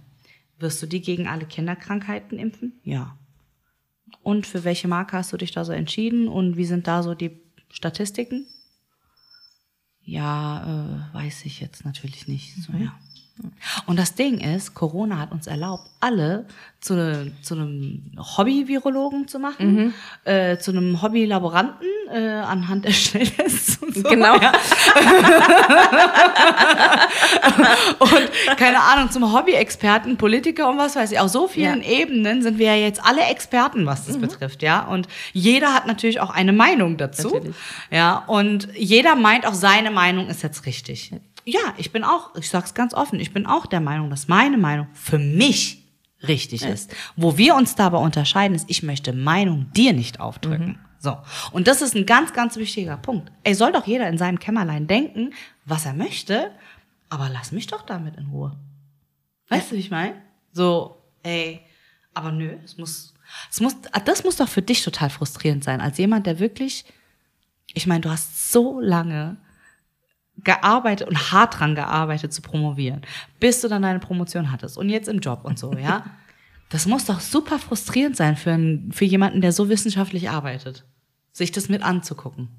Wirst 0.60 0.82
du 0.82 0.88
die 0.88 1.02
gegen 1.02 1.28
alle 1.28 1.46
Kinderkrankheiten 1.46 2.40
impfen? 2.40 2.80
Ja. 2.84 3.18
Und 4.24 4.48
für 4.48 4.64
welche 4.64 4.88
Marke 4.88 5.18
hast 5.18 5.34
du 5.34 5.38
dich 5.38 5.52
da 5.52 5.66
so 5.66 5.74
entschieden 5.74 6.28
und 6.28 6.58
wie 6.58 6.66
sind 6.66 6.88
da 6.88 7.04
so 7.04 7.14
die 7.14 7.42
Statistiken? 7.70 8.48
Ja, 10.02 11.10
äh, 11.12 11.16
weiß 11.16 11.46
ich 11.46 11.60
jetzt 11.60 11.84
natürlich 11.84 12.28
nicht. 12.28 12.56
So, 12.56 12.74
ja. 12.74 12.98
Und 13.86 14.00
das 14.00 14.16
Ding 14.16 14.40
ist, 14.40 14.74
Corona 14.76 15.20
hat 15.20 15.34
uns 15.34 15.46
erlaubt, 15.46 15.90
alle 16.00 16.46
zu, 16.80 17.34
zu 17.42 17.56
einem 17.56 18.12
Hobby-Virologen 18.18 19.28
zu 19.28 19.40
machen, 19.40 19.94
äh, 20.24 20.58
zu 20.58 20.72
einem 20.72 21.02
Hobby-Laboranten 21.02 21.86
äh, 22.14 22.20
anhand 22.20 22.86
der 22.86 22.92
Schnelltests 22.92 23.78
und 23.82 23.96
so. 23.96 24.04
Genau. 24.04 24.36
Ja. 24.38 24.54
und 28.00 28.58
keine 28.58 28.82
Ahnung, 28.82 29.12
zum 29.12 29.34
Hobby-Experten, 29.34 30.16
Politiker 30.16 30.70
und 30.70 30.78
was 30.78 30.96
weiß 30.96 31.12
ich. 31.12 31.20
Auf 31.20 31.30
so 31.30 31.48
vielen 31.48 31.82
Ja. 31.82 31.90
Ebenen 31.90 32.42
sind 32.42 32.58
wir 32.58 32.68
ja 32.68 32.76
jetzt 32.76 33.04
alle 33.04 33.24
Experten, 33.24 33.86
was 33.86 34.06
das 34.06 34.18
betrifft, 34.18 34.62
ja. 34.62 34.86
Und 34.86 35.08
jeder 35.34 35.74
hat 35.74 35.88
natürlich 35.88 36.22
auch 36.22 36.30
eine 36.30 36.54
Meinung 36.54 36.98
dazu. 36.98 37.30
Natürlich. 37.30 37.56
Ja, 37.92 38.24
und 38.28 38.70
jeder 38.76 39.16
meint 39.16 39.46
auch, 39.46 39.54
seine 39.54 39.92
Meinung 39.92 40.30
ist 40.30 40.44
jetzt 40.44 40.66
richtig. 40.66 41.12
Ja, 41.46 41.74
ich 41.78 41.92
bin 41.92 42.04
auch, 42.04 42.36
ich 42.36 42.50
sag's 42.50 42.74
ganz 42.74 42.94
offen, 42.94 43.20
ich 43.20 43.32
bin 43.32 43.46
auch 43.46 43.68
der 43.68 43.80
Meinung, 43.80 44.10
dass 44.10 44.28
meine 44.28 44.58
Meinung 44.58 44.88
für 44.94 45.20
mich 45.20 45.84
richtig 46.28 46.64
ist. 46.64 46.94
Wo 47.16 47.38
wir 47.38 47.56
uns 47.56 47.76
dabei 47.76 48.00
unterscheiden, 48.00 48.56
ist, 48.56 48.70
ich 48.70 48.82
möchte 48.82 49.14
Meinung 49.14 49.72
dir 49.74 49.94
nicht 49.94 50.20
aufdrücken. 50.20 50.80
So. 50.98 51.18
Und 51.52 51.68
das 51.68 51.84
ist 51.84 51.96
ein 51.96 52.08
ganz, 52.08 52.34
ganz 52.34 52.58
wichtiger 52.58 52.98
Punkt. 52.98 53.32
Ey, 53.44 53.54
soll 53.54 53.72
doch 53.72 53.86
jeder 53.86 54.10
in 54.10 54.18
seinem 54.18 54.40
Kämmerlein 54.40 54.88
denken, 54.88 55.34
was 55.66 55.86
er 55.86 55.94
möchte, 55.94 56.52
aber 57.10 57.30
lass 57.30 57.52
mich 57.52 57.68
doch 57.68 57.84
damit 57.84 58.18
in 58.18 58.28
Ruhe. 58.28 58.58
Weißt 59.50 59.72
du, 59.72 59.76
wie 59.76 59.80
ich 59.80 59.92
meine? 59.92 60.16
So, 60.52 60.98
ey, 61.22 61.62
aber 62.16 62.32
nö, 62.32 62.58
es 62.64 62.78
muss, 62.78 63.14
es 63.52 63.62
muss, 63.62 63.76
das 64.06 64.24
muss 64.24 64.38
doch 64.38 64.50
für 64.50 64.64
dich 64.64 64.84
total 64.84 65.12
frustrierend 65.12 65.64
sein, 65.64 65.80
als 65.80 66.00
jemand, 66.00 66.26
der 66.26 66.40
wirklich, 66.40 66.86
ich 67.74 67.86
meine, 67.86 68.02
du 68.02 68.10
hast 68.10 68.52
so 68.52 68.80
lange 68.80 69.38
gearbeitet 70.44 71.08
und 71.08 71.32
hart 71.32 71.60
dran 71.60 71.76
gearbeitet 71.76 72.34
zu 72.34 72.42
promovieren, 72.42 73.02
bis 73.40 73.62
du 73.62 73.68
dann 73.68 73.82
deine 73.82 74.00
Promotion 74.00 74.52
hattest 74.52 74.78
und 74.78 74.90
jetzt 74.90 75.08
im 75.08 75.20
Job 75.20 75.42
und 75.44 75.60
so, 75.60 75.74
ja. 75.74 76.06
Das 76.70 76.88
muss 76.88 77.06
doch 77.06 77.20
super 77.20 77.60
frustrierend 77.60 78.18
sein 78.18 78.36
für, 78.36 78.52
einen, 78.52 78.92
für 78.92 79.06
jemanden, 79.06 79.40
der 79.40 79.52
so 79.52 79.70
wissenschaftlich 79.70 80.32
arbeitet, 80.32 80.84
sich 81.32 81.52
das 81.52 81.70
mit 81.70 81.84
anzugucken. 81.84 82.50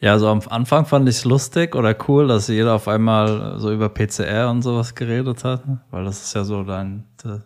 Ja, 0.00 0.12
also 0.12 0.28
am 0.28 0.40
Anfang 0.48 0.86
fand 0.86 1.08
ich 1.08 1.16
es 1.16 1.24
lustig 1.24 1.74
oder 1.74 1.94
cool, 2.08 2.28
dass 2.28 2.48
jeder 2.48 2.74
auf 2.74 2.86
einmal 2.88 3.58
so 3.58 3.72
über 3.72 3.88
PCR 3.88 4.48
und 4.48 4.62
sowas 4.62 4.94
geredet 4.94 5.44
hat, 5.44 5.64
weil 5.90 6.04
das 6.04 6.22
ist 6.22 6.34
ja 6.34 6.44
so 6.44 6.62
dein, 6.62 7.04
de, 7.22 7.40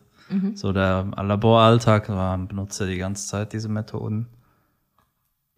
so 0.54 0.72
der 0.72 1.06
Laboralltag, 1.16 2.08
man 2.10 2.48
benutzt 2.48 2.78
ja 2.80 2.86
die 2.86 2.98
ganze 2.98 3.26
Zeit 3.26 3.52
diese 3.52 3.68
Methoden. 3.68 4.28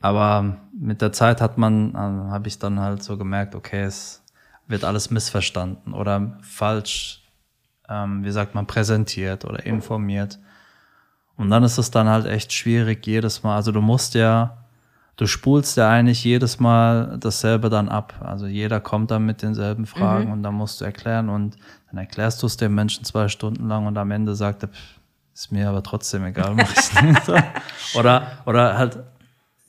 Aber 0.05 0.59
mit 0.79 1.01
der 1.01 1.13
Zeit 1.13 1.41
hat 1.41 1.57
man, 1.57 1.97
habe 1.97 2.47
ich 2.47 2.59
dann 2.59 2.79
halt 2.79 3.03
so 3.03 3.17
gemerkt, 3.17 3.55
okay, 3.55 3.85
es 3.85 4.23
wird 4.67 4.85
alles 4.85 5.09
missverstanden 5.09 5.95
oder 5.95 6.37
falsch, 6.43 7.23
ähm, 7.89 8.23
wie 8.23 8.31
sagt 8.31 8.55
man, 8.55 8.67
präsentiert 8.67 9.47
oder 9.47 9.65
informiert. 9.65 10.39
Und 11.39 11.49
dann 11.49 11.65
ist 11.65 11.79
es 11.79 11.91
dann 11.91 12.07
halt 12.07 12.27
echt 12.27 12.53
schwierig 12.53 13.07
jedes 13.07 13.43
Mal. 13.45 13.57
Also 13.57 13.73
du 13.73 13.81
musst 13.81 14.13
ja, 14.13 14.59
du 15.17 15.27
spulst 15.27 15.79
ja 15.79 15.89
eigentlich 15.89 16.23
jedes 16.23 16.61
Mal 16.61 17.17
dasselbe 17.19 17.71
dann 17.71 17.89
ab. 17.89 18.13
Also 18.21 18.45
jeder 18.45 18.81
kommt 18.81 19.11
dann 19.11 19.25
mit 19.25 19.41
denselben 19.41 19.87
Fragen 19.87 20.31
und 20.31 20.43
dann 20.43 20.53
musst 20.53 20.83
du 20.83 20.85
erklären 20.85 21.31
und 21.31 21.57
dann 21.89 21.97
erklärst 21.97 22.43
du 22.43 22.47
es 22.47 22.59
dem 22.59 22.75
Menschen 22.75 23.07
zwei 23.07 23.29
Stunden 23.29 23.69
lang 23.69 23.87
und 23.87 23.97
am 23.97 24.11
Ende 24.11 24.35
sagt 24.35 24.65
er, 24.65 24.69
pff, 24.69 25.01
ist 25.33 25.51
mir 25.51 25.67
aber 25.67 25.83
trotzdem 25.83 26.27
egal, 26.27 26.55
mach 26.55 26.71
ich's 26.71 27.01
nicht. 27.01 27.25
So. 27.25 27.35
Oder, 27.99 28.27
oder 28.45 28.77
halt, 28.77 28.99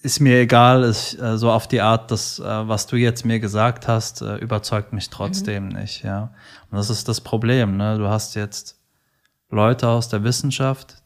ist 0.06 0.20
mir 0.20 0.40
egal, 0.40 0.84
ist 0.84 1.20
äh, 1.20 1.38
so 1.38 1.52
auf 1.52 1.68
die 1.68 1.82
Art, 1.82 2.12
dass 2.12 2.40
äh, 2.40 2.44
was 2.44 2.86
du 2.86 2.96
jetzt 2.96 3.26
mir 3.26 3.40
gesagt 3.40 3.88
hast, 3.88 4.22
äh, 4.22 4.38
überzeugt 4.38 4.94
mich 4.94 5.10
trotzdem 5.10 5.68
nicht, 5.68 6.04
ja. 6.04 6.32
Und 6.70 6.78
das 6.78 6.90
ist 6.92 7.08
das 7.08 7.22
Problem, 7.22 7.76
ne? 7.76 7.98
Du 7.98 8.08
hast 8.08 8.36
jetzt 8.36 8.80
Leute 9.50 9.88
aus 9.90 10.08
der 10.08 10.24
Wissenschaft, 10.24 11.02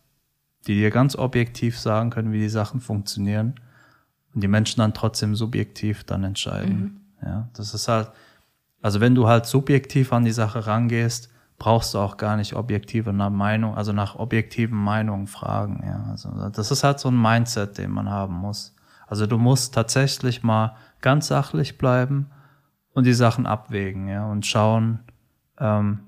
die 0.67 0.75
dir 0.75 0.91
ganz 0.91 1.15
objektiv 1.15 1.79
sagen 1.79 2.09
können, 2.09 2.33
wie 2.33 2.41
die 2.41 2.49
Sachen 2.49 2.81
funktionieren 2.81 3.55
und 4.35 4.43
die 4.43 4.49
Menschen 4.49 4.81
dann 4.81 4.93
trotzdem 4.93 5.33
subjektiv 5.33 6.03
dann 6.03 6.25
entscheiden. 6.25 7.01
Ja, 7.23 7.47
das 7.53 7.73
ist 7.73 7.87
halt, 7.87 8.11
also 8.81 8.99
wenn 8.99 9.15
du 9.15 9.27
halt 9.27 9.45
subjektiv 9.45 10.11
an 10.11 10.25
die 10.25 10.31
Sache 10.31 10.67
rangehst, 10.67 11.29
brauchst 11.57 11.93
du 11.93 11.99
auch 11.99 12.17
gar 12.17 12.35
nicht 12.35 12.53
objektive 12.53 13.13
nach 13.13 13.29
Meinung, 13.29 13.75
also 13.75 13.93
nach 13.93 14.15
objektiven 14.15 14.77
Meinungen 14.77 15.27
fragen. 15.27 15.83
Ja, 15.85 16.11
also 16.11 16.49
das 16.49 16.71
ist 16.71 16.83
halt 16.83 16.99
so 16.99 17.09
ein 17.09 17.21
Mindset, 17.21 17.77
den 17.77 17.91
man 17.91 18.09
haben 18.09 18.35
muss. 18.35 18.73
Also 19.09 19.25
du 19.25 19.37
musst 19.37 19.73
tatsächlich 19.73 20.43
mal 20.43 20.75
ganz 21.01 21.27
sachlich 21.27 21.77
bleiben 21.77 22.29
und 22.93 23.05
die 23.05 23.13
Sachen 23.13 23.47
abwägen, 23.47 24.07
ja, 24.07 24.25
und 24.25 24.45
schauen, 24.45 24.99
ähm, 25.57 25.99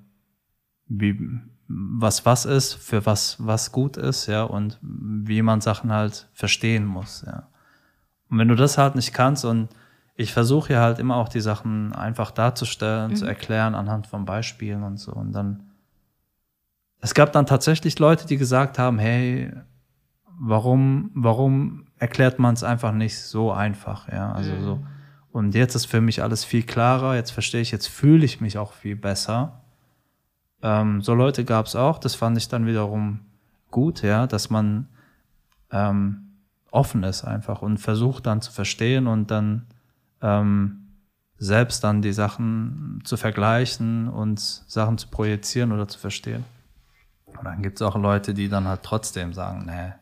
wie, 0.88 1.20
was 1.68 2.26
was 2.26 2.46
ist, 2.46 2.74
für 2.74 3.06
was 3.06 3.38
was 3.40 3.72
gut 3.72 3.98
ist, 3.98 4.28
ja, 4.28 4.44
und 4.44 4.78
wie 4.82 5.42
man 5.42 5.62
Sachen 5.62 5.92
halt 5.92 6.30
verstehen 6.34 6.86
muss, 6.86 7.24
ja. 7.26 7.48
Und 8.30 8.38
wenn 8.38 8.48
du 8.48 8.56
das 8.56 8.78
halt 8.78 8.96
nicht 8.96 9.14
kannst 9.14 9.46
und 9.46 9.70
ich 10.16 10.32
versuche 10.34 10.74
ja 10.74 10.82
halt 10.82 11.00
immer 11.00 11.16
auch 11.16 11.30
die 11.30 11.42
Sachen 11.42 11.94
einfach 11.94 12.32
darzustellen, 12.32 13.16
zu 13.16 13.26
erklären 13.26 13.74
anhand 13.74 14.06
von 14.06 14.26
Beispielen 14.26 14.84
und 14.84 14.98
so 14.98 15.12
und 15.12 15.32
dann 15.32 15.72
es 17.04 17.16
gab 17.16 17.32
dann 17.32 17.48
tatsächlich 17.48 17.98
Leute, 17.98 18.28
die 18.28 18.38
gesagt 18.38 18.78
haben, 18.78 19.00
hey, 19.00 19.52
warum, 20.44 21.12
warum 21.14 21.86
erklärt 22.00 22.40
man 22.40 22.56
es 22.56 22.64
einfach 22.64 22.92
nicht 22.92 23.20
so 23.20 23.52
einfach, 23.52 24.12
ja, 24.12 24.32
also 24.32 24.60
so. 24.60 24.84
Und 25.32 25.56
jetzt 25.56 25.76
ist 25.76 25.86
für 25.86 26.02
mich 26.02 26.24
alles 26.24 26.44
viel 26.44 26.64
klarer, 26.64 27.16
jetzt 27.16 27.32
verstehe 27.32 27.62
ich, 27.62 27.72
jetzt 27.72 27.88
fühle 27.88 28.26
ich 28.26 28.42
mich 28.42 28.58
auch 28.58 28.74
viel 28.74 28.96
besser. 28.96 29.62
Ähm, 30.62 31.02
so 31.02 31.14
Leute 31.14 31.46
gab 31.46 31.68
es 31.68 31.76
auch, 31.76 32.00
das 32.00 32.16
fand 32.16 32.38
ich 32.38 32.50
dann 32.50 32.66
wiederum 32.66 33.20
gut, 33.70 34.02
ja, 34.02 34.28
dass 34.28 34.50
man 34.50 34.88
ähm, 35.70 36.40
offen 36.72 37.04
ist 37.04 37.24
einfach 37.24 37.62
und 37.62 37.78
versucht 37.78 38.26
dann 38.26 38.42
zu 38.42 38.52
verstehen 38.52 39.08
und 39.08 39.30
dann 39.32 39.68
ähm, 40.22 40.88
selbst 41.38 41.84
dann 41.84 42.02
die 42.02 42.14
Sachen 42.14 43.02
zu 43.04 43.16
vergleichen 43.16 44.10
und 44.10 44.40
Sachen 44.40 44.98
zu 44.98 45.08
projizieren 45.08 45.72
oder 45.72 45.88
zu 45.88 46.00
verstehen. 46.00 46.44
Und 47.28 47.46
dann 47.46 47.62
gibt 47.62 47.80
es 47.80 47.82
auch 47.84 47.96
Leute, 47.96 48.34
die 48.34 48.50
dann 48.50 48.68
halt 48.68 48.84
trotzdem 48.84 49.34
sagen, 49.34 49.66
nee, 49.66 49.94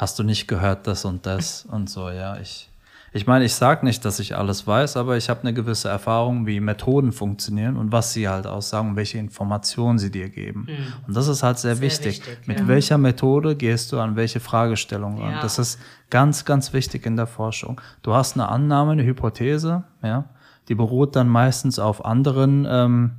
hast 0.00 0.18
du 0.18 0.22
nicht 0.22 0.48
gehört 0.48 0.86
das 0.86 1.04
und 1.04 1.26
das 1.26 1.64
und 1.70 1.90
so, 1.90 2.10
ja, 2.10 2.38
ich 2.38 2.70
ich 3.12 3.26
meine, 3.26 3.44
ich 3.44 3.54
sage 3.54 3.84
nicht, 3.84 4.04
dass 4.04 4.20
ich 4.20 4.36
alles 4.36 4.68
weiß, 4.68 4.96
aber 4.96 5.16
ich 5.16 5.28
habe 5.28 5.40
eine 5.40 5.52
gewisse 5.52 5.88
Erfahrung, 5.88 6.46
wie 6.46 6.60
Methoden 6.60 7.10
funktionieren 7.10 7.76
und 7.76 7.90
was 7.90 8.12
sie 8.12 8.28
halt 8.28 8.46
aussagen, 8.46 8.94
welche 8.94 9.18
Informationen 9.18 9.98
sie 9.98 10.12
dir 10.12 10.28
geben. 10.28 10.68
Mhm. 10.68 11.06
Und 11.08 11.16
das 11.16 11.26
ist 11.26 11.42
halt 11.42 11.58
sehr, 11.58 11.74
sehr 11.74 11.82
wichtig. 11.82 12.20
wichtig. 12.20 12.46
Mit 12.46 12.60
ja. 12.60 12.68
welcher 12.68 12.98
Methode 12.98 13.56
gehst 13.56 13.90
du 13.90 13.98
an 13.98 14.14
welche 14.14 14.38
Fragestellung 14.38 15.20
ran? 15.20 15.32
Ja. 15.32 15.42
Das 15.42 15.58
ist 15.58 15.80
ganz, 16.08 16.44
ganz 16.44 16.72
wichtig 16.72 17.04
in 17.04 17.16
der 17.16 17.26
Forschung. 17.26 17.80
Du 18.02 18.14
hast 18.14 18.34
eine 18.34 18.48
Annahme, 18.48 18.92
eine 18.92 19.02
Hypothese, 19.02 19.82
ja, 20.04 20.26
die 20.68 20.76
beruht 20.76 21.16
dann 21.16 21.26
meistens 21.26 21.80
auf 21.80 22.04
anderen 22.04 22.64
ähm, 22.70 23.10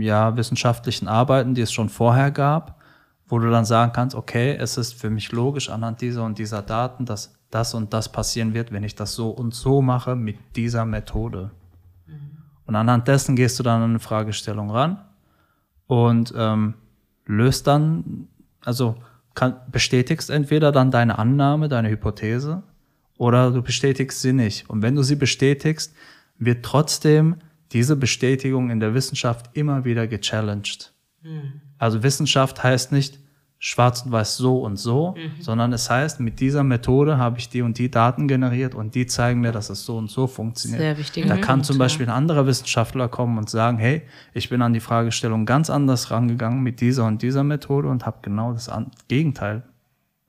ja, 0.00 0.34
wissenschaftlichen 0.38 1.08
Arbeiten, 1.08 1.54
die 1.54 1.60
es 1.60 1.72
schon 1.72 1.90
vorher 1.90 2.30
gab, 2.30 2.79
wo 3.30 3.38
du 3.38 3.48
dann 3.48 3.64
sagen 3.64 3.92
kannst, 3.92 4.16
okay, 4.16 4.56
es 4.56 4.76
ist 4.76 4.94
für 4.94 5.08
mich 5.08 5.30
logisch 5.30 5.70
anhand 5.70 6.00
dieser 6.00 6.24
und 6.24 6.38
dieser 6.38 6.62
Daten, 6.62 7.06
dass 7.06 7.32
das 7.50 7.74
und 7.74 7.92
das 7.92 8.10
passieren 8.10 8.54
wird, 8.54 8.72
wenn 8.72 8.82
ich 8.82 8.96
das 8.96 9.14
so 9.14 9.30
und 9.30 9.54
so 9.54 9.82
mache 9.82 10.16
mit 10.16 10.36
dieser 10.56 10.84
Methode. 10.84 11.50
Mhm. 12.06 12.38
Und 12.66 12.76
anhand 12.76 13.08
dessen 13.08 13.36
gehst 13.36 13.58
du 13.58 13.62
dann 13.62 13.82
an 13.82 13.90
eine 13.90 13.98
Fragestellung 14.00 14.70
ran 14.70 14.98
und 15.86 16.34
ähm, 16.36 16.74
löst 17.26 17.66
dann, 17.66 18.28
also 18.64 18.96
kann, 19.34 19.56
bestätigst 19.70 20.28
entweder 20.28 20.72
dann 20.72 20.90
deine 20.90 21.18
Annahme, 21.18 21.68
deine 21.68 21.88
Hypothese 21.88 22.64
oder 23.16 23.52
du 23.52 23.62
bestätigst 23.62 24.22
sie 24.22 24.32
nicht. 24.32 24.68
Und 24.68 24.82
wenn 24.82 24.96
du 24.96 25.02
sie 25.02 25.16
bestätigst, 25.16 25.94
wird 26.38 26.64
trotzdem 26.64 27.36
diese 27.70 27.94
Bestätigung 27.94 28.70
in 28.70 28.80
der 28.80 28.94
Wissenschaft 28.94 29.50
immer 29.56 29.84
wieder 29.84 30.08
gechallenged. 30.08 30.92
Mhm. 31.22 31.60
Also 31.80 32.04
Wissenschaft 32.04 32.62
heißt 32.62 32.92
nicht, 32.92 33.18
schwarz 33.62 34.02
und 34.06 34.10
weiß 34.10 34.38
so 34.38 34.62
und 34.64 34.76
so, 34.76 35.14
mhm. 35.16 35.42
sondern 35.42 35.72
es 35.74 35.90
heißt, 35.90 36.18
mit 36.18 36.40
dieser 36.40 36.64
Methode 36.64 37.18
habe 37.18 37.38
ich 37.38 37.50
die 37.50 37.60
und 37.60 37.76
die 37.76 37.90
Daten 37.90 38.26
generiert 38.26 38.74
und 38.74 38.94
die 38.94 39.04
zeigen 39.06 39.42
mir, 39.42 39.52
dass 39.52 39.68
es 39.68 39.84
so 39.84 39.98
und 39.98 40.10
so 40.10 40.26
funktioniert. 40.26 40.80
Sehr 40.80 40.96
wichtig. 40.96 41.26
Da 41.26 41.36
kann 41.36 41.62
zum 41.62 41.76
Beispiel 41.76 42.06
ein 42.06 42.12
anderer 42.12 42.46
Wissenschaftler 42.46 43.08
kommen 43.08 43.36
und 43.36 43.50
sagen, 43.50 43.76
hey, 43.76 44.02
ich 44.32 44.48
bin 44.48 44.62
an 44.62 44.72
die 44.72 44.80
Fragestellung 44.80 45.44
ganz 45.44 45.68
anders 45.68 46.10
rangegangen 46.10 46.62
mit 46.62 46.80
dieser 46.80 47.04
und 47.04 47.20
dieser 47.20 47.44
Methode 47.44 47.88
und 47.88 48.06
habe 48.06 48.20
genau 48.22 48.54
das 48.54 48.70
Gegenteil 49.08 49.62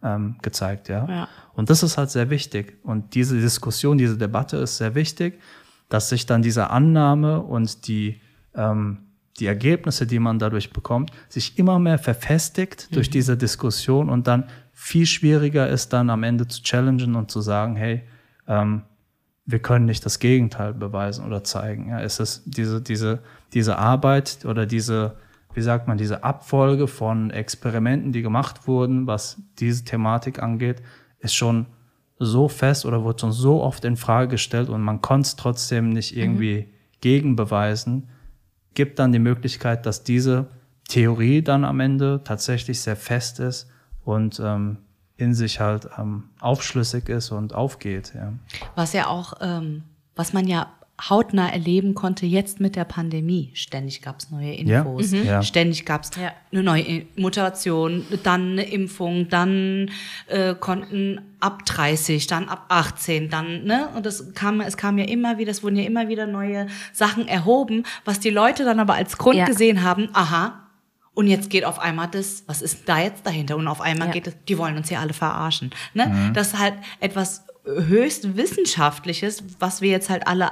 ähm, 0.04 0.36
gezeigt, 0.42 0.90
ja? 0.90 1.08
ja. 1.08 1.28
Und 1.54 1.70
das 1.70 1.84
ist 1.84 1.98
halt 1.98 2.10
sehr 2.10 2.30
wichtig. 2.30 2.80
Und 2.84 3.16
diese 3.16 3.40
Diskussion, 3.40 3.98
diese 3.98 4.18
Debatte 4.18 4.58
ist 4.58 4.76
sehr 4.76 4.94
wichtig, 4.94 5.40
dass 5.88 6.10
sich 6.10 6.26
dann 6.26 6.42
diese 6.42 6.70
Annahme 6.70 7.42
und 7.42 7.88
die 7.88 8.20
ähm, 8.56 9.11
die 9.42 9.48
Ergebnisse, 9.48 10.06
die 10.06 10.20
man 10.20 10.38
dadurch 10.40 10.72
bekommt, 10.72 11.12
sich 11.28 11.58
immer 11.58 11.80
mehr 11.80 11.98
verfestigt 11.98 12.96
durch 12.96 13.10
mhm. 13.10 13.14
diese 13.14 13.38
Diskussion 13.38 14.10
und 14.10 14.28
dann 14.28 14.46
viel 14.72 15.08
schwieriger 15.08 15.68
ist 15.68 15.92
dann 15.94 16.10
am 16.10 16.24
Ende 16.24 16.48
zu 16.48 16.62
challengen 16.62 17.16
und 17.16 17.32
zu 17.32 17.42
sagen, 17.42 17.76
hey, 17.76 18.04
ähm, 18.48 18.84
wir 19.46 19.60
können 19.60 19.86
nicht 19.86 20.06
das 20.06 20.20
Gegenteil 20.20 20.74
beweisen 20.74 21.26
oder 21.26 21.44
zeigen. 21.44 21.90
Ja, 21.90 22.02
es 22.02 22.20
ist 22.20 22.44
diese, 22.46 22.82
diese, 22.82 23.20
diese 23.54 23.78
Arbeit 23.80 24.46
oder 24.46 24.68
diese, 24.68 25.18
wie 25.56 25.62
sagt 25.62 25.88
man, 25.88 25.98
diese 25.98 26.24
Abfolge 26.24 26.88
von 26.88 27.32
Experimenten, 27.32 28.12
die 28.12 28.22
gemacht 28.22 28.68
wurden, 28.68 29.08
was 29.08 29.42
diese 29.60 29.84
Thematik 29.84 30.42
angeht, 30.42 30.84
ist 31.20 31.34
schon 31.34 31.66
so 32.20 32.48
fest 32.48 32.86
oder 32.86 33.04
wurde 33.04 33.22
schon 33.22 33.32
so 33.32 33.64
oft 33.64 33.84
in 33.86 33.98
Frage 33.98 34.30
gestellt 34.30 34.70
und 34.70 34.82
man 34.82 35.02
konnte 35.02 35.28
es 35.28 35.36
trotzdem 35.36 35.90
nicht 35.90 36.16
mhm. 36.16 36.22
irgendwie 36.22 36.56
mhm. 36.60 36.66
gegenbeweisen 37.02 38.08
gibt 38.74 39.00
dann 39.00 39.12
die 39.12 39.20
Möglichkeit, 39.20 39.86
dass 39.86 40.04
diese 40.04 40.48
Theorie 40.88 41.42
dann 41.42 41.66
am 41.66 41.80
Ende 41.80 42.22
tatsächlich 42.24 42.82
sehr 42.82 42.96
fest 42.96 43.40
ist 43.40 43.70
und 44.04 44.42
ähm, 44.44 44.78
in 45.18 45.34
sich 45.34 45.60
halt 45.60 45.88
ähm, 45.98 46.30
aufschlüssig 46.40 47.08
ist 47.08 47.32
und 47.32 47.54
aufgeht. 47.54 48.14
Ja. 48.16 48.34
Was 48.76 48.94
ja 48.94 49.08
auch, 49.08 49.34
ähm, 49.40 49.84
was 50.16 50.34
man 50.34 50.48
ja 50.48 50.68
hautnah 51.10 51.50
erleben 51.50 51.96
konnte 51.96 52.26
jetzt 52.26 52.60
mit 52.60 52.76
der 52.76 52.86
Pandemie. 52.86 53.52
Ständig 53.54 54.02
gab 54.02 54.20
es 54.20 54.30
neue 54.30 54.54
Infos, 54.54 55.12
ja. 55.12 55.38
Mhm. 55.38 55.44
ständig 55.44 55.86
gab 55.86 56.04
es 56.04 56.12
ja. 56.16 56.32
eine 56.52 56.64
neue 56.64 57.06
Mutation, 57.16 58.06
dann 58.24 58.52
eine 58.52 58.64
Impfung, 58.64 59.30
dann 59.30 59.90
äh, 60.28 60.54
konnten 60.56 61.22
ab 61.40 61.66
30, 61.66 62.28
dann 62.28 62.50
ab 62.50 62.66
18, 62.70 63.30
dann, 63.30 63.64
ne? 63.64 63.90
Und 63.96 64.06
das 64.06 64.34
kam, 64.34 64.62
es 64.62 64.78
kam 64.78 64.98
ja 64.98 65.06
immer 65.06 65.38
wieder, 65.38 65.52
es 65.52 65.64
wurden 65.64 65.76
ja 65.76 65.86
immer 65.86 66.08
wieder 66.08 66.28
neue 66.28 66.68
Sachen 66.94 67.28
erhoben, 67.28 67.84
was 68.06 68.20
die 68.20 68.30
Leute 68.30 68.64
dann 68.64 68.80
aber 68.80 68.94
als 68.94 69.18
Grund 69.18 69.38
ja. 69.38 69.46
gesehen 69.46 69.84
haben, 69.84 70.10
aha, 70.14 70.68
und 71.14 71.28
jetzt 71.28 71.50
geht 71.50 71.66
auf 71.66 71.80
einmal 71.80 72.08
das, 72.08 72.44
was 72.48 72.62
ist 72.62 72.88
da 72.88 73.00
jetzt 73.00 73.26
dahinter? 73.26 73.58
Und 73.58 73.68
auf 73.68 73.82
einmal 73.82 74.08
ja. 74.08 74.14
geht 74.14 74.28
es, 74.28 74.36
die 74.48 74.58
wollen 74.58 74.78
uns 74.78 74.88
hier 74.88 75.02
alle 75.02 75.14
verarschen. 75.14 75.72
Ne? 75.94 76.08
Mhm. 76.08 76.34
Das 76.34 76.54
ist 76.54 76.60
halt 76.60 76.76
etwas 77.02 77.44
höchst 77.66 78.38
Wissenschaftliches, 78.38 79.44
was 79.60 79.82
wir 79.82 79.90
jetzt 79.90 80.10
halt 80.10 80.26
alle 80.26 80.52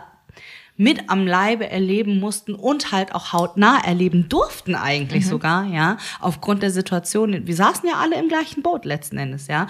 mit 0.80 1.10
am 1.10 1.28
Leibe 1.28 1.70
erleben 1.70 2.22
mussten 2.22 2.56
und 2.56 2.94
halt 2.94 3.14
auch 3.14 3.34
hautnah 3.34 3.80
erleben 3.84 4.30
durften 4.30 4.76
eigentlich 4.76 5.26
mhm. 5.26 5.30
sogar, 5.30 5.66
ja, 5.66 5.98
aufgrund 6.22 6.64
der 6.64 6.72
Situation. 6.72 7.46
Wir 7.46 7.56
saßen 7.56 7.88
ja 7.88 7.96
alle 7.98 8.18
im 8.18 8.30
gleichen 8.30 8.64
Boot 8.64 8.86
letzten 8.86 9.18
Endes, 9.18 9.48
ja. 9.48 9.68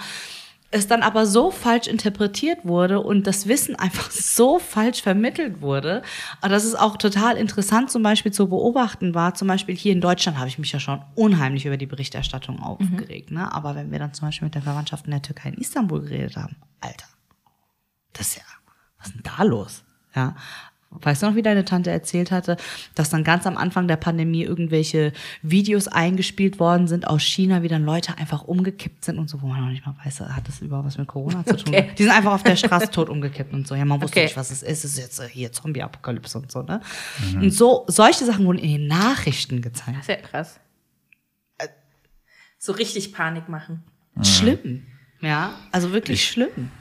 Es 0.72 0.86
dann 0.86 1.02
aber 1.02 1.26
so 1.26 1.50
falsch 1.50 1.88
interpretiert 1.88 2.60
wurde 2.62 3.00
und 3.00 3.26
das 3.26 3.48
Wissen 3.48 3.74
einfach 3.74 4.08
so 4.12 4.60
falsch 4.60 5.02
vermittelt 5.02 5.60
wurde, 5.60 6.02
dass 6.42 6.62
es 6.62 6.76
auch 6.76 6.96
total 6.96 7.36
interessant 7.36 7.90
zum 7.90 8.04
Beispiel 8.04 8.30
zu 8.30 8.48
beobachten 8.48 9.12
war. 9.12 9.34
Zum 9.34 9.48
Beispiel 9.48 9.74
hier 9.74 9.92
in 9.92 10.00
Deutschland 10.00 10.38
habe 10.38 10.46
ich 10.46 10.60
mich 10.60 10.70
ja 10.70 10.78
schon 10.78 11.02
unheimlich 11.16 11.66
über 11.66 11.76
die 11.76 11.86
Berichterstattung 11.86 12.62
aufgeregt. 12.62 13.32
Mhm. 13.32 13.38
Ne? 13.38 13.52
Aber 13.52 13.74
wenn 13.74 13.90
wir 13.90 13.98
dann 13.98 14.14
zum 14.14 14.28
Beispiel 14.28 14.46
mit 14.46 14.54
der 14.54 14.62
Verwandtschaft 14.62 15.06
in 15.06 15.10
der 15.10 15.22
Türkei 15.22 15.48
in 15.48 15.56
Istanbul 15.56 16.02
geredet 16.02 16.36
haben, 16.36 16.54
Alter, 16.80 17.06
das 18.12 18.28
ist 18.28 18.36
ja, 18.36 18.42
was 18.98 19.08
ist 19.08 19.16
denn 19.16 19.22
da 19.24 19.42
los? 19.42 19.82
Ja, 20.14 20.34
Weißt 20.92 21.22
du 21.22 21.26
noch, 21.26 21.36
wie 21.36 21.42
deine 21.42 21.64
Tante 21.64 21.88
erzählt 21.88 22.32
hatte, 22.32 22.56
dass 22.96 23.10
dann 23.10 23.22
ganz 23.22 23.46
am 23.46 23.56
Anfang 23.56 23.86
der 23.86 23.96
Pandemie 23.96 24.42
irgendwelche 24.42 25.12
Videos 25.40 25.86
eingespielt 25.86 26.58
worden 26.58 26.88
sind 26.88 27.06
aus 27.06 27.22
China, 27.22 27.62
wie 27.62 27.68
dann 27.68 27.84
Leute 27.84 28.18
einfach 28.18 28.42
umgekippt 28.42 29.04
sind 29.04 29.16
und 29.16 29.30
so, 29.30 29.40
wo 29.40 29.46
man 29.46 29.60
noch 29.60 29.68
nicht 29.68 29.86
mal 29.86 29.94
weiß, 30.04 30.22
hat 30.22 30.48
das 30.48 30.60
überhaupt 30.60 30.88
was 30.88 30.98
mit 30.98 31.06
Corona 31.06 31.46
zu 31.46 31.56
tun? 31.56 31.74
Okay. 31.74 31.90
Die 31.96 32.02
sind 32.02 32.12
einfach 32.12 32.32
auf 32.32 32.42
der 32.42 32.56
Straße 32.56 32.90
tot 32.90 33.08
umgekippt 33.08 33.52
und 33.52 33.68
so. 33.68 33.76
Ja, 33.76 33.84
man 33.84 34.02
wusste 34.02 34.16
okay. 34.16 34.24
nicht, 34.24 34.36
was 34.36 34.50
es 34.50 34.64
ist. 34.64 34.84
Es 34.84 34.84
ist 34.84 34.98
jetzt 34.98 35.20
äh, 35.20 35.28
hier 35.28 35.52
Zombie-Apokalypse 35.52 36.38
und 36.38 36.50
so, 36.50 36.62
ne? 36.62 36.80
Mhm. 37.32 37.42
Und 37.42 37.50
so, 37.52 37.84
solche 37.86 38.24
Sachen 38.24 38.44
wurden 38.44 38.58
in 38.58 38.72
den 38.72 38.86
Nachrichten 38.88 39.62
gezeigt. 39.62 39.96
Das 39.96 40.08
ist 40.08 40.08
ja 40.08 40.16
krass. 40.16 40.60
So 42.58 42.72
richtig 42.72 43.12
Panik 43.12 43.48
machen. 43.48 43.84
Mhm. 44.16 44.24
Schlimm. 44.24 44.86
Ja, 45.20 45.54
also 45.70 45.92
wirklich 45.92 46.20
ich, 46.20 46.30
schlimm. 46.30 46.72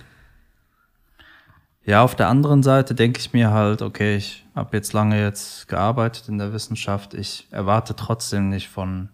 Ja, 1.89 2.03
auf 2.03 2.13
der 2.13 2.27
anderen 2.27 2.61
Seite 2.61 2.93
denke 2.93 3.19
ich 3.19 3.33
mir 3.33 3.49
halt, 3.49 3.81
okay, 3.81 4.15
ich 4.15 4.45
habe 4.53 4.77
jetzt 4.77 4.93
lange 4.93 5.19
jetzt 5.19 5.67
gearbeitet 5.67 6.29
in 6.29 6.37
der 6.37 6.53
Wissenschaft. 6.53 7.15
Ich 7.15 7.47
erwarte 7.49 7.95
trotzdem 7.95 8.49
nicht 8.49 8.69
von 8.69 9.09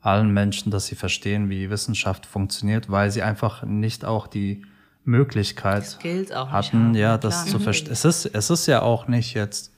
allen 0.00 0.30
Menschen, 0.30 0.70
dass 0.70 0.86
sie 0.86 0.94
verstehen, 0.94 1.50
wie 1.50 1.68
Wissenschaft 1.68 2.24
funktioniert, 2.24 2.90
weil 2.90 3.10
sie 3.10 3.22
einfach 3.22 3.64
nicht 3.64 4.06
auch 4.06 4.28
die 4.28 4.64
Möglichkeit 5.04 5.98
hatten, 6.32 6.48
haben. 6.50 6.94
ja, 6.94 7.18
das 7.18 7.44
zu 7.44 7.58
verstehen. 7.58 7.92
Es 7.92 8.06
ist, 8.06 8.24
es 8.24 8.48
ist 8.48 8.66
ja 8.66 8.80
auch 8.80 9.06
nicht 9.06 9.34
jetzt 9.34 9.70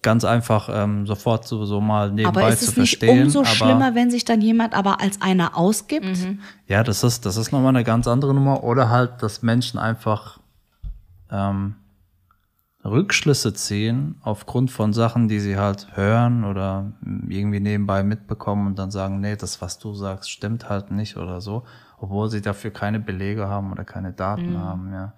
ganz 0.00 0.24
einfach 0.24 0.70
ähm, 0.72 1.06
sofort 1.06 1.46
so, 1.46 1.66
so 1.66 1.82
mal 1.82 2.10
nebenbei 2.10 2.40
aber 2.40 2.48
ist 2.48 2.62
es 2.62 2.68
zu 2.68 2.72
verstehen. 2.72 3.26
Nicht 3.26 3.36
umso 3.36 3.44
schlimmer, 3.44 3.94
wenn 3.94 4.10
sich 4.10 4.24
dann 4.24 4.40
jemand 4.40 4.72
aber 4.72 5.02
als 5.02 5.20
einer 5.20 5.58
ausgibt. 5.58 6.06
Mhm. 6.06 6.40
Ja, 6.68 6.82
das 6.82 7.04
ist 7.04 7.26
das 7.26 7.36
ist 7.36 7.52
nochmal 7.52 7.76
eine 7.76 7.84
ganz 7.84 8.08
andere 8.08 8.32
Nummer 8.32 8.64
oder 8.64 8.88
halt, 8.88 9.22
dass 9.22 9.42
Menschen 9.42 9.78
einfach 9.78 10.38
ähm, 11.30 11.76
Rückschlüsse 12.84 13.54
ziehen 13.54 14.16
aufgrund 14.20 14.70
von 14.70 14.92
Sachen, 14.92 15.28
die 15.28 15.40
sie 15.40 15.56
halt 15.56 15.96
hören 15.96 16.44
oder 16.44 16.92
irgendwie 17.28 17.60
nebenbei 17.60 18.02
mitbekommen 18.02 18.66
und 18.66 18.78
dann 18.78 18.90
sagen, 18.90 19.20
nee, 19.20 19.36
das, 19.36 19.62
was 19.62 19.78
du 19.78 19.94
sagst, 19.94 20.30
stimmt 20.30 20.68
halt 20.68 20.90
nicht 20.90 21.16
oder 21.16 21.40
so, 21.40 21.64
obwohl 21.98 22.28
sie 22.28 22.42
dafür 22.42 22.70
keine 22.70 23.00
Belege 23.00 23.48
haben 23.48 23.72
oder 23.72 23.84
keine 23.84 24.12
Daten 24.12 24.52
mhm. 24.52 24.58
haben, 24.58 24.92
ja. 24.92 25.12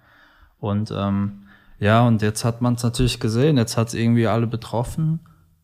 Und 0.59 0.91
ähm, 0.95 1.43
ja, 1.79 2.07
und 2.07 2.21
jetzt 2.21 2.43
hat 2.45 2.61
man 2.61 2.75
es 2.75 2.83
natürlich 2.83 3.19
gesehen, 3.19 3.57
jetzt 3.57 3.77
hat 3.77 3.89
es 3.89 3.93
irgendwie 3.93 4.27
alle 4.27 4.47
betroffen 4.47 5.19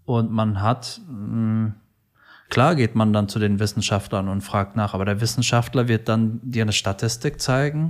und 0.06 0.30
man 0.30 0.62
hat 0.62 1.02
mh, 1.08 1.68
mm, 1.68 1.76
klar 2.50 2.76
geht 2.76 2.94
man 2.96 3.14
dann 3.14 3.30
zu 3.30 3.40
den 3.40 3.60
Wissenschaftlern 3.60 4.28
und 4.28 4.42
fragt 4.42 4.76
nach, 4.76 4.94
aber 4.94 5.06
der 5.06 5.22
Wissenschaftler 5.22 5.88
wird 5.88 6.10
dann 6.10 6.40
dir 6.44 6.64
eine 6.64 6.74
Statistik 6.74 7.42
zeigen 7.42 7.90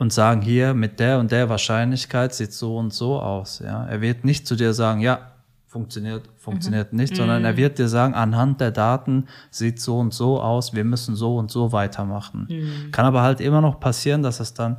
und 0.00 0.14
sagen, 0.14 0.40
hier 0.40 0.72
mit 0.72 0.98
der 0.98 1.18
und 1.18 1.30
der 1.30 1.50
Wahrscheinlichkeit 1.50 2.34
sieht 2.34 2.54
so 2.54 2.78
und 2.78 2.90
so 2.90 3.20
aus. 3.20 3.58
Ja, 3.62 3.84
er 3.84 4.00
wird 4.00 4.24
nicht 4.24 4.46
zu 4.46 4.56
dir 4.56 4.72
sagen, 4.72 5.02
ja, 5.02 5.32
funktioniert, 5.66 6.22
funktioniert 6.38 6.94
nicht, 6.94 7.14
sondern 7.14 7.44
er 7.44 7.58
wird 7.58 7.78
dir 7.78 7.86
sagen, 7.86 8.14
anhand 8.14 8.62
der 8.62 8.70
Daten 8.70 9.26
sieht 9.50 9.78
so 9.78 9.98
und 9.98 10.14
so 10.14 10.40
aus, 10.40 10.72
wir 10.72 10.84
müssen 10.84 11.16
so 11.16 11.36
und 11.36 11.50
so 11.50 11.72
weitermachen. 11.72 12.48
Kann 12.92 13.04
aber 13.04 13.20
halt 13.20 13.42
immer 13.42 13.60
noch 13.60 13.78
passieren, 13.78 14.22
dass 14.22 14.40
es 14.40 14.54
dann 14.54 14.78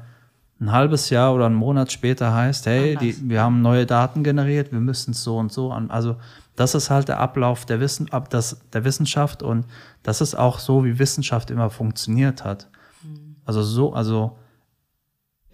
ein 0.60 0.72
halbes 0.72 1.12
Jahr 1.12 1.36
oder 1.36 1.46
einen 1.46 1.56
Monat 1.56 1.92
später 1.92 2.34
heißt, 2.34 2.66
hey, 2.66 2.96
die, 2.96 3.30
wir 3.30 3.44
haben 3.44 3.62
neue 3.62 3.86
Daten 3.86 4.24
generiert, 4.24 4.72
wir 4.72 4.80
müssen 4.80 5.12
es 5.12 5.24
so 5.24 5.38
und 5.38 5.52
so 5.52 5.72
an. 5.72 5.92
Also 5.92 6.16
das 6.56 6.74
ist 6.74 6.90
halt 6.90 7.10
der 7.10 7.20
Ablauf 7.20 7.66
der, 7.66 7.80
Wissen, 7.80 8.12
ab, 8.12 8.32
das, 8.32 8.60
der 8.74 8.84
Wissenschaft 8.86 9.44
und 9.44 9.66
das 10.02 10.20
ist 10.20 10.34
auch 10.34 10.58
so, 10.58 10.84
wie 10.84 10.98
Wissenschaft 10.98 11.52
immer 11.52 11.70
funktioniert 11.70 12.44
hat. 12.44 12.68
Also 13.46 13.62
so, 13.62 13.94
also 13.94 14.38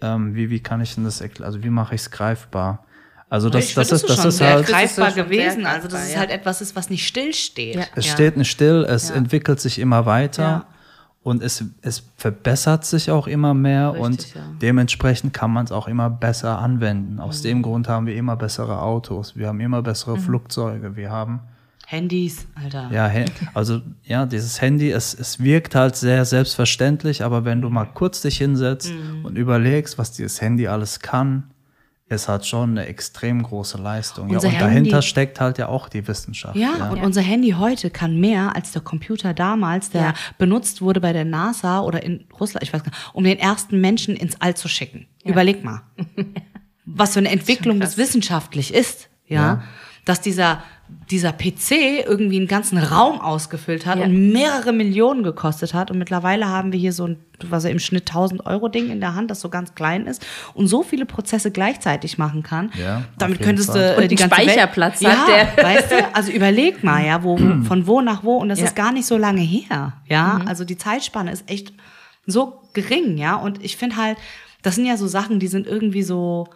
ähm, 0.00 0.34
wie, 0.34 0.50
wie 0.50 0.60
kann 0.60 0.80
ich 0.80 0.94
denn 0.94 1.04
das 1.04 1.20
erklären? 1.20 1.46
Also 1.46 1.62
wie 1.62 1.70
mache 1.70 1.94
ich 1.94 2.02
es 2.02 2.10
greifbar? 2.10 2.84
Also 3.30 3.50
das, 3.50 3.74
das 3.74 3.92
ist, 3.92 4.08
das 4.08 4.24
ist 4.24 4.40
halt, 4.40 4.66
greifbar 4.66 5.06
Das 5.06 5.14
ist 5.16 5.18
schon 5.20 5.24
gewesen. 5.30 5.60
sehr 5.62 5.68
Also 5.70 5.88
dass 5.88 5.92
greifbar, 5.92 6.06
es 6.08 6.12
ja. 6.14 6.18
halt 6.20 6.30
etwas 6.30 6.60
ist, 6.62 6.74
was 6.76 6.88
nicht 6.88 7.06
stillsteht. 7.06 7.74
Ja. 7.76 7.82
es 7.94 8.06
steht 8.06 8.36
nicht 8.38 8.50
still, 8.50 8.86
es 8.88 9.10
Ja. 9.10 9.16
entwickelt 9.16 9.60
sich 9.60 9.78
immer 9.78 10.06
weiter. 10.06 10.42
Ja. 10.42 10.66
Und 11.24 11.42
es, 11.42 11.62
es 11.82 12.04
verbessert 12.16 12.86
sich 12.86 13.10
auch 13.10 13.26
immer 13.26 13.52
mehr 13.52 13.90
Richtig, 13.92 14.02
und 14.06 14.34
ja. 14.34 14.40
Mhm. 14.40 14.58
dementsprechend 14.60 15.34
kann 15.34 15.50
man 15.50 15.66
es 15.66 15.72
auch 15.72 15.88
immer 15.88 16.08
besser 16.08 16.58
anwenden. 16.58 17.20
Aus 17.20 17.42
dem 17.42 17.60
Grund 17.60 17.86
haben 17.88 18.06
wir 18.06 18.14
immer 18.14 18.36
bessere 18.36 18.80
Autos, 18.80 19.36
wir 19.36 19.48
haben 19.48 19.60
immer 19.60 19.82
bessere 19.82 20.16
Flugzeuge, 20.16 20.96
wir 20.96 21.10
haben 21.10 21.40
Handys, 21.90 22.46
Alter. 22.54 22.90
ja, 22.92 23.10
also 23.54 23.80
ja, 24.04 24.26
dieses 24.26 24.60
Handy, 24.60 24.90
es, 24.90 25.14
es 25.14 25.42
wirkt 25.42 25.74
halt 25.74 25.96
sehr 25.96 26.26
selbstverständlich, 26.26 27.22
aber 27.24 27.46
wenn 27.46 27.62
du 27.62 27.70
mal 27.70 27.86
kurz 27.86 28.20
dich 28.20 28.36
hinsetzt 28.36 28.90
Mhm. 28.92 29.24
und 29.24 29.36
überlegst, 29.38 29.96
was 29.96 30.12
dieses 30.12 30.40
Handy 30.42 30.68
alles 30.68 31.00
kann, 31.00 31.44
es 32.10 32.28
hat 32.28 32.46
schon 32.46 32.70
eine 32.72 32.86
extrem 32.86 33.42
große 33.42 33.78
Leistung. 33.78 34.28
Ja, 34.28 34.34
Unser 34.36 34.48
und 34.48 34.54
Handy- 34.54 34.64
dahinter 34.90 35.00
steckt 35.02 35.40
halt 35.40 35.56
ja 35.56 35.68
auch 35.68 35.88
die 35.88 36.06
Wissenschaft. 36.06 36.56
Ja, 36.56 36.90
und 36.90 37.00
unser 37.02 37.22
Handy 37.22 37.50
heute 37.52 37.88
kann 37.90 38.20
mehr 38.20 38.54
als 38.54 38.72
der 38.72 38.82
Computer 38.82 39.32
damals, 39.32 39.88
der 39.88 40.00
Ja. 40.02 40.14
benutzt 40.36 40.82
wurde 40.82 41.00
bei 41.00 41.14
der 41.14 41.24
NASA 41.24 41.80
oder 41.80 42.02
in 42.02 42.24
Russland, 42.38 42.62
ich 42.64 42.72
weiß 42.74 42.82
gar 42.82 42.90
nicht, 42.90 43.10
um 43.14 43.24
den 43.24 43.38
ersten 43.38 43.80
Menschen 43.80 44.14
ins 44.14 44.38
All 44.42 44.54
zu 44.54 44.68
schicken. 44.68 45.06
Überleg 45.24 45.64
mal. 45.64 45.82
Was 46.84 47.14
für 47.14 47.18
eine 47.20 47.30
Entwicklung 47.30 47.80
das 47.80 47.96
wissenschaftlich 47.96 48.72
ist, 48.74 49.08
ja. 49.26 49.62
Dass 50.08 50.20
dieser, 50.22 50.62
dieser 51.10 51.32
PC 51.32 52.06
irgendwie 52.06 52.38
einen 52.38 52.46
ganzen 52.46 52.78
Raum 52.78 53.20
ausgefüllt 53.20 53.84
hat 53.84 53.98
Ja. 53.98 54.04
und 54.06 54.32
mehrere 54.32 54.72
Millionen 54.72 55.22
gekostet 55.22 55.74
hat. 55.74 55.90
Und 55.90 55.98
mittlerweile 55.98 56.48
haben 56.48 56.72
wir 56.72 56.80
hier 56.80 56.94
so 56.94 57.06
ein, 57.08 57.18
was 57.44 57.64
ja 57.64 57.70
im 57.70 57.78
Schnitt 57.78 58.08
1000 58.08 58.46
Euro 58.46 58.68
Ding 58.68 58.88
in 58.90 59.00
der 59.00 59.14
Hand, 59.14 59.30
das 59.30 59.42
so 59.42 59.50
ganz 59.50 59.74
klein 59.74 60.06
ist 60.06 60.24
und 60.54 60.66
so 60.66 60.82
viele 60.82 61.04
Prozesse 61.04 61.50
gleichzeitig 61.50 62.16
machen 62.16 62.42
kann. 62.42 62.70
Ja, 62.82 63.02
Damit 63.18 63.42
könntest 63.42 63.70
Fall. 63.70 63.90
du 63.90 63.96
Und 63.98 64.04
äh, 64.04 64.08
die 64.08 64.14
ganze 64.16 64.34
Speicherplatz 64.34 65.02
Welt, 65.02 65.14
hat 65.14 65.28
ja, 65.28 65.44
der. 65.56 65.64
Weißt 65.64 65.90
du, 65.92 66.14
also 66.14 66.32
überleg 66.32 66.82
mal, 66.82 67.04
ja, 67.04 67.22
wo, 67.22 67.36
von 67.64 67.86
wo 67.86 68.00
nach 68.00 68.24
wo 68.24 68.36
und 68.38 68.48
das 68.48 68.60
Ja. 68.60 68.64
ist 68.64 68.74
gar 68.74 68.92
nicht 68.92 69.06
so 69.06 69.18
lange 69.18 69.42
her, 69.42 69.92
ja. 70.06 70.40
Also 70.46 70.64
die 70.64 70.78
Zeitspanne 70.78 71.30
ist 71.32 71.50
echt 71.50 71.74
so 72.24 72.62
gering, 72.72 73.18
ja. 73.18 73.34
Und 73.36 73.62
ich 73.62 73.76
finde 73.76 73.96
halt, 73.96 74.16
das 74.62 74.74
sind 74.76 74.86
ja 74.86 74.96
so 74.96 75.06
Sachen, 75.06 75.38
die 75.38 75.48
sind 75.48 75.66
irgendwie 75.66 76.02
so 76.02 76.48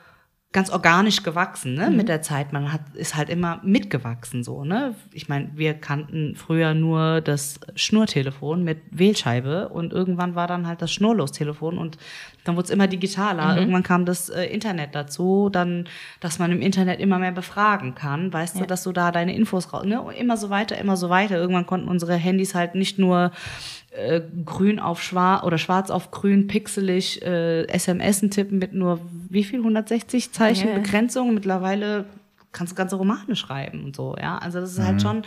ganz 0.53 0.69
organisch 0.69 1.23
gewachsen, 1.23 1.75
ne, 1.75 1.91
mit 1.91 2.09
der 2.09 2.21
Zeit. 2.21 2.53
Man 2.53 2.73
hat, 2.73 2.83
ist 2.95 3.17
halt 3.17 3.31
immer 3.31 3.61
mitgewachsen, 3.65 4.45
so, 4.45 4.65
ne. 4.65 4.95
Ich 5.13 5.29
meine, 5.29 5.51
wir 5.55 5.73
kannten 5.73 6.37
früher 6.37 6.75
nur 6.75 7.23
das 7.23 7.59
Schnurtelefon 7.75 8.63
mit 8.63 8.79
Wählscheibe 8.91 9.71
und 9.71 9.95
irgendwann 9.95 10.35
war 10.35 10.47
dann 10.47 10.67
halt 10.67 10.83
das 10.83 10.93
Schnurlostelefon 10.93 11.79
und 11.79 11.97
dann 12.45 12.57
wurde 12.57 12.67
es 12.67 12.71
immer 12.71 12.87
digitaler. 12.87 13.57
Irgendwann 13.57 13.83
kam 13.83 14.05
das 14.05 14.29
äh, 14.29 14.45
Internet 14.45 14.95
dazu, 14.95 15.49
dann, 15.51 15.89
dass 16.21 16.39
man 16.39 16.53
im 16.53 16.61
Internet 16.61 17.01
immer 17.01 17.19
mehr 17.19 17.33
befragen 17.33 17.95
kann, 17.95 18.31
weißt 18.31 18.61
du, 18.61 18.67
dass 18.67 18.83
du 18.83 18.93
da 18.93 19.11
deine 19.11 19.35
Infos 19.35 19.73
raus, 19.73 19.87
ne, 19.87 20.03
und 20.03 20.15
immer 20.15 20.37
so 20.37 20.51
weiter, 20.51 20.77
immer 20.77 20.99
so 20.99 21.09
weiter. 21.09 21.37
Irgendwann 21.37 21.67
konnten 21.67 21.89
unsere 21.89 22.15
Handys 22.15 22.55
halt 22.55 22.75
nicht 22.75 22.99
nur 22.99 23.33
äh, 23.93 24.21
grün 24.45 24.79
auf 24.79 25.03
schwarz 25.03 25.45
oder 25.45 25.59
schwarz 25.59 25.91
auf 25.91 26.11
grün 26.11 26.47
pixelig 26.47 27.23
äh, 27.23 27.67
SMS 27.69 28.21
tippen 28.31 28.59
mit 28.59 28.73
nur 28.73 29.01
wie 29.29 29.45
viel 29.45 29.61
160 29.61 30.33
Zeichen 30.33 30.69
ja. 30.69 30.75
Begrenzung. 30.75 31.35
Mittlerweile 31.35 32.07
kannst 32.53 32.73
du 32.73 32.77
ganze 32.77 32.97
Romane 32.97 33.37
schreiben 33.37 33.85
und 33.85 33.97
so, 33.97 34.17
ja. 34.21 34.39
Also 34.39 34.61
das 34.61 34.73
ist 34.73 34.81
halt 34.81 35.03
schon, 35.03 35.23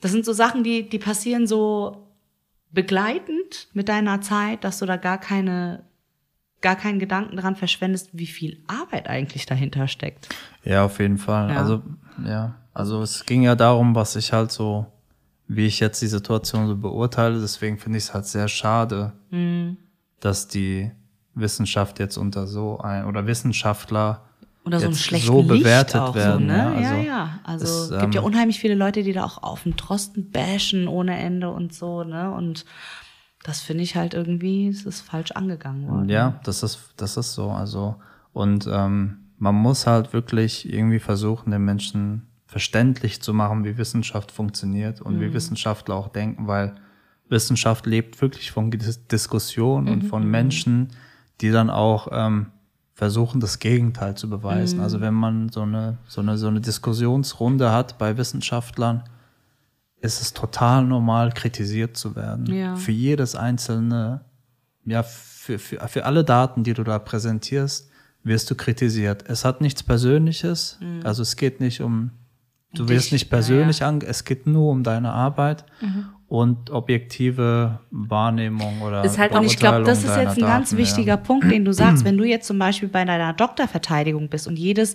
das 0.00 0.12
sind 0.12 0.24
so 0.24 0.32
Sachen, 0.32 0.64
die 0.64 0.88
die 0.88 0.98
passieren 0.98 1.46
so 1.46 2.08
begleitend 2.70 3.68
mit 3.72 3.88
deiner 3.88 4.20
Zeit, 4.20 4.64
dass 4.64 4.78
du 4.78 4.86
da 4.86 4.96
gar 4.96 5.18
keine 5.18 5.84
gar 6.60 6.76
keinen 6.76 6.98
Gedanken 6.98 7.36
dran 7.36 7.56
verschwendest, 7.56 8.10
wie 8.12 8.26
viel 8.26 8.62
Arbeit 8.66 9.08
eigentlich 9.08 9.46
dahinter 9.46 9.86
steckt. 9.88 10.28
Ja, 10.64 10.84
auf 10.84 10.98
jeden 10.98 11.18
Fall. 11.18 11.50
Ja. 11.50 11.56
Also, 11.56 11.82
ja. 12.24 12.54
Also 12.74 13.02
es 13.02 13.26
ging 13.26 13.42
ja 13.42 13.54
darum, 13.54 13.94
was 13.94 14.16
ich 14.16 14.32
halt 14.32 14.50
so, 14.52 14.86
wie 15.48 15.66
ich 15.66 15.80
jetzt 15.80 16.00
die 16.02 16.06
Situation 16.06 16.68
so 16.68 16.76
beurteile. 16.76 17.40
Deswegen 17.40 17.78
finde 17.78 17.98
ich 17.98 18.04
es 18.04 18.14
halt 18.14 18.26
sehr 18.26 18.48
schade, 18.48 19.12
Mhm. 19.30 19.78
dass 20.20 20.46
die 20.48 20.90
Wissenschaft 21.34 21.98
jetzt 21.98 22.16
unter 22.16 22.46
so 22.46 22.78
ein 22.78 23.04
oder 23.06 23.26
Wissenschaftler 23.26 24.22
Oder 24.64 24.80
so 24.80 24.86
einen 24.86 24.94
jetzt 24.94 25.02
schlechten 25.04 25.26
so 25.26 25.40
Licht 25.40 25.48
bewertet 25.64 26.00
auch 26.00 26.14
werden. 26.14 26.40
so, 26.40 26.46
ne? 26.46 26.80
ja, 26.80 26.80
ja, 26.80 26.90
also 26.92 27.04
ja. 27.06 27.40
Also 27.44 27.94
es, 27.94 28.00
gibt 28.00 28.14
ja 28.14 28.20
ähm, 28.20 28.26
unheimlich 28.26 28.58
viele 28.60 28.74
Leute, 28.74 29.02
die 29.02 29.12
da 29.12 29.24
auch 29.24 29.42
auf 29.42 29.62
den 29.62 29.76
Trosten 29.76 30.30
bashen 30.30 30.86
ohne 30.88 31.16
Ende 31.18 31.50
und 31.50 31.72
so, 31.72 32.04
ne? 32.04 32.30
Und 32.32 32.64
das 33.44 33.60
finde 33.60 33.84
ich 33.84 33.96
halt 33.96 34.12
irgendwie, 34.14 34.68
es 34.68 34.84
ist 34.84 35.00
falsch 35.00 35.30
angegangen 35.30 35.88
worden. 35.88 36.08
Ja, 36.10 36.40
das 36.44 36.62
ist, 36.62 36.92
das 36.96 37.16
ist 37.16 37.32
so. 37.34 37.50
Also, 37.50 37.94
und 38.34 38.68
ähm, 38.70 39.18
man 39.38 39.54
muss 39.54 39.86
halt 39.86 40.12
wirklich 40.12 40.70
irgendwie 40.70 40.98
versuchen, 40.98 41.50
den 41.52 41.64
Menschen 41.64 42.26
verständlich 42.48 43.20
zu 43.22 43.34
machen, 43.34 43.64
wie 43.64 43.76
Wissenschaft 43.76 44.32
funktioniert 44.32 45.00
und 45.02 45.20
wie 45.20 45.32
Wissenschaftler 45.32 45.94
auch 45.94 46.08
denken, 46.08 46.48
weil 46.48 46.74
Wissenschaft 47.28 47.84
lebt 47.84 48.20
wirklich 48.22 48.50
von 48.50 48.70
Dis 48.70 49.06
Diskussion 49.06 49.86
und 49.86 50.02
von 50.02 50.26
Menschen, 50.26 50.88
die 51.42 51.50
dann 51.50 51.68
auch 51.68 52.08
ähm, 52.10 52.46
versuchen, 52.94 53.38
das 53.38 53.58
Gegenteil 53.58 54.16
zu 54.16 54.30
beweisen. 54.30 54.80
Also 54.80 55.00
wenn 55.02 55.14
man 55.14 55.50
so 55.50 55.60
eine, 55.60 55.98
so 56.08 56.22
eine, 56.22 56.38
so 56.38 56.48
eine 56.48 56.60
Diskussionsrunde 56.60 57.70
hat 57.70 57.98
bei 57.98 58.16
Wissenschaftlern, 58.16 59.04
ist 60.00 60.22
es 60.22 60.32
total 60.32 60.84
normal, 60.84 61.32
kritisiert 61.32 61.96
zu 61.96 62.16
werden. 62.16 62.46
Ja. 62.46 62.76
Für 62.76 62.92
jedes 62.92 63.36
einzelne, 63.36 64.22
ja, 64.86 65.02
für, 65.02 65.58
für, 65.58 65.86
für 65.86 66.04
alle 66.06 66.24
Daten, 66.24 66.64
die 66.64 66.72
du 66.72 66.82
da 66.82 66.98
präsentierst, 66.98 67.90
wirst 68.24 68.50
du 68.50 68.54
kritisiert. 68.54 69.24
Es 69.28 69.44
hat 69.44 69.60
nichts 69.60 69.82
Persönliches, 69.82 70.78
also 71.04 71.22
es 71.22 71.36
geht 71.36 71.60
nicht 71.60 71.80
um, 71.82 72.10
du 72.74 72.84
dich, 72.84 72.96
wirst 72.96 73.12
nicht 73.12 73.30
persönlich 73.30 73.82
an, 73.84 74.00
es 74.00 74.24
geht 74.24 74.46
nur 74.46 74.70
um 74.70 74.82
deine 74.82 75.12
Arbeit 75.12 75.64
und 76.28 76.70
objektive 76.70 77.80
Wahrnehmung 77.90 78.82
oder 78.82 79.04
Ist 79.04 79.18
halt 79.18 79.32
auch- 79.32 79.40
Und 79.40 79.46
ich 79.46 79.56
glaube, 79.58 79.82
das 79.84 80.04
ist 80.04 80.14
jetzt 80.16 80.36
ein 80.36 80.40
ganz 80.42 80.70
Daten, 80.70 80.76
wichtiger 80.82 81.14
ja. 81.14 81.16
Punkt, 81.16 81.50
den 81.50 81.64
du 81.64 81.72
sagst. 81.72 82.04
Wenn 82.04 82.18
du 82.18 82.24
jetzt 82.24 82.46
zum 82.46 82.58
Beispiel 82.58 82.88
bei 82.88 83.04
deiner 83.04 83.32
Doktorverteidigung 83.32 84.28
bist 84.28 84.46
und 84.46 84.58
jedes, 84.58 84.94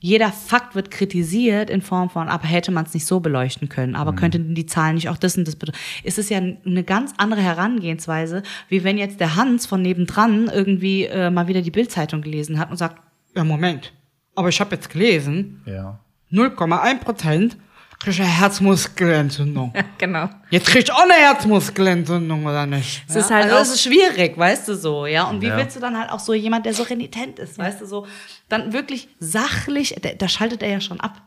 jeder 0.00 0.30
Fakt 0.32 0.74
wird 0.74 0.90
kritisiert 0.90 1.70
in 1.70 1.80
Form 1.80 2.10
von, 2.10 2.28
aber 2.28 2.46
hätte 2.46 2.72
man 2.72 2.84
es 2.84 2.92
nicht 2.94 3.06
so 3.06 3.20
beleuchten 3.20 3.68
können, 3.70 3.94
aber 3.96 4.14
könnten 4.14 4.54
die 4.54 4.66
Zahlen 4.66 4.96
nicht 4.96 5.08
auch 5.08 5.16
das 5.16 5.36
und 5.38 5.46
das 5.48 5.56
bedeuten. 5.56 5.78
Ist 6.02 6.18
es 6.18 6.28
ja 6.28 6.38
eine 6.38 6.84
ganz 6.84 7.14
andere 7.16 7.40
Herangehensweise, 7.40 8.42
wie 8.68 8.84
wenn 8.84 8.98
jetzt 8.98 9.18
der 9.20 9.36
Hans 9.36 9.64
von 9.66 9.80
nebendran 9.82 10.50
irgendwie 10.52 11.04
äh, 11.04 11.30
mal 11.30 11.48
wieder 11.48 11.62
die 11.62 11.70
Bildzeitung 11.70 12.20
gelesen 12.22 12.58
hat 12.58 12.70
und 12.70 12.76
sagt, 12.76 13.00
ja 13.34 13.44
Moment, 13.44 13.92
aber 14.34 14.48
ich 14.50 14.60
habe 14.60 14.74
jetzt 14.74 14.90
gelesen, 14.90 15.62
Ja. 15.66 16.00
0,1 16.34 16.98
Prozent 17.00 17.56
kriege 18.00 18.10
ich 18.16 18.20
eine 18.20 18.28
Herzmuskelentzündung. 18.30 19.72
genau. 19.98 20.28
Jetzt 20.50 20.66
krieg 20.66 20.82
ich 20.84 20.92
auch 20.92 21.02
eine 21.04 21.14
Herzmuskelentzündung, 21.14 22.44
oder 22.44 22.66
nicht? 22.66 23.04
Es 23.08 23.16
ist 23.16 23.30
halt 23.30 23.44
also 23.44 23.56
auch- 23.56 23.60
es 23.62 23.70
ist 23.74 23.82
schwierig, 23.82 24.36
weißt 24.36 24.68
du 24.68 24.76
so, 24.76 25.06
ja. 25.06 25.24
Und 25.24 25.40
wie 25.40 25.46
Ja. 25.46 25.56
willst 25.56 25.76
du 25.76 25.80
dann 25.80 25.98
halt 25.98 26.10
auch 26.10 26.18
so 26.20 26.34
jemand, 26.34 26.66
der 26.66 26.74
so 26.74 26.82
renitent 26.82 27.38
ist, 27.38 27.56
weißt 27.58 27.80
du 27.80 27.86
so, 27.86 28.06
dann 28.48 28.72
wirklich 28.72 29.08
sachlich, 29.20 29.96
da, 30.02 30.10
da 30.18 30.28
schaltet 30.28 30.62
er 30.62 30.70
ja 30.70 30.80
schon 30.80 31.00
ab. 31.00 31.22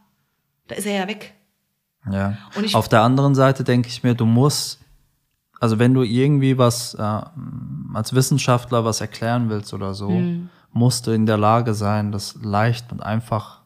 Da 0.67 0.75
ist 0.75 0.85
er 0.85 0.95
ja 1.01 1.07
weg. 1.07 1.33
Ja. 2.11 2.37
Und 2.55 2.65
ich- 2.65 2.75
Auf 2.75 2.87
der 2.89 3.01
anderen 3.01 3.33
Seite 3.35 3.63
denke 3.63 3.87
ich 3.89 4.03
mir, 4.03 4.13
du 4.13 4.25
musst, 4.25 4.79
also 5.59 5.79
wenn 5.79 5.93
du 5.93 6.03
irgendwie 6.03 6.57
was 6.57 6.93
äh, 6.93 7.21
als 7.93 8.13
Wissenschaftler 8.13 8.85
was 8.85 9.01
erklären 9.01 9.49
willst 9.49 9.73
oder 9.73 9.93
so, 9.93 10.09
Mhm. 10.11 10.49
musst 10.73 11.07
du 11.07 11.11
in 11.11 11.25
der 11.25 11.37
Lage 11.37 11.73
sein, 11.73 12.11
das 12.11 12.35
leicht 12.43 12.91
und 12.91 13.01
einfach 13.01 13.56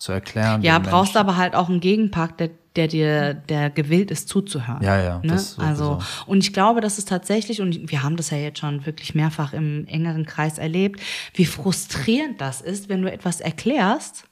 zu 0.00 0.12
erklären. 0.12 0.62
Ja, 0.62 0.78
brauchst 0.78 1.14
Menschen. 1.14 1.18
aber 1.18 1.36
halt 1.36 1.54
auch 1.54 1.68
einen 1.68 1.80
Gegenpart, 1.80 2.40
der, 2.40 2.50
der 2.74 2.88
dir, 2.88 3.34
der 3.34 3.70
gewillt 3.70 4.10
ist 4.10 4.28
zuzuhören. 4.28 4.82
Ja, 4.82 5.00
ja, 5.00 5.20
Ne? 5.22 5.40
Also, 5.58 5.98
und 6.26 6.42
ich 6.42 6.52
glaube, 6.52 6.80
das 6.80 6.98
ist 6.98 7.08
tatsächlich, 7.08 7.60
und 7.60 7.90
wir 7.90 8.02
haben 8.02 8.16
das 8.16 8.30
ja 8.30 8.38
jetzt 8.38 8.58
schon 8.58 8.86
wirklich 8.86 9.14
mehrfach 9.14 9.52
im 9.52 9.86
engeren 9.86 10.24
Kreis 10.24 10.58
erlebt, 10.58 11.00
wie 11.34 11.44
frustrierend 11.44 12.40
das 12.40 12.60
ist, 12.62 12.88
wenn 12.88 13.02
du 13.02 13.12
etwas 13.12 13.40
erklärst. 13.40 14.24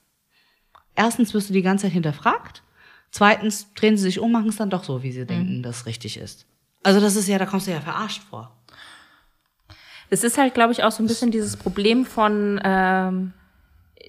Erstens 0.96 1.34
wirst 1.34 1.50
du 1.50 1.52
die 1.52 1.62
ganze 1.62 1.82
Zeit 1.82 1.92
hinterfragt. 1.92 2.62
Zweitens 3.10 3.72
drehen 3.74 3.96
sie 3.96 4.04
sich 4.04 4.20
um, 4.20 4.32
machen 4.32 4.48
es 4.48 4.56
dann 4.56 4.70
doch 4.70 4.84
so, 4.84 5.02
wie 5.02 5.12
sie 5.12 5.26
denken, 5.26 5.62
dass 5.62 5.86
richtig 5.86 6.16
ist. 6.16 6.46
Also 6.82 7.00
das 7.00 7.16
ist 7.16 7.28
ja, 7.28 7.38
da 7.38 7.46
kommst 7.46 7.66
du 7.66 7.70
ja 7.70 7.80
verarscht 7.80 8.22
vor. 8.28 8.54
Es 10.10 10.24
ist 10.24 10.38
halt, 10.38 10.54
glaube 10.54 10.72
ich, 10.72 10.82
auch 10.82 10.92
so 10.92 11.02
ein 11.02 11.06
bisschen 11.06 11.30
dieses 11.30 11.56
Problem 11.56 12.06
von 12.06 12.60
ähm, 12.64 13.32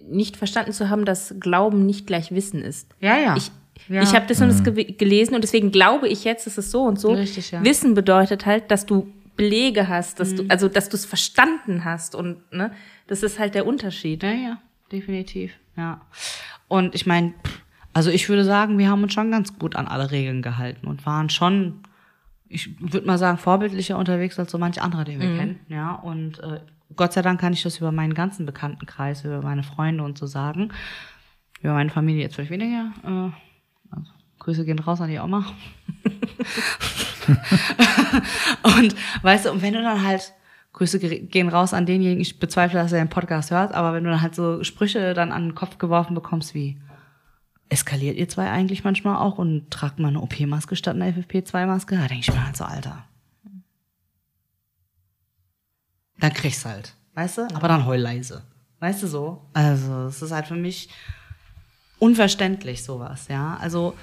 nicht 0.08 0.38
verstanden 0.38 0.72
zu 0.74 0.90
haben, 0.90 1.06
dass 1.06 1.36
Glauben 1.40 1.86
nicht 1.86 2.08
gleich 2.08 2.32
Wissen 2.32 2.62
ist. 2.62 2.88
Ja, 3.00 3.18
ja. 3.18 3.36
Ich, 3.38 3.52
Ja. 3.88 4.02
ich 4.02 4.14
habe 4.14 4.26
das 4.28 4.42
und 4.42 4.50
das 4.50 4.64
gew- 4.64 4.98
gelesen 4.98 5.36
und 5.36 5.42
deswegen 5.44 5.72
glaube 5.72 6.08
ich 6.08 6.24
jetzt, 6.24 6.46
es 6.48 6.58
ist 6.58 6.72
so 6.72 6.84
und 6.84 7.00
so. 7.00 7.14
Richtig, 7.14 7.52
ja. 7.52 7.64
Wissen 7.64 7.94
bedeutet 7.94 8.46
halt, 8.46 8.70
dass 8.72 8.86
du 8.86 9.12
Belege 9.36 9.88
hast, 9.88 10.20
dass 10.20 10.32
Mhm. 10.34 10.36
du, 10.38 10.46
also 10.50 10.68
dass 10.68 10.90
du 10.90 10.98
es 10.98 11.06
verstanden 11.06 11.86
hast 11.86 12.14
und 12.14 12.38
ne, 12.52 12.72
das 13.08 13.24
ist 13.24 13.40
halt 13.40 13.56
der 13.56 13.66
Unterschied. 13.66 14.22
Ja, 14.24 14.32
ja, 14.32 14.58
definitiv. 14.92 15.54
Ja. 15.78 16.02
Und 16.68 16.94
ich 16.94 17.06
meine, 17.06 17.34
also 17.94 18.10
ich 18.12 18.28
würde 18.30 18.44
sagen, 18.44 18.78
wir 18.78 18.90
haben 18.90 19.02
uns 19.02 19.14
schon 19.14 19.32
ganz 19.32 19.58
gut 19.58 19.76
an 19.78 19.88
alle 19.88 20.12
Regeln 20.12 20.42
gehalten 20.42 20.86
und 20.88 21.06
waren 21.06 21.30
schon, 21.30 21.80
ich 22.50 22.70
würde 22.80 23.08
mal 23.08 23.18
sagen, 23.18 23.38
vorbildlicher 23.38 23.98
unterwegs 23.98 24.38
als 24.40 24.52
so 24.52 24.58
manch 24.58 24.82
andere, 24.82 25.06
den 25.06 25.20
wir 25.22 25.38
kennen. 25.38 25.60
Ja. 25.70 25.94
Und 25.96 26.40
äh, 26.40 26.60
Gott 26.96 27.14
sei 27.14 27.22
Dank 27.22 27.40
kann 27.40 27.54
ich 27.54 27.64
das 27.64 27.78
über 27.78 27.92
meinen 27.92 28.14
ganzen 28.14 28.46
Bekanntenkreis, 28.46 29.24
über 29.24 29.42
meine 29.42 29.64
Freunde 29.64 30.04
und 30.04 30.18
so 30.18 30.26
sagen. 30.26 30.70
Über 31.62 31.74
meine 31.74 31.90
Familie 31.90 32.24
jetzt 32.24 32.36
vielleicht 32.36 32.52
weniger. 32.52 32.92
Äh, 33.04 33.96
also, 33.96 34.12
Grüße 34.40 34.66
gehen 34.66 34.80
raus 34.80 35.02
an 35.02 35.10
die 35.10 35.20
Oma. 35.20 35.46
und 38.80 38.96
weißt 39.24 39.46
du, 39.46 39.52
und 39.52 39.62
wenn 39.62 39.74
du 39.74 39.82
dann 39.82 40.06
halt, 40.06 40.34
Grüße 40.74 41.00
ge- 41.00 41.20
gehen 41.26 41.50
raus 41.50 41.74
an 41.74 41.86
denjenigen, 41.86 42.22
ich 42.22 42.40
bezweifle, 42.40 42.80
dass 42.80 42.92
er 42.92 43.04
den 43.04 43.10
Podcast 43.10 43.52
hört, 43.52 43.74
aber 43.74 43.94
wenn 43.94 44.04
du 44.04 44.10
dann 44.10 44.22
halt 44.22 44.36
so 44.36 44.64
Sprüche 44.64 45.14
dann 45.14 45.32
an 45.32 45.50
den 45.50 45.56
Kopf 45.56 45.78
geworfen 45.78 46.14
bekommst 46.16 46.54
wie, 46.54 46.80
eskaliert 47.70 48.18
ihr 48.18 48.28
zwei 48.30 48.50
eigentlich 48.50 48.84
manchmal 48.84 49.18
auch 49.18 49.38
und 49.38 49.70
tragt 49.72 50.00
mal 50.00 50.08
eine 50.10 50.22
OP-Maske 50.22 50.76
statt 50.76 50.96
einer 50.96 51.08
FFP2-Maske? 51.08 51.96
Da 51.98 52.08
denke 52.08 52.30
ich 52.30 52.34
mir 52.34 52.46
halt 52.46 52.58
so, 52.58 52.66
Alter. 52.66 53.04
Dann 56.20 56.34
kriegst 56.34 56.66
du 56.66 56.70
halt, 56.70 56.94
weißt 57.14 57.38
du? 57.40 57.42
Aber 57.54 57.68
dann 57.68 57.86
heul 57.86 58.00
leise. 58.00 58.44
Weißt 58.80 59.04
du 59.04 59.08
so? 59.08 59.42
Also, 59.54 60.06
es 60.06 60.22
ist 60.22 60.32
halt 60.32 60.48
für 60.48 60.56
mich 60.56 60.90
unverständlich, 62.00 62.84
sowas, 62.84 63.28
ja. 63.28 63.58
Also, 63.62 63.94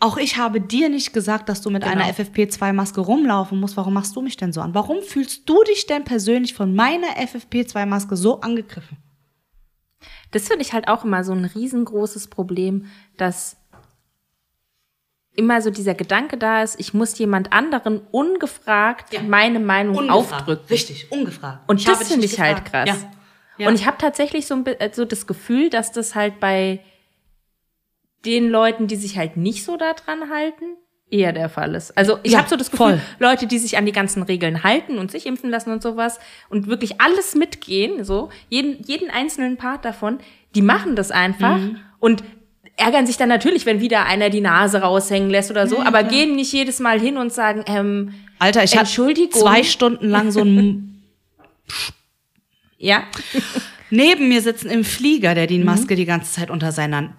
auch 0.00 0.16
ich 0.16 0.36
habe 0.36 0.60
dir 0.60 0.88
nicht 0.88 1.12
gesagt, 1.12 1.48
dass 1.48 1.60
du 1.60 1.70
mit 1.70 1.82
einer 1.82 2.04
FFP2-Maske 2.04 3.00
rumlaufen 3.00 3.58
musst. 3.58 3.76
Warum 3.76 3.94
machst 3.94 4.14
du 4.14 4.22
mich 4.22 4.36
denn 4.36 4.52
so 4.52 4.60
an? 4.60 4.74
Warum 4.74 5.02
fühlst 5.02 5.48
du 5.48 5.62
dich 5.64 5.86
denn 5.86 6.04
persönlich 6.04 6.54
von 6.54 6.74
meiner 6.74 7.16
FFP2-Maske 7.16 8.14
so 8.14 8.40
angegriffen? 8.40 8.96
Das 10.30 10.46
finde 10.46 10.62
ich 10.62 10.72
halt 10.72 10.86
auch 10.86 11.04
immer 11.04 11.24
so 11.24 11.32
ein 11.32 11.44
riesengroßes 11.44 12.28
Problem, 12.28 12.86
dass 13.16 13.56
immer 15.38 15.62
so 15.62 15.70
dieser 15.70 15.94
Gedanke 15.94 16.36
da 16.36 16.62
ist, 16.62 16.78
ich 16.80 16.92
muss 16.94 17.16
jemand 17.18 17.52
anderen 17.52 18.00
ungefragt 18.10 19.12
Ja. 19.14 19.22
meine 19.22 19.60
Meinung 19.60 20.10
aufdrücken. 20.10 20.66
Richtig, 20.68 21.10
ungefragt. 21.12 21.60
Und 21.68 21.78
Ich 21.78 21.84
das 21.86 22.08
finde 22.08 22.26
ich 22.26 22.38
halt 22.40 22.64
gefragt. 22.64 22.88
krass. 22.88 23.02
Ja. 23.02 23.10
Ja. 23.64 23.68
Und 23.68 23.74
ich 23.74 23.86
habe 23.86 23.96
tatsächlich 23.98 24.46
so, 24.46 24.54
ein, 24.54 24.66
äh, 24.66 24.90
so 24.92 25.04
das 25.04 25.26
Gefühl, 25.26 25.70
dass 25.70 25.92
das 25.92 26.14
halt 26.14 26.38
bei 26.40 26.80
den 28.24 28.48
Leuten, 28.50 28.86
die 28.88 28.96
sich 28.96 29.16
halt 29.16 29.36
nicht 29.36 29.64
so 29.64 29.76
daran 29.76 30.30
halten, 30.30 30.64
eher 31.10 31.32
der 31.32 31.48
Fall 31.48 31.74
ist. 31.74 31.96
Also 31.96 32.18
ich 32.22 32.32
Ja, 32.32 32.38
habe 32.38 32.48
so 32.48 32.56
das 32.56 32.70
Gefühl, 32.70 32.98
voll. 32.98 33.00
Leute, 33.18 33.46
die 33.46 33.58
sich 33.58 33.78
an 33.78 33.86
die 33.86 33.92
ganzen 33.92 34.22
Regeln 34.22 34.62
halten 34.64 34.98
und 34.98 35.10
sich 35.10 35.24
impfen 35.26 35.50
lassen 35.50 35.70
und 35.72 35.82
sowas 35.82 36.18
und 36.50 36.66
wirklich 36.66 37.00
alles 37.00 37.34
mitgehen, 37.34 38.04
so 38.04 38.28
jeden, 38.48 38.82
jeden 38.84 39.10
einzelnen 39.10 39.56
Part 39.56 39.84
davon, 39.84 40.18
die 40.54 40.62
machen 40.62 40.96
das 40.96 41.10
einfach 41.10 41.56
Mhm. 41.58 41.78
und 42.00 42.22
ärgern 42.78 43.06
sich 43.06 43.16
dann 43.16 43.28
natürlich, 43.28 43.66
wenn 43.66 43.80
wieder 43.80 44.06
einer 44.06 44.30
die 44.30 44.40
Nase 44.40 44.80
raushängen 44.80 45.30
lässt 45.30 45.50
oder 45.50 45.66
so, 45.66 45.80
aber 45.80 46.04
gehen 46.04 46.36
nicht 46.36 46.52
jedes 46.52 46.78
Mal 46.78 47.00
hin 47.00 47.18
und 47.18 47.32
sagen, 47.32 47.64
ähm, 47.66 48.14
Alter, 48.38 48.64
ich 48.64 48.76
hatte 48.76 48.90
zwei 49.30 49.64
Stunden 49.64 50.08
lang 50.08 50.30
so 50.30 50.40
ein 50.40 51.02
ja, 52.78 53.02
neben 53.90 54.28
mir 54.28 54.42
sitzen 54.42 54.70
im 54.70 54.84
Flieger, 54.84 55.34
der 55.34 55.44
Mhm. 55.44 55.48
die 55.48 55.58
Maske 55.58 55.96
die 55.96 56.04
ganze 56.04 56.32
Zeit 56.32 56.50
unter 56.50 56.72
seiner. 56.72 57.14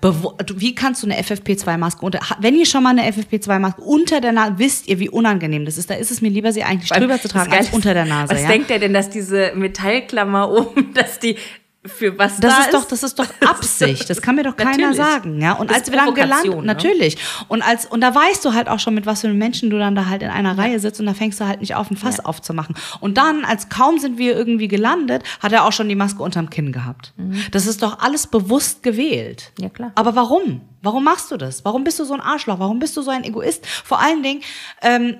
Wie 0.55 0.75
kannst 0.75 1.03
du 1.03 1.07
eine 1.07 1.19
FFP2-Maske 1.21 2.05
unter. 2.05 2.19
Wenn 2.39 2.55
ihr 2.55 2.65
schon 2.65 2.83
mal 2.83 2.97
eine 2.97 3.11
FFP2-Maske 3.11 3.81
unter 3.81 4.21
der 4.21 4.31
Nase, 4.31 4.53
wisst 4.57 4.87
ihr, 4.87 4.99
wie 4.99 5.09
unangenehm 5.09 5.65
das 5.65 5.77
ist. 5.77 5.89
Da 5.89 5.95
ist 5.95 6.11
es 6.11 6.21
mir 6.21 6.29
lieber, 6.29 6.51
sie 6.51 6.63
eigentlich 6.63 6.89
drüber 6.89 7.19
zu 7.19 7.27
tragen, 7.27 7.51
als 7.51 7.69
unter 7.71 7.93
der 7.93 8.05
Nase. 8.05 8.33
Was 8.33 8.43
ja? 8.43 8.47
denkt 8.47 8.71
er 8.71 8.79
denn, 8.79 8.93
dass 8.93 9.09
diese 9.09 9.51
Metallklammer 9.55 10.51
oben, 10.57 10.93
dass 10.93 11.19
die 11.19 11.35
für 11.85 12.17
was 12.17 12.39
Das 12.41 12.53
da 12.55 12.61
ist 12.63 12.73
doch, 12.73 12.85
das 12.85 13.03
ist 13.03 13.19
doch 13.19 13.27
Absicht. 13.39 14.09
Das 14.09 14.21
kann 14.21 14.35
mir 14.35 14.43
doch 14.43 14.57
keiner 14.57 14.93
sagen, 14.93 15.41
ja. 15.41 15.53
Und 15.53 15.73
als 15.73 15.89
wir 15.89 15.97
dann 15.97 16.13
gelandet, 16.13 16.57
ne? 16.57 16.63
natürlich. 16.63 17.17
Und 17.47 17.61
als, 17.61 17.85
und 17.85 18.01
da 18.01 18.13
weißt 18.13 18.43
du 18.43 18.53
halt 18.53 18.67
auch 18.67 18.79
schon, 18.79 18.93
mit 18.95 19.05
was 19.05 19.21
für 19.21 19.27
einem 19.27 19.37
Menschen 19.37 19.69
du 19.69 19.79
dann 19.79 19.95
da 19.95 20.07
halt 20.07 20.21
in 20.21 20.29
einer 20.29 20.57
Reihe 20.57 20.79
sitzt 20.79 20.99
und 20.99 21.05
da 21.05 21.13
fängst 21.13 21.39
du 21.39 21.47
halt 21.47 21.61
nicht 21.61 21.75
auf, 21.75 21.89
ein 21.89 21.95
Fass 21.95 22.19
aufzumachen. 22.19 22.75
Und 22.99 23.17
dann, 23.17 23.45
als 23.45 23.69
kaum 23.69 23.97
sind 23.97 24.17
wir 24.17 24.35
irgendwie 24.35 24.67
gelandet, 24.67 25.23
hat 25.39 25.53
er 25.53 25.63
auch 25.63 25.71
schon 25.71 25.87
die 25.87 25.95
Maske 25.95 26.21
unterm 26.21 26.49
Kinn 26.49 26.73
gehabt. 26.73 27.13
Das 27.51 27.65
ist 27.65 27.81
doch 27.81 27.99
alles 27.99 28.27
bewusst 28.27 28.83
gewählt. 28.83 29.51
Mhm. 29.57 29.63
Ja, 29.63 29.69
klar. 29.69 29.91
Aber 29.95 30.15
warum? 30.15 30.61
Warum 30.81 31.05
machst 31.05 31.31
du 31.31 31.37
das? 31.37 31.63
Warum 31.63 31.85
bist 31.85 31.99
du 31.99 32.03
so 32.03 32.13
ein 32.13 32.21
Arschloch? 32.21 32.59
Warum 32.59 32.79
bist 32.79 32.97
du 32.97 33.01
so 33.01 33.11
ein 33.11 33.23
Egoist? 33.23 33.65
Vor 33.65 33.99
allen 34.01 34.21
Dingen, 34.21 34.41
ähm, 34.81 35.15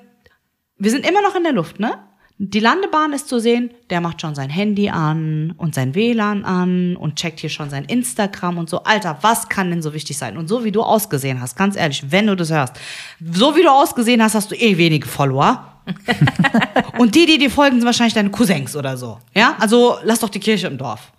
wir 0.78 0.92
sind 0.92 1.08
immer 1.08 1.22
noch 1.22 1.36
in 1.36 1.44
der 1.44 1.54
Luft, 1.54 1.80
ne? 1.80 2.00
Die 2.42 2.62
Landebahn 2.62 3.12
ist 3.12 3.28
zu 3.28 3.38
sehen, 3.40 3.70
der 3.90 4.00
macht 4.00 4.22
schon 4.22 4.34
sein 4.34 4.50
Handy 4.50 4.90
an 4.90 5.54
und 5.58 5.76
sein 5.76 5.94
WLAN 5.94 6.46
an 6.46 6.96
und 6.96 7.18
checkt 7.18 7.42
hier 7.42 7.50
schon 7.50 7.70
sein 7.70 7.84
Instagram 7.84 8.58
und 8.58 8.70
so. 8.70 8.82
Alter, 8.84 9.18
was 9.20 9.50
kann 9.50 9.70
denn 9.70 9.82
so 9.82 9.94
wichtig 9.94 10.18
sein? 10.18 10.38
Und 10.38 10.48
so 10.48 10.64
wie 10.64 10.72
du 10.72 10.82
ausgesehen 10.82 11.42
hast, 11.42 11.58
ganz 11.58 11.76
ehrlich, 11.76 12.02
wenn 12.12 12.28
du 12.28 12.38
das 12.38 12.50
hörst, 12.50 12.80
so 13.20 13.58
wie 13.58 13.62
du 13.62 13.70
ausgesehen 13.70 14.24
hast, 14.24 14.36
hast 14.36 14.52
du 14.52 14.56
eh 14.56 14.78
wenige 14.78 15.06
Follower. 15.06 15.82
und 16.98 17.14
die, 17.14 17.26
die 17.26 17.40
dir 17.40 17.52
folgen, 17.52 17.76
sind 17.76 17.86
wahrscheinlich 17.86 18.14
deine 18.14 18.32
Cousins 18.32 18.74
oder 18.74 18.96
so. 18.96 19.20
Ja, 19.36 19.58
also 19.60 19.98
lass 20.04 20.22
doch 20.22 20.30
die 20.30 20.40
Kirche 20.40 20.68
im 20.68 20.78
Dorf. 20.78 21.12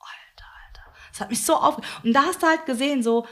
Alter, 0.00 0.46
Alter. 0.66 0.92
Das 1.10 1.20
hat 1.20 1.28
mich 1.28 1.44
so 1.44 1.54
auf. 1.54 1.76
Und 2.02 2.14
da 2.14 2.22
hast 2.22 2.42
du 2.42 2.46
halt 2.46 2.64
gesehen, 2.64 3.02
so, 3.02 3.26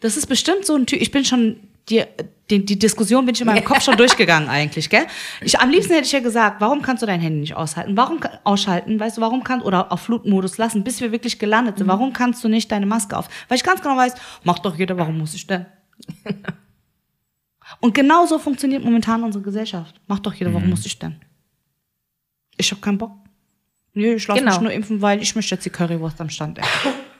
das 0.00 0.16
ist 0.16 0.28
bestimmt 0.28 0.64
so 0.64 0.76
ein 0.76 0.86
Typ. 0.86 1.02
Ich 1.02 1.10
bin 1.10 1.26
schon, 1.26 1.60
die, 1.90 2.04
die, 2.50 2.64
die 2.64 2.78
Diskussion 2.78 3.26
bin 3.26 3.34
ich 3.34 3.40
in 3.40 3.46
meinem 3.46 3.64
Kopf 3.64 3.82
schon 3.82 3.96
durchgegangen 3.98 4.48
eigentlich, 4.48 4.88
gell? 4.88 5.06
Ich, 5.40 5.58
am 5.58 5.70
liebsten 5.70 5.92
hätte 5.94 6.06
ich 6.06 6.12
ja 6.12 6.20
gesagt, 6.20 6.60
warum 6.60 6.82
kannst 6.82 7.02
du 7.02 7.06
dein 7.06 7.20
Handy 7.20 7.40
nicht 7.40 7.54
aushalten? 7.56 7.96
Warum 7.96 8.20
ausschalten? 8.44 8.98
Weißt 9.00 9.16
du, 9.16 9.20
warum 9.20 9.44
kannst 9.44 9.66
oder 9.66 9.92
auf 9.92 10.00
Flutmodus 10.02 10.58
lassen, 10.58 10.84
bis 10.84 11.00
wir 11.00 11.12
wirklich 11.12 11.38
gelandet 11.38 11.78
sind? 11.78 11.88
Warum 11.88 12.12
kannst 12.12 12.42
du 12.44 12.48
nicht 12.48 12.70
deine 12.72 12.86
Maske 12.86 13.16
auf? 13.16 13.28
Weil 13.48 13.56
ich 13.56 13.64
ganz 13.64 13.82
genau 13.82 13.96
weiß, 13.96 14.14
macht 14.44 14.64
doch 14.64 14.76
jeder, 14.76 14.96
warum 14.96 15.18
muss 15.18 15.34
ich 15.34 15.46
denn? 15.46 15.66
Und 17.80 17.94
genau 17.94 18.26
so 18.26 18.38
funktioniert 18.38 18.84
momentan 18.84 19.22
unsere 19.22 19.44
Gesellschaft. 19.44 20.00
Macht 20.08 20.26
doch 20.26 20.34
jeder, 20.34 20.52
warum 20.52 20.70
muss 20.70 20.84
ich 20.86 20.98
denn? 20.98 21.20
Ich 22.56 22.70
hab 22.72 22.82
keinen 22.82 22.98
Bock. 22.98 23.12
Nee, 23.94 24.14
ich 24.14 24.26
lasse 24.26 24.40
Genau. 24.40 24.52
mich 24.52 24.60
nur 24.60 24.72
impfen, 24.72 25.00
weil 25.02 25.22
ich 25.22 25.34
möchte 25.34 25.54
jetzt 25.54 25.64
die 25.64 25.70
Currywurst 25.70 26.20
am 26.20 26.30
Stand 26.30 26.58
essen. 26.58 26.68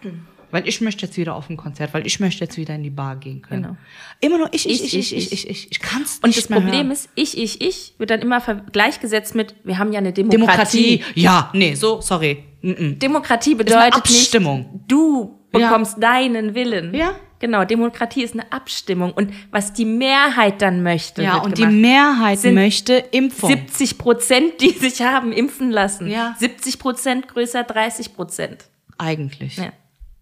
weil 0.51 0.67
ich 0.69 0.81
möchte 0.81 1.07
jetzt 1.07 1.17
wieder 1.17 1.35
auf 1.35 1.49
ein 1.51 1.57
Konzert, 1.57 1.95
weil 1.95 2.07
ich 2.07 2.21
möchte 2.21 2.45
jetzt 2.45 2.57
wieder 2.57 2.75
in 2.75 2.83
die 2.83 2.91
Bar 2.91 3.17
gehen 3.17 3.43
können. 3.43 3.63
Genau. 3.63 3.77
Immer 4.21 4.39
nur 4.39 4.49
ich, 4.53 4.69
ich, 4.69 4.85
ich, 4.85 4.95
ich, 4.95 5.17
ich, 5.17 5.33
ich, 5.33 5.49
ich. 5.51 5.71
Ich 5.71 5.81
kann's 5.81 6.15
nicht 6.17 6.25
Und 6.25 6.37
das 6.37 6.49
mehr 6.49 6.61
Problem 6.61 6.81
hören. 6.87 6.91
ist, 6.93 7.09
ich, 7.15 7.39
ich, 7.39 7.61
ich 7.61 7.95
wird 7.99 8.11
dann 8.11 8.21
immer 8.21 8.41
gleichgesetzt 8.73 9.35
mit, 9.35 9.55
wir 9.65 9.79
haben 9.79 9.93
ja 9.93 9.99
eine 9.99 10.13
Demokratie. 10.13 10.99
Demokratie. 10.99 11.21
Ja, 11.21 11.51
nee, 11.55 11.75
so, 11.75 12.01
sorry. 12.01 12.45
Mm 12.63 12.71
-mm. 12.71 12.99
Demokratie 12.99 13.55
bedeutet 13.55 13.95
Abstimmung. 13.95 14.59
nicht, 14.73 14.85
du 14.89 15.39
Ja. 15.53 15.59
bekommst 15.69 16.03
deinen 16.03 16.55
Willen. 16.55 16.95
Ja. 16.95 17.15
Genau, 17.41 17.65
Demokratie 17.65 18.23
ist 18.23 18.35
eine 18.35 18.53
Abstimmung. 18.53 19.13
Und 19.13 19.33
was 19.51 19.73
die 19.73 19.87
Mehrheit 19.87 20.61
dann 20.61 20.83
möchte, 20.83 21.23
Ja, 21.23 21.39
und 21.39 21.57
die 21.57 21.63
gemacht. 21.63 21.79
Mehrheit 21.79 22.39
Sind 22.39 22.55
möchte 22.55 22.93
Impfung. 23.13 23.49
70 23.49 23.97
Prozent, 23.97 24.61
die 24.61 24.71
sich 24.71 25.01
haben 25.01 25.33
impfen 25.33 25.71
lassen. 25.71 26.07
Ja. 26.11 26.37
70 26.39 26.79
Prozent 26.79 27.29
größer 27.29 27.65
30 27.65 28.15
Prozent. 28.15 28.67
Eigentlich. 28.99 29.57
Ja. 29.57 29.73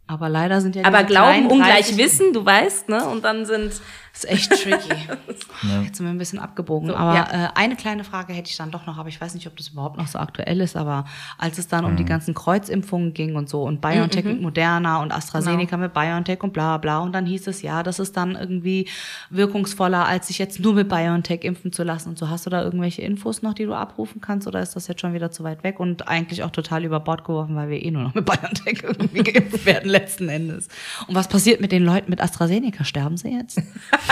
Aber 0.08 0.28
leider 0.28 0.60
sind 0.60 0.74
ja 0.74 0.84
Aber 0.84 1.04
Glauben 1.04 1.46
ungleich 1.46 1.86
30 1.86 1.96
Wissen, 1.98 2.32
du 2.32 2.44
weißt, 2.44 2.88
ne? 2.88 3.04
Und 3.06 3.24
dann 3.24 3.44
sind 3.44 3.74
Das 4.20 4.24
ist 4.24 4.30
echt 4.50 4.62
tricky. 4.62 4.88
Jetzt 5.84 5.96
sind 5.96 6.06
wir 6.06 6.10
ein 6.10 6.18
bisschen 6.18 6.40
abgebogen. 6.40 6.88
So, 6.88 6.96
aber 6.96 7.14
ja. 7.14 7.46
äh, 7.46 7.48
eine 7.54 7.76
kleine 7.76 8.02
Frage 8.02 8.32
hätte 8.32 8.50
ich 8.50 8.56
dann 8.56 8.72
doch 8.72 8.84
noch, 8.86 8.98
aber 8.98 9.08
ich 9.08 9.20
weiß 9.20 9.34
nicht, 9.34 9.46
ob 9.46 9.56
das 9.56 9.68
überhaupt 9.68 9.96
noch 9.96 10.08
so 10.08 10.18
aktuell 10.18 10.60
ist. 10.60 10.76
Aber 10.76 11.04
als 11.36 11.58
es 11.58 11.68
dann 11.68 11.84
um 11.84 11.94
die 11.96 12.02
Mhm. 12.02 12.08
ganzen 12.08 12.34
Kreuzimpfungen 12.34 13.14
ging 13.14 13.36
und 13.36 13.48
so 13.48 13.62
und 13.62 13.80
BioNTech 13.80 14.24
mit 14.24 14.40
Moderna 14.42 15.00
und 15.02 15.12
AstraZeneca 15.12 15.76
Genau. 15.76 15.82
mit 15.84 15.94
BioNTech 15.94 16.42
und 16.42 16.52
bla 16.52 16.78
bla 16.78 16.98
und 16.98 17.12
dann 17.12 17.26
hieß 17.26 17.46
es, 17.46 17.62
ja, 17.62 17.82
das 17.84 17.98
ist 18.00 18.16
dann 18.16 18.34
irgendwie 18.34 18.88
wirkungsvoller, 19.30 20.06
als 20.06 20.26
sich 20.28 20.38
jetzt 20.38 20.58
nur 20.60 20.74
mit 20.74 20.88
BioNTech 20.88 21.44
impfen 21.44 21.72
zu 21.72 21.84
lassen 21.84 22.08
und 22.10 22.18
so. 22.18 22.28
Hast 22.28 22.46
du 22.46 22.50
da 22.50 22.62
irgendwelche 22.62 23.02
Infos 23.02 23.42
noch, 23.42 23.54
die 23.54 23.66
du 23.66 23.74
abrufen 23.74 24.20
kannst 24.20 24.48
oder 24.48 24.60
ist 24.60 24.74
das 24.74 24.88
jetzt 24.88 25.00
schon 25.00 25.12
wieder 25.14 25.30
zu 25.30 25.44
weit 25.44 25.62
weg 25.62 25.78
und 25.78 26.08
eigentlich 26.08 26.42
auch 26.42 26.50
total 26.50 26.84
über 26.84 26.98
Bord 27.00 27.24
geworfen, 27.24 27.54
weil 27.54 27.68
wir 27.70 27.82
eh 27.84 27.90
nur 27.92 28.02
noch 28.02 28.14
mit 28.14 28.24
BioNTech 28.26 28.82
irgendwie 28.82 29.22
geimpft 29.22 29.64
werden 29.64 29.88
letzten 29.90 30.28
Endes? 30.28 30.66
Und 31.06 31.14
was 31.14 31.28
passiert 31.28 31.60
mit 31.60 31.70
den 31.72 31.84
Leuten 31.84 32.10
mit 32.10 32.20
AstraZeneca? 32.20 32.84
Sterben 32.84 33.16
sie 33.16 33.28
jetzt? 33.30 33.60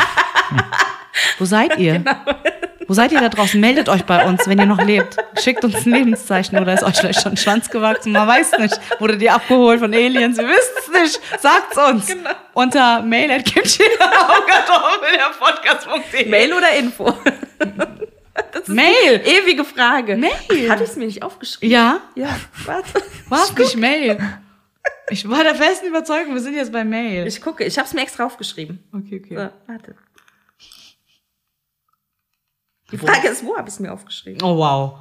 Wo 1.38 1.44
seid 1.44 1.78
ihr? 1.78 2.04
Wo 2.88 2.94
seid 2.94 3.10
ihr 3.12 3.20
da 3.20 3.28
draußen? 3.28 3.60
Meldet 3.60 3.88
euch 3.88 4.04
bei 4.04 4.24
uns, 4.26 4.46
wenn 4.46 4.58
ihr 4.58 4.66
noch 4.66 4.80
lebt. 4.82 5.16
Schickt 5.42 5.64
uns 5.64 5.74
ein 5.84 5.92
Lebenszeichen 5.92 6.58
oder 6.58 6.72
ist 6.74 6.84
euch 6.84 6.96
vielleicht 6.96 7.20
schon 7.20 7.32
ein 7.32 7.36
Schwanz 7.36 7.68
gewachsen? 7.68 8.12
Man 8.12 8.28
weiß 8.28 8.58
nicht. 8.58 8.78
Wurdet 9.00 9.20
ihr 9.22 9.34
abgeholt 9.34 9.80
von 9.80 9.92
Aliens? 9.92 10.38
Wir 10.38 10.46
wissen 10.46 10.74
es 10.78 10.88
nicht. 11.02 11.40
Sagt's 11.42 11.76
uns. 11.76 12.06
Genau. 12.06 12.30
Unter 12.52 13.02
mail 13.02 13.30
at 13.32 13.52
Mail 16.28 16.52
oder 16.52 16.70
Info? 16.78 17.12
Mail. 18.66 19.20
Ewige 19.24 19.64
Frage. 19.64 20.16
Mail. 20.16 20.70
Hatte 20.70 20.84
ich 20.84 20.90
es 20.90 20.96
mir 20.96 21.06
nicht 21.06 21.22
aufgeschrieben? 21.22 21.70
Ja, 21.72 22.00
Ja, 22.14 22.28
was? 23.28 23.54
Nicht 23.56 23.76
Mail. 23.76 24.18
Ich 25.08 25.28
war 25.28 25.44
der 25.44 25.54
festen 25.54 25.86
Überzeugung, 25.86 26.34
wir 26.34 26.40
sind 26.40 26.54
jetzt 26.54 26.72
bei 26.72 26.84
Mail. 26.84 27.26
Ich 27.26 27.40
gucke, 27.40 27.64
ich 27.64 27.78
habe 27.78 27.86
es 27.86 27.94
mir 27.94 28.02
extra 28.02 28.24
aufgeschrieben. 28.24 28.82
Okay, 28.92 29.22
okay. 29.24 29.36
So, 29.36 29.72
warte. 29.72 29.94
Die 32.90 32.98
Frage 32.98 33.28
ist, 33.28 33.44
wo 33.44 33.56
habe 33.56 33.68
ich 33.68 33.74
es 33.74 33.80
mir 33.80 33.92
aufgeschrieben? 33.92 34.42
Oh, 34.42 34.56
wow. 34.58 34.98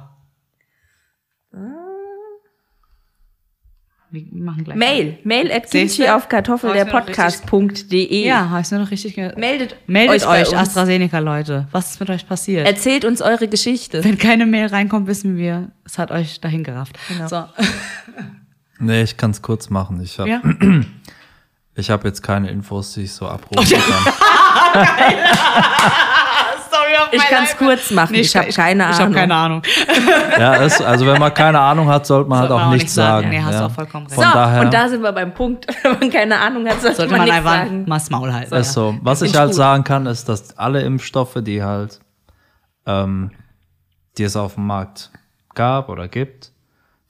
Wir 4.10 4.24
machen 4.32 4.64
gleich. 4.64 4.76
Mail. 4.76 5.18
Mail 5.24 5.52
at 5.52 5.70
kimchi 5.70 6.08
auf 6.08 6.28
Kartoffel 6.28 6.72
der 6.72 6.84
Podcast.de. 6.84 8.24
Ja, 8.24 8.48
hast 8.50 8.72
du 8.72 8.76
noch 8.76 8.90
richtig 8.90 9.14
ge 9.14 9.32
Meldet, 9.36 9.76
Meldet 9.88 10.24
bei 10.24 10.42
euch, 10.42 10.48
uns. 10.48 10.56
AstraZeneca-Leute. 10.56 11.66
Was 11.72 11.92
ist 11.92 12.00
mit 12.00 12.10
euch 12.10 12.26
passiert? 12.28 12.66
Erzählt 12.66 13.04
uns 13.04 13.20
eure 13.20 13.48
Geschichte. 13.48 14.04
Wenn 14.04 14.18
keine 14.18 14.46
Mail 14.46 14.66
reinkommt, 14.66 15.08
wissen 15.08 15.36
wir, 15.36 15.72
es 15.84 15.98
hat 15.98 16.12
euch 16.12 16.40
dahin 16.40 16.62
gerafft. 16.62 16.96
Genau. 17.08 17.26
So. 17.26 17.44
Nee, 18.78 19.02
ich 19.02 19.16
kann 19.16 19.30
es 19.30 19.40
kurz 19.42 19.70
machen. 19.70 20.00
Ich 20.02 20.18
habe 20.18 20.28
Ja. 20.30 20.40
ich 21.74 21.90
hab 21.90 22.04
jetzt 22.04 22.22
keine 22.22 22.50
Infos, 22.50 22.92
die 22.94 23.02
ich 23.02 23.12
so 23.12 23.26
abrufen 23.28 23.66
kann. 23.68 24.12
Sorry 26.70 26.96
auf 27.00 27.08
Ich 27.12 27.22
kann 27.28 27.44
es 27.44 27.56
kurz 27.56 27.90
machen. 27.90 28.12
Nee, 28.12 28.20
ich 28.20 28.36
habe 28.36 28.48
keine 28.52 28.82
Ich 28.84 28.88
Ahnung. 28.88 29.00
habe 29.00 29.14
keine 29.14 29.34
Ahnung. 29.34 29.62
ja, 30.38 30.56
es, 30.56 30.80
also 30.80 31.06
wenn 31.06 31.18
man 31.18 31.32
keine 31.32 31.58
Ahnung 31.60 31.88
hat, 31.88 32.06
sollte 32.06 32.28
man 32.28 32.40
halt 32.40 32.48
Sollte 32.48 32.62
auch 32.62 32.66
man 32.66 32.74
auch 32.74 32.78
nichts 32.78 32.94
sagen. 32.94 33.22
sagen. 33.24 33.28
Nee, 33.30 33.40
hast 33.42 33.54
du 33.54 33.58
ja. 33.60 33.66
auch 33.66 33.70
vollkommen 33.72 34.06
recht. 34.06 34.14
Von 34.14 34.24
so, 34.24 34.30
daher 34.32 34.60
und 34.62 34.74
da 34.74 34.88
sind 34.88 35.02
wir 35.02 35.12
beim 35.12 35.32
Punkt. 35.34 35.66
Wenn 35.82 35.98
man 35.98 36.10
keine 36.10 36.38
Ahnung 36.38 36.66
hat, 36.68 36.80
sollte, 36.80 36.96
Sollte 36.96 37.10
man, 37.12 37.20
man 37.20 37.28
nichts 37.28 37.38
einfach 37.38 37.52
sagen. 37.64 37.84
mal 37.86 37.96
das 37.98 38.10
Maul 38.10 38.32
halten. 38.32 38.54
ist 38.54 38.72
so. 38.72 38.98
Was 39.02 39.22
ich 39.22 39.30
ich 39.32 39.36
halt 39.38 39.48
gut. 39.50 39.56
sagen 39.56 39.84
kann, 39.84 40.06
ist, 40.06 40.28
dass 40.28 40.56
alle 40.58 40.82
Impfstoffe, 40.82 41.36
die 41.40 41.62
halt, 41.62 42.00
ähm, 42.86 43.30
die 44.18 44.24
es 44.24 44.36
auf 44.36 44.54
dem 44.54 44.66
Markt 44.66 45.10
gab 45.54 45.88
oder 45.88 46.08
gibt, 46.08 46.52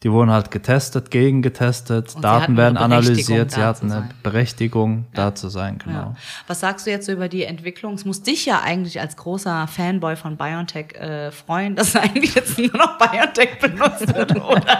die 0.06 0.12
wurden 0.12 0.30
halt 0.30 0.52
getestet, 0.52 1.10
gegengetestet, 1.10 2.12
sie 2.12 2.20
Daten 2.20 2.56
werden 2.56 2.76
analysiert, 2.76 3.50
sie 3.50 3.60
hatten 3.60 3.90
eine. 3.90 4.08
Berechtigung, 4.22 5.06
da 5.14 5.34
zu 5.34 5.48
sein, 5.48 5.78
genau. 5.78 5.98
Ja. 5.98 6.16
Was 6.46 6.60
sagst 6.60 6.86
du 6.86 6.92
jetzt 6.92 7.06
so 7.06 7.12
über 7.12 7.28
die 7.28 7.42
Entwicklung? 7.42 7.94
Es 7.94 8.04
muss 8.04 8.22
dich 8.22 8.46
ja 8.46 8.60
eigentlich 8.60 9.00
als 9.00 9.16
großer 9.16 9.66
Fanboy 9.66 10.14
von 10.14 10.36
BioNTech 10.36 10.94
äh, 10.94 11.32
freuen, 11.32 11.74
dass 11.74 11.96
eigentlich 11.96 12.36
jetzt 12.36 12.56
nur 12.56 12.76
noch 12.76 12.98
BioNTech 12.98 13.58
benutzt 13.58 14.14
wird, 14.14 14.36
oder? 14.36 14.78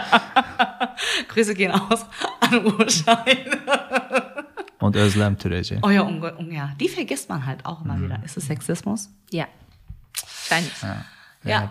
Grüße 1.27 1.55
gehen 1.55 1.71
aus 1.71 2.05
an 2.39 2.65
Urschein. 2.65 3.37
Und 4.79 4.95
Özlem 4.95 5.37
Türeci. 5.37 5.79
Oh 5.81 5.89
ja, 5.89 6.03
um, 6.03 6.23
um, 6.23 6.49
ja, 6.49 6.71
die 6.79 6.87
vergisst 6.87 7.27
man 7.27 7.45
halt 7.45 7.65
auch 7.65 7.83
immer 7.83 7.99
wieder. 7.99 8.21
Ist 8.23 8.37
es 8.37 8.45
Sexismus? 8.45 9.09
Ja. 9.29 9.47
Wahrscheinlich. 10.21 10.81
Ja. 10.81 11.03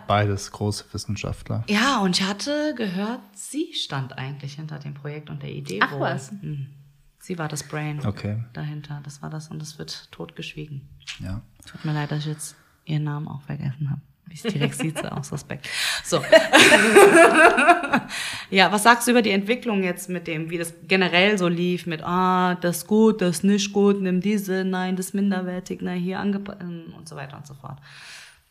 Beides 0.06 0.50
große 0.52 0.84
Wissenschaftler. 0.92 1.64
Ja, 1.68 2.00
und 2.00 2.18
ich 2.18 2.26
hatte 2.26 2.74
gehört, 2.76 3.20
sie 3.34 3.72
stand 3.74 4.16
eigentlich 4.18 4.54
hinter 4.54 4.78
dem 4.78 4.94
Projekt 4.94 5.30
und 5.30 5.42
der 5.42 5.50
Idee. 5.50 5.80
Ach 5.82 5.92
wohl. 5.92 6.00
was. 6.00 6.32
Mhm. 6.32 6.68
Sie 7.18 7.38
war 7.38 7.48
das 7.48 7.64
Brain 7.64 8.04
Okay. 8.06 8.44
dahinter. 8.52 9.00
Das 9.04 9.20
war 9.22 9.30
das 9.30 9.48
und 9.48 9.60
es 9.60 9.78
wird 9.78 10.08
totgeschwiegen. 10.12 10.88
Ja. 11.18 11.42
Tut 11.70 11.84
mir 11.84 11.92
leid, 11.92 12.12
dass 12.12 12.20
ich 12.20 12.26
jetzt 12.26 12.56
ihren 12.84 13.04
Namen 13.04 13.26
auch 13.28 13.42
vergessen 13.42 13.90
habe. 13.90 14.00
Ich 14.30 14.42
direkt 14.42 14.74
sieht 14.76 14.98
sie 14.98 15.10
aus 15.12 15.32
Respekt. 15.32 15.68
So. 16.04 16.18
ja, 18.50 18.70
was 18.72 18.82
sagst 18.82 19.06
du 19.06 19.12
über 19.12 19.22
die 19.22 19.30
Entwicklung 19.30 19.82
jetzt 19.82 20.08
mit 20.08 20.26
dem, 20.26 20.50
wie 20.50 20.58
das 20.58 20.74
generell 20.86 21.38
so 21.38 21.48
lief, 21.48 21.86
mit, 21.86 22.02
ah, 22.02 22.54
das 22.56 22.78
ist 22.78 22.86
gut, 22.86 23.22
das 23.22 23.38
ist 23.38 23.44
nicht 23.44 23.72
gut, 23.72 24.00
nimm 24.00 24.20
diese, 24.20 24.64
nein, 24.64 24.96
das 24.96 25.06
ist 25.06 25.14
minderwertig, 25.14 25.80
nein, 25.82 26.00
hier 26.00 26.20
angepasst 26.20 26.60
und 26.60 27.08
so 27.08 27.16
weiter 27.16 27.36
und 27.36 27.46
so 27.46 27.54
fort. 27.54 27.78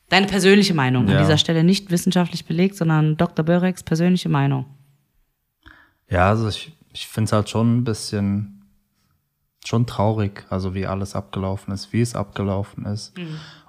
Deine 0.10 0.28
persönliche 0.28 0.74
Meinung 0.74 1.06
an 1.08 1.14
Ja. 1.14 1.20
dieser 1.22 1.38
Stelle 1.38 1.64
nicht 1.64 1.90
wissenschaftlich 1.92 2.46
belegt, 2.46 2.76
sondern 2.76 3.18
Dr. 3.18 3.44
Böreks 3.44 3.84
persönliche 3.84 4.30
Meinung. 4.30 4.66
Ja, 6.10 6.30
also 6.30 6.48
ich, 6.48 6.76
ich 6.94 7.08
finde 7.08 7.26
es 7.30 7.34
halt 7.34 7.50
schon 7.50 7.78
ein 7.78 7.84
bisschen 7.84 8.52
schon 9.66 9.88
traurig, 9.88 10.46
also 10.52 10.76
wie 10.76 10.86
alles 10.86 11.16
abgelaufen 11.16 11.74
ist, 11.74 11.92
wie 11.92 12.02
es 12.02 12.16
abgelaufen 12.16 12.86
ist. 12.86 13.14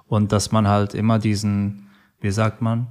Und 0.05 0.31
dass 0.31 0.51
man 0.51 0.67
halt 0.67 0.93
immer 0.93 1.17
diesen, 1.17 1.87
wie 2.21 2.29
sagt 2.29 2.61
man, 2.61 2.85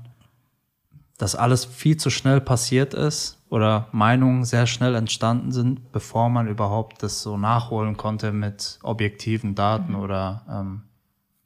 dass 1.17 1.37
alles 1.37 1.65
viel 1.65 1.97
zu 1.97 2.11
schnell 2.11 2.41
passiert 2.41 2.95
ist 2.95 3.41
oder 3.49 3.87
Meinungen 3.93 4.45
sehr 4.45 4.67
schnell 4.67 4.97
entstanden 4.97 5.53
sind, 5.53 5.93
bevor 5.93 6.29
man 6.29 6.49
überhaupt 6.49 7.01
das 7.05 7.23
so 7.23 7.39
nachholen 7.39 7.97
konnte 7.97 8.33
mit 8.33 8.81
objektiven 8.83 9.55
Daten 9.55 9.95
oder 9.95 10.43
ähm, 10.51 10.83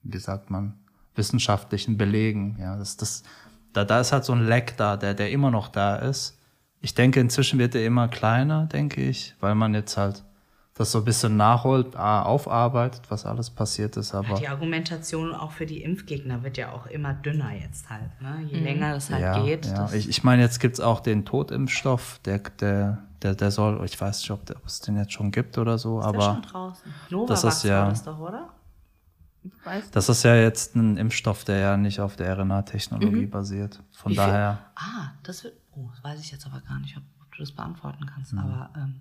wie 0.03 0.19
sagt 0.19 0.49
man, 0.51 0.80
wissenschaftlichen 1.21 1.97
Belegen. 1.97 2.57
Ja, 2.59 2.77
das, 2.77 2.97
das, 2.97 3.23
da, 3.73 3.85
da 3.85 4.01
ist 4.01 4.13
halt 4.13 4.25
so 4.25 4.33
ein 4.33 4.45
Leck 4.47 4.77
da, 4.77 4.97
der, 4.97 5.15
der 5.15 5.31
immer 5.31 5.51
noch 5.51 5.69
da 5.69 5.97
ist. 5.97 6.37
Ich 6.81 6.95
denke, 6.95 7.21
inzwischen 7.21 7.59
wird 7.59 7.75
er 7.75 7.85
immer 7.85 8.09
kleiner, 8.09 8.67
denke 8.67 9.03
ich, 9.03 9.35
weil 9.41 9.55
man 9.55 9.75
jetzt 9.75 9.97
halt 9.97 10.25
das 10.75 10.93
so 10.93 10.99
ein 10.99 11.05
bisschen 11.05 11.37
nachholt, 11.37 11.95
aufarbeitet, 11.95 13.03
was 13.11 13.27
alles 13.27 13.51
passiert 13.51 13.99
ist, 13.99 14.15
aber 14.15 14.37
Die 14.37 14.49
Argumentation 14.49 15.35
auch 15.35 15.51
für 15.53 15.67
die 15.67 15.83
Impfgegner 15.83 16.43
wird 16.43 16.57
ja 16.57 16.73
auch 16.73 16.87
immer 16.87 17.13
dünner 17.13 17.53
jetzt 17.53 17.91
halt. 17.91 18.11
Ne? 18.23 18.45
Je 18.51 18.61
länger 18.61 18.95
das 18.95 19.11
halt 19.11 19.21
ja, 19.23 19.45
geht. 19.45 19.67
ja. 19.67 19.75
das- 19.75 19.93
Ich, 19.95 20.09
ich 20.09 20.25
meine, 20.25 20.41
jetzt 20.43 20.59
gibt's 20.59 20.81
auch 20.81 21.01
den 21.01 21.27
Totimpfstoff, 21.27 22.21
der, 22.25 22.39
der, 22.61 22.99
der, 23.23 23.35
der 23.35 23.51
soll, 23.51 23.85
ich 23.85 24.01
weiß 24.01 24.21
nicht, 24.21 24.31
ob, 24.31 24.47
der, 24.47 24.57
ob 24.57 24.65
es 24.67 24.81
den 24.81 24.97
jetzt 24.97 25.13
schon 25.13 25.31
gibt 25.31 25.59
oder 25.59 25.77
so, 25.77 26.01
ist 26.01 26.07
aber 26.07 26.23
schon 26.23 26.43
draußen. 26.43 26.95
Novavax 27.11 27.43
das 27.43 27.57
ist 27.57 27.65
ja- 27.65 27.83
war 27.83 27.89
das 27.91 28.05
doch, 28.05 28.19
oder? 28.19 28.49
Weiß 29.65 29.91
das 29.91 30.09
ist 30.09 30.23
ja 30.23 30.35
jetzt 30.37 30.77
ein 30.77 30.97
Impfstoff, 30.97 31.45
der 31.45 31.59
ja 31.59 31.77
nicht 31.77 32.01
auf 32.01 32.17
der 32.17 32.37
RNA-Technologie 32.39 33.27
basiert. 33.27 33.81
Von 33.93 34.13
Mhm. 34.13 34.17
Wie 34.17 34.21
viel- 34.21 34.27
daher, 34.27 34.59
Ah, 34.75 35.13
das 35.23 35.45
wird. 35.45 35.55
Oh, 35.73 35.89
das 35.95 36.03
weiß 36.05 36.21
ich 36.21 36.31
jetzt 36.33 36.47
aber 36.47 36.61
gar 36.61 36.79
nicht, 36.81 36.97
ob, 36.97 37.03
ob 37.23 37.33
du 37.33 37.39
das 37.39 37.53
beantworten 37.53 38.05
kannst. 38.07 38.33
Mhm. 38.33 38.39
Aber 38.41 38.71
ähm, 38.77 39.01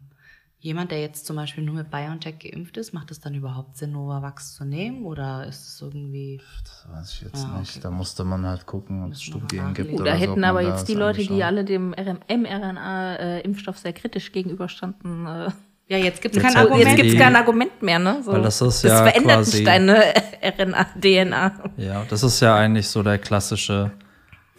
jemand, 0.60 0.92
der 0.92 1.02
jetzt 1.02 1.26
zum 1.26 1.36
Beispiel 1.36 1.64
nur 1.64 1.76
mit 1.76 1.90
BioNTech 1.90 2.40
geimpft 2.40 2.78
ist, 2.78 2.94
macht 2.94 3.12
es 3.12 3.20
dann 3.20 3.34
überhaupt 3.34 3.76
Sinn, 3.78 3.92
Novavax 3.94 4.56
zu 4.56 4.66
nehmen? 4.66 5.04
Oder 5.06 5.46
ist 5.46 5.68
es 5.68 5.82
irgendwie. 5.82 6.42
das 6.64 6.88
weiß 6.90 7.14
ich 7.14 7.22
jetzt 7.22 7.44
Ah, 7.46 7.50
okay. 7.52 7.60
nicht. 7.60 7.84
Da 7.86 7.92
musste 7.92 8.24
man 8.24 8.46
halt 8.46 8.66
gucken, 8.66 9.04
ob 9.04 9.12
es 9.14 9.22
Studien 9.24 9.74
gibt. 9.74 9.92
Da 9.92 10.02
oder 10.04 10.12
so, 10.12 10.24
ob 10.24 10.30
hätten 10.30 10.44
aber 10.44 10.62
da 10.64 10.70
jetzt 10.70 10.88
die 10.88 10.94
Leute, 10.96 11.20
die 11.22 11.30
anschaut. 11.44 11.44
alle 11.44 11.66
dem 11.66 11.90
mRNA-Impfstoff 11.94 13.78
sehr 13.78 13.94
kritisch 13.94 14.32
gegenüberstanden. 14.32 15.26
Äh, 15.26 15.50
Ja, 15.90 15.98
jetzt 15.98 16.22
gibt 16.22 16.36
es 16.38 16.42
kein 16.44 16.52
jetzt 16.52 16.62
Argument. 16.62 16.96
gibt 16.96 17.08
es 17.08 17.14
die- 17.14 17.18
kein 17.20 17.36
Argument 17.36 17.82
mehr, 17.82 17.98
ne? 18.00 18.22
So. 18.24 18.32
Weil 18.32 18.44
das 18.44 18.62
ist 18.62 18.84
das 18.84 18.92
ja 18.92 19.04
verändert 19.04 19.38
quasi- 19.38 19.58
nicht 19.58 19.68
deine 19.68 19.96
RNA, 20.44 20.86
DNA. 21.02 21.52
Ja, 21.78 22.06
das 22.08 22.22
ist 22.24 22.40
ja 22.42 22.56
eigentlich 22.56 22.88
so 22.88 23.02
der 23.02 23.18
klassische, 23.18 23.92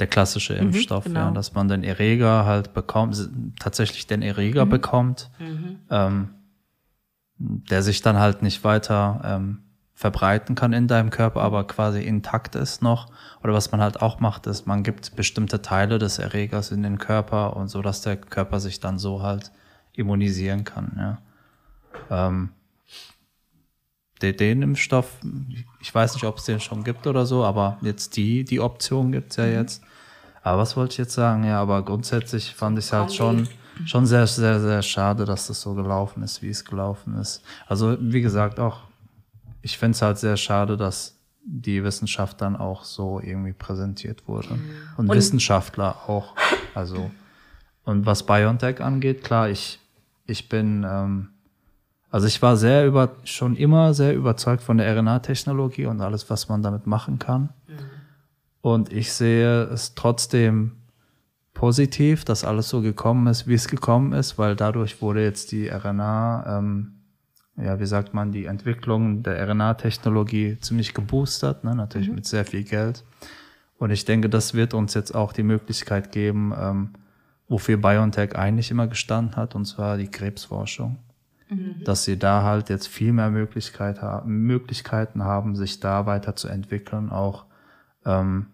der 0.00 0.06
klassische 0.08 0.54
Impfstoff, 0.54 1.04
genau. 1.04 1.20
ja, 1.20 1.30
dass 1.30 1.54
man 1.54 1.68
den 1.68 1.84
Erreger 1.84 2.46
halt 2.46 2.74
bekommt, 2.74 3.16
tatsächlich 3.60 4.06
den 4.08 4.22
Erreger 4.22 4.66
bekommt, 4.66 5.30
ähm, 5.90 6.30
der 7.38 7.82
sich 7.82 8.02
dann 8.02 8.18
halt 8.18 8.42
nicht 8.42 8.64
weiter 8.64 9.20
ähm, 9.24 9.58
verbreiten 9.94 10.54
kann 10.56 10.72
in 10.72 10.88
deinem 10.88 11.10
Körper, 11.10 11.42
aber 11.42 11.64
quasi 11.66 12.00
intakt 12.02 12.54
ist 12.54 12.82
noch. 12.82 13.06
Oder 13.44 13.52
was 13.52 13.70
man 13.70 13.80
halt 13.80 14.02
auch 14.02 14.18
macht, 14.18 14.46
ist, 14.46 14.66
man 14.66 14.82
gibt 14.82 15.14
bestimmte 15.14 15.62
Teile 15.62 15.98
des 15.98 16.18
Erregers 16.18 16.70
in 16.72 16.82
den 16.82 16.98
Körper 16.98 17.56
und 17.56 17.68
so, 17.68 17.82
dass 17.82 18.00
der 18.02 18.16
Körper 18.16 18.60
sich 18.60 18.80
dann 18.80 18.98
so 18.98 19.22
halt 19.22 19.52
immunisieren 19.94 20.64
kann, 20.64 20.92
ja. 20.96 21.18
Ähm, 22.10 22.50
den, 24.22 24.36
den 24.36 24.62
Impfstoff, 24.62 25.18
ich 25.80 25.94
weiß 25.94 26.14
nicht, 26.14 26.24
ob 26.24 26.38
es 26.38 26.44
den 26.44 26.60
schon 26.60 26.84
gibt 26.84 27.06
oder 27.06 27.26
so, 27.26 27.44
aber 27.44 27.78
jetzt 27.80 28.16
die, 28.16 28.44
die 28.44 28.60
Option 28.60 29.12
gibt's 29.12 29.36
ja 29.36 29.46
jetzt. 29.46 29.82
Aber 30.42 30.58
was 30.58 30.76
wollte 30.76 30.92
ich 30.92 30.98
jetzt 30.98 31.14
sagen? 31.14 31.44
Ja, 31.44 31.60
aber 31.60 31.82
grundsätzlich 31.84 32.54
fand 32.54 32.78
ich 32.78 32.86
es 32.86 32.92
halt 32.92 33.12
schon, 33.12 33.48
schon 33.84 34.06
sehr, 34.06 34.26
sehr, 34.26 34.60
sehr 34.60 34.82
schade, 34.82 35.24
dass 35.24 35.46
das 35.46 35.60
so 35.60 35.74
gelaufen 35.74 36.22
ist, 36.22 36.42
wie 36.42 36.48
es 36.48 36.64
gelaufen 36.64 37.16
ist. 37.16 37.42
Also, 37.66 37.96
wie 38.00 38.22
gesagt, 38.22 38.58
auch, 38.58 38.80
ich 39.62 39.76
finde 39.76 39.96
es 39.96 40.02
halt 40.02 40.18
sehr 40.18 40.36
schade, 40.36 40.76
dass 40.76 41.18
die 41.42 41.82
Wissenschaft 41.82 42.40
dann 42.40 42.56
auch 42.56 42.84
so 42.84 43.20
irgendwie 43.20 43.52
präsentiert 43.52 44.28
wurde. 44.28 44.58
Und, 44.96 45.08
Wissenschaftler 45.10 46.08
auch. 46.08 46.34
Also, 46.74 47.10
und 47.90 48.06
was 48.06 48.24
BioNTech 48.24 48.80
angeht, 48.80 49.24
klar, 49.24 49.50
ich, 49.50 49.80
ich 50.24 50.48
bin, 50.48 50.86
ähm, 50.88 51.28
also 52.10 52.26
ich 52.26 52.40
war 52.40 52.56
sehr 52.56 52.86
über, 52.86 53.16
schon 53.24 53.56
immer 53.56 53.94
sehr 53.94 54.14
überzeugt 54.14 54.62
von 54.62 54.78
der 54.78 54.96
RNA-Technologie 54.96 55.86
und 55.86 56.00
alles, 56.00 56.30
was 56.30 56.48
man 56.48 56.62
damit 56.62 56.86
machen 56.86 57.18
kann. 57.18 57.50
Und 58.62 58.92
ich 58.92 59.12
sehe 59.12 59.64
es 59.64 59.94
trotzdem 59.94 60.72
positiv, 61.54 62.24
dass 62.24 62.44
alles 62.44 62.68
so 62.68 62.80
gekommen 62.80 63.26
ist, 63.26 63.46
wie 63.46 63.54
es 63.54 63.68
gekommen 63.68 64.12
ist, 64.12 64.38
weil 64.38 64.54
dadurch 64.54 65.02
wurde 65.02 65.22
jetzt 65.22 65.52
die 65.52 65.68
RNA, 65.68 66.58
ähm, 66.58 66.92
ja, 67.56 67.80
wie 67.80 67.86
sagt 67.86 68.14
man, 68.14 68.32
die 68.32 68.46
Entwicklung 68.46 69.22
der 69.22 69.48
RNA-Technologie 69.48 70.58
ziemlich 70.60 70.94
geboostert, 70.94 71.64
ne? 71.64 71.74
natürlich 71.74 72.10
mit 72.10 72.26
sehr 72.26 72.44
viel 72.44 72.64
Geld. 72.64 73.04
Und 73.78 73.90
ich 73.90 74.04
denke, 74.04 74.28
das 74.28 74.54
wird 74.54 74.74
uns 74.74 74.94
jetzt 74.94 75.14
auch 75.14 75.32
die 75.32 75.42
Möglichkeit 75.42 76.12
geben, 76.12 76.54
ähm, 76.58 76.90
wofür 77.50 77.76
BioNTech 77.76 78.36
eigentlich 78.36 78.70
immer 78.70 78.86
gestanden 78.86 79.36
hat, 79.36 79.54
und 79.54 79.66
zwar 79.66 79.98
die 79.98 80.08
Krebsforschung. 80.08 80.96
Dass 81.84 82.04
sie 82.04 82.16
da 82.16 82.44
halt 82.44 82.68
jetzt 82.68 82.86
viel 82.86 83.12
mehr 83.12 83.28
Möglichkeit 83.28 84.02
haben, 84.02 84.46
Möglichkeiten 84.46 85.24
haben, 85.24 85.56
sich 85.56 85.80
da 85.80 86.06
weiterzuentwickeln, 86.06 87.10
auch 87.10 87.44
ähm, 88.06 88.46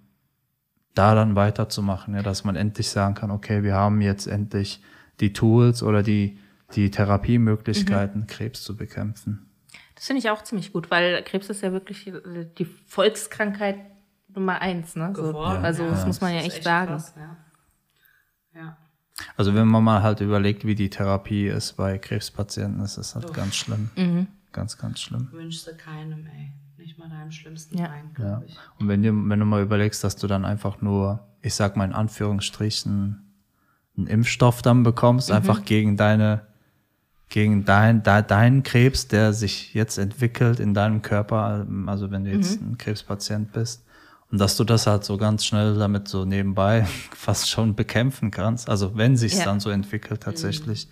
da 0.95 1.15
dann 1.15 1.37
weiterzumachen, 1.37 2.15
ja, 2.15 2.23
dass 2.23 2.45
man 2.45 2.57
endlich 2.57 2.89
sagen 2.89 3.15
kann, 3.15 3.31
okay, 3.31 3.63
wir 3.63 3.75
haben 3.75 4.01
jetzt 4.01 4.27
endlich 4.27 4.83
die 5.21 5.35
Tools 5.35 5.83
oder 5.83 6.03
die, 6.03 6.39
die 6.75 6.91
Therapiemöglichkeiten, 6.91 8.27
Krebs 8.27 8.63
zu 8.63 8.79
bekämpfen. 8.79 9.51
Das 9.95 10.07
finde 10.07 10.21
ich 10.21 10.31
auch 10.31 10.43
ziemlich 10.43 10.73
gut, 10.73 10.91
weil 10.91 11.23
Krebs 11.23 11.51
ist 11.51 11.61
ja 11.61 11.73
wirklich 11.73 12.11
die 12.59 12.65
Volkskrankheit 12.87 13.77
Nummer 14.29 14.63
eins, 14.63 14.97
ne? 14.97 15.13
So, 15.15 15.39
also 15.39 15.83
ja. 15.83 15.91
das 15.91 16.07
muss 16.07 16.23
man 16.23 16.33
ja 16.33 16.41
ist 16.41 16.47
echt 16.47 16.65
sagen. 16.65 16.89
krass, 16.89 17.15
ja. 17.15 17.37
ja. 18.55 18.79
Also 19.37 19.55
wenn 19.55 19.67
man 19.69 19.83
mal 19.83 20.03
halt 20.03 20.21
überlegt, 20.21 20.67
wie 20.67 20.75
die 20.75 20.91
Therapie 20.91 21.47
ist 21.47 21.77
bei 21.77 21.99
Krebspatienten, 21.99 22.83
ist 22.85 22.97
es 22.99 23.15
halt 23.15 23.33
ganz 23.33 23.55
schlimm. 23.57 23.91
Ganz, 24.53 24.77
ganz 24.79 25.01
schlimm. 25.01 25.29
Wünschst 25.33 25.67
du 25.67 25.75
keinem, 25.75 26.27
ey. 26.27 26.53
Nicht 26.79 26.99
mal 26.99 27.09
deinem 27.09 27.33
schlimmsten 27.33 27.79
Ja. 27.79 27.87
Feind, 27.87 28.19
Ja. 28.19 28.25
glaube 28.25 28.47
ich. 28.47 28.57
Und 28.79 28.89
wenn, 28.89 29.03
dir, 29.03 29.13
wenn 29.13 29.41
du 29.41 29.47
mal 29.47 29.63
überlegst, 29.63 30.05
dass 30.05 30.17
du 30.17 30.27
dann 30.27 30.45
einfach 30.45 30.81
nur, 30.83 31.21
ich 31.43 31.55
sag 31.55 31.77
mal 31.77 31.85
in 31.85 31.93
Anführungsstrichen, 31.93 33.23
einen 33.97 34.07
Impfstoff 34.07 34.61
dann 34.63 34.83
bekommst, 34.83 35.31
einfach 35.33 35.65
gegen 35.65 35.97
deine, 35.97 36.43
gegen 37.31 37.65
dein, 37.65 38.03
de, 38.03 38.23
deinen 38.23 38.63
Krebs, 38.63 39.09
der 39.09 39.33
sich 39.33 39.73
jetzt 39.75 39.97
entwickelt 39.97 40.61
in 40.61 40.75
deinem 40.75 41.01
Körper, 41.03 41.67
also 41.87 42.11
wenn 42.11 42.25
du 42.25 42.31
jetzt 42.31 42.61
ein 42.61 42.77
Krebspatient 42.77 43.53
bist, 43.53 43.85
und 44.31 44.39
dass 44.41 44.57
du 44.57 44.65
das 44.65 44.87
halt 44.87 45.05
so 45.05 45.17
ganz 45.17 45.45
schnell 45.45 45.75
damit 45.79 46.09
so 46.09 46.25
nebenbei 46.25 46.85
fast 47.15 47.49
schon 47.49 47.75
bekämpfen 47.75 48.31
kannst, 48.31 48.69
also 48.69 48.97
wenn 48.97 49.17
sich's 49.17 49.39
Ja. 49.39 49.45
dann 49.45 49.61
so 49.61 49.71
entwickelt 49.71 50.23
tatsächlich, 50.23 50.89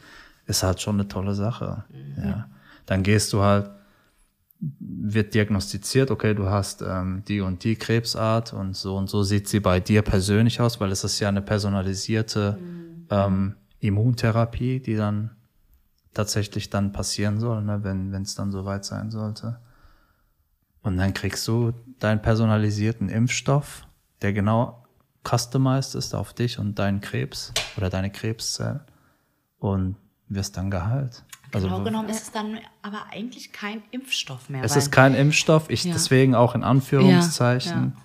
ist 0.47 0.63
halt 0.63 0.81
schon 0.81 0.97
eine 0.97 1.09
tolle 1.09 1.35
Sache. 1.35 1.85
Ja. 2.17 2.49
Dann 2.87 3.03
gehst 3.03 3.33
du 3.33 3.43
halt 3.43 3.71
wird 4.79 5.35
diagnostiziert, 5.35 6.11
okay, 6.11 6.35
du 6.35 6.47
hast 6.47 6.81
ähm, 6.81 7.23
die 7.29 7.41
und 7.41 7.65
die 7.65 7.77
Krebsart 7.77 8.53
und 8.55 8.75
so 8.77 8.97
und 8.97 9.11
so 9.11 9.23
sieht 9.23 9.47
sie 9.49 9.61
bei 9.61 9.79
dir 9.81 10.01
persönlich 10.03 10.61
aus, 10.61 10.81
weil 10.81 10.91
es 10.91 11.05
ist 11.05 11.21
ja 11.21 11.29
eine 11.29 11.43
personalisierte 11.43 12.59
ähm, 13.11 13.57
Immuntherapie, 13.81 14.81
die 14.81 14.97
dann 14.97 15.31
tatsächlich 16.15 16.71
dann 16.71 16.93
passieren 16.93 17.41
soll, 17.41 17.63
ne, 17.63 17.81
wenn 17.83 18.15
es 18.23 18.35
dann 18.37 18.53
soweit 18.53 18.85
sein 18.85 19.11
sollte. 19.11 19.59
Und 20.85 20.97
dann 20.99 21.13
kriegst 21.15 21.49
du 21.49 21.73
deinen 21.99 22.23
personalisierten 22.23 23.09
Impfstoff, 23.09 23.87
der 24.23 24.33
genau 24.33 24.85
customized 25.29 25.95
ist 25.95 26.15
auf 26.15 26.35
dich 26.35 26.59
und 26.59 26.79
deinen 26.79 27.01
Krebs 27.01 27.53
oder 27.77 27.91
deine 27.91 28.13
Krebszellen 28.13 28.81
und 29.59 29.97
wirst 30.29 30.57
dann 30.57 30.71
geheilt. 30.71 31.25
Also 31.53 31.69
genau 31.69 31.83
genommen 31.83 32.09
ist 32.11 32.25
es 32.25 32.33
dann 32.33 32.59
aber 32.83 33.07
eigentlich 33.11 33.53
kein 33.53 33.83
Impfstoff 33.93 34.51
mehr. 34.51 34.63
es 34.63 34.77
ist 34.77 34.91
kein 34.93 35.15
Impfstoff, 35.15 35.71
ich 35.71 35.85
Ja. 35.85 35.93
deswegen 35.95 36.35
auch 36.35 36.55
in 36.55 36.63
Anführungszeichen. 36.63 37.97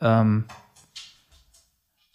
Ähm, 0.00 0.44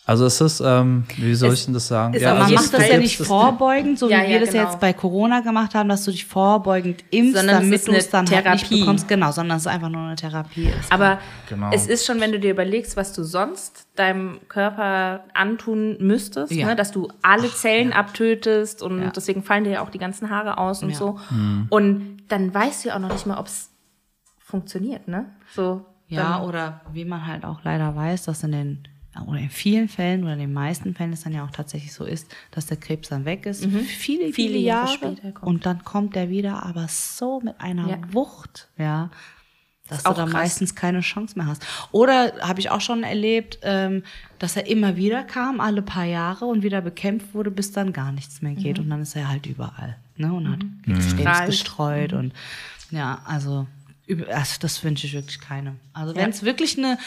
also 0.07 0.25
es 0.25 0.39
ist, 0.41 0.61
ähm, 0.65 1.03
wie 1.17 1.35
soll 1.35 1.53
ich 1.53 1.65
denn 1.65 1.73
das 1.75 1.87
sagen? 1.87 2.13
ist 2.15 2.25
Aber 2.25 2.39
auf 2.39 2.45
man 2.45 2.53
macht 2.55 2.73
das 2.73 2.87
ja 2.89 2.97
nicht 2.97 3.17
vorbeugend, 3.17 3.99
so 3.99 4.09
Ja, 4.09 4.19
wie 4.19 4.23
ja, 4.23 4.29
wir 4.29 4.39
das 4.39 4.51
genau. 4.51 4.63
jetzt 4.63 4.79
bei 4.79 4.93
Corona 4.93 5.41
gemacht 5.41 5.75
haben, 5.75 5.89
dass 5.89 6.05
du 6.05 6.11
dich 6.11 6.25
vorbeugend 6.25 7.03
impfst, 7.11 7.35
Sondern 7.37 7.55
es 7.57 7.61
damit 7.83 7.87
du 7.87 7.91
es 7.91 8.09
dann 8.09 8.29
halt 8.31 8.45
nicht 8.45 8.63
Therapie. 8.69 8.79
bekommst. 8.79 9.07
Genau, 9.09 9.31
sondern 9.33 9.57
es 9.57 9.63
ist 9.63 9.67
einfach 9.67 9.89
nur 9.89 10.01
eine 10.01 10.15
Therapie 10.15 10.69
ist. 10.69 10.91
Aber 10.91 11.19
Genau. 11.49 11.69
es 11.73 11.85
ist 11.87 12.05
schon, 12.05 12.19
wenn 12.21 12.31
du 12.31 12.39
dir 12.39 12.51
überlegst, 12.51 12.95
was 12.97 13.11
du 13.13 13.23
sonst 13.23 13.85
deinem 13.95 14.39
Körper 14.47 15.25
antun 15.33 15.97
müsstest, 15.99 16.53
Ja. 16.53 16.67
ne? 16.67 16.75
dass 16.77 16.91
du 16.91 17.09
alle 17.21 17.51
Zellen 17.51 17.91
abtötest 17.93 18.81
und 18.81 19.01
Ja. 19.01 19.09
deswegen 19.11 19.43
fallen 19.43 19.65
dir 19.65 19.71
ja 19.71 19.81
auch 19.81 19.89
die 19.89 19.99
ganzen 19.99 20.29
Haare 20.29 20.57
aus 20.57 20.81
und 20.83 20.91
Ja. 20.91 20.95
so. 20.95 21.19
Und 21.69 22.17
dann 22.29 22.53
weißt 22.53 22.85
du 22.85 22.89
ja 22.89 22.95
auch 22.95 22.99
noch 22.99 23.11
nicht 23.11 23.25
mal, 23.25 23.37
ob 23.37 23.47
es 23.47 23.69
funktioniert, 24.39 25.07
ne? 25.07 25.25
So. 25.53 25.85
Ja, 26.09 26.41
oder 26.43 26.79
wie 26.93 27.03
man 27.03 27.27
halt 27.27 27.43
auch 27.43 27.59
leider 27.63 27.93
weiß, 27.93 28.23
dass 28.23 28.41
in 28.43 28.53
den 28.53 28.87
oder 29.25 29.39
in 29.39 29.49
vielen 29.49 29.87
Fällen 29.89 30.23
oder 30.23 30.33
in 30.33 30.39
den 30.39 30.53
meisten 30.53 30.93
Fällen 30.93 31.13
es 31.13 31.23
dann 31.23 31.33
ja 31.33 31.43
auch 31.45 31.51
tatsächlich 31.51 31.93
so 31.93 32.03
ist, 32.05 32.27
dass 32.51 32.65
der 32.67 32.77
Krebs 32.77 33.09
dann 33.09 33.25
weg 33.25 33.45
ist, 33.45 33.63
viele, 33.65 33.85
viele, 33.87 34.33
Viele 34.33 34.57
Jahre, 34.59 34.85
Jahre 34.85 34.93
später 35.15 35.31
kommt. 35.31 35.47
und 35.47 35.65
dann 35.65 35.83
kommt 35.83 36.15
der 36.15 36.29
wieder, 36.29 36.63
aber 36.63 36.87
so 36.87 37.39
mit 37.41 37.59
einer 37.59 37.87
Ja. 37.89 37.97
Wucht, 38.11 38.67
ja, 38.77 39.09
dass 39.89 40.03
du 40.03 40.09
da 40.09 40.23
krass. 40.23 40.33
meistens 40.33 40.75
keine 40.75 40.99
Chance 40.99 41.37
mehr 41.37 41.47
hast. 41.47 41.65
Oder 41.93 42.33
habe 42.41 42.59
ich 42.59 42.69
auch 42.69 42.81
schon 42.81 43.03
erlebt, 43.03 43.59
ähm, 43.61 44.03
dass 44.37 44.57
er 44.57 44.67
immer 44.67 44.97
wieder 44.97 45.23
kam, 45.23 45.61
alle 45.61 45.81
paar 45.81 46.03
Jahre 46.03 46.45
und 46.45 46.61
wieder 46.61 46.81
bekämpft 46.81 47.33
wurde, 47.33 47.51
bis 47.51 47.71
dann 47.71 47.93
gar 47.93 48.11
nichts 48.11 48.41
mehr 48.41 48.53
geht 48.53 48.79
und 48.79 48.89
dann 48.89 49.01
ist 49.01 49.15
er 49.15 49.29
halt 49.29 49.45
überall, 49.45 49.95
ne, 50.17 50.33
und 50.33 50.49
hat 50.49 50.59
extrem 50.87 51.19
Strahlt. 51.21 51.45
gestreut 51.49 52.13
und 52.13 52.33
ja, 52.91 53.21
also, 53.25 53.65
also 54.29 54.55
das 54.59 54.83
wünsche 54.83 55.07
ich 55.07 55.13
wirklich 55.13 55.39
keinem. 55.39 55.77
Also 55.93 56.15
wenn 56.15 56.29
es 56.31 56.43
wirklich 56.43 56.77
eine, 56.77 56.97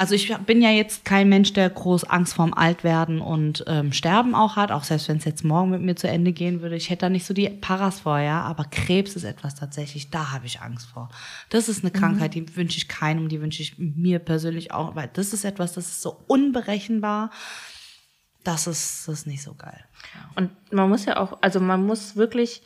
also 0.00 0.14
ich 0.14 0.34
bin 0.46 0.62
ja 0.62 0.70
jetzt 0.70 1.04
kein 1.04 1.28
Mensch, 1.28 1.52
der 1.52 1.68
groß 1.68 2.04
Angst 2.04 2.32
vorm 2.32 2.54
Altwerden 2.54 3.20
und 3.20 3.64
ähm, 3.66 3.92
Sterben 3.92 4.34
auch 4.34 4.56
hat, 4.56 4.72
auch 4.72 4.82
selbst 4.82 5.10
wenn 5.10 5.18
es 5.18 5.26
jetzt 5.26 5.44
morgen 5.44 5.68
mit 5.68 5.82
mir 5.82 5.94
zu 5.94 6.08
Ende 6.08 6.32
gehen 6.32 6.62
würde. 6.62 6.74
Ich 6.74 6.88
hätte 6.88 7.02
da 7.02 7.10
nicht 7.10 7.26
so 7.26 7.34
die 7.34 7.50
Paras 7.50 8.00
vor, 8.00 8.18
ja, 8.18 8.40
aber 8.40 8.64
Krebs 8.64 9.14
ist 9.14 9.24
etwas 9.24 9.56
tatsächlich, 9.56 10.08
da 10.08 10.32
habe 10.32 10.46
ich 10.46 10.62
Angst 10.62 10.86
vor. 10.86 11.10
Das 11.50 11.68
ist 11.68 11.84
eine 11.84 11.90
Krankheit, 11.90 12.32
die 12.32 12.56
wünsche 12.56 12.78
ich 12.78 12.88
keinem, 12.88 13.28
die 13.28 13.42
wünsche 13.42 13.60
ich 13.60 13.76
mir 13.76 14.20
persönlich 14.20 14.72
auch, 14.72 14.96
weil 14.96 15.10
das 15.12 15.34
ist 15.34 15.44
etwas, 15.44 15.74
das 15.74 15.88
ist 15.88 16.00
so 16.00 16.24
unberechenbar. 16.26 17.30
Das 18.42 18.66
ist, 18.66 19.06
das 19.06 19.18
ist 19.18 19.26
nicht 19.26 19.42
so 19.42 19.52
geil. 19.52 19.84
Und 20.34 20.50
man 20.72 20.88
muss 20.88 21.04
ja 21.04 21.18
auch, 21.18 21.42
also 21.42 21.60
man 21.60 21.84
muss 21.84 22.16
wirklich 22.16 22.62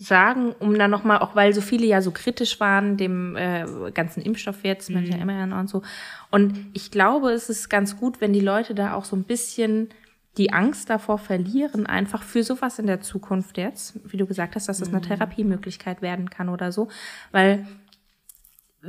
sagen, 0.00 0.54
um 0.60 0.78
dann 0.78 0.92
nochmal, 0.92 1.18
auch 1.18 1.34
weil 1.34 1.52
so 1.52 1.60
viele 1.60 1.84
ja 1.84 2.00
so 2.00 2.12
kritisch 2.12 2.60
waren, 2.60 2.96
dem 2.96 3.36
äh, 3.36 3.66
ganzen 3.92 4.22
Impfstoff 4.22 4.62
jetzt, 4.62 4.90
mit 4.90 5.12
der 5.12 5.24
mRNA 5.24 5.58
und 5.58 5.68
so. 5.68 5.82
Und 6.30 6.66
ich 6.72 6.92
glaube, 6.92 7.32
es 7.32 7.50
ist 7.50 7.68
ganz 7.68 7.96
gut, 7.96 8.20
wenn 8.20 8.32
die 8.32 8.40
Leute 8.40 8.76
da 8.76 8.94
auch 8.94 9.04
so 9.04 9.16
ein 9.16 9.24
bisschen 9.24 9.88
die 10.36 10.52
Angst 10.52 10.88
davor 10.88 11.18
verlieren, 11.18 11.86
einfach 11.86 12.22
für 12.22 12.44
sowas 12.44 12.78
in 12.78 12.86
der 12.86 13.00
Zukunft 13.00 13.58
jetzt, 13.58 13.98
wie 14.04 14.16
du 14.16 14.24
gesagt 14.24 14.54
hast, 14.54 14.68
dass 14.68 14.78
das 14.78 14.88
eine 14.88 15.00
Therapiemöglichkeit 15.00 16.00
werden 16.00 16.30
kann 16.30 16.48
oder 16.48 16.70
so. 16.70 16.86
Weil 17.32 17.66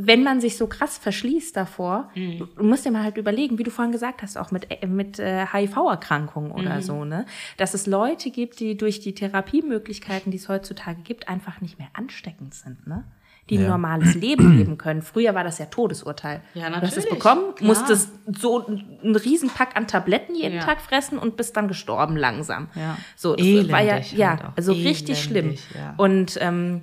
wenn 0.02 0.24
man 0.24 0.40
sich 0.40 0.56
so 0.58 0.68
krass 0.68 0.98
verschließt 0.98 1.56
davor, 1.58 2.10
Mhm. 2.16 2.48
du 2.58 2.64
musst 2.64 2.86
dir 2.86 2.92
mal 2.92 3.04
halt 3.04 3.18
überlegen, 3.18 3.58
wie 3.58 3.64
du 3.64 3.72
vorhin 3.72 3.92
gesagt 3.92 4.22
hast, 4.22 4.38
auch 4.38 4.52
mit, 4.52 4.68
äh, 4.72 4.88
mit 4.88 5.20
äh, 5.20 5.46
HIV-Erkrankungen 5.52 6.52
oder 6.52 6.76
Mhm. 6.78 6.82
so, 6.82 7.06
ne? 7.06 7.26
Dass 7.58 7.74
es 7.74 7.86
Leute 7.86 8.32
gibt, 8.32 8.60
die 8.60 8.78
durch 8.78 9.00
die 9.02 9.14
Therapiemöglichkeiten, 9.14 10.32
die 10.32 10.38
es 10.38 10.48
heutzutage 10.50 11.02
gibt, 11.02 11.28
einfach 11.28 11.62
nicht 11.62 11.78
mehr 11.80 11.90
ansteckend 11.94 12.54
sind, 12.54 12.88
ne? 12.88 13.04
Die 13.50 13.58
ein 13.58 13.64
Ja. 13.64 13.70
normales 13.70 14.14
Leben 14.16 14.58
leben 14.58 14.78
können. 14.78 15.02
Früher 15.02 15.34
war 15.34 15.44
das 15.44 15.58
ja 15.58 15.66
Todesurteil. 15.66 16.42
Ja, 16.54 16.70
Du 16.70 16.76
hast 16.76 16.84
es 16.84 16.98
natürlich, 16.98 17.10
bekommen, 17.16 17.56
klar. 17.56 17.68
musstest 17.68 18.10
so 18.40 18.66
einen 18.68 19.16
Riesenpack 19.16 19.76
an 19.76 19.88
Tabletten 19.88 20.36
jeden 20.36 20.58
Ja. 20.58 20.62
Tag 20.66 20.80
fressen 20.82 21.18
und 21.18 21.36
bist 21.36 21.58
dann 21.58 21.68
gestorben 21.68 22.16
langsam. 22.16 22.68
Ja. 22.76 22.98
So, 23.16 23.36
das 23.36 23.46
war 23.48 23.82
ja, 23.82 23.94
Elendig 23.96 24.14
ja, 24.14 24.30
halt 24.30 24.44
also 24.56 24.72
richtig 24.74 25.20
schlimm. 25.22 25.46
Elendig, 25.48 25.66
ja. 25.76 25.94
Und 25.98 26.38
ähm, 26.42 26.82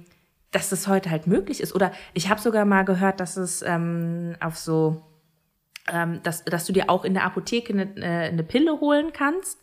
dass 0.53 0.71
das 0.71 0.87
heute 0.89 1.11
halt 1.11 1.27
möglich 1.27 1.61
ist. 1.61 1.75
Oder 1.75 1.93
ich 2.15 2.29
habe 2.31 2.41
sogar 2.41 2.65
mal 2.65 2.85
gehört, 2.85 3.21
dass 3.21 3.37
es 3.37 3.63
ähm, 3.63 4.37
auf 4.41 4.57
so, 4.57 5.03
ähm, 5.93 6.21
dass, 6.23 6.45
dass 6.45 6.65
du 6.67 6.73
dir 6.73 6.89
auch 6.89 7.05
in 7.05 7.15
der 7.15 7.25
Apotheke 7.25 7.73
eine, 7.73 7.97
äh, 7.97 8.29
eine 8.29 8.43
Pille 8.43 8.81
holen 8.81 9.13
kannst, 9.13 9.59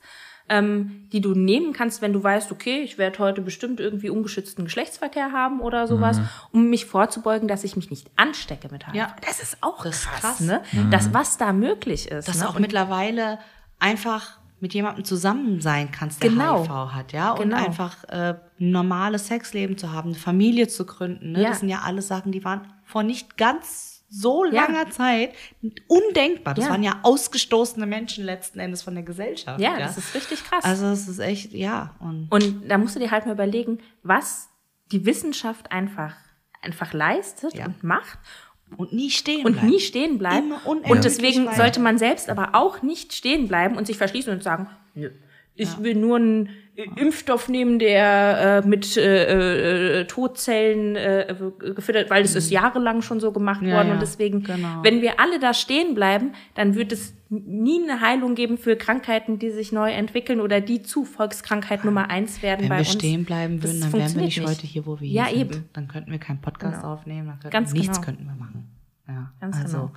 ähm, 0.49 1.07
die 1.13 1.21
du 1.21 1.33
nehmen 1.33 1.71
kannst, 1.71 2.01
wenn 2.01 2.11
du 2.11 2.21
weißt, 2.21 2.51
okay, 2.51 2.81
ich 2.81 2.97
werde 2.97 3.17
heute 3.19 3.41
bestimmt 3.41 3.79
irgendwie 3.79 4.09
ungeschützten 4.09 4.65
Geschlechtsverkehr 4.65 5.31
haben 5.31 5.61
oder 5.61 5.87
sowas, 5.87 6.19
um 6.51 6.69
mich 6.69 6.85
vorzubeugen, 6.85 7.47
dass 7.47 7.63
ich 7.63 7.77
mich 7.77 7.89
nicht 7.89 8.11
anstecke 8.17 8.67
mit 8.69 8.85
HIV. 8.85 8.93
Ja. 8.95 9.15
Das 9.25 9.39
ist 9.41 9.57
auch 9.61 9.83
Das 9.85 9.95
ist 9.99 10.05
krass, 10.07 10.19
krass. 10.21 10.39
ne? 10.41 10.61
Das, 10.91 11.13
was 11.13 11.37
da 11.37 11.53
möglich 11.53 12.11
ist. 12.11 12.27
dass 12.27 12.39
ne? 12.39 12.49
auch 12.49 12.55
Und- 12.55 12.61
mittlerweile 12.61 13.39
einfach 13.79 14.37
mit 14.63 14.73
jemandem 14.73 15.03
zusammen 15.03 15.59
sein 15.59 15.91
kannst, 15.91 16.23
der 16.23 16.29
Genau. 16.29 16.63
HIV 16.63 16.93
hat, 16.93 17.11
ja, 17.11 17.31
und 17.33 17.49
Genau. 17.49 17.57
einfach 17.57 18.03
äh, 18.05 18.35
ein 18.59 18.71
normales 18.71 19.27
Sexleben 19.27 19.77
zu 19.77 19.91
haben, 19.91 20.11
eine 20.11 20.17
Familie 20.17 20.69
zu 20.69 20.85
gründen. 20.85 21.33
Ne? 21.33 21.41
Ja. 21.43 21.49
Das 21.49 21.59
sind 21.59 21.67
ja 21.69 21.81
alles 21.83 22.07
Sachen, 22.07 22.31
die 22.31 22.43
waren 22.45 22.61
vor 22.85 23.03
nicht 23.03 23.35
ganz 23.37 24.05
so 24.09 24.45
Ja. 24.45 24.61
langer 24.65 24.89
Zeit 24.89 25.33
undenkbar. 25.87 26.53
Das 26.53 26.65
Ja. 26.65 26.71
waren 26.71 26.83
ja 26.83 26.99
ausgestoßene 27.03 27.85
Menschen 27.85 28.23
letzten 28.23 28.59
Endes 28.59 28.81
von 28.83 28.93
der 28.95 29.03
Gesellschaft. 29.03 29.59
ja, 29.59 29.77
das 29.77 29.97
ist 29.97 30.15
richtig 30.15 30.43
krass. 30.45 30.63
also 30.63 30.85
es 30.87 31.07
ist 31.09 31.19
echt, 31.19 31.51
ja. 31.53 31.95
Und 31.99 32.27
Und 32.31 32.69
da 32.69 32.77
musst 32.77 32.95
du 32.95 32.99
dir 32.99 33.11
halt 33.11 33.25
mal 33.25 33.33
überlegen, 33.33 33.79
was 34.01 34.49
die 34.91 35.05
Wissenschaft 35.05 35.71
einfach, 35.73 36.13
einfach 36.61 36.93
leistet 36.93 37.53
und 37.65 37.83
macht 37.83 38.17
und 38.75 38.93
nie 38.93 39.09
stehen 39.09 39.45
und 39.45 39.53
bleiben. 39.53 39.67
nie 39.69 39.79
stehen 39.79 40.17
unendlich 40.65 40.91
Und 40.91 41.03
deswegen 41.03 41.45
weiter. 41.45 41.57
sollte 41.57 41.79
man 41.79 41.97
selbst 41.97 42.29
aber 42.29 42.49
auch 42.53 42.81
nicht 42.81 43.13
stehen 43.13 43.47
bleiben 43.47 43.75
und 43.77 43.87
sich 43.87 43.97
verschließen 43.97 44.31
und 44.33 44.43
sagen, 44.43 44.67
nö, 44.95 45.09
Ich 45.55 45.81
will 45.83 45.95
nur 45.95 46.15
einen 46.17 46.49
Impfstoff 46.95 47.47
nehmen, 47.49 47.77
der 47.77 48.63
äh, 48.63 48.67
mit 48.67 48.97
äh, 48.97 49.99
äh, 50.01 50.05
Todzellen 50.05 50.95
äh, 50.95 51.35
gefüttert, 51.75 52.09
weil 52.09 52.23
es 52.23 52.33
ist 52.33 52.49
jahrelang 52.49 53.03
schon 53.03 53.19
so 53.19 53.31
gemacht 53.31 53.61
Ja, 53.61 53.75
worden 53.75 53.89
ja, 53.89 53.93
und 53.93 54.01
deswegen, 54.01 54.41
genau. 54.43 54.81
wenn 54.81 55.01
wir 55.03 55.19
alle 55.19 55.37
da 55.39 55.53
stehen 55.53 55.93
bleiben, 55.93 56.31
dann 56.55 56.73
wird 56.73 56.91
es 56.91 57.13
nie 57.29 57.83
eine 57.83 58.01
Heilung 58.01 58.33
geben 58.33 58.57
für 58.57 58.75
Krankheiten, 58.75 59.37
die 59.37 59.51
sich 59.51 59.71
neu 59.71 59.91
entwickeln 59.91 60.41
oder 60.41 60.61
die 60.61 60.81
zu 60.81 61.05
Volkskrankheit 61.05 61.85
Nummer 61.85 62.09
eins 62.09 62.41
werden 62.41 62.61
Wenn 62.63 62.69
bei 62.69 62.75
wir 62.77 62.79
uns. 62.79 62.93
stehen 62.93 63.23
bleiben 63.25 63.59
Das 63.59 63.69
würden, 63.69 63.81
dann 63.81 63.93
wären 63.93 64.01
wir 64.01 64.09
funktioniert 64.21 64.37
nicht, 64.49 64.49
heute 64.57 64.67
hier, 64.67 64.85
wo 64.87 64.99
wir 64.99 65.07
hier 65.07 65.21
Ja, 65.21 65.29
sind. 65.29 65.39
eben. 65.39 65.65
Dann 65.73 65.87
könnten 65.87 66.11
wir 66.11 66.19
keinen 66.19 66.41
Podcast 66.41 66.81
Genau. 66.81 66.93
aufnehmen, 66.93 67.27
dann 67.27 67.39
könnten 67.39 67.51
Ganz 67.51 67.73
nichts 67.73 67.97
genau. 68.01 68.05
könnten 68.05 68.25
wir 68.25 68.35
machen. 68.35 68.67
Ja, 69.07 69.31
Ganz 69.41 69.57
also 69.61 69.77
genau. 69.77 69.91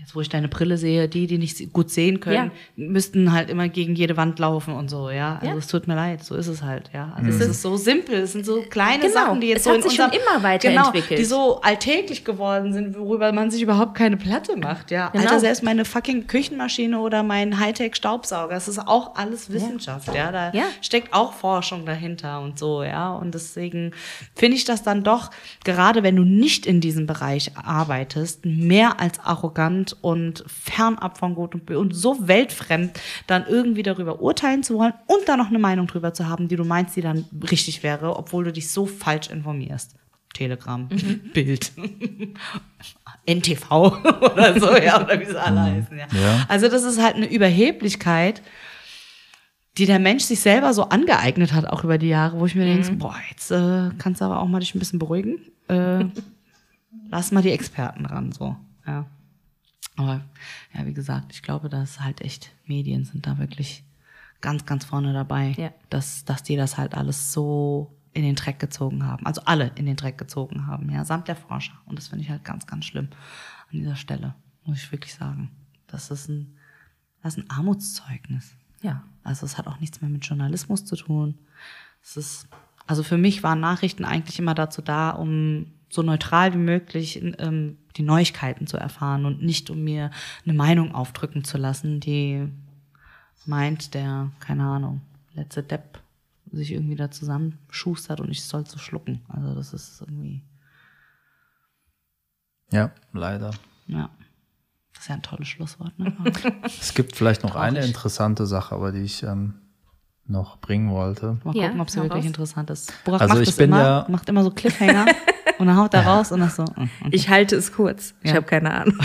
Jetzt, 0.00 0.14
wo 0.14 0.20
ich 0.20 0.28
deine 0.28 0.48
Brille 0.48 0.76
sehe, 0.78 1.08
die, 1.08 1.26
die 1.26 1.38
nicht 1.38 1.72
gut 1.72 1.90
sehen 1.90 2.20
können, 2.20 2.50
müssten 2.76 3.32
halt 3.32 3.50
immer 3.50 3.68
gegen 3.68 3.94
jede 3.94 4.16
Wand 4.16 4.38
laufen 4.38 4.74
und 4.74 4.88
so, 4.90 5.10
ja. 5.10 5.36
Also 5.36 5.46
Ja. 5.46 5.56
es 5.58 5.66
tut 5.66 5.86
mir 5.88 5.94
leid, 5.94 6.22
so 6.24 6.34
ist 6.34 6.46
es 6.48 6.62
halt, 6.62 6.90
ja. 6.92 7.12
Also 7.16 7.30
es 7.30 7.40
ist 7.50 7.62
so 7.62 7.76
simpel, 7.76 8.16
es 8.16 8.32
sind 8.32 8.44
so 8.46 8.62
kleine 8.62 9.02
Genau. 9.02 9.12
Sachen, 9.14 9.40
die 9.40 9.48
jetzt 9.48 9.58
Es 9.58 9.64
so 9.64 9.70
hat 9.70 9.76
in 9.76 9.82
sich 9.84 9.94
schon 9.94 10.06
unserem, 10.06 10.22
immer 10.34 10.42
weiterentwickelt. 10.42 11.08
Genau, 11.08 11.18
die 11.18 11.24
so 11.24 11.60
alltäglich 11.60 12.24
geworden 12.24 12.72
sind, 12.72 12.96
worüber 12.98 13.32
man 13.32 13.50
sich 13.50 13.62
überhaupt 13.62 13.94
keine 13.94 14.16
Platte 14.16 14.56
macht, 14.56 14.90
ja. 14.90 15.08
Genau. 15.08 15.24
Alter, 15.24 15.40
selbst 15.40 15.62
meine 15.62 15.84
fucking 15.84 16.26
Küchenmaschine 16.26 16.98
oder 16.98 17.22
mein 17.22 17.58
Hightech-Staubsauger, 17.58 18.54
das 18.54 18.68
ist 18.68 18.78
auch 18.78 19.14
alles 19.16 19.50
Wissenschaft, 19.52 20.14
ja. 20.14 20.32
Da 20.32 20.52
Ja. 20.52 20.64
steckt 20.82 21.12
auch 21.12 21.32
Forschung 21.32 21.86
dahinter 21.86 22.40
und 22.40 22.58
so, 22.58 22.82
ja. 22.82 23.12
Und 23.14 23.34
deswegen 23.34 23.92
finde 24.34 24.56
ich 24.56 24.64
das 24.64 24.82
dann 24.82 25.02
doch, 25.04 25.30
gerade 25.64 26.02
wenn 26.02 26.16
du 26.16 26.22
nicht 26.24 26.66
in 26.66 26.80
diesem 26.80 27.06
Bereich 27.06 27.52
arbeitest, 27.56 28.44
mehr 28.44 29.00
als 29.00 29.18
arrogant 29.20 29.85
und 29.92 30.44
fernab 30.46 31.18
von 31.18 31.34
Gut 31.34 31.54
und 31.54 31.66
Böse 31.66 31.80
und 31.80 31.94
so 31.94 32.28
weltfremd, 32.28 32.98
dann 33.26 33.46
irgendwie 33.46 33.82
darüber 33.82 34.20
urteilen 34.20 34.62
zu 34.62 34.74
wollen 34.78 34.94
und 35.06 35.28
dann 35.28 35.38
noch 35.38 35.48
eine 35.48 35.58
Meinung 35.58 35.86
drüber 35.86 36.14
zu 36.14 36.28
haben, 36.28 36.48
die 36.48 36.56
du 36.56 36.64
meinst, 36.64 36.96
die 36.96 37.02
dann 37.02 37.24
richtig 37.50 37.82
wäre, 37.82 38.16
obwohl 38.16 38.44
du 38.44 38.52
dich 38.52 38.70
so 38.70 38.86
falsch 38.86 39.28
informierst. 39.28 39.96
Telegram, 40.36 40.88
Bild, 41.32 41.72
NTV 43.26 43.70
oder 44.32 44.60
so, 44.60 44.76
ja, 44.76 45.02
oder 45.02 45.18
wie 45.18 45.24
sie 45.24 45.40
alle 45.40 45.62
heißen, 45.62 45.96
ja. 45.96 46.06
Ja. 46.12 46.46
Also 46.48 46.68
das 46.68 46.84
ist 46.84 47.02
halt 47.02 47.16
eine 47.16 47.30
Überheblichkeit, 47.30 48.42
die 49.78 49.86
der 49.86 49.98
Mensch 49.98 50.24
sich 50.24 50.40
selber 50.40 50.72
so 50.72 50.84
angeeignet 50.84 51.52
hat, 51.52 51.66
auch 51.66 51.84
über 51.84 51.98
die 51.98 52.08
Jahre, 52.08 52.38
wo 52.38 52.46
ich 52.46 52.54
mir 52.54 52.64
denke, 52.64 52.92
boah, 52.92 53.16
jetzt 53.30 53.50
äh, 53.50 53.90
kannst 53.98 54.20
du 54.20 54.24
aber 54.24 54.40
auch 54.40 54.46
mal 54.46 54.60
dich 54.60 54.74
ein 54.74 54.78
bisschen 54.78 54.98
beruhigen. 54.98 55.38
Äh, 55.68 56.06
lass 57.10 57.32
mal 57.32 57.42
die 57.42 57.50
Experten 57.50 58.06
ran, 58.06 58.32
so, 58.32 58.56
ja. 58.86 59.06
Aber 59.96 60.24
ja, 60.74 60.86
wie 60.86 60.92
gesagt, 60.94 61.32
ich 61.32 61.42
glaube, 61.42 61.68
dass 61.68 62.00
halt 62.00 62.20
echt 62.20 62.52
Medien 62.66 63.04
sind 63.04 63.26
da 63.26 63.38
wirklich 63.38 63.82
ganz, 64.40 64.66
ganz 64.66 64.84
vorne 64.84 65.12
dabei, 65.12 65.54
Ja. 65.56 65.70
dass, 65.90 66.24
dass 66.24 66.42
die 66.42 66.56
das 66.56 66.76
halt 66.76 66.94
alles 66.94 67.32
so 67.32 67.92
in 68.12 68.22
den 68.22 68.34
Dreck 68.34 68.58
gezogen 68.58 69.04
haben. 69.04 69.26
Also 69.26 69.42
alle 69.44 69.72
in 69.74 69.86
den 69.86 69.96
Dreck 69.96 70.18
gezogen 70.18 70.66
haben, 70.66 70.90
ja, 70.90 71.04
samt 71.04 71.28
der 71.28 71.36
Forscher. 71.36 71.74
Und 71.86 71.98
das 71.98 72.08
finde 72.08 72.24
ich 72.24 72.30
halt 72.30 72.44
ganz, 72.44 72.66
ganz 72.66 72.84
schlimm 72.84 73.08
an 73.70 73.78
dieser 73.78 73.96
Stelle, 73.96 74.34
muss 74.64 74.78
ich 74.82 74.92
wirklich 74.92 75.14
sagen. 75.14 75.50
Das 75.86 76.10
ist 76.10 76.28
ein, 76.28 76.56
das 77.22 77.36
ist 77.36 77.44
ein 77.44 77.50
Armutszeugnis. 77.50 78.54
Ja. 78.82 79.02
Also 79.22 79.44
es 79.46 79.58
hat 79.58 79.66
auch 79.66 79.80
nichts 79.80 80.00
mehr 80.00 80.10
mit 80.10 80.24
Journalismus 80.24 80.84
zu 80.84 80.96
tun. 80.96 81.38
Es 82.02 82.16
ist, 82.16 82.48
also 82.86 83.02
für 83.02 83.18
mich 83.18 83.42
waren 83.42 83.60
Nachrichten 83.60 84.04
eigentlich 84.04 84.38
immer 84.38 84.54
dazu 84.54 84.80
da, 84.82 85.10
um 85.10 85.66
so 85.88 86.02
neutral 86.02 86.52
wie 86.54 86.58
möglich 86.58 87.22
ähm, 87.38 87.78
die 87.96 88.02
Neuigkeiten 88.02 88.66
zu 88.66 88.76
erfahren 88.76 89.24
und 89.24 89.42
nicht 89.42 89.70
um 89.70 89.82
mir 89.84 90.10
eine 90.44 90.54
Meinung 90.54 90.94
aufdrücken 90.94 91.44
zu 91.44 91.56
lassen, 91.58 92.00
die 92.00 92.48
meint, 93.46 93.94
der, 93.94 94.30
keine 94.40 94.64
Ahnung, 94.64 95.00
letzte 95.34 95.62
Depp 95.62 96.00
sich 96.52 96.72
irgendwie 96.72 96.96
da 96.96 97.10
zusammenschustert 97.10 98.20
und 98.20 98.30
ich 98.30 98.42
soll 98.44 98.64
zu 98.66 98.78
schlucken. 98.78 99.22
Also 99.28 99.54
das 99.54 99.72
ist 99.72 100.00
irgendwie, 100.00 100.42
Ja. 102.72 102.90
Leider. 103.12 103.52
ja, 103.86 104.10
das 104.92 105.02
ist 105.02 105.08
ja 105.08 105.14
ein 105.16 105.22
tolles 105.22 105.48
Schlusswort. 105.48 105.96
Ne? 105.98 106.12
Es 106.64 106.94
gibt 106.94 107.14
vielleicht 107.16 107.42
noch 107.44 107.54
eine 107.54 107.78
Traurig. 107.78 107.94
interessante 107.94 108.46
Sache, 108.46 108.74
aber 108.74 108.92
die 108.92 109.00
ich 109.02 109.22
ähm, 109.22 109.54
noch 110.28 110.58
bringen 110.58 110.90
wollte. 110.90 111.38
Mal 111.44 111.54
Ja, 111.56 111.66
gucken, 111.66 111.80
ob 111.80 111.88
es 111.88 111.96
wirklich 111.96 112.12
raus. 112.18 112.24
interessant 112.26 112.70
ist. 112.70 112.92
Burak 113.04 113.20
Also 113.22 113.34
macht 113.34 113.42
ich 113.42 113.48
das 113.50 113.56
bin 113.56 113.70
immer, 113.70 113.82
ja- 113.82 114.06
macht 114.08 114.28
immer 114.28 114.42
so 114.42 114.50
Cliffhanger 114.50 115.06
und 115.58 115.66
dann 115.66 115.76
haut 115.76 115.94
er 115.94 116.04
raus 116.06 116.32
und 116.32 116.40
das 116.40 116.56
so. 116.56 116.64
mm, 116.64 116.82
mm. 116.82 116.88
Ich 117.12 117.28
halte 117.28 117.56
es 117.56 117.72
kurz. 117.72 118.14
Ich 118.22 118.30
Ja. 118.30 118.36
habe 118.36 118.46
keine 118.46 118.72
Ahnung. 118.72 118.96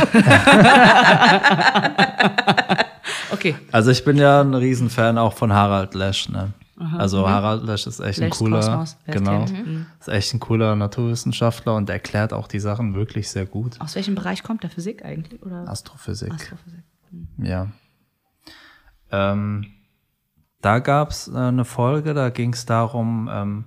Okay. 3.32 3.56
Also 3.72 3.92
ich 3.92 4.04
bin 4.04 4.18
ja 4.18 4.42
ein 4.42 4.54
Riesenfan 4.54 5.18
auch 5.18 5.34
von 5.34 5.54
Harald 5.54 5.94
Lesch, 5.96 6.30
ne? 6.30 6.54
Also 6.98 7.28
Harald 7.30 7.64
Lesch 7.64 7.86
ist 7.88 8.00
echt 8.00 8.20
Lesch's 8.20 8.42
ein 8.42 8.46
cooler, 8.46 8.60
Kosmos, 8.60 8.98
genau, 9.06 9.46
kennt. 9.46 9.68
Mhm. 9.68 9.86
ist 10.00 10.10
echt 10.10 10.34
ein 10.34 10.40
cooler 10.40 10.76
Naturwissenschaftler 10.76 11.76
und 11.76 11.90
erklärt 11.90 12.34
auch 12.34 12.48
die 12.48 12.60
Sachen 12.60 12.96
wirklich 12.96 13.30
sehr 13.30 13.46
gut. 13.46 13.80
Aus 13.80 13.96
welchem 13.96 14.16
Bereich 14.16 14.44
kommt 14.44 14.64
der 14.64 14.70
Physik 14.70 15.06
eigentlich? 15.06 15.42
Oder? 15.44 15.68
Astrophysik, 15.68 16.34
Astrophysik. 16.34 16.84
ja. 17.38 17.68
Ähm, 19.12 19.66
da 20.62 20.80
gab's 20.80 21.28
äh, 21.28 21.38
eine 21.38 21.66
Folge, 21.66 22.14
da 22.14 22.30
ging 22.30 22.54
es 22.54 22.66
darum, 22.66 23.30
ähm, 23.32 23.66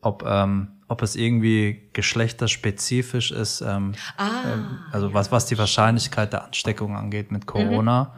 ob, 0.00 0.24
ähm, 0.26 0.68
ob 0.88 1.02
es 1.02 1.16
irgendwie 1.16 1.90
geschlechterspezifisch 1.92 3.32
ist, 3.32 3.60
ähm, 3.60 3.94
ähm, 4.18 4.78
also 4.92 5.14
was, 5.14 5.32
was 5.32 5.46
die 5.46 5.58
Wahrscheinlichkeit 5.58 6.32
der 6.32 6.44
Ansteckung 6.44 6.96
angeht 6.96 7.32
mit 7.32 7.46
Corona. 7.46 8.14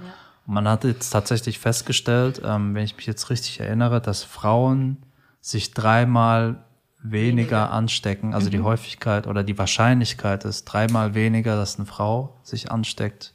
Und 0.46 0.55
man 0.55 0.68
hat 0.68 0.84
jetzt 0.84 1.10
tatsächlich 1.10 1.59
festgestellt, 1.59 2.42
ähm, 2.44 2.74
wenn 2.74 2.84
ich 2.84 2.96
mich 2.96 3.06
jetzt 3.06 3.30
richtig 3.30 3.60
erinnere, 3.60 4.00
dass 4.00 4.24
Frauen 4.24 4.98
sich 5.40 5.72
dreimal 5.72 6.64
weniger 7.00 7.70
anstecken, 7.70 8.34
also 8.34 8.50
die 8.50 8.60
Häufigkeit 8.60 9.26
oder 9.26 9.44
die 9.44 9.56
Wahrscheinlichkeit 9.56 10.44
ist 10.44 10.64
dreimal 10.64 11.14
weniger, 11.14 11.56
dass 11.56 11.76
eine 11.76 11.86
Frau 11.86 12.38
sich 12.42 12.70
ansteckt 12.70 13.34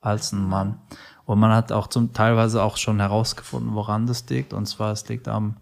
als 0.00 0.32
ein 0.32 0.48
Mann. 0.48 0.80
Und 1.24 1.38
man 1.38 1.52
hat 1.52 1.72
auch 1.72 1.86
zum 1.86 2.12
teilweise 2.12 2.62
auch 2.62 2.76
schon 2.76 3.00
herausgefunden, 3.00 3.74
woran 3.74 4.06
das 4.06 4.28
liegt. 4.28 4.52
Und 4.52 4.66
zwar 4.66 4.92
es 4.92 5.08
liegt 5.08 5.28
am, 5.28 5.56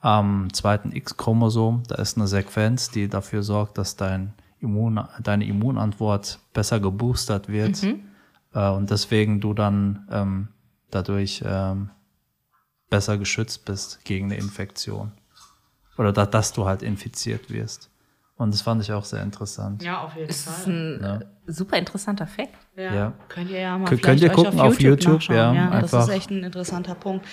am 0.00 0.52
zweiten 0.52 0.92
X-Chromosom. 0.92 1.84
Da 1.88 1.96
ist 1.96 2.16
eine 2.16 2.26
Sequenz, 2.26 2.90
die 2.90 3.08
dafür 3.08 3.42
sorgt, 3.42 3.78
dass 3.78 3.96
dein 3.96 4.34
Immun, 4.60 5.00
deine 5.22 5.46
Immunantwort 5.46 6.40
besser 6.52 6.80
geboostert 6.80 7.48
wird. 7.48 7.82
Äh, 8.54 8.70
und 8.70 8.90
deswegen 8.90 9.40
du 9.40 9.54
dann 9.54 10.08
ähm, 10.10 10.48
dadurch 10.90 11.42
ähm, 11.46 11.90
besser 12.90 13.18
geschützt 13.18 13.64
bist 13.64 14.04
gegen 14.04 14.26
eine 14.26 14.36
Infektion. 14.36 15.12
Oder 15.96 16.12
da, 16.12 16.26
dass 16.26 16.52
du 16.52 16.66
halt 16.66 16.82
infiziert 16.82 17.50
wirst. 17.50 17.90
Und 18.36 18.52
das 18.52 18.62
fand 18.62 18.82
ich 18.82 18.92
auch 18.92 19.04
sehr 19.04 19.22
interessant. 19.22 19.82
Ja, 19.82 20.02
auf 20.02 20.16
jeden 20.16 20.28
ist 20.28 20.66
ein 20.66 21.00
Ja. 21.02 21.20
Super 21.46 21.76
interessanter 21.76 22.26
Fakt. 22.26 22.50
Ja. 22.76 22.94
Ja. 22.94 23.12
Könnt 23.28 23.50
ihr 23.50 23.60
ja 23.60 23.78
mal 23.78 23.84
Kön- 23.84 23.98
vielleicht 23.98 24.04
könnt 24.04 24.20
ihr 24.22 24.30
euch 24.30 24.34
gucken 24.34 24.60
auf 24.60 24.66
auf 24.68 24.80
YouTube, 24.80 25.00
YouTube, 25.00 25.14
nachschauen. 25.14 25.36
ja, 25.36 25.54
ja 25.54 25.80
das 25.80 25.94
einfach. 25.94 26.08
ist 26.08 26.14
echt 26.14 26.30
ein 26.30 26.42
interessanter 26.42 26.94
Punkt. 26.96 27.24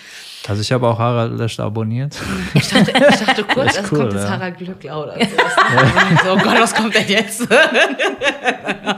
Also 0.47 0.61
ich 0.61 0.71
habe 0.71 0.87
auch 0.87 0.99
Harald 0.99 1.37
Lesch 1.37 1.59
abonniert. 1.59 2.17
Ich 2.53 2.67
dachte, 2.67 2.91
ich 2.91 3.25
dachte 3.25 3.43
kurz, 3.45 3.77
es 3.77 3.91
cool, 3.91 3.99
kommt 3.99 4.13
jetzt 4.13 4.23
ja. 4.23 4.29
Harald 4.29 4.57
Glückler 4.57 5.01
oder 5.03 5.13
sowas. 5.13 5.23
so, 6.23 6.31
oh 6.33 6.37
Gott, 6.37 6.59
was 6.61 6.75
kommt 6.75 6.93
denn 6.95 7.07
jetzt? 7.07 7.47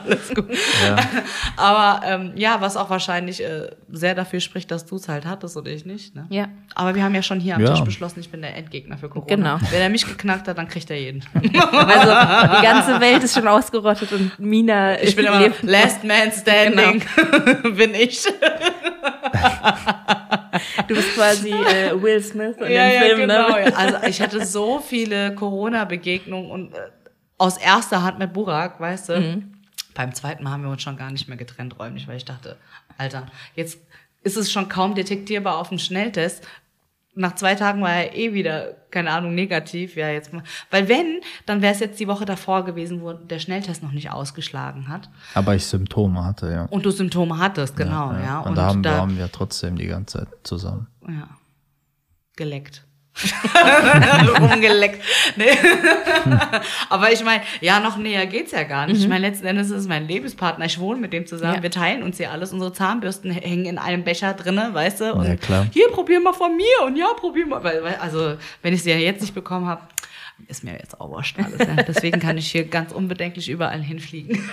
Alles 0.06 0.34
gut. 0.34 0.50
Ja. 0.86 0.96
Aber 1.58 2.06
ähm, 2.06 2.32
ja, 2.36 2.60
was 2.60 2.76
auch 2.78 2.90
wahrscheinlich 2.90 3.44
äh, 3.44 3.70
sehr 3.92 4.16
dafür 4.16 4.40
spricht, 4.40 4.72
dass 4.72 4.86
du 4.86 4.96
es 4.96 5.08
halt 5.08 5.26
hattest 5.26 5.56
und 5.58 5.68
ich 5.68 5.86
nicht. 5.86 6.16
Ne? 6.16 6.26
Ja. 6.30 6.48
Aber 6.76 6.96
wir 6.96 7.04
haben 7.04 7.16
ja 7.16 7.22
schon 7.22 7.40
hier 7.40 7.56
am 7.56 7.62
Ja. 7.62 7.72
Tisch 7.72 7.84
beschlossen, 7.84 8.20
ich 8.20 8.30
bin 8.30 8.42
der 8.42 8.56
Endgegner 8.56 8.98
für 8.98 9.10
Corona. 9.10 9.28
Genau. 9.36 9.58
Wenn 9.72 9.82
er 9.82 9.90
mich 9.90 10.06
geknackt 10.06 10.48
hat, 10.48 10.58
dann 10.58 10.68
kriegt 10.68 10.90
er 10.90 11.00
jeden. 11.00 11.24
Also 11.34 12.58
die 12.58 12.64
ganze 12.64 13.00
Welt 13.00 13.24
ist 13.24 13.36
schon 13.36 13.48
ausgerottet 13.48 14.12
und 14.12 14.40
Mina 14.40 14.94
Ich 15.04 15.16
bin 15.16 15.26
immer 15.28 15.52
Last 15.62 16.04
Man 16.04 16.32
Standing, 16.32 17.04
bin 17.76 17.96
ich. 17.96 18.26
Du 20.88 20.96
bist 20.96 21.16
quasi 21.16 21.52
äh, 21.52 22.00
Will 22.00 22.22
Smith 22.22 22.58
in 22.58 22.72
ja, 22.72 22.88
dem 22.88 22.94
ja, 22.94 23.02
Film, 23.02 23.20
genau. 23.22 23.50
ne? 23.50 23.66
ja. 23.66 23.76
Also 23.76 23.98
ich 24.08 24.22
hatte 24.22 24.46
so 24.46 24.80
viele 24.80 25.34
Corona-Begegnungen 25.34 26.52
und 26.52 26.74
äh, 26.74 26.78
aus 27.38 27.58
erster 27.58 28.04
Hand 28.04 28.20
mit 28.20 28.34
Burak, 28.34 28.80
weißt 28.80 29.10
du. 29.10 29.20
Mhm. 29.20 29.54
Beim 29.96 30.14
zweiten 30.14 30.44
Mal 30.44 30.52
haben 30.52 30.64
wir 30.64 30.70
uns 30.70 30.84
schon 30.84 30.96
gar 30.96 31.12
nicht 31.12 31.28
mehr 31.28 31.38
getrennt 31.38 31.80
räumlich, 31.80 32.08
weil 32.08 32.18
ich 32.18 32.26
dachte, 32.26 32.58
Alter, 32.98 33.28
jetzt 33.56 33.80
ist 34.22 34.38
es 34.38 34.52
schon 34.52 34.70
kaum 34.70 34.96
detektierbar 34.96 35.58
auf 35.58 35.70
dem 35.70 35.80
Schnelltest. 35.80 36.48
Nach 37.16 37.36
zwei 37.36 37.54
Tagen 37.56 37.82
war 37.82 37.92
er 37.92 38.16
eh 38.16 38.34
wieder, 38.34 38.74
keine 38.90 39.12
Ahnung, 39.12 39.36
negativ. 39.36 39.96
Ja, 39.96 40.10
jetzt 40.10 40.34
mal. 40.34 40.44
Weil 40.72 40.90
wenn, 40.90 41.22
dann 41.46 41.62
wäre 41.62 41.74
es 41.74 41.80
jetzt 41.80 42.00
die 42.00 42.08
Woche 42.08 42.26
davor 42.26 42.66
gewesen, 42.66 43.02
wo 43.02 43.14
der 43.14 43.40
Schnelltest 43.40 43.84
noch 43.84 43.92
nicht 43.92 44.12
ausgeschlagen 44.12 44.88
hat 44.88 45.10
Aber 45.34 45.56
ich 45.56 45.66
Symptome 45.66 46.24
hatte, 46.24 46.52
ja. 46.52 46.66
und 46.66 46.86
du 46.86 46.92
Symptome 46.92 47.38
hattest, 47.38 47.76
genau, 47.76 48.14
ja. 48.14 48.40
Und, 48.40 48.56
da 48.56 48.66
haben, 48.66 48.84
wir 48.84 48.96
haben 48.96 49.18
wir 49.18 49.32
trotzdem 49.32 49.78
die 49.78 49.88
ganze 49.88 50.20
Zeit 50.20 50.28
zusammen. 50.44 50.88
ja, 51.08 51.30
geleckt. 52.36 52.86
Rumgeleckt. 54.40 55.04
Nee. 55.36 55.46
Aber 56.90 57.12
ich 57.12 57.24
meine, 57.24 57.44
ja, 57.62 57.80
noch 57.80 57.98
näher 57.98 58.26
geht's 58.28 58.52
ja 58.52 58.64
gar 58.64 58.88
nicht. 58.88 59.02
Ich 59.02 59.08
meine, 59.08 59.28
letzten 59.28 59.46
Endes 59.48 59.68
ist 59.70 59.78
es 59.82 59.88
mein 59.88 60.08
Lebenspartner. 60.08 60.66
Ich 60.66 60.80
wohne 60.80 61.00
mit 61.00 61.14
dem 61.14 61.26
zusammen. 61.26 61.56
Ja. 61.56 61.64
Wir 61.64 61.72
teilen 61.72 62.04
uns 62.04 62.18
hier 62.18 62.32
alles. 62.32 62.52
Unsere 62.54 62.74
Zahnbürsten 62.74 63.32
hängen 63.32 63.66
in 63.66 63.78
einem 63.78 64.04
Becher 64.04 64.34
drinne, 64.34 64.70
weißt 64.74 65.02
du? 65.02 65.14
Und 65.14 65.26
Ja, 65.28 65.36
klar. 65.38 65.68
hier, 65.72 65.88
probier 65.90 66.20
mal 66.20 66.34
von 66.34 66.56
mir 66.56 66.86
und 66.86 66.96
ja, 66.98 67.08
probier 67.16 67.46
mal. 67.48 67.64
Weil, 67.64 67.84
weil, 67.84 67.96
also, 67.96 68.36
wenn 68.62 68.74
ich 68.74 68.84
sie 68.84 68.92
ja 68.92 68.98
jetzt 68.98 69.22
nicht 69.22 69.34
bekommen 69.34 69.66
habe, 69.68 69.82
ist 70.48 70.64
mir 70.64 70.74
jetzt 70.74 71.00
auch 71.00 71.10
wurscht 71.10 71.38
alles. 71.40 71.60
Ja. 71.60 71.84
Deswegen 71.84 72.20
kann 72.20 72.38
ich 72.38 72.52
hier 72.52 72.66
ganz 72.68 72.92
unbedenklich 72.92 73.50
überall 73.50 73.82
hinfliegen. 73.82 74.44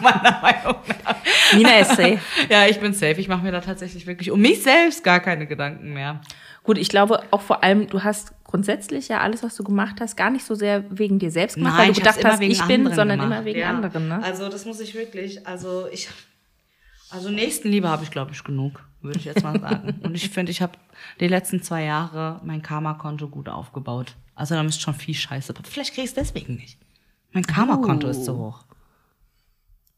Meiner 0.00 0.40
Meinung 0.40 0.76
nach. 1.04 1.16
Nina 1.54 1.78
ist 1.80 1.90
safe. 1.90 2.18
Ja, 2.48 2.66
ich 2.66 2.80
bin 2.80 2.94
safe. 2.94 3.20
Ich 3.20 3.28
mache 3.28 3.42
mir 3.42 3.52
da 3.52 3.60
tatsächlich 3.60 4.06
wirklich 4.06 4.30
um 4.30 4.40
mich 4.40 4.62
selbst 4.62 5.04
gar 5.04 5.20
keine 5.20 5.46
Gedanken 5.46 5.92
mehr. 5.92 6.20
Gut, 6.70 6.78
ich 6.78 6.88
glaube 6.88 7.20
auch 7.32 7.40
vor 7.40 7.64
allem, 7.64 7.88
du 7.88 8.04
hast 8.04 8.32
grundsätzlich 8.44 9.08
ja 9.08 9.18
alles, 9.18 9.42
was 9.42 9.56
du 9.56 9.64
gemacht 9.64 9.96
hast, 10.00 10.16
gar 10.16 10.30
nicht 10.30 10.44
so 10.44 10.54
sehr 10.54 10.84
wegen 10.96 11.18
dir 11.18 11.32
selbst 11.32 11.56
gemacht, 11.56 11.76
weil 11.76 11.88
du 11.88 11.94
gedacht 11.94 12.24
hast, 12.24 12.38
wegen 12.38 12.52
ich 12.52 12.62
bin, 12.62 12.84
sondern 12.94 13.18
gemacht. 13.18 13.38
immer 13.38 13.44
wegen 13.44 13.58
Ja. 13.58 13.70
anderen. 13.70 14.06
Ne? 14.06 14.22
Also 14.22 14.48
das 14.48 14.66
muss 14.66 14.78
ich 14.78 14.94
wirklich, 14.94 15.44
also 15.48 15.88
ich, 15.90 16.08
also 17.10 17.28
Nächstenliebe 17.28 17.88
habe 17.88 18.04
ich 18.04 18.12
glaube 18.12 18.30
ich 18.30 18.44
genug, 18.44 18.84
würde 19.00 19.18
ich 19.18 19.24
jetzt 19.24 19.42
mal 19.42 19.58
sagen. 19.60 19.98
Und 20.04 20.14
ich 20.14 20.30
finde, 20.30 20.52
ich 20.52 20.62
habe 20.62 20.74
die 21.18 21.26
letzten 21.26 21.60
zwei 21.60 21.82
Jahre 21.82 22.40
mein 22.44 22.62
Karma-Konto 22.62 23.26
gut 23.26 23.48
aufgebaut. 23.48 24.14
Also 24.36 24.54
da 24.54 24.62
ist 24.62 24.80
schon 24.80 24.94
viel 24.94 25.14
Scheiße. 25.16 25.52
Vielleicht 25.64 25.94
kriege 25.94 26.04
ich 26.04 26.10
es 26.10 26.14
deswegen 26.14 26.54
nicht. 26.54 26.78
Mein 27.32 27.44
Karma-Konto 27.44 28.06
ist 28.06 28.24
zu 28.24 28.38
hoch. 28.38 28.64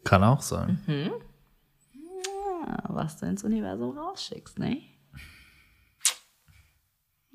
Kann 0.04 0.24
auch 0.24 0.40
sein. 0.40 0.78
Ja, 2.66 2.82
was 2.88 3.18
du 3.18 3.26
ins 3.26 3.44
Universum 3.44 3.98
rausschickst, 3.98 4.58
ne? 4.58 4.78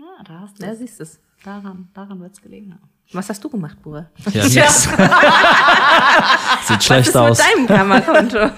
Ja, 0.08 0.24
da 0.24 0.40
hast 0.42 0.60
du 0.60 0.64
Ja, 0.66 0.72
es. 0.72 0.80
siehst 0.80 1.02
es. 1.02 1.20
Daran, 1.44 1.88
daran 1.94 2.20
wird 2.20 2.34
es 2.34 2.42
gelegen 2.42 2.72
haben. 2.74 2.90
Was 3.14 3.30
hast 3.30 3.44
du 3.44 3.50
gemacht, 3.50 3.82
Bure? 3.84 4.10
Ja, 4.32 4.44
nix. 4.48 4.84
Sieht 4.84 4.98
Was 6.70 6.86
schlecht 6.86 7.08
ist 7.10 7.16
aus. 7.18 7.38
mit 7.38 7.48
deinem 7.48 7.68
Kammerkonto? 7.68 8.40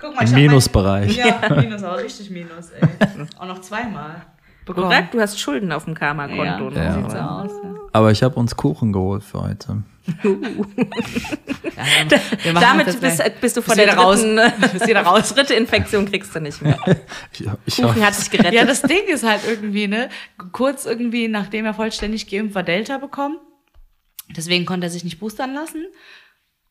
Guck 0.00 0.16
mal, 0.16 0.24
Im 0.28 0.32
Minusbereich. 0.34 1.16
Ja, 1.16 1.40
Minus, 1.56 1.82
aber 1.82 1.98
richtig 1.98 2.30
Minus, 2.30 2.70
ey. 2.70 2.88
Auch 3.38 3.46
noch 3.46 3.60
zweimal. 3.60 4.22
Bekommen. 4.66 4.88
Korrekt, 4.88 5.14
du 5.14 5.20
hast 5.20 5.38
Schulden 5.40 5.72
auf 5.72 5.84
dem 5.84 5.94
Karma-Konto. 5.94 6.42
Ja, 6.42 6.58
ne? 6.96 7.02
Ja. 7.02 7.10
so 7.10 7.16
aus. 7.18 7.50
Ja. 7.62 7.70
Aber 7.92 8.10
ich 8.10 8.22
habe 8.22 8.34
uns 8.36 8.56
Kuchen 8.56 8.92
geholt 8.92 9.22
für 9.22 9.40
heute. 9.42 9.82
Ja, 10.06 10.24
wir 12.42 12.52
machen 12.52 12.60
Damit 12.62 13.00
bist, 13.00 13.40
bist 13.40 13.56
du 13.56 13.62
vor 13.62 13.74
Bist 13.74 13.86
der 13.86 13.96
raus. 13.96 14.20
dritten, 14.20 14.70
Bist 14.72 14.86
wieder 14.86 15.00
raus. 15.06 15.34
dritte 15.34 15.54
Infektion 15.54 16.04
kriegst 16.06 16.34
du 16.34 16.40
nicht 16.40 16.60
mehr. 16.62 16.78
Ich, 17.32 17.46
ich 17.66 17.76
Kuchen 17.76 18.04
hat 18.04 18.14
sich 18.14 18.30
gerettet. 18.30 18.52
Ja, 18.54 18.64
das 18.64 18.82
Ding 18.82 19.04
ist 19.08 19.24
halt 19.24 19.40
irgendwie, 19.48 19.88
ne, 19.88 20.08
kurz 20.52 20.84
irgendwie, 20.86 21.28
nachdem 21.28 21.64
er 21.64 21.74
vollständig 21.74 22.28
geimpft 22.28 22.54
war, 22.54 22.62
Delta 22.62 22.98
bekommen. 22.98 23.38
Deswegen 24.36 24.64
konnte 24.66 24.86
er 24.86 24.90
sich 24.90 25.04
nicht 25.04 25.18
boostern 25.20 25.54
lassen. 25.54 25.84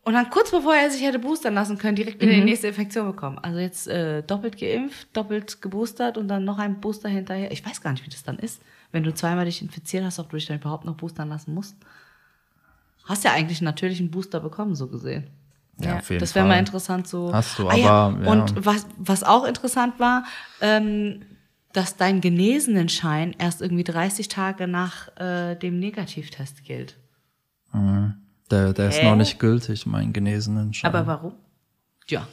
Und 0.05 0.13
dann 0.13 0.29
kurz 0.29 0.51
bevor 0.51 0.75
er 0.75 0.89
sich 0.91 1.01
hätte 1.01 1.17
boostern 1.19 1.53
lassen 1.53 1.77
können, 1.77 1.95
direkt 1.95 2.21
wieder 2.21 2.33
die 2.33 2.41
nächste 2.43 2.67
Infektion 2.67 3.07
bekommen. 3.07 3.39
Also 3.39 3.59
jetzt 3.59 3.87
äh, 3.87 4.21
doppelt 4.21 4.57
geimpft, 4.59 5.07
doppelt 5.13 5.61
geboostert 5.61 6.17
und 6.17 6.27
dann 6.27 6.43
noch 6.43 6.59
ein 6.59 6.81
Booster 6.81 7.07
hinterher. 7.07 7.51
Ich 7.51 7.65
weiß 7.65 7.79
gar 7.81 7.91
nicht, 7.91 8.05
wie 8.05 8.09
das 8.09 8.23
dann 8.23 8.37
ist, 8.37 8.61
wenn 8.91 9.03
du 9.03 9.13
zweimal 9.13 9.45
dich 9.45 9.61
infiziert 9.61 10.03
hast, 10.03 10.19
ob 10.19 10.29
du 10.29 10.35
dich 10.35 10.45
dann 10.47 10.57
überhaupt 10.59 10.83
noch 10.83 10.95
boostern 10.95 11.29
lassen 11.29 11.53
musst. 11.53 11.77
Hast 13.05 13.23
ja 13.23 13.33
eigentlich 13.33 13.59
einen 13.59 13.65
natürlichen 13.65 14.11
Booster 14.11 14.39
bekommen, 14.39 14.75
so 14.75 14.87
gesehen. 14.87 15.27
ja, 15.79 15.97
auf 15.97 16.09
jeden 16.09 16.19
Das 16.19 16.35
wäre 16.35 16.47
mal 16.47 16.59
interessant 16.59 17.07
so. 17.07 17.33
Hast 17.33 17.59
du, 17.59 17.67
ah, 17.67 17.75
ja. 17.75 17.89
aber, 17.89 18.23
ja. 18.23 18.31
Und 18.31 18.65
was, 18.65 18.87
was 18.97 19.23
auch 19.23 19.45
interessant 19.45 19.99
war, 19.99 20.23
ähm, 20.61 21.21
dass 21.73 21.97
dein 21.97 22.21
Genesenenschein 22.21 23.35
erst 23.37 23.61
irgendwie 23.61 23.83
30 23.83 24.27
Tage 24.27 24.67
nach 24.67 25.09
äh, 25.17 25.55
dem 25.55 25.79
Negativtest 25.79 26.63
gilt. 26.63 26.97
Der, 28.51 28.73
der 28.73 28.89
ist 28.89 29.01
noch 29.01 29.15
nicht 29.15 29.39
gültig, 29.39 29.87
mein 29.87 30.13
genesenen 30.13 30.73
Schein. 30.73 30.93
Aber 30.93 31.07
warum? 31.07 31.33
Ja, 32.07 32.27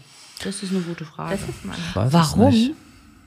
das 0.44 0.62
ist 0.62 0.70
eine 0.70 0.82
gute 0.82 1.06
Frage. 1.06 1.38
Das 1.38 1.48
ist 1.48 1.64
es 1.64 2.12
Warum 2.12 2.76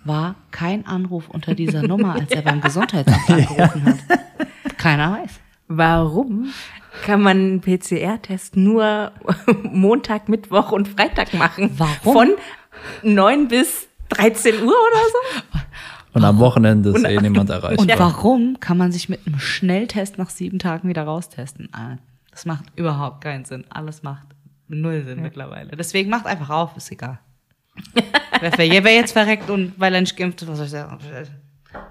war 0.04 0.36
kein 0.52 0.86
Anruf 0.86 1.30
unter 1.30 1.56
dieser 1.56 1.82
Nummer, 1.88 2.14
als 2.14 2.32
er 2.32 2.44
beim 2.44 2.62
Gesundheitsamt 2.62 3.30
angerufen 3.30 3.86
hat? 3.86 4.78
Keiner 4.78 5.12
weiß. 5.14 5.32
Warum 5.68 6.54
kann 7.06 7.22
man 7.22 7.38
einen 7.38 7.62
PCR-Test 7.62 8.56
nur 8.56 9.12
Montag, 9.64 10.30
Mittwoch 10.30 10.72
und 10.72 10.88
Freitag 10.88 11.34
machen? 11.34 11.72
Warum? 11.78 12.14
Von 12.14 12.30
9 13.04 13.48
bis 13.48 13.88
13 14.10 14.56
Uhr 14.64 14.68
oder 14.68 14.72
so? 14.72 15.60
Und 16.14 16.24
am 16.24 16.38
Wochenende 16.38 16.92
ist 16.92 17.04
eh 17.04 17.20
niemand 17.20 17.50
erreichbar. 17.50 17.80
Und 17.80 18.00
warum 18.00 18.60
kann 18.60 18.78
man 18.78 18.92
sich 18.92 19.10
mit 19.10 19.26
einem 19.26 19.40
Schnelltest 19.40 20.18
nach 20.20 20.30
sieben 20.30 20.60
Tagen 20.60 20.88
wieder 20.88 21.04
raustesten? 21.04 21.70
Ah, 21.74 21.98
Das 22.32 22.46
macht 22.46 22.66
überhaupt 22.76 23.22
keinen 23.24 23.46
Sinn. 23.46 23.66
Alles 23.70 24.04
macht 24.04 24.28
null 24.68 25.04
Sinn 25.04 25.22
mittlerweile. 25.22 25.72
Deswegen 25.76 26.10
macht 26.10 26.28
einfach 26.28 26.50
auf, 26.52 26.78
ist 26.78 26.92
egal. 26.92 27.20
wer, 27.94 28.04
wer, 28.58 28.84
wer 28.84 28.94
jetzt 28.96 29.14
verreckt 29.14 29.50
und 29.50 29.74
weil 29.80 29.96
er 29.96 30.02
nicht 30.02 30.16
geimpft 30.16 30.42
ist, 30.44 30.48
was 30.48 30.58
soll 30.58 30.66
ich 30.68 30.72
sagen? 30.72 31.00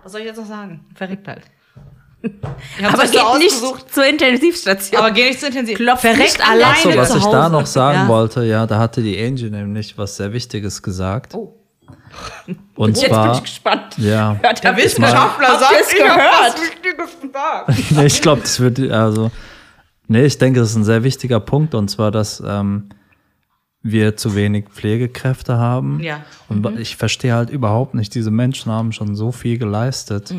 Was 0.05 0.12
soll 0.12 0.20
ich 0.20 0.29
jetzt 0.29 0.39
noch 0.39 0.47
sagen? 0.47 0.85
Verreckt 0.95 1.27
halt. 1.27 1.43
Aber 2.85 3.03
geht 3.03 3.12
nicht 3.12 3.20
ausgesucht. 3.53 3.93
zur 3.94 4.07
Intensivstation. 4.07 5.01
Aber 5.01 5.11
geh 5.11 5.28
nicht 5.28 5.40
zu 5.40 5.47
intensiv. 5.47 5.77
Klopft 5.77 6.03
verreckt 6.03 6.20
nicht 6.20 6.49
alleine 6.49 6.77
So, 6.82 6.97
was 6.97 7.11
zu 7.11 7.19
ich 7.19 7.24
Hause. 7.24 7.36
da 7.36 7.49
noch 7.49 7.66
sagen 7.66 7.99
ja. 7.99 8.09
wollte, 8.09 8.44
ja, 8.44 8.66
da 8.66 8.78
hatte 8.78 9.03
die 9.03 9.20
Angie 9.23 9.51
nämlich 9.51 9.97
was 9.99 10.16
sehr 10.16 10.32
Wichtiges 10.32 10.82
gesagt. 10.82 11.35
Oh. 11.35 11.55
Und 12.77 12.90
Jetzt 12.97 13.01
bin 13.03 13.11
zwar, 13.11 13.35
ich 13.35 13.43
gespannt. 13.43 13.99
ja, 13.99 14.36
Hört, 14.40 14.62
Der 14.62 14.77
Wissenschaftler 14.77 15.59
sagt, 15.59 15.74
ich 15.94 16.03
hab 16.03 16.16
gehört? 16.16 16.55
was 16.55 16.62
Wichtiges 16.62 17.20
gesagt. 17.20 17.90
nee, 17.90 18.07
ich 18.07 18.20
glaube, 18.20 18.40
das 18.43 18.61
wird, 18.61 18.78
also, 18.90 19.31
nee, 20.09 20.24
ich 20.24 20.36
denke, 20.39 20.61
das 20.61 20.70
ist 20.70 20.77
ein 20.77 20.85
sehr 20.85 21.03
wichtiger 21.05 21.40
Punkt 21.40 21.74
und 21.74 21.89
zwar, 21.89 22.11
dass 22.11 22.43
ähm, 22.47 22.89
wir 23.84 24.16
zu 24.16 24.36
wenig 24.36 24.66
Pflegekräfte 24.70 25.59
haben. 25.59 25.98
Ja. 26.00 26.20
Und 26.48 26.78
ich 26.78 26.96
verstehe 26.96 27.34
halt 27.34 27.50
überhaupt 27.50 27.94
nicht, 27.94 28.14
diese 28.14 28.30
Menschen 28.30 28.70
haben 28.70 28.92
schon 28.92 29.16
so 29.16 29.32
viel 29.32 29.59
geleistet. 29.59 30.32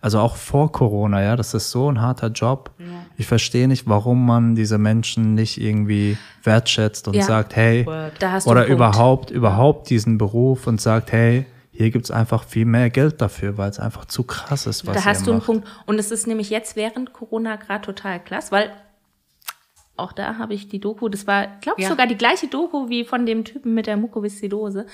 Also 0.00 0.18
auch 0.18 0.34
vor 0.36 0.72
Corona, 0.72 1.22
ja, 1.22 1.36
das 1.36 1.54
ist 1.54 1.70
so 1.70 1.90
ein 1.90 2.00
harter 2.00 2.28
Job. 2.28 2.70
Ich 3.16 3.26
verstehe 3.26 3.68
nicht, 3.68 3.86
warum 3.88 4.26
man 4.26 4.54
diese 4.56 4.78
Menschen 4.78 5.34
nicht 5.34 5.60
irgendwie 5.60 6.18
wertschätzt 6.42 7.06
und 7.06 7.14
Ja. 7.14 7.22
sagt, 7.22 7.54
hey, 7.54 7.86
Da 8.18 8.32
hast 8.32 8.46
du 8.46 8.50
oder 8.50 8.66
überhaupt, 8.66 9.30
überhaupt 9.30 9.88
diesen 9.90 10.18
Beruf 10.18 10.66
und 10.66 10.80
sagt, 10.80 11.12
hey, 11.12 11.46
hier 11.72 11.90
gibt's 11.90 12.10
einfach 12.10 12.42
viel 12.44 12.64
mehr 12.66 12.90
Geld 12.90 13.20
dafür, 13.20 13.56
weil 13.56 13.70
es 13.70 13.78
einfach 13.78 14.04
zu 14.04 14.24
krass 14.24 14.66
ist, 14.66 14.86
was 14.86 14.96
Da 14.96 15.04
hast 15.04 15.22
ihr 15.22 15.24
du 15.26 15.30
einen 15.30 15.38
macht. 15.38 15.46
Punkt. 15.46 15.68
Und 15.86 15.98
es 15.98 16.10
ist 16.10 16.26
nämlich 16.26 16.50
jetzt 16.50 16.74
während 16.76 17.12
Corona 17.12 17.56
gerade 17.56 17.82
total 17.82 18.18
klasse, 18.20 18.50
weil 18.50 18.70
auch 19.96 20.12
da 20.12 20.38
habe 20.38 20.54
ich 20.54 20.68
die 20.68 20.80
Doku, 20.80 21.08
das 21.08 21.26
war, 21.26 21.46
glaube 21.60 21.78
ich, 21.80 21.84
Ja. 21.84 21.90
sogar 21.90 22.06
die 22.06 22.16
gleiche 22.16 22.46
Doku 22.48 22.88
wie 22.88 23.04
von 23.04 23.26
dem 23.26 23.44
Typen 23.44 23.74
mit 23.74 23.86
der 23.86 23.96
Mukoviszidose, 23.96 24.86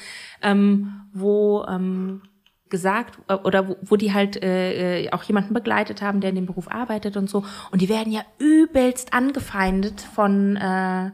ähm, 0.43 1.03
wo 1.13 1.65
ähm, 1.69 2.23
gesagt, 2.69 3.19
äh, 3.29 3.35
oder 3.35 3.69
wo, 3.69 3.77
wo 3.83 3.95
die 3.97 4.13
halt 4.13 4.43
äh, 4.43 5.05
äh, 5.05 5.13
auch 5.13 5.23
jemanden 5.23 5.55
begleitet 5.55 6.03
haben, 6.03 6.21
der 6.21 6.31
in 6.31 6.37
dem 6.37 6.47
Beruf 6.47 6.69
arbeitet 6.71 7.17
und 7.17 7.31
so. 7.31 7.45
Und 7.71 7.81
die 7.83 7.89
werden 7.89 8.13
ja 8.13 8.23
übelst 8.39 9.13
angefeindet 9.13 10.01
von 10.01 10.57
äh, 10.57 11.13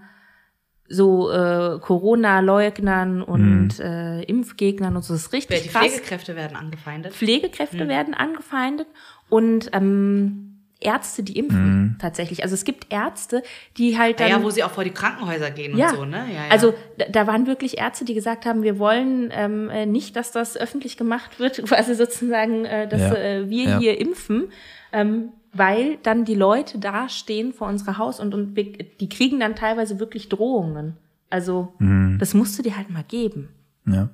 so 0.89 1.31
äh, 1.31 1.79
Corona-Leugnern 1.81 3.23
und 3.23 3.79
äh, 3.81 4.23
Impfgegnern 4.23 4.97
und 4.97 5.03
so. 5.03 5.13
Das 5.15 5.23
ist 5.27 5.33
richtig 5.33 5.61
Mhm. 5.61 5.63
Die 5.65 5.69
krass. 5.69 5.87
Pflegekräfte 5.87 6.37
werden 6.37 6.57
angefeindet. 6.57 7.13
Pflegekräfte 7.13 7.89
werden 7.89 8.15
angefeindet 8.15 8.87
und 9.29 9.71
ähm, 9.73 10.52
Ärzte, 10.85 11.23
die 11.23 11.39
impfen 11.39 11.97
tatsächlich. 12.01 12.43
Also 12.43 12.55
es 12.55 12.65
gibt 12.65 12.93
Ärzte, 12.93 13.43
die 13.79 13.99
halt 13.99 14.21
Ja, 14.21 14.29
dann 14.29 14.41
ja, 14.41 14.45
wo 14.45 14.51
sie 14.51 14.63
auch 14.65 14.71
vor 14.71 14.85
die 14.85 14.91
Krankenhäuser 14.91 15.51
gehen 15.51 15.77
ja. 15.77 15.91
und 15.91 15.97
so, 15.97 16.05
ne? 16.05 16.25
Ja, 16.29 16.45
ja. 16.47 16.51
Also 16.51 16.75
da, 16.99 17.07
da 17.11 17.27
waren 17.27 17.47
wirklich 17.47 17.79
Ärzte, 17.79 18.05
die 18.05 18.15
gesagt 18.15 18.47
haben, 18.47 18.63
wir 18.63 18.79
wollen 18.79 19.31
ähm, 19.33 19.71
äh, 19.71 19.87
nicht, 19.87 20.17
dass 20.17 20.33
das 20.33 20.57
öffentlich 20.57 20.97
gemacht 20.97 21.39
wird, 21.41 21.63
quasi 21.67 21.95
sozusagen, 21.95 22.65
äh, 22.65 22.87
dass 22.89 23.01
Ja. 23.01 23.15
äh, 23.15 23.49
wir 23.51 23.65
Ja. 23.65 23.79
hier 23.79 23.99
impfen, 24.01 24.49
ähm, 24.93 25.29
weil 25.53 25.99
dann 26.03 26.25
die 26.25 26.35
Leute 26.35 26.79
da 26.79 27.09
stehen 27.09 27.53
vor 27.53 27.69
unserer 27.69 27.99
Haus 27.99 28.21
und, 28.21 28.35
und 28.35 28.57
wir, 28.57 28.65
die 28.73 29.09
kriegen 29.09 29.41
dann 29.41 29.55
teilweise 29.55 29.99
wirklich 30.01 30.29
Drohungen. 30.29 30.97
Also 31.31 31.73
das 32.19 32.35
musst 32.35 32.59
du 32.59 32.63
dir 32.63 32.77
halt 32.77 32.91
mal 32.91 33.05
geben. 33.07 33.49
Ja. 33.87 34.11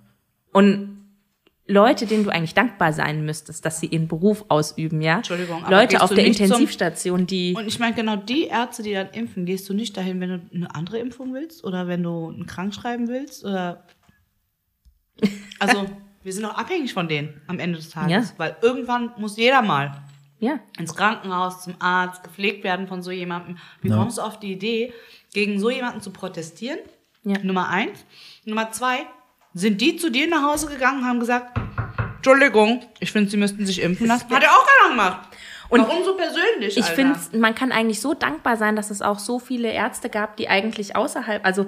Und 0.52 0.97
Leute, 1.70 2.06
denen 2.06 2.24
du 2.24 2.30
eigentlich 2.30 2.54
dankbar 2.54 2.94
sein 2.94 3.26
müsstest, 3.26 3.62
dass 3.64 3.78
sie 3.78 3.86
ihren 3.86 4.08
Beruf 4.08 4.46
ausüben, 4.48 5.02
ja? 5.02 5.16
Entschuldigung, 5.16 5.64
aber 5.64 5.76
Leute 5.76 6.00
auf 6.00 6.14
der 6.14 6.24
Intensivstation, 6.24 7.26
die. 7.26 7.54
Und 7.54 7.66
ich 7.66 7.78
meine, 7.78 7.94
genau 7.94 8.16
die 8.16 8.46
Ärzte, 8.46 8.82
die 8.82 8.94
dann 8.94 9.10
impfen, 9.10 9.44
gehst 9.44 9.68
du 9.68 9.74
nicht 9.74 9.94
dahin, 9.94 10.18
wenn 10.20 10.30
du 10.30 10.40
eine 10.54 10.74
andere 10.74 10.98
Impfung 10.98 11.34
willst 11.34 11.64
oder 11.64 11.86
wenn 11.86 12.02
du 12.02 12.28
einen 12.28 12.46
Krankschreiben 12.46 13.06
willst 13.08 13.44
oder. 13.44 13.84
Also, 15.58 15.84
wir 16.22 16.32
sind 16.32 16.46
auch 16.46 16.56
abhängig 16.56 16.94
von 16.94 17.06
denen 17.06 17.40
am 17.46 17.58
Ende 17.58 17.76
des 17.78 17.90
Tages, 17.90 18.30
Ja. 18.30 18.34
weil 18.38 18.56
irgendwann 18.62 19.12
muss 19.18 19.36
jeder 19.36 19.60
mal 19.60 20.02
ja. 20.40 20.60
ins 20.78 20.94
Krankenhaus, 20.94 21.64
zum 21.64 21.74
Arzt, 21.80 22.24
gepflegt 22.24 22.64
werden 22.64 22.88
von 22.88 23.02
so 23.02 23.10
jemandem. 23.10 23.58
Wie 23.82 23.90
kommst 23.90 24.16
du 24.16 24.22
auf 24.22 24.40
die 24.40 24.52
Idee, 24.52 24.94
gegen 25.34 25.60
so 25.60 25.68
jemanden 25.68 26.00
zu 26.00 26.12
protestieren? 26.12 26.78
Ja. 27.24 27.38
Nummer 27.42 27.68
eins. 27.68 28.06
Nummer 28.46 28.70
zwei, 28.72 29.00
sind 29.58 29.80
die 29.80 29.96
zu 29.96 30.10
dir 30.10 30.28
nach 30.28 30.42
Hause 30.42 30.66
gegangen 30.68 31.00
und 31.00 31.06
haben 31.06 31.20
gesagt, 31.20 31.58
Entschuldigung, 32.16 32.82
ich 33.00 33.12
finde, 33.12 33.30
sie 33.30 33.36
müssten 33.36 33.64
sich 33.66 33.80
impfen 33.82 34.06
lassen. 34.06 34.28
Hat 34.30 34.42
ja 34.42 34.50
auch 34.50 34.66
keiner 34.66 34.90
gemacht. 34.90 35.28
Und 35.68 35.80
Warum 35.82 36.02
so 36.04 36.14
persönlich? 36.16 36.76
ich 36.76 36.84
finde, 36.86 37.18
man 37.36 37.54
kann 37.54 37.72
eigentlich 37.72 38.00
so 38.00 38.14
dankbar 38.14 38.56
sein, 38.56 38.74
dass 38.74 38.90
es 38.90 39.02
auch 39.02 39.18
so 39.18 39.38
viele 39.38 39.70
Ärzte 39.70 40.08
gab, 40.08 40.36
die 40.36 40.48
eigentlich 40.48 40.96
außerhalb, 40.96 41.44
also 41.44 41.66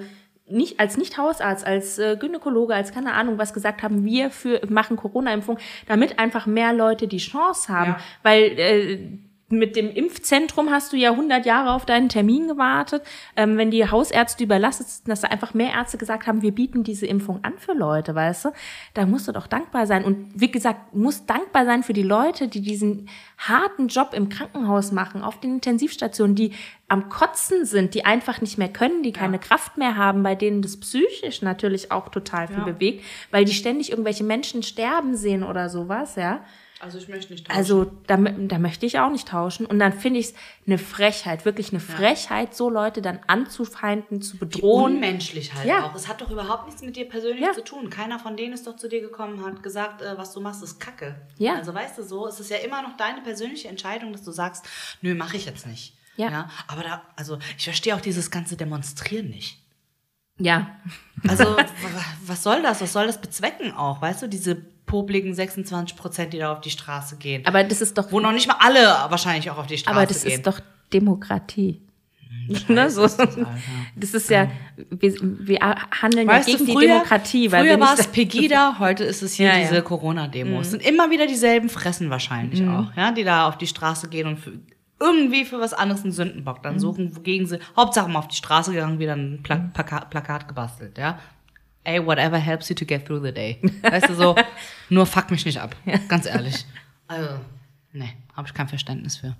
nicht 0.48 0.80
als 0.80 0.96
nicht 0.96 1.16
Hausarzt, 1.18 1.64
als 1.64 1.98
äh, 1.98 2.16
Gynäkologe, 2.18 2.74
als 2.74 2.92
keine 2.92 3.12
Ahnung 3.12 3.38
was 3.38 3.52
gesagt 3.52 3.82
haben, 3.82 4.04
wir 4.04 4.30
für 4.30 4.60
machen 4.68 4.96
Corona-Impfung, 4.96 5.58
damit 5.86 6.18
einfach 6.18 6.46
mehr 6.46 6.72
Leute 6.72 7.06
die 7.06 7.18
Chance 7.18 7.72
haben, 7.72 7.90
Ja. 7.92 8.00
weil 8.22 8.42
äh, 8.58 8.98
mit 9.50 9.74
dem 9.76 9.90
Impfzentrum 9.90 10.70
hast 10.70 10.92
du 10.92 10.96
ja 10.96 11.10
100 11.10 11.44
Jahre 11.44 11.72
auf 11.72 11.84
deinen 11.84 12.08
Termin 12.08 12.46
gewartet. 12.48 13.02
Ähm, 13.36 13.56
wenn 13.58 13.70
die 13.70 13.90
Hausärzte 13.90 14.44
überlastet 14.44 14.88
sind, 14.88 15.08
dass 15.08 15.22
da 15.22 15.28
einfach 15.28 15.54
mehr 15.54 15.72
Ärzte 15.72 15.98
gesagt 15.98 16.26
haben, 16.26 16.42
wir 16.42 16.52
bieten 16.52 16.84
diese 16.84 17.06
Impfung 17.06 17.42
an 17.42 17.54
für 17.58 17.72
Leute, 17.72 18.14
weißt 18.14 18.46
du? 18.46 18.48
Da 18.94 19.06
musst 19.06 19.26
du 19.28 19.32
doch 19.32 19.46
dankbar 19.48 19.86
sein. 19.86 20.04
Und 20.04 20.30
wie 20.34 20.50
gesagt, 20.50 20.94
musst 20.94 21.28
dankbar 21.28 21.64
sein 21.64 21.82
für 21.82 21.92
die 21.92 22.02
Leute, 22.02 22.48
die 22.48 22.60
diesen 22.60 23.08
harten 23.38 23.88
Job 23.88 24.10
im 24.14 24.28
Krankenhaus 24.28 24.92
machen, 24.92 25.22
auf 25.22 25.40
den 25.40 25.54
Intensivstationen, 25.54 26.36
die 26.36 26.52
am 26.88 27.08
Kotzen 27.08 27.64
sind, 27.64 27.94
die 27.94 28.04
einfach 28.04 28.40
nicht 28.40 28.58
mehr 28.58 28.68
können, 28.68 29.02
die 29.02 29.12
keine 29.12 29.38
Kraft 29.38 29.78
mehr 29.78 29.96
haben, 29.96 30.22
bei 30.22 30.34
denen 30.34 30.60
das 30.62 30.78
psychisch 30.78 31.42
natürlich 31.42 31.92
auch 31.92 32.08
total 32.08 32.48
viel 32.48 32.58
Ja. 32.58 32.64
bewegt, 32.64 33.04
weil 33.30 33.44
die 33.44 33.52
ständig 33.52 33.90
irgendwelche 33.90 34.24
Menschen 34.24 34.62
sterben 34.62 35.14
sehen 35.16 35.42
oder 35.44 35.68
sowas, 35.68 36.16
ja. 36.16 36.40
Also 36.80 36.96
ich 36.98 37.08
möchte 37.08 37.32
nicht 37.32 37.46
tauschen. 37.46 37.58
Also 37.58 37.92
da, 38.06 38.16
da 38.16 38.58
möchte 38.58 38.86
ich 38.86 38.98
auch 38.98 39.10
nicht 39.10 39.28
tauschen. 39.28 39.66
Und 39.66 39.78
dann 39.78 39.92
finde 39.92 40.18
ich 40.18 40.26
es 40.28 40.34
eine 40.66 40.78
Frechheit, 40.78 41.44
wirklich 41.44 41.70
eine 41.72 41.80
Frechheit, 41.80 42.54
so 42.54 42.70
Leute 42.70 43.02
dann 43.02 43.20
anzufeinden, 43.26 44.22
zu 44.22 44.38
bedrohen. 44.38 44.94
Unmenschlich 44.94 45.52
halt 45.54 45.66
Ja. 45.66 45.84
auch. 45.86 45.94
Es 45.94 46.08
hat 46.08 46.20
doch 46.22 46.30
überhaupt 46.30 46.66
nichts 46.66 46.80
mit 46.82 46.96
dir 46.96 47.06
persönlich 47.08 47.44
Ja. 47.44 47.52
zu 47.52 47.62
tun. 47.62 47.90
Keiner 47.90 48.18
von 48.18 48.36
denen 48.36 48.54
ist 48.54 48.66
doch 48.66 48.76
zu 48.76 48.88
dir 48.88 49.02
gekommen 49.02 49.38
und 49.38 49.44
hat 49.46 49.62
gesagt, 49.62 50.00
äh, 50.00 50.16
was 50.16 50.32
du 50.32 50.40
machst, 50.40 50.62
ist 50.62 50.80
Kacke. 50.80 51.20
Ja. 51.36 51.56
Also 51.56 51.74
weißt 51.74 51.98
du 51.98 52.02
so, 52.02 52.26
es 52.26 52.40
ist 52.40 52.50
ja 52.50 52.56
immer 52.56 52.80
noch 52.82 52.96
deine 52.96 53.20
persönliche 53.20 53.68
Entscheidung, 53.68 54.12
dass 54.12 54.22
du 54.22 54.32
sagst, 54.32 54.64
nö, 55.02 55.14
mache 55.14 55.36
ich 55.36 55.44
jetzt 55.44 55.66
nicht. 55.66 55.94
Ja. 56.16 56.50
Aber 56.66 56.82
da, 56.82 57.02
also 57.16 57.38
ich 57.58 57.64
verstehe 57.64 57.94
auch 57.94 58.00
dieses 58.00 58.30
ganze 58.30 58.56
Demonstrieren 58.56 59.28
nicht. 59.28 59.59
Ja, 60.40 60.68
Also 61.28 61.56
was 62.26 62.42
soll 62.42 62.62
das? 62.62 62.80
Was 62.80 62.92
soll 62.92 63.06
das 63.06 63.20
bezwecken 63.20 63.72
auch? 63.74 64.00
Weißt 64.02 64.22
du, 64.22 64.26
diese 64.28 64.54
popligen 64.54 65.34
26 65.34 65.96
Prozent, 65.96 66.32
die 66.32 66.38
da 66.38 66.52
auf 66.52 66.60
die 66.60 66.70
Straße 66.70 67.16
gehen. 67.16 67.46
aber 67.46 67.62
das 67.62 67.80
ist 67.80 67.96
doch, 67.96 68.10
Wo 68.10 68.18
noch 68.20 68.32
nicht 68.32 68.48
mal 68.48 68.56
alle 68.58 68.80
wahrscheinlich 69.10 69.48
auch 69.50 69.58
auf 69.58 69.66
die 69.66 69.78
Straße 69.78 69.96
aber 69.96 70.06
das 70.06 70.22
gehen. 70.24 70.32
ist 70.32 70.46
doch 70.46 70.58
Demokratie. 70.92 71.80
Ne, 72.68 72.90
so. 72.90 73.02
Das 73.02 74.14
ist 74.14 74.28
ja, 74.30 74.48
wir, 74.90 75.14
wir 75.20 75.58
handeln 76.02 76.26
Weißt 76.26 76.48
ja 76.48 76.56
du, 76.56 76.64
gegen 76.64 76.72
früher, 76.78 76.80
die 76.82 76.86
Demokratie. 76.88 77.52
Weil 77.52 77.64
früher 77.64 77.78
war 77.80 77.94
es 77.98 78.06
Pegida, 78.12 78.76
heute 78.80 79.04
ist 79.04 79.22
es 79.22 79.34
hier 79.34 79.48
Ja, 79.48 79.56
ja. 79.58 79.68
diese 79.68 79.82
Corona-Demos. 79.82 80.66
Es 80.66 80.70
sind 80.72 80.82
immer 80.84 81.10
wieder 81.10 81.26
dieselben 81.28 81.68
Fressen 81.68 82.10
wahrscheinlich 82.10 82.66
auch, 82.66 82.86
ja, 82.96 83.12
die 83.12 83.22
da 83.22 83.46
auf 83.48 83.56
die 83.58 83.68
Straße 83.68 84.08
gehen 84.08 84.26
und 84.26 84.38
für, 84.38 84.52
irgendwie 85.00 85.44
für 85.44 85.58
was 85.58 85.72
anderes 85.72 86.02
einen 86.02 86.12
Sündenbock 86.12 86.62
dann 86.62 86.78
suchen, 86.78 87.16
wogegen 87.16 87.46
sie, 87.46 87.58
Hauptsache 87.76 88.08
mal 88.08 88.18
auf 88.20 88.28
die 88.28 88.36
Straße 88.36 88.72
gegangen, 88.72 88.98
wieder 88.98 89.14
ein 89.14 89.42
Pla 89.42 89.56
Plaka 89.72 90.04
Plakat 90.04 90.46
gebastelt, 90.46 90.98
ja. 90.98 91.18
Ey, 91.84 92.04
whatever 92.04 92.36
helps 92.36 92.68
you 92.68 92.74
to 92.74 92.84
get 92.84 93.06
through 93.06 93.22
the 93.24 93.32
day. 93.32 93.58
Weißt 93.82 94.10
du, 94.10 94.14
so, 94.14 94.36
nur 94.90 95.06
fuck 95.06 95.30
mich 95.30 95.46
nicht 95.46 95.58
ab, 95.58 95.74
ganz 96.08 96.26
ehrlich. 96.26 96.66
Also, 97.08 97.30
nee, 97.92 98.12
habe 98.36 98.46
ich 98.46 98.52
kein 98.54 98.68
Verständnis 98.68 99.16
für. 99.16 99.34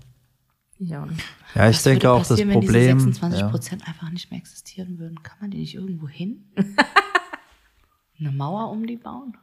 ja, 0.78 1.02
und 1.02 1.12
Ja, 1.54 1.68
ich 1.68 1.76
Was 1.76 1.82
denke 1.82 2.04
würde 2.04 2.12
auch 2.12 2.18
das 2.20 2.28
passieren, 2.30 2.48
wenn 2.48 2.60
Problem. 2.60 2.96
diese 2.96 3.04
26 3.12 3.40
ja. 3.40 3.48
Prozent 3.48 3.86
einfach 3.86 4.10
nicht 4.10 4.30
mehr 4.30 4.40
existieren 4.40 4.98
würden? 4.98 5.22
Kann 5.22 5.36
man 5.42 5.50
die 5.50 5.58
nicht 5.58 5.74
irgendwo 5.74 6.08
hin? 6.08 6.44
Eine 8.18 8.32
Mauer 8.32 8.70
um 8.70 8.86
die 8.86 8.96
bauen? 8.96 9.36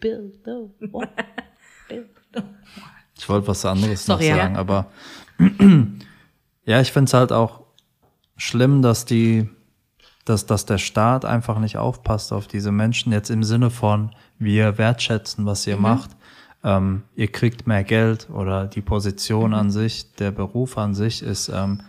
Build 0.00 0.34
the 0.44 0.68
wall. 0.92 1.08
Build 1.88 2.10
the 2.34 2.42
Ich 3.16 3.28
wollte 3.28 3.46
was 3.46 3.64
anderes 3.64 4.04
Sorry, 4.04 4.24
noch 4.24 4.36
ja. 4.36 4.42
sagen, 4.42 4.56
aber 4.56 4.90
ja, 6.64 6.80
ich 6.80 6.92
finde 6.92 7.08
es 7.08 7.14
halt 7.14 7.32
auch 7.32 7.60
schlimm, 8.36 8.82
dass 8.82 9.04
die, 9.04 9.48
dass, 10.24 10.46
dass 10.46 10.66
der 10.66 10.78
Staat 10.78 11.24
einfach 11.24 11.58
nicht 11.58 11.76
aufpasst 11.76 12.32
auf 12.32 12.46
diese 12.46 12.72
Menschen, 12.72 13.12
jetzt 13.12 13.30
im 13.30 13.44
Sinne 13.44 13.70
von, 13.70 14.10
wir 14.38 14.78
wertschätzen, 14.78 15.46
was 15.46 15.66
Mhm. 15.66 15.72
ihr 15.72 15.78
macht. 15.78 16.10
Ähm, 16.62 17.02
ihr 17.14 17.30
kriegt 17.30 17.66
mehr 17.66 17.84
Geld 17.84 18.28
oder 18.30 18.66
die 18.66 18.80
Position 18.80 19.50
Mhm. 19.50 19.56
an 19.56 19.70
sich, 19.70 20.14
der 20.14 20.30
Beruf 20.30 20.78
an 20.78 20.94
sich 20.94 21.22
ist, 21.22 21.48
ähm, 21.48 21.80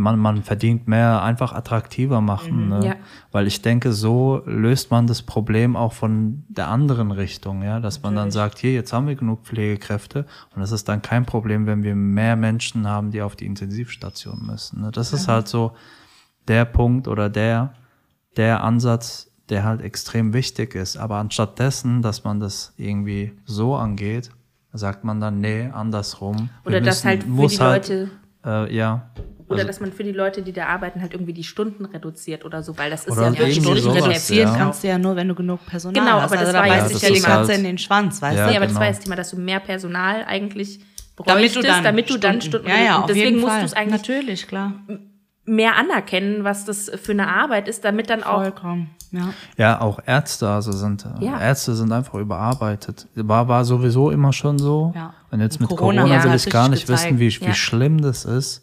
man, 0.00 0.18
man 0.18 0.42
verdient 0.42 0.88
mehr, 0.88 1.22
einfach 1.22 1.52
attraktiver 1.52 2.20
machen. 2.20 2.68
Ne? 2.70 2.86
Ja. 2.86 2.94
Weil 3.30 3.46
ich 3.46 3.62
denke, 3.62 3.92
so 3.92 4.42
löst 4.46 4.90
man 4.90 5.06
das 5.06 5.22
Problem 5.22 5.76
auch 5.76 5.92
von 5.92 6.44
der 6.48 6.68
anderen 6.68 7.10
Richtung, 7.12 7.62
ja, 7.62 7.78
dass 7.80 8.02
man 8.02 8.16
dann 8.16 8.30
sagt, 8.30 8.58
hier, 8.58 8.72
jetzt 8.72 8.92
haben 8.92 9.06
wir 9.06 9.14
genug 9.14 9.44
Pflegekräfte 9.44 10.26
und 10.56 10.62
es 10.62 10.72
ist 10.72 10.88
dann 10.88 11.02
kein 11.02 11.24
Problem, 11.26 11.66
wenn 11.66 11.82
wir 11.82 11.94
mehr 11.94 12.34
Menschen 12.36 12.88
haben, 12.88 13.10
die 13.10 13.22
auf 13.22 13.36
die 13.36 13.46
Intensivstation 13.46 14.44
müssen. 14.46 14.80
Ne? 14.82 14.90
Das 14.90 15.12
ist 15.12 15.28
halt 15.28 15.46
so 15.48 15.72
der 16.48 16.64
Punkt 16.64 17.06
oder 17.06 17.28
der, 17.30 17.74
der 18.36 18.64
Ansatz, 18.64 19.30
der 19.48 19.64
halt 19.64 19.80
extrem 19.82 20.32
wichtig 20.32 20.74
ist. 20.74 20.96
Aber 20.96 21.16
anstatt 21.16 21.58
dessen, 21.58 22.02
dass 22.02 22.24
man 22.24 22.40
das 22.40 22.72
irgendwie 22.76 23.32
so 23.44 23.76
angeht, 23.76 24.30
sagt 24.72 25.02
man 25.04 25.20
dann, 25.20 25.40
nee, 25.40 25.68
andersrum. 25.72 26.48
Oder 26.64 26.80
müssen- 26.80 27.04
halt 27.08 27.22
für 27.24 27.28
muss 27.28 27.52
die 27.52 27.58
halt, 27.58 27.88
Leute, 27.88 28.10
Äh, 28.44 28.74
ja. 28.74 29.10
Oder 29.50 29.64
dass 29.64 29.80
man 29.80 29.92
für 29.92 30.04
die 30.04 30.12
Leute, 30.12 30.42
die 30.42 30.52
da 30.52 30.66
arbeiten, 30.66 31.00
halt 31.02 31.12
irgendwie 31.12 31.32
die 31.32 31.44
Stunden 31.44 31.84
reduziert 31.84 32.44
oder 32.44 32.62
so, 32.62 32.78
weil 32.78 32.88
das 32.90 33.04
ist 33.04 33.16
ja 33.16 33.30
wirklich 33.36 33.56
Stunden 33.56 33.76
ja. 33.78 33.92
reduzieren 33.92 34.08
reduzieren. 34.12 34.54
kannst 34.56 34.82
du 34.84 34.88
ja 34.88 34.98
nur, 34.98 35.16
wenn 35.16 35.28
du 35.28 35.34
genug 35.34 35.66
Personal 35.66 36.00
Genau, 36.02 36.16
hast. 36.20 36.24
aber 36.32 36.36
das 36.36 36.40
also 36.46 36.52
da 36.52 36.58
war 36.60 36.68
beißt 36.68 36.90
jetzt 36.90 37.00
sich 37.00 37.00
sicher 37.00 37.08
ja 37.08 37.14
die 37.14 37.20
die 37.20 37.26
Katze 37.26 37.48
halt- 37.48 37.58
in 37.58 37.64
den 37.64 37.78
Schwanz, 37.78 38.22
weißt 38.22 38.38
Ja, 38.38 38.46
nee, 38.46 38.52
du? 38.52 38.56
aber 38.58 38.66
genau. 38.66 38.78
das 38.78 38.86
war 38.86 38.92
das 38.94 39.00
Thema, 39.00 39.16
dass 39.16 39.30
du 39.30 39.36
mehr 39.38 39.60
Personal 39.60 40.24
eigentlich 40.26 40.78
Damit 40.78 41.26
bräuchtest, 41.26 41.56
du 41.56 41.62
dann 41.62 41.84
damit 41.84 42.08
du 42.10 42.16
dann 42.18 42.40
Stunden 42.40 42.68
Ja, 42.68 42.76
ja, 42.76 42.96
und 42.96 43.00
auf 43.02 43.06
deswegen 43.08 43.26
jeden 43.26 43.40
musst 43.40 43.50
Fall. 43.52 43.60
du 43.60 43.66
es 43.66 43.72
eigentlich 43.74 44.00
Natürlich, 44.00 44.46
klar. 44.46 44.72
mehr 45.44 45.76
anerkennen, 45.76 46.44
was 46.44 46.64
das 46.64 46.90
für 47.02 47.12
eine 47.12 47.28
Arbeit 47.28 47.66
ist, 47.68 47.84
damit 47.84 48.08
dann 48.08 48.22
auch 48.22 48.42
Vollkommen. 48.42 48.90
Ja. 49.12 49.34
Ja, 49.56 49.80
auch 49.80 49.98
Ärzte, 50.06 50.48
also 50.48 50.70
sind 50.70 51.04
äh, 51.04 51.24
Ja. 51.24 51.40
Ärzte 51.40 51.74
sind 51.74 51.90
einfach 51.90 52.14
überarbeitet. 52.14 53.08
War, 53.16 53.48
war 53.48 53.64
sowieso 53.64 54.12
immer 54.12 54.32
schon 54.32 54.58
so. 54.60 54.92
Ja. 54.94 55.14
Und 55.32 55.40
jetzt 55.40 55.56
Und 55.56 55.62
mit 55.62 55.70
Corona 55.76 56.02
Corona, 56.02 56.22
will 56.22 56.30
halt 56.30 56.46
ich 56.46 56.52
gar 56.52 56.68
nicht 56.68 56.88
wissen, 56.88 57.18
wie, 57.18 57.24
gezeigt. 57.26 57.42
wie 57.42 57.48
Ja. 57.48 57.54
schlimm 57.54 58.00
das 58.00 58.24
ist. 58.24 58.62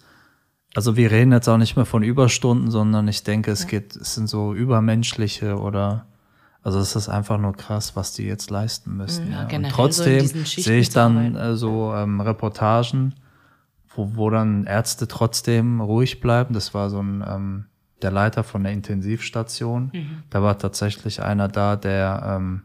Also 0.75 0.95
wir 0.95 1.11
reden 1.11 1.31
jetzt 1.31 1.47
auch 1.47 1.57
nicht 1.57 1.75
mehr 1.75 1.85
von 1.85 2.03
Überstunden, 2.03 2.69
sondern 2.69 3.07
ich 3.07 3.23
denke, 3.23 3.51
es 3.51 3.67
geht, 3.67 3.95
es 3.95 4.15
sind 4.15 4.27
so 4.27 4.53
übermenschliche 4.53 5.57
oder 5.57 6.05
also 6.61 6.79
es 6.79 6.95
ist 6.95 7.07
einfach 7.07 7.37
nur 7.37 7.53
krass, 7.53 7.95
was 7.95 8.13
die 8.13 8.23
jetzt 8.23 8.49
leisten 8.49 8.97
müssen. 8.97 9.31
Ja, 9.31 9.43
Und 9.43 9.49
generell 9.49 9.71
so 9.71 10.03
in 10.03 10.19
trotzdem 10.19 10.45
Schichten 10.45 10.61
sehe 10.61 10.79
ich 10.79 10.89
dann 10.89 11.35
äh, 11.35 11.55
so 11.55 11.93
ähm, 11.93 12.19
Reportagen, 12.19 13.15
wo, 13.95 14.15
wo 14.15 14.29
dann 14.29 14.65
Ärzte 14.65 15.07
trotzdem 15.07 15.79
ruhig 15.79 16.19
bleiben. 16.19 16.53
Das 16.53 16.73
war 16.73 16.89
so 16.89 17.01
ein 17.01 17.23
ähm, 17.25 17.65
der 18.01 18.11
Leiter 18.11 18.43
von 18.43 18.63
der 18.63 18.73
Intensivstation. 18.73 19.91
Mhm. 19.93 20.23
Da 20.29 20.43
war 20.43 20.57
tatsächlich 20.57 21.21
einer 21.21 21.47
da, 21.47 21.75
der 21.75 22.37
ähm, 22.37 22.63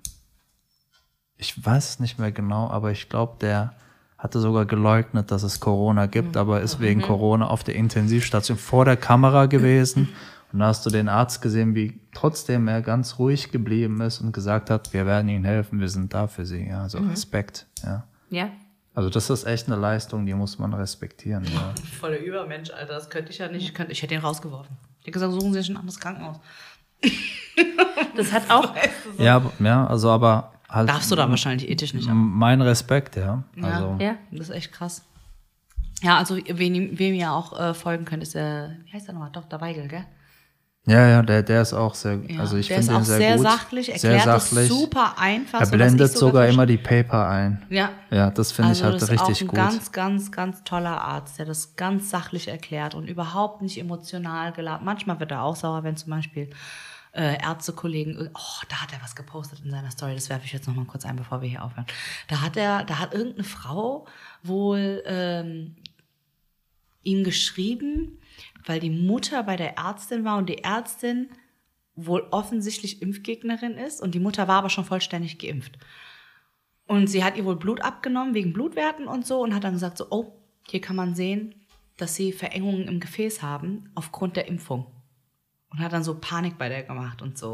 ich 1.37 1.65
weiß 1.65 1.91
es 1.91 2.01
nicht 2.01 2.19
mehr 2.19 2.33
genau, 2.33 2.69
aber 2.69 2.93
ich 2.93 3.09
glaube, 3.09 3.37
der 3.41 3.75
hatte 4.23 4.39
sogar 4.39 4.67
geleugnet, 4.67 5.33
dass 5.33 5.43
es 5.43 5.59
Corona 5.59 6.07
gibt, 6.07 6.37
aber 6.37 6.61
ist 6.61 6.79
wegen 6.79 7.03
Corona 7.03 7.49
auf 7.49 7.65
der 7.65 7.75
Intensivstation 7.75 8.57
vor 8.57 8.85
der 8.85 8.97
Kamera 8.97 9.47
gewesen. 9.47 10.11
Und 10.53 10.61
da 10.61 10.67
hast 10.67 10.87
du 10.87 10.91
den 10.91 11.09
Arzt 11.09 11.43
gesehen, 11.43 11.75
wie 11.75 11.99
trotzdem 12.15 12.69
er 12.69 12.83
ganz 12.83 13.19
ruhig 13.19 13.51
geblieben 13.51 14.01
ist 14.01 14.21
und 14.21 14.31
gesagt 14.31 14.71
hat, 14.71 14.93
wir 14.93 15.07
werden 15.07 15.29
Ihnen 15.29 15.45
helfen, 15.45 15.81
wir 15.81 15.89
sind 15.89 16.15
da 16.15 16.29
für 16.29 16.47
Sie. 16.47 16.69
Ja, 16.69 16.83
also 16.83 16.99
Respekt. 16.99 17.67
Ja. 17.83 18.05
ja, 18.31 18.51
Also 18.95 19.11
das 19.11 19.29
ist 19.29 19.45
echt 19.45 19.67
eine 19.67 19.75
Leistung, 19.75 20.25
die 20.25 20.35
muss 20.35 20.57
man 20.57 20.73
respektieren. 20.73 21.45
Ja. 21.53 21.75
Voller 21.99 22.19
Übermensch, 22.19 22.71
Alter. 22.71 22.95
Das 22.95 23.11
könnte 23.11 23.33
ich 23.33 23.39
ja 23.39 23.49
nicht. 23.49 23.65
Ich, 23.65 23.75
könnte, 23.75 23.91
ich 23.91 24.03
hätte 24.03 24.15
ihn 24.15 24.21
rausgeworfen. 24.21 24.77
Ich 25.01 25.07
hätte 25.07 25.13
gesagt, 25.13 25.33
suchen 25.33 25.53
Sie 25.53 25.59
sich 25.59 25.71
ein 25.71 25.79
anderes 25.79 25.99
Krankenhaus. 25.99 26.37
das 28.17 28.31
hat 28.31 28.49
auch 28.49 28.73
ja, 29.19 29.43
ja, 29.59 29.85
also 29.89 30.11
aber 30.11 30.53
halt 30.73 30.89
Darfst 30.89 31.11
du 31.11 31.17
da 31.17 31.29
wahrscheinlich 31.31 31.69
ethisch 31.71 31.95
nicht. 31.95 32.09
m- 32.09 32.33
mein 32.39 32.61
Respekt, 32.61 33.17
ja. 33.17 33.45
Also 33.61 33.97
ja. 34.01 34.17
Das 34.31 34.49
ist 34.49 34.55
echt 34.55 34.73
krass. 34.73 35.05
Ja, 36.03 36.19
also 36.19 36.37
wem, 36.37 36.99
wem 36.99 37.15
ihr 37.15 37.31
auch 37.33 37.59
äh, 37.59 37.75
folgen 37.75 38.05
könnt, 38.05 38.23
ist 38.25 38.35
der, 38.35 38.77
wie 38.85 38.93
heißt 38.93 39.07
der 39.07 39.15
nochmal? 39.15 39.31
Dr. 39.33 39.61
Weigel, 39.61 39.87
gell? 39.87 40.05
ja, 40.85 41.07
ja, 41.07 41.23
der, 41.23 41.45
der 41.45 41.63
ist 41.63 41.73
auch 41.75 41.95
sehr, 41.95 42.19
Ja, 42.29 42.41
also 42.41 42.57
ich 42.57 42.67
der 42.67 42.79
ist 42.79 42.87
finde 42.87 42.97
auch 42.97 43.03
ihn 43.03 43.07
sehr, 43.07 43.19
sehr 43.19 43.37
gut, 43.37 43.47
sachlich, 43.47 43.87
sehr 43.87 43.95
erklärt 44.11 44.27
das 44.27 44.51
sachlich. 44.51 44.69
super 44.69 45.15
einfach. 45.17 45.61
Er 45.61 45.67
so 45.67 45.77
blendet 45.77 46.11
ich 46.11 46.19
sogar 46.19 46.49
immer 46.49 46.67
die 46.67 46.77
Paper 46.77 47.29
ein. 47.29 47.63
Ja, 47.71 47.91
Ja, 48.11 48.31
das 48.31 48.51
finde 48.51 48.71
also 48.71 48.81
ich 48.81 48.85
halt 48.85 48.95
das 48.97 49.03
ist 49.05 49.11
richtig 49.13 49.37
auch 49.37 49.41
ein 49.43 49.47
gut. 49.47 49.57
ganz, 49.57 49.93
ganz, 49.93 50.33
ganz 50.33 50.65
toller 50.65 51.01
Arzt, 51.01 51.39
der 51.39 51.47
das 51.47 51.77
ganz 51.77 52.11
sachlich 52.11 52.49
erklärt 52.49 52.97
und 52.97 53.07
überhaupt 53.07 53.63
nicht 53.63 53.79
emotional 53.79 54.51
geladen. 54.53 54.85
Manchmal 54.85 55.21
wird 55.21 55.31
er 55.31 55.43
auch 55.45 55.55
sauer, 55.55 55.85
wenn 55.85 55.97
zum 55.97 56.11
Beispiel 56.11 56.51
äh, 57.13 57.41
Ärztekollegen, 57.43 58.31
oh, 58.35 58.67
da 58.69 58.83
hat 58.83 58.93
er 58.93 59.03
was 59.03 59.15
gepostet 59.15 59.61
in 59.65 59.71
seiner 59.71 59.91
Story, 59.91 60.15
das 60.15 60.31
werfe 60.31 60.47
ich 60.47 60.53
jetzt 60.53 60.67
noch 60.67 60.75
mal 60.75 60.87
kurz 60.87 61.05
ein, 61.05 61.17
bevor 61.17 61.43
wir 61.43 61.49
hier 61.49 61.65
aufhören. 61.65 61.87
Da 62.29 62.41
hat 62.41 62.57
er, 62.57 62.85
da 62.85 62.99
hat 62.99 63.13
irgendeine 63.13 63.45
Frau 63.45 64.07
wohl 64.43 65.03
ähm, 65.07 65.77
ihm 67.03 67.25
geschrieben, 67.25 68.19
weil 68.65 68.81
die 68.81 68.91
Mutter 68.91 69.43
bei 69.43 69.57
der 69.57 69.77
Ärztin 69.77 70.25
war 70.25 70.39
und 70.39 70.49
die 70.49 70.65
Ärztin 70.65 71.29
wohl 71.95 72.27
offensichtlich 72.31 73.03
Impfgegnerin 73.03 73.77
ist 73.77 74.01
und 74.01 74.15
die 74.15 74.21
Mutter 74.21 74.49
war 74.49 74.59
aber 74.59 74.71
schon 74.71 74.85
vollständig 74.85 75.39
geimpft. 75.39 75.79
Und 76.87 77.09
sie 77.09 77.23
hat 77.23 77.37
ihr 77.37 77.45
wohl 77.45 77.57
Blut 77.57 77.83
abgenommen 77.83 78.35
wegen 78.35 78.53
Blutwerten 78.53 79.07
und 79.07 79.27
so 79.27 79.41
und 79.41 79.55
hat 79.55 79.65
dann 79.65 79.75
gesagt 79.75 79.99
so, 79.99 80.07
oh, 80.11 80.33
hier 80.69 80.81
kann 80.81 80.97
man 80.97 81.15
sehen, 81.15 81.55
dass 81.97 82.15
sie 82.15 82.33
Verengungen 82.33 82.89
im 82.89 83.01
Gefäß 83.01 83.43
haben 83.43 83.91
aufgrund 83.95 84.37
der 84.37 84.49
Impfung. 84.49 84.87
Und 85.73 85.81
hat 85.81 85.93
dann 85.93 86.05
so 86.05 86.15
Panik 86.15 86.59
bei 86.59 86.69
der 86.69 86.83
gemacht 86.83 87.23
und 87.23 87.39
so. 87.39 87.53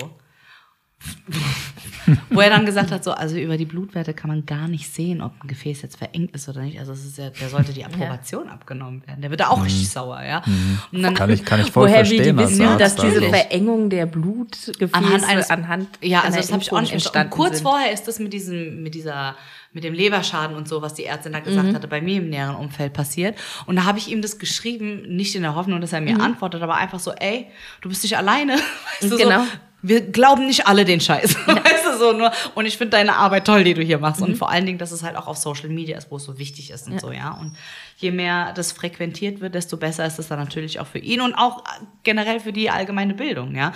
Wo 2.30 2.40
er 2.40 2.48
dann 2.48 2.64
gesagt 2.64 2.90
hat, 2.90 3.04
so, 3.04 3.12
also 3.12 3.36
über 3.36 3.58
die 3.58 3.66
Blutwerte 3.66 4.14
kann 4.14 4.28
man 4.30 4.46
gar 4.46 4.66
nicht 4.66 4.92
sehen, 4.92 5.20
ob 5.20 5.32
ein 5.44 5.48
Gefäß 5.48 5.82
jetzt 5.82 5.96
verengt 5.98 6.34
ist 6.34 6.48
oder 6.48 6.62
nicht. 6.62 6.78
Also 6.78 6.92
es 6.92 7.04
ist 7.04 7.18
ja, 7.18 7.28
der 7.30 7.50
sollte 7.50 7.72
die 7.74 7.84
Approbation 7.84 8.48
abgenommen 8.48 9.06
werden. 9.06 9.20
Der 9.20 9.28
wird 9.30 9.40
da 9.40 9.48
auch 9.48 9.62
richtig 9.62 9.90
sauer, 9.90 10.22
ja. 10.22 10.42
Und 10.90 11.02
dann, 11.02 11.14
Kann 11.14 11.28
ich, 11.30 11.44
kann 11.44 11.60
ich 11.60 11.70
voll 11.70 11.84
Woher 11.84 11.98
wir 11.98 12.06
verstehen. 12.06 12.36
die 12.36 12.42
wissen, 12.42 12.64
Arzt, 12.64 12.80
dass 12.80 12.96
diese 12.96 13.18
also. 13.18 13.28
Verengung 13.30 13.90
der 13.90 14.06
Blutgefäße 14.06 14.94
anhand 14.94 15.28
eines, 15.28 15.50
anhand 15.50 15.88
ja, 16.02 16.22
also 16.22 16.38
das 16.38 16.50
habe 16.50 16.62
ich 16.62 16.72
auch 16.72 16.80
nicht 16.80 16.90
verstanden. 16.92 17.18
entstanden 17.26 17.30
Kurz 17.30 17.56
sind. 17.58 17.62
vorher 17.68 17.92
ist 17.92 18.08
das 18.08 18.18
mit 18.18 18.32
diesem, 18.32 18.82
mit 18.82 18.94
dieser, 18.94 19.36
mit 19.74 19.84
dem 19.84 19.92
Leberschaden 19.92 20.56
und 20.56 20.66
so, 20.66 20.80
was 20.80 20.94
die 20.94 21.04
Ärztin 21.04 21.32
da 21.34 21.40
gesagt 21.40 21.74
hatte, 21.74 21.88
bei 21.88 22.00
mir 22.00 22.16
im 22.16 22.30
näheren 22.30 22.56
Umfeld 22.56 22.94
passiert. 22.94 23.36
Und 23.66 23.76
da 23.76 23.84
habe 23.84 23.98
ich 23.98 24.10
ihm 24.10 24.22
das 24.22 24.38
geschrieben, 24.38 25.02
nicht 25.14 25.34
in 25.34 25.42
der 25.42 25.54
Hoffnung, 25.54 25.82
dass 25.82 25.92
er 25.92 26.00
mir 26.00 26.18
antwortet, 26.20 26.62
aber 26.62 26.76
einfach 26.76 27.00
so, 27.00 27.12
ey, 27.12 27.48
du 27.82 27.90
bist 27.90 28.02
nicht 28.02 28.16
alleine. 28.16 28.54
Weißt 29.00 29.12
du, 29.12 29.16
Genau. 29.18 29.42
so, 29.42 29.46
wir 29.80 30.00
glauben 30.00 30.46
nicht 30.46 30.66
alle 30.66 30.84
den 30.84 31.00
Scheiß. 31.00 31.36
Weißt 31.46 31.84
du, 31.86 31.98
so 31.98 32.12
nur. 32.12 32.32
Und 32.55 32.66
ich 32.66 32.76
finde 32.76 32.96
deine 32.96 33.16
Arbeit 33.16 33.46
toll, 33.46 33.64
die 33.64 33.74
du 33.74 33.82
hier 33.82 33.98
machst. 33.98 34.20
Und 34.22 34.36
vor 34.36 34.50
allen 34.50 34.66
Dingen, 34.66 34.78
dass 34.78 34.90
es 34.90 35.02
halt 35.02 35.16
auch 35.16 35.26
auf 35.28 35.36
Social 35.36 35.68
Media 35.68 35.96
ist, 35.96 36.10
wo 36.10 36.16
es 36.16 36.24
so 36.24 36.38
wichtig 36.38 36.70
ist 36.70 36.88
und 36.88 37.00
so, 37.00 37.12
ja. 37.12 37.30
Und 37.32 37.56
je 37.96 38.10
mehr 38.10 38.52
das 38.55 38.72
frequentiert 38.72 39.40
wird, 39.40 39.55
desto 39.55 39.76
besser 39.76 40.05
ist 40.05 40.18
es 40.18 40.28
dann 40.28 40.38
natürlich 40.38 40.80
auch 40.80 40.86
für 40.86 40.98
ihn 40.98 41.20
und 41.20 41.34
auch 41.34 41.62
generell 42.02 42.40
für 42.40 42.52
die 42.52 42.70
allgemeine 42.70 43.14
Bildung, 43.14 43.55
ja. 43.55 43.72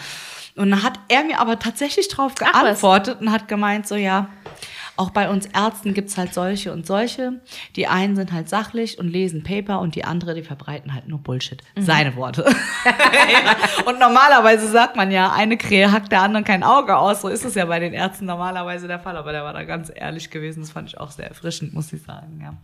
Und 0.57 0.70
dann 0.70 0.83
hat 0.83 0.99
er 1.09 1.24
mir 1.24 1.41
aber 1.41 1.59
tatsächlich 1.59 2.09
drauf 2.09 2.33
Ach, 2.43 2.53
geantwortet 2.53 3.20
und 3.20 3.31
hat 3.31 3.49
gemeint, 3.49 3.87
so, 3.87 3.95
ja, 3.95 4.29
auch 5.03 5.11
bei 5.11 5.29
uns 5.29 5.47
Ärzten 5.47 5.95
gibt's 5.95 6.16
halt 6.16 6.33
solche 6.33 6.73
und 6.73 6.87
solche. 6.87 7.41
Die 7.74 7.89
einen 7.89 8.15
sind 8.15 8.31
halt 8.33 8.49
sachlich 8.49 9.01
und 9.01 9.09
lesen 9.09 9.43
Paper 9.43 9.81
und 9.81 9.97
die 9.97 10.05
andere, 10.05 10.35
die 10.35 10.45
verbreiten 10.45 10.95
halt 10.95 11.09
nur 11.09 11.19
Bullshit. 11.19 11.61
Seine 11.77 12.15
Worte. 12.15 12.45
ja. 12.85 13.57
Und 13.87 13.99
normalerweise 13.99 14.69
sagt 14.69 14.95
man 14.95 15.11
ja, 15.11 15.33
eine 15.33 15.57
Krähe 15.57 15.91
hackt 15.91 16.12
der 16.12 16.23
anderen 16.23 16.45
kein 16.45 16.62
Auge 16.62 16.97
aus. 16.97 17.23
So 17.23 17.29
ist 17.29 17.45
es 17.45 17.57
ja 17.57 17.65
bei 17.65 17.81
den 17.81 17.93
Ärzten 17.93 18.27
normalerweise 18.27 18.87
der 18.87 19.01
Fall. 19.01 19.16
Aber 19.16 19.33
der 19.33 19.43
war 19.43 19.53
da 19.53 19.65
ganz 19.65 19.91
ehrlich 19.93 20.31
gewesen. 20.31 20.61
Das 20.61 20.70
fand 20.70 20.89
ich 20.89 21.01
auch 21.01 21.11
sehr 21.11 21.27
erfrischend, 21.27 21.74
muss 21.74 21.93
ich 21.93 22.03
sagen. 22.03 22.41
Ja, 22.41 22.55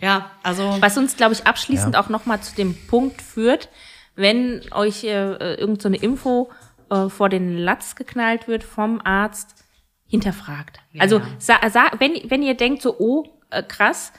ja 0.00 0.30
also. 0.44 0.76
Was 0.78 0.96
uns, 0.96 1.16
glaube 1.16 1.32
ich, 1.32 1.44
abschließend 1.44 1.96
auch 1.96 2.08
nochmal 2.08 2.40
zu 2.40 2.54
dem 2.54 2.76
Punkt 2.86 3.20
führt, 3.20 3.68
wenn 4.14 4.60
euch 4.70 5.02
äh, 5.02 5.54
irgend 5.54 5.82
so 5.82 5.88
eine 5.88 5.96
Info 5.96 6.52
äh, 6.90 7.08
vor 7.08 7.28
den 7.28 7.58
Latz 7.58 7.96
geknallt 7.96 8.46
wird 8.46 8.62
vom 8.62 9.00
Arzt, 9.02 9.63
hinterfragt. 10.14 10.80
also 10.98 11.20
sa 11.38 11.56
sa 11.68 11.84
wenn, 11.98 12.12
wenn 12.30 12.42
ihr 12.42 12.54
denkt 12.54 12.82
so, 12.82 12.96
oh, 12.98 13.24
äh, 13.50 13.62
krass, 13.62 14.12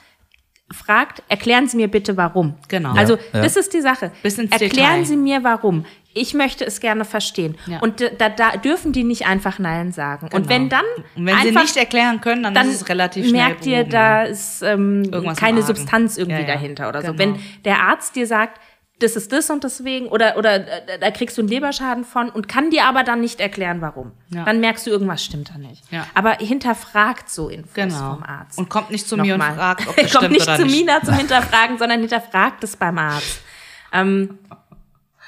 fragt, 0.72 1.22
erklären 1.28 1.68
Sie 1.68 1.76
mir 1.76 1.88
bitte 1.88 2.16
warum. 2.16 2.54
Genau. 2.68 2.92
Also 2.94 3.14
Ja, 3.16 3.22
ja. 3.34 3.42
das 3.42 3.56
ist 3.56 3.72
die 3.72 3.80
Sache. 3.80 4.10
Bis 4.22 4.38
ins 4.38 4.50
erklären 4.50 4.70
Detail. 4.70 5.04
Sie 5.04 5.16
mir 5.16 5.44
warum. 5.44 5.84
Ich 6.12 6.32
möchte 6.32 6.64
es 6.64 6.80
gerne 6.80 7.04
verstehen. 7.04 7.56
Ja. 7.66 7.78
Und 7.80 8.00
da, 8.00 8.30
da 8.30 8.56
dürfen 8.56 8.92
die 8.92 9.04
nicht 9.04 9.26
einfach 9.26 9.58
Nein 9.58 9.92
sagen. 9.92 10.28
Und 10.32 10.48
wenn 10.48 10.68
dann 10.68 10.80
Genau. 10.96 11.08
Und 11.16 11.26
wenn 11.26 11.34
sie 11.38 11.48
einfach 11.48 11.62
nicht 11.62 11.76
erklären 11.76 12.20
können, 12.20 12.42
dann, 12.42 12.54
dann 12.54 12.68
ist 12.68 12.80
es 12.82 12.88
relativ 12.88 13.28
schnell 13.28 13.42
merkt 13.42 13.66
ihr, 13.66 13.84
da 13.84 14.22
ist 14.24 14.62
ähm, 14.62 15.10
keine. 15.36 15.62
Substanz 15.62 16.16
irgendwie 16.16 16.40
Ja, 16.40 16.48
ja. 16.48 16.54
dahinter 16.54 16.88
oder 16.88 17.02
so. 17.02 17.12
Genau. 17.12 17.18
Wenn 17.18 17.40
der 17.64 17.80
Arzt 17.82 18.16
dir 18.16 18.26
sagt, 18.26 18.60
das 18.98 19.14
ist 19.14 19.30
das 19.30 19.50
und 19.50 19.62
deswegen 19.62 20.06
oder 20.08 20.38
oder 20.38 20.54
äh, 20.88 20.98
da 20.98 21.10
kriegst 21.10 21.36
du 21.36 21.42
einen 21.42 21.48
Leberschaden 21.48 22.04
von 22.04 22.30
und 22.30 22.48
kann 22.48 22.70
dir 22.70 22.84
aber 22.84 23.02
dann 23.04 23.20
nicht 23.20 23.40
erklären, 23.40 23.80
warum. 23.82 24.12
Ja. 24.30 24.44
Dann 24.44 24.60
merkst 24.60 24.86
du, 24.86 24.90
irgendwas 24.90 25.22
stimmt 25.22 25.50
da 25.50 25.58
nicht. 25.58 25.82
Ja. 25.92 26.06
Aber 26.14 26.32
hinterfragt 26.38 27.28
so 27.28 27.48
Infos 27.50 27.74
Genau. 27.74 28.14
vom 28.14 28.22
Arzt. 28.22 28.58
Und 28.58 28.70
kommt 28.70 28.90
nicht 28.90 29.06
zu 29.06 29.16
mir 29.18 29.34
und 29.34 29.40
Nochmal. 29.40 29.54
fragt, 29.56 29.86
ob 29.88 29.96
das 29.96 30.12
Kommt 30.12 30.24
stimmt 30.24 30.32
nicht 30.32 30.56
zu 30.56 30.64
nicht. 30.64 30.76
Mina 30.80 31.02
zum 31.02 31.14
Hinterfragen, 31.14 31.76
sondern 31.78 32.00
hinterfragt 32.00 32.64
es 32.64 32.76
beim 32.76 32.96
Arzt. 32.96 33.40
Ähm, 33.92 34.38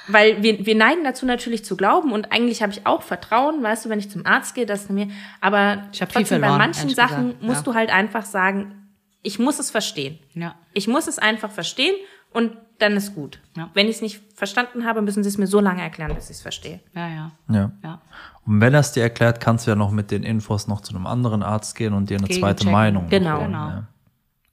weil 0.08 0.42
wir, 0.42 0.64
wir 0.64 0.74
neigen 0.74 1.04
dazu 1.04 1.26
natürlich 1.26 1.64
zu 1.64 1.76
glauben 1.76 2.12
und 2.12 2.32
eigentlich 2.32 2.62
habe 2.62 2.72
ich 2.72 2.86
auch 2.86 3.02
Vertrauen, 3.02 3.62
weißt 3.62 3.84
du, 3.84 3.88
wenn 3.90 3.98
ich 3.98 4.10
zum 4.10 4.24
Arzt 4.24 4.54
gehe, 4.54 4.64
dass 4.64 4.88
mir, 4.88 5.08
aber 5.42 5.82
Ich 5.92 5.98
trotzdem 5.98 6.22
bei 6.22 6.26
verloren, 6.46 6.56
manchen 6.58 6.80
ehrlich 6.84 6.96
Sachen 6.96 7.26
gesagt, 7.26 7.42
musst 7.42 7.66
ja. 7.66 7.72
du 7.72 7.74
halt 7.74 7.90
einfach 7.90 8.24
sagen, 8.24 8.88
ich 9.22 9.38
muss 9.38 9.58
es 9.58 9.70
verstehen. 9.70 10.18
Ja. 10.32 10.54
Ich 10.72 10.88
muss 10.88 11.06
es 11.08 11.18
einfach 11.18 11.50
verstehen 11.50 11.94
und 12.32 12.56
dann 12.78 12.96
ist 12.96 13.14
gut. 13.14 13.40
Ja. 13.56 13.70
Wenn 13.74 13.88
ich 13.88 13.96
es 13.96 14.02
nicht 14.02 14.20
verstanden 14.34 14.84
habe, 14.84 15.02
müssen 15.02 15.22
sie 15.22 15.28
es 15.28 15.36
mir 15.38 15.46
so 15.48 15.60
lange 15.60 15.82
erklären, 15.82 16.14
bis 16.14 16.26
ich 16.30 16.36
es 16.36 16.42
verstehe. 16.42 16.80
Ja, 16.94 17.08
ja. 17.08 17.30
Ja. 17.50 17.72
Ja. 17.82 18.00
Und 18.46 18.60
wenn 18.60 18.72
er 18.74 18.80
es 18.80 18.92
dir 18.92 19.02
erklärt, 19.02 19.40
kannst 19.40 19.66
du 19.66 19.70
ja 19.72 19.74
noch 19.76 19.90
mit 19.90 20.10
den 20.10 20.22
Infos 20.22 20.68
noch 20.68 20.80
zu 20.80 20.94
einem 20.94 21.06
anderen 21.06 21.42
Arzt 21.42 21.74
gehen 21.74 21.92
und 21.92 22.08
dir 22.10 22.18
eine 22.18 22.28
zweite. 22.28 22.68
Meinung 22.68 23.08
Genau. 23.08 23.38
holen, 23.38 23.46
Genau. 23.46 23.68
Ja. 23.68 23.86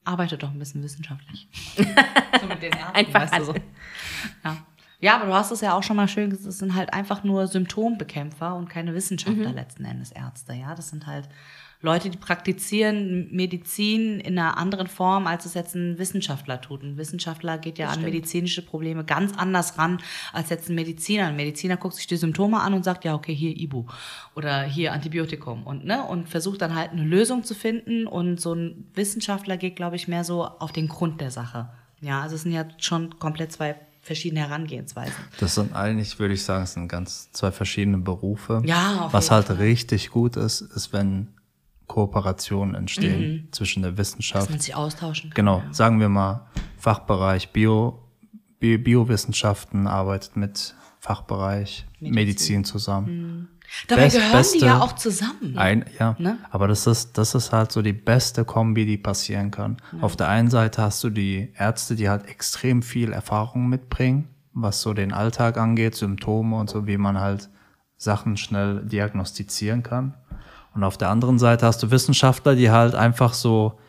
Arbeite 0.03 0.37
doch 0.37 0.49
ein 0.51 0.59
bisschen 0.59 0.83
wissenschaftlich. 0.83 1.47
so 1.77 2.45
mit 2.47 2.61
den 2.61 2.71
Ärzten, 2.73 2.95
Einfach 2.95 3.21
weißt 3.21 3.37
du, 3.39 3.43
so. 3.45 3.53
ja. 4.43 4.57
ja, 4.99 5.15
aber 5.15 5.25
du 5.25 5.33
hast 5.33 5.51
es 5.51 5.61
ja 5.61 5.73
auch 5.73 5.81
schon 5.83 5.95
mal 5.95 6.07
schön 6.07 6.29
gesagt, 6.29 6.47
es 6.49 6.59
sind 6.59 6.75
halt 6.75 6.93
einfach 6.93 7.23
nur 7.23 7.47
Symptombekämpfer 7.47 8.55
und 8.55 8.69
keine 8.69 8.93
Wissenschaftler 8.93 9.51
letzten 9.51 9.85
Endes 9.85 10.11
Ärzte. 10.11 10.53
Ja, 10.53 10.75
das 10.75 10.89
sind 10.89 11.07
halt 11.07 11.27
Leute, 11.85 12.09
die 12.09 12.17
praktizieren 12.17 13.29
Medizin 13.31 14.19
in 14.19 14.37
einer 14.37 14.57
anderen 14.57 14.87
Form, 14.87 15.27
als 15.27 15.45
es 15.45 15.53
jetzt 15.53 15.75
ein 15.75 15.97
Wissenschaftler 15.97 16.59
tut. 16.59 16.83
Ein 16.83 16.97
Wissenschaftler 16.97 17.57
geht 17.57 17.77
ja 17.77 17.89
an 17.89 18.01
medizinische 18.01 18.61
Probleme 18.61 19.05
ganz 19.05 19.37
anders 19.37 19.77
ran 19.77 20.01
als 20.33 20.49
jetzt 20.49 20.69
ein 20.69 20.75
Mediziner. 20.75 21.27
Ein 21.27 21.35
Mediziner 21.35 21.77
guckt 21.77 21.95
sich 21.95 22.07
die 22.07 22.17
Symptome 22.17 22.59
an 22.59 22.73
und 22.73 22.83
sagt, 22.83 23.05
ja, 23.05 23.13
okay, 23.13 23.33
hier 23.33 23.55
Ibu 23.55 23.85
oder 24.35 24.63
hier 24.63 24.91
Antibiotikum 24.91 25.63
und 25.63 25.85
ne 25.85 26.03
und 26.03 26.27
versucht 26.27 26.61
dann 26.61 26.75
halt 26.75 26.91
eine 26.91 27.03
Lösung 27.03 27.43
zu 27.43 27.53
finden. 27.53 28.07
Und 28.07 28.41
so 28.41 28.53
ein 28.53 28.89
Wissenschaftler 28.95 29.55
geht, 29.55 29.75
glaube 29.75 29.95
ich, 29.95 30.07
mehr 30.07 30.23
so 30.23 30.43
auf 30.43 30.71
den 30.71 30.87
Grund 30.87 31.21
der 31.21 31.31
Sache. 31.31 31.69
Ja, 32.01 32.21
also 32.21 32.35
es 32.35 32.41
sind 32.41 32.51
ja 32.51 32.65
schon 32.77 33.19
komplett 33.19 33.51
zwei 33.51 33.75
verschiedene 34.01 34.41
Herangehensweisen. 34.41 35.15
Das 35.39 35.55
sind 35.55 35.73
eigentlich, 35.73 36.19
würde 36.19 36.33
ich 36.35 36.43
sagen, 36.43 36.63
es 36.63 36.73
sind 36.73 36.87
ganz 36.87 37.31
zwei 37.31 37.51
verschiedene 37.51 37.97
Berufe. 37.97 38.61
Ja, 38.65 39.01
auf 39.01 39.13
Was 39.13 39.25
jeden 39.25 39.35
halt 39.35 39.47
Fall. 39.47 39.55
richtig 39.57 40.11
gut 40.11 40.35
ist, 40.35 40.61
ist, 40.61 40.93
wenn 40.93 41.34
Kooperationen 41.87 42.75
entstehen 42.75 43.47
zwischen 43.51 43.83
der 43.83 43.97
Wissenschaft. 43.97 44.45
Dass 44.45 44.49
man 44.49 44.59
sich 44.59 44.75
austauschen 44.75 45.29
kann. 45.29 45.35
Genau, 45.35 45.59
Ja. 45.65 45.73
sagen 45.73 45.99
wir 45.99 46.09
mal, 46.09 46.47
Fachbereich 46.77 47.51
Bio, 47.51 47.99
Bi 48.59 48.77
Biowissenschaften 48.77 49.87
arbeitet 49.87 50.35
mit 50.37 50.75
Fachbereich 50.99 51.85
Medizin, 51.99 52.63
zusammen. 52.63 53.49
Dabei 53.87 54.03
Best- 54.05 54.15
gehören 54.17 54.31
beste- 54.33 54.59
die 54.59 54.65
ja 54.65 54.79
auch 54.79 54.93
zusammen. 54.93 55.57
Ein, 55.57 55.85
ja, 55.99 56.15
Ne? 56.19 56.37
aber 56.51 56.67
das 56.67 56.85
ist, 56.87 57.17
das 57.17 57.33
ist 57.35 57.51
halt 57.51 57.71
so 57.71 57.81
die 57.81 57.93
beste 57.93 58.45
Kombi, 58.45 58.85
die 58.85 58.97
passieren 58.97 59.51
kann. 59.51 59.77
Auf 60.01 60.15
der 60.15 60.29
einen 60.29 60.49
Seite 60.49 60.81
hast 60.81 61.03
du 61.03 61.09
die 61.09 61.51
Ärzte, 61.55 61.95
die 61.95 62.09
halt 62.09 62.27
extrem 62.27 62.81
viel 62.81 63.11
Erfahrung 63.11 63.67
mitbringen, 63.67 64.27
was 64.53 64.81
so 64.81 64.93
den 64.93 65.13
Alltag 65.13 65.57
angeht, 65.57 65.95
Symptome 65.95 66.57
und 66.57 66.69
so, 66.69 66.87
wie 66.87 66.97
man 66.97 67.19
halt 67.19 67.49
Sachen 67.97 68.37
schnell 68.37 68.83
diagnostizieren 68.85 69.81
kann. 69.83 70.13
Und 70.75 70.83
auf 70.83 70.97
der 70.97 71.09
anderen 71.09 71.39
Seite 71.39 71.65
hast 71.65 71.81
du 71.81 71.89
Wissenschaftler, 71.89 72.55
die 72.55 72.69
halt 72.69 72.95
einfach 72.95 73.33
so, 73.33 73.79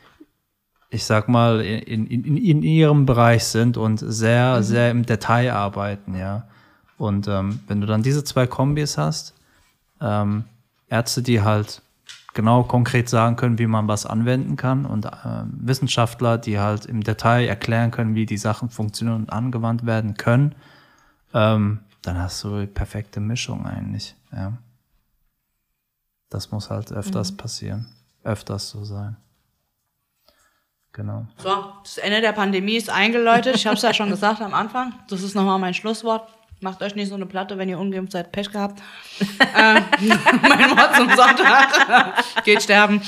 ich 0.88 1.04
sag 1.04 1.28
mal, 1.28 1.60
in, 1.60 2.06
in, 2.06 2.24
in, 2.24 2.36
in 2.36 2.62
ihrem 2.62 3.06
Bereich 3.06 3.44
sind 3.44 3.76
und 3.76 3.98
sehr, 3.98 4.62
sehr 4.62 4.92
im 4.92 5.04
Detail 5.04 5.52
arbeiten, 5.52 6.16
ja. 6.16 6.46
Und 6.96 7.28
ähm, 7.28 7.60
wenn 7.66 7.80
du 7.80 7.86
dann 7.86 8.02
diese 8.02 8.24
zwei 8.24 8.46
Kombis 8.46 8.96
hast, 8.96 9.34
ähm, 10.00 10.44
Ärzte, 10.88 11.22
die 11.22 11.42
halt 11.42 11.82
genau 12.32 12.62
konkret 12.62 13.08
sagen 13.08 13.36
können, 13.36 13.58
wie 13.58 13.66
man 13.66 13.88
was 13.88 14.06
anwenden 14.06 14.56
kann 14.56 14.86
und 14.86 15.06
ähm, 15.24 15.52
Wissenschaftler, 15.58 16.38
die 16.38 16.58
halt 16.58 16.86
im 16.86 17.02
Detail 17.02 17.46
erklären 17.46 17.90
können, 17.90 18.14
wie 18.14 18.26
die 18.26 18.38
Sachen 18.38 18.70
funktionieren 18.70 19.22
und 19.22 19.32
angewandt 19.32 19.84
werden 19.86 20.14
können, 20.16 20.54
ähm, 21.34 21.80
dann 22.02 22.18
hast 22.18 22.44
du 22.44 22.60
die 22.60 22.66
perfekte 22.66 23.20
Mischung 23.20 23.66
eigentlich. 23.66 24.14
Ja. 24.32 24.52
Das 26.30 26.50
muss 26.50 26.70
halt 26.70 26.90
öfters 26.92 27.36
passieren, 27.36 27.86
öfters 28.24 28.70
so 28.70 28.84
sein. 28.84 29.16
Genau. 30.92 31.26
So, 31.36 31.72
das 31.82 31.98
Ende 31.98 32.20
der 32.22 32.32
Pandemie 32.32 32.76
ist 32.76 32.88
eingeläutet. 32.90 33.54
Ich 33.54 33.66
habe 33.66 33.76
es 33.76 33.82
ja 33.82 33.92
schon 33.92 34.08
gesagt 34.08 34.40
am 34.40 34.54
Anfang. 34.54 34.94
Das 35.08 35.22
ist 35.22 35.34
nochmal 35.34 35.58
mein 35.58 35.74
Schlusswort. 35.74 36.26
Macht 36.60 36.80
euch 36.82 36.94
nicht 36.94 37.10
so 37.10 37.14
eine 37.14 37.26
Platte, 37.26 37.58
wenn 37.58 37.68
ihr 37.68 37.78
ungeimpft 37.78 38.12
seid. 38.12 38.32
Pech 38.32 38.50
gehabt. 38.50 38.80
äh, 39.38 39.74
mein 39.74 40.70
Wort 40.70 40.96
zum 40.96 41.08
Sonntag. 41.14 42.44
Geht 42.44 42.62
sterben. 42.62 43.02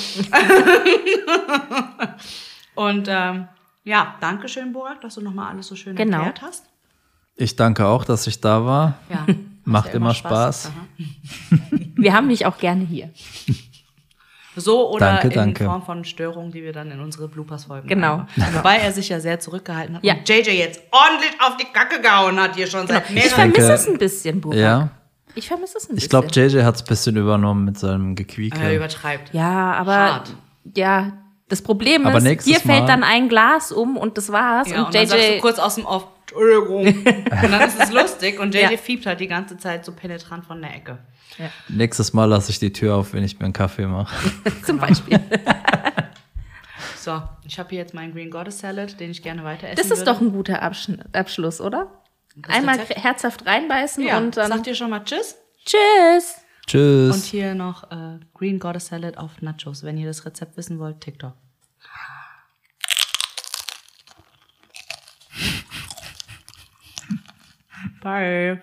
Und 2.75 3.07
ähm, 3.11 3.49
ja, 3.85 4.15
danke 4.21 4.49
schön, 4.49 4.73
Borak, 4.73 5.01
dass 5.01 5.15
du 5.15 5.23
nochmal 5.23 5.51
alles 5.53 5.67
so 5.69 5.75
schön 5.75 5.97
Genau. 5.97 6.19
erklärt 6.19 6.43
hast. 6.43 6.67
Ich 7.37 7.57
danke 7.57 7.87
auch, 7.87 8.05
dass 8.05 8.27
ich 8.27 8.41
da 8.41 8.65
war. 8.67 8.95
Ja, 9.09 9.25
Macht 9.69 9.89
ja 9.89 9.95
immer 9.95 10.15
Spaß. 10.15 10.71
Aha. 10.71 11.59
Wir 11.97 12.13
haben 12.15 12.29
dich 12.29 12.47
auch 12.47 12.59
gerne 12.59 12.85
hier. 12.85 13.11
So 14.57 14.91
oder 14.91 15.07
Danke, 15.21 15.29
in 15.29 15.35
danke. 15.35 15.65
Form 15.67 15.83
von 15.85 16.05
Störungen, 16.05 16.51
die 16.51 16.63
wir 16.65 16.73
dann 16.73 16.91
in 16.91 16.99
unsere 17.01 17.29
Bloopers-Folgen 17.29 17.87
Genau. 17.87 18.09
haben. 18.19 18.27
Wobei 18.55 18.79
er 18.79 18.91
sich 18.93 19.09
ja 19.09 19.21
sehr 19.21 19.39
zurückgehalten 19.39 19.97
hat 19.97 20.05
Ja. 20.05 20.15
und 20.15 20.29
JJ 20.29 20.51
jetzt 20.51 20.81
ordentlich 20.91 21.31
auf 21.41 21.57
die 21.57 21.67
Kacke 21.73 22.01
gehauen 22.01 22.41
hat 22.41 22.57
hier 22.57 22.67
schon 22.67 22.87
seit 22.89 23.05
Ich 23.09 23.15
mehreren 23.15 23.31
vermisse 23.35 23.61
denke- 23.61 23.73
es 23.75 23.89
ein 23.89 23.99
bisschen, 23.99 24.41
Burak. 24.41 24.59
Ja, 24.59 24.89
Ich 25.37 25.47
vermisse 25.47 25.79
es 25.79 25.85
ein 25.85 25.95
bisschen. 25.95 25.99
ich 26.05 26.09
glaube, 26.11 26.27
JJ 26.33 26.63
hat 26.65 26.75
es 26.75 26.83
ein 26.83 26.87
bisschen 26.89 27.17
übernommen 27.17 27.67
mit 27.67 27.79
seinem 27.79 28.17
Gequieke. 28.17 28.59
Er 28.59 28.75
übertreibt. 28.75 29.33
Ja, 29.33 29.75
aber 29.75 29.97
Hart. 29.97 30.31
ja, 30.77 31.13
Das 31.49 31.63
Problem 31.63 32.05
Aber 32.07 32.19
ist, 32.19 32.47
dir 32.47 32.59
fällt 32.61 32.89
dann 32.89 33.03
ein 33.05 33.29
Glas 33.29 33.71
um 33.73 33.97
und 33.97 34.19
das 34.19 34.31
war's. 34.33 34.69
Ja, 34.71 34.81
und 34.81 34.87
und 34.87 34.95
dann 34.95 35.07
sagst 35.07 35.25
du 35.25 35.31
JJ, 35.35 35.41
kurz 35.41 35.59
aus 35.61 35.77
dem 35.77 35.87
Off, 35.87 36.07
Entschuldigung. 36.31 36.87
und 37.07 37.51
dann 37.53 37.61
ist 37.69 37.81
es 37.81 37.91
lustig 37.93 38.39
und 38.39 38.55
JJ 38.55 38.63
Ja. 38.73 38.77
fiebt 38.77 39.07
halt 39.07 39.21
die 39.21 39.29
ganze 39.29 39.57
Zeit 39.57 39.85
so 39.85 39.93
penetrant 39.93 40.45
von 40.45 40.61
der 40.61 40.75
Ecke. 40.75 40.99
Nächstes 41.69 42.13
Mal 42.13 42.25
lasse 42.27 42.51
ich 42.51 42.59
die 42.59 42.73
Tür 42.73 42.97
auf, 42.97 43.13
wenn 43.13 43.25
ich 43.25 43.39
mir 43.39 43.45
einen 43.45 43.53
Kaffee 43.53 43.87
mache. 43.87 44.15
zum 44.65 44.79
Beispiel. 44.79 45.21
So, 47.01 47.23
ich 47.47 47.59
habe 47.59 47.71
hier 47.71 47.79
jetzt 47.79 47.95
meinen 47.95 48.13
Green 48.13 48.31
Goddess 48.31 48.59
Salad, 48.59 49.01
den 49.01 49.11
ich 49.11 49.23
gerne 49.23 49.43
weiter 49.43 49.67
essen 49.69 49.77
Das 49.77 49.87
ist 49.87 50.01
würde. 50.01 50.11
doch 50.13 50.21
ein 50.21 50.31
guter 50.33 50.61
Abschluss, 50.63 51.59
oder? 51.61 52.03
Das 52.37 52.55
Einmal 52.55 52.79
Rezept? 52.79 53.03
herzhaft 53.03 53.47
reinbeißen 53.47 54.05
ja, 54.07 54.19
und 54.19 54.37
dann 54.37 54.49
sagt 54.53 54.67
ihr 54.67 54.75
schon 54.75 54.91
mal 54.91 55.03
Tschüss. 55.05 55.37
Tschüss. 55.65 56.35
Tschüss. 56.67 57.15
Und 57.15 57.25
hier 57.25 57.55
noch 57.55 57.91
äh, 57.91 58.19
Green 58.35 58.59
Goddess 58.59 58.89
Salad 58.89 59.17
auf 59.17 59.41
Nachos. 59.41 59.85
Wenn 59.85 59.97
ihr 59.97 60.07
das 60.07 60.27
Rezept 60.27 60.59
wissen 60.59 60.79
wollt, 60.81 61.01
TikTok. 61.01 61.33
Bye. 68.03 68.61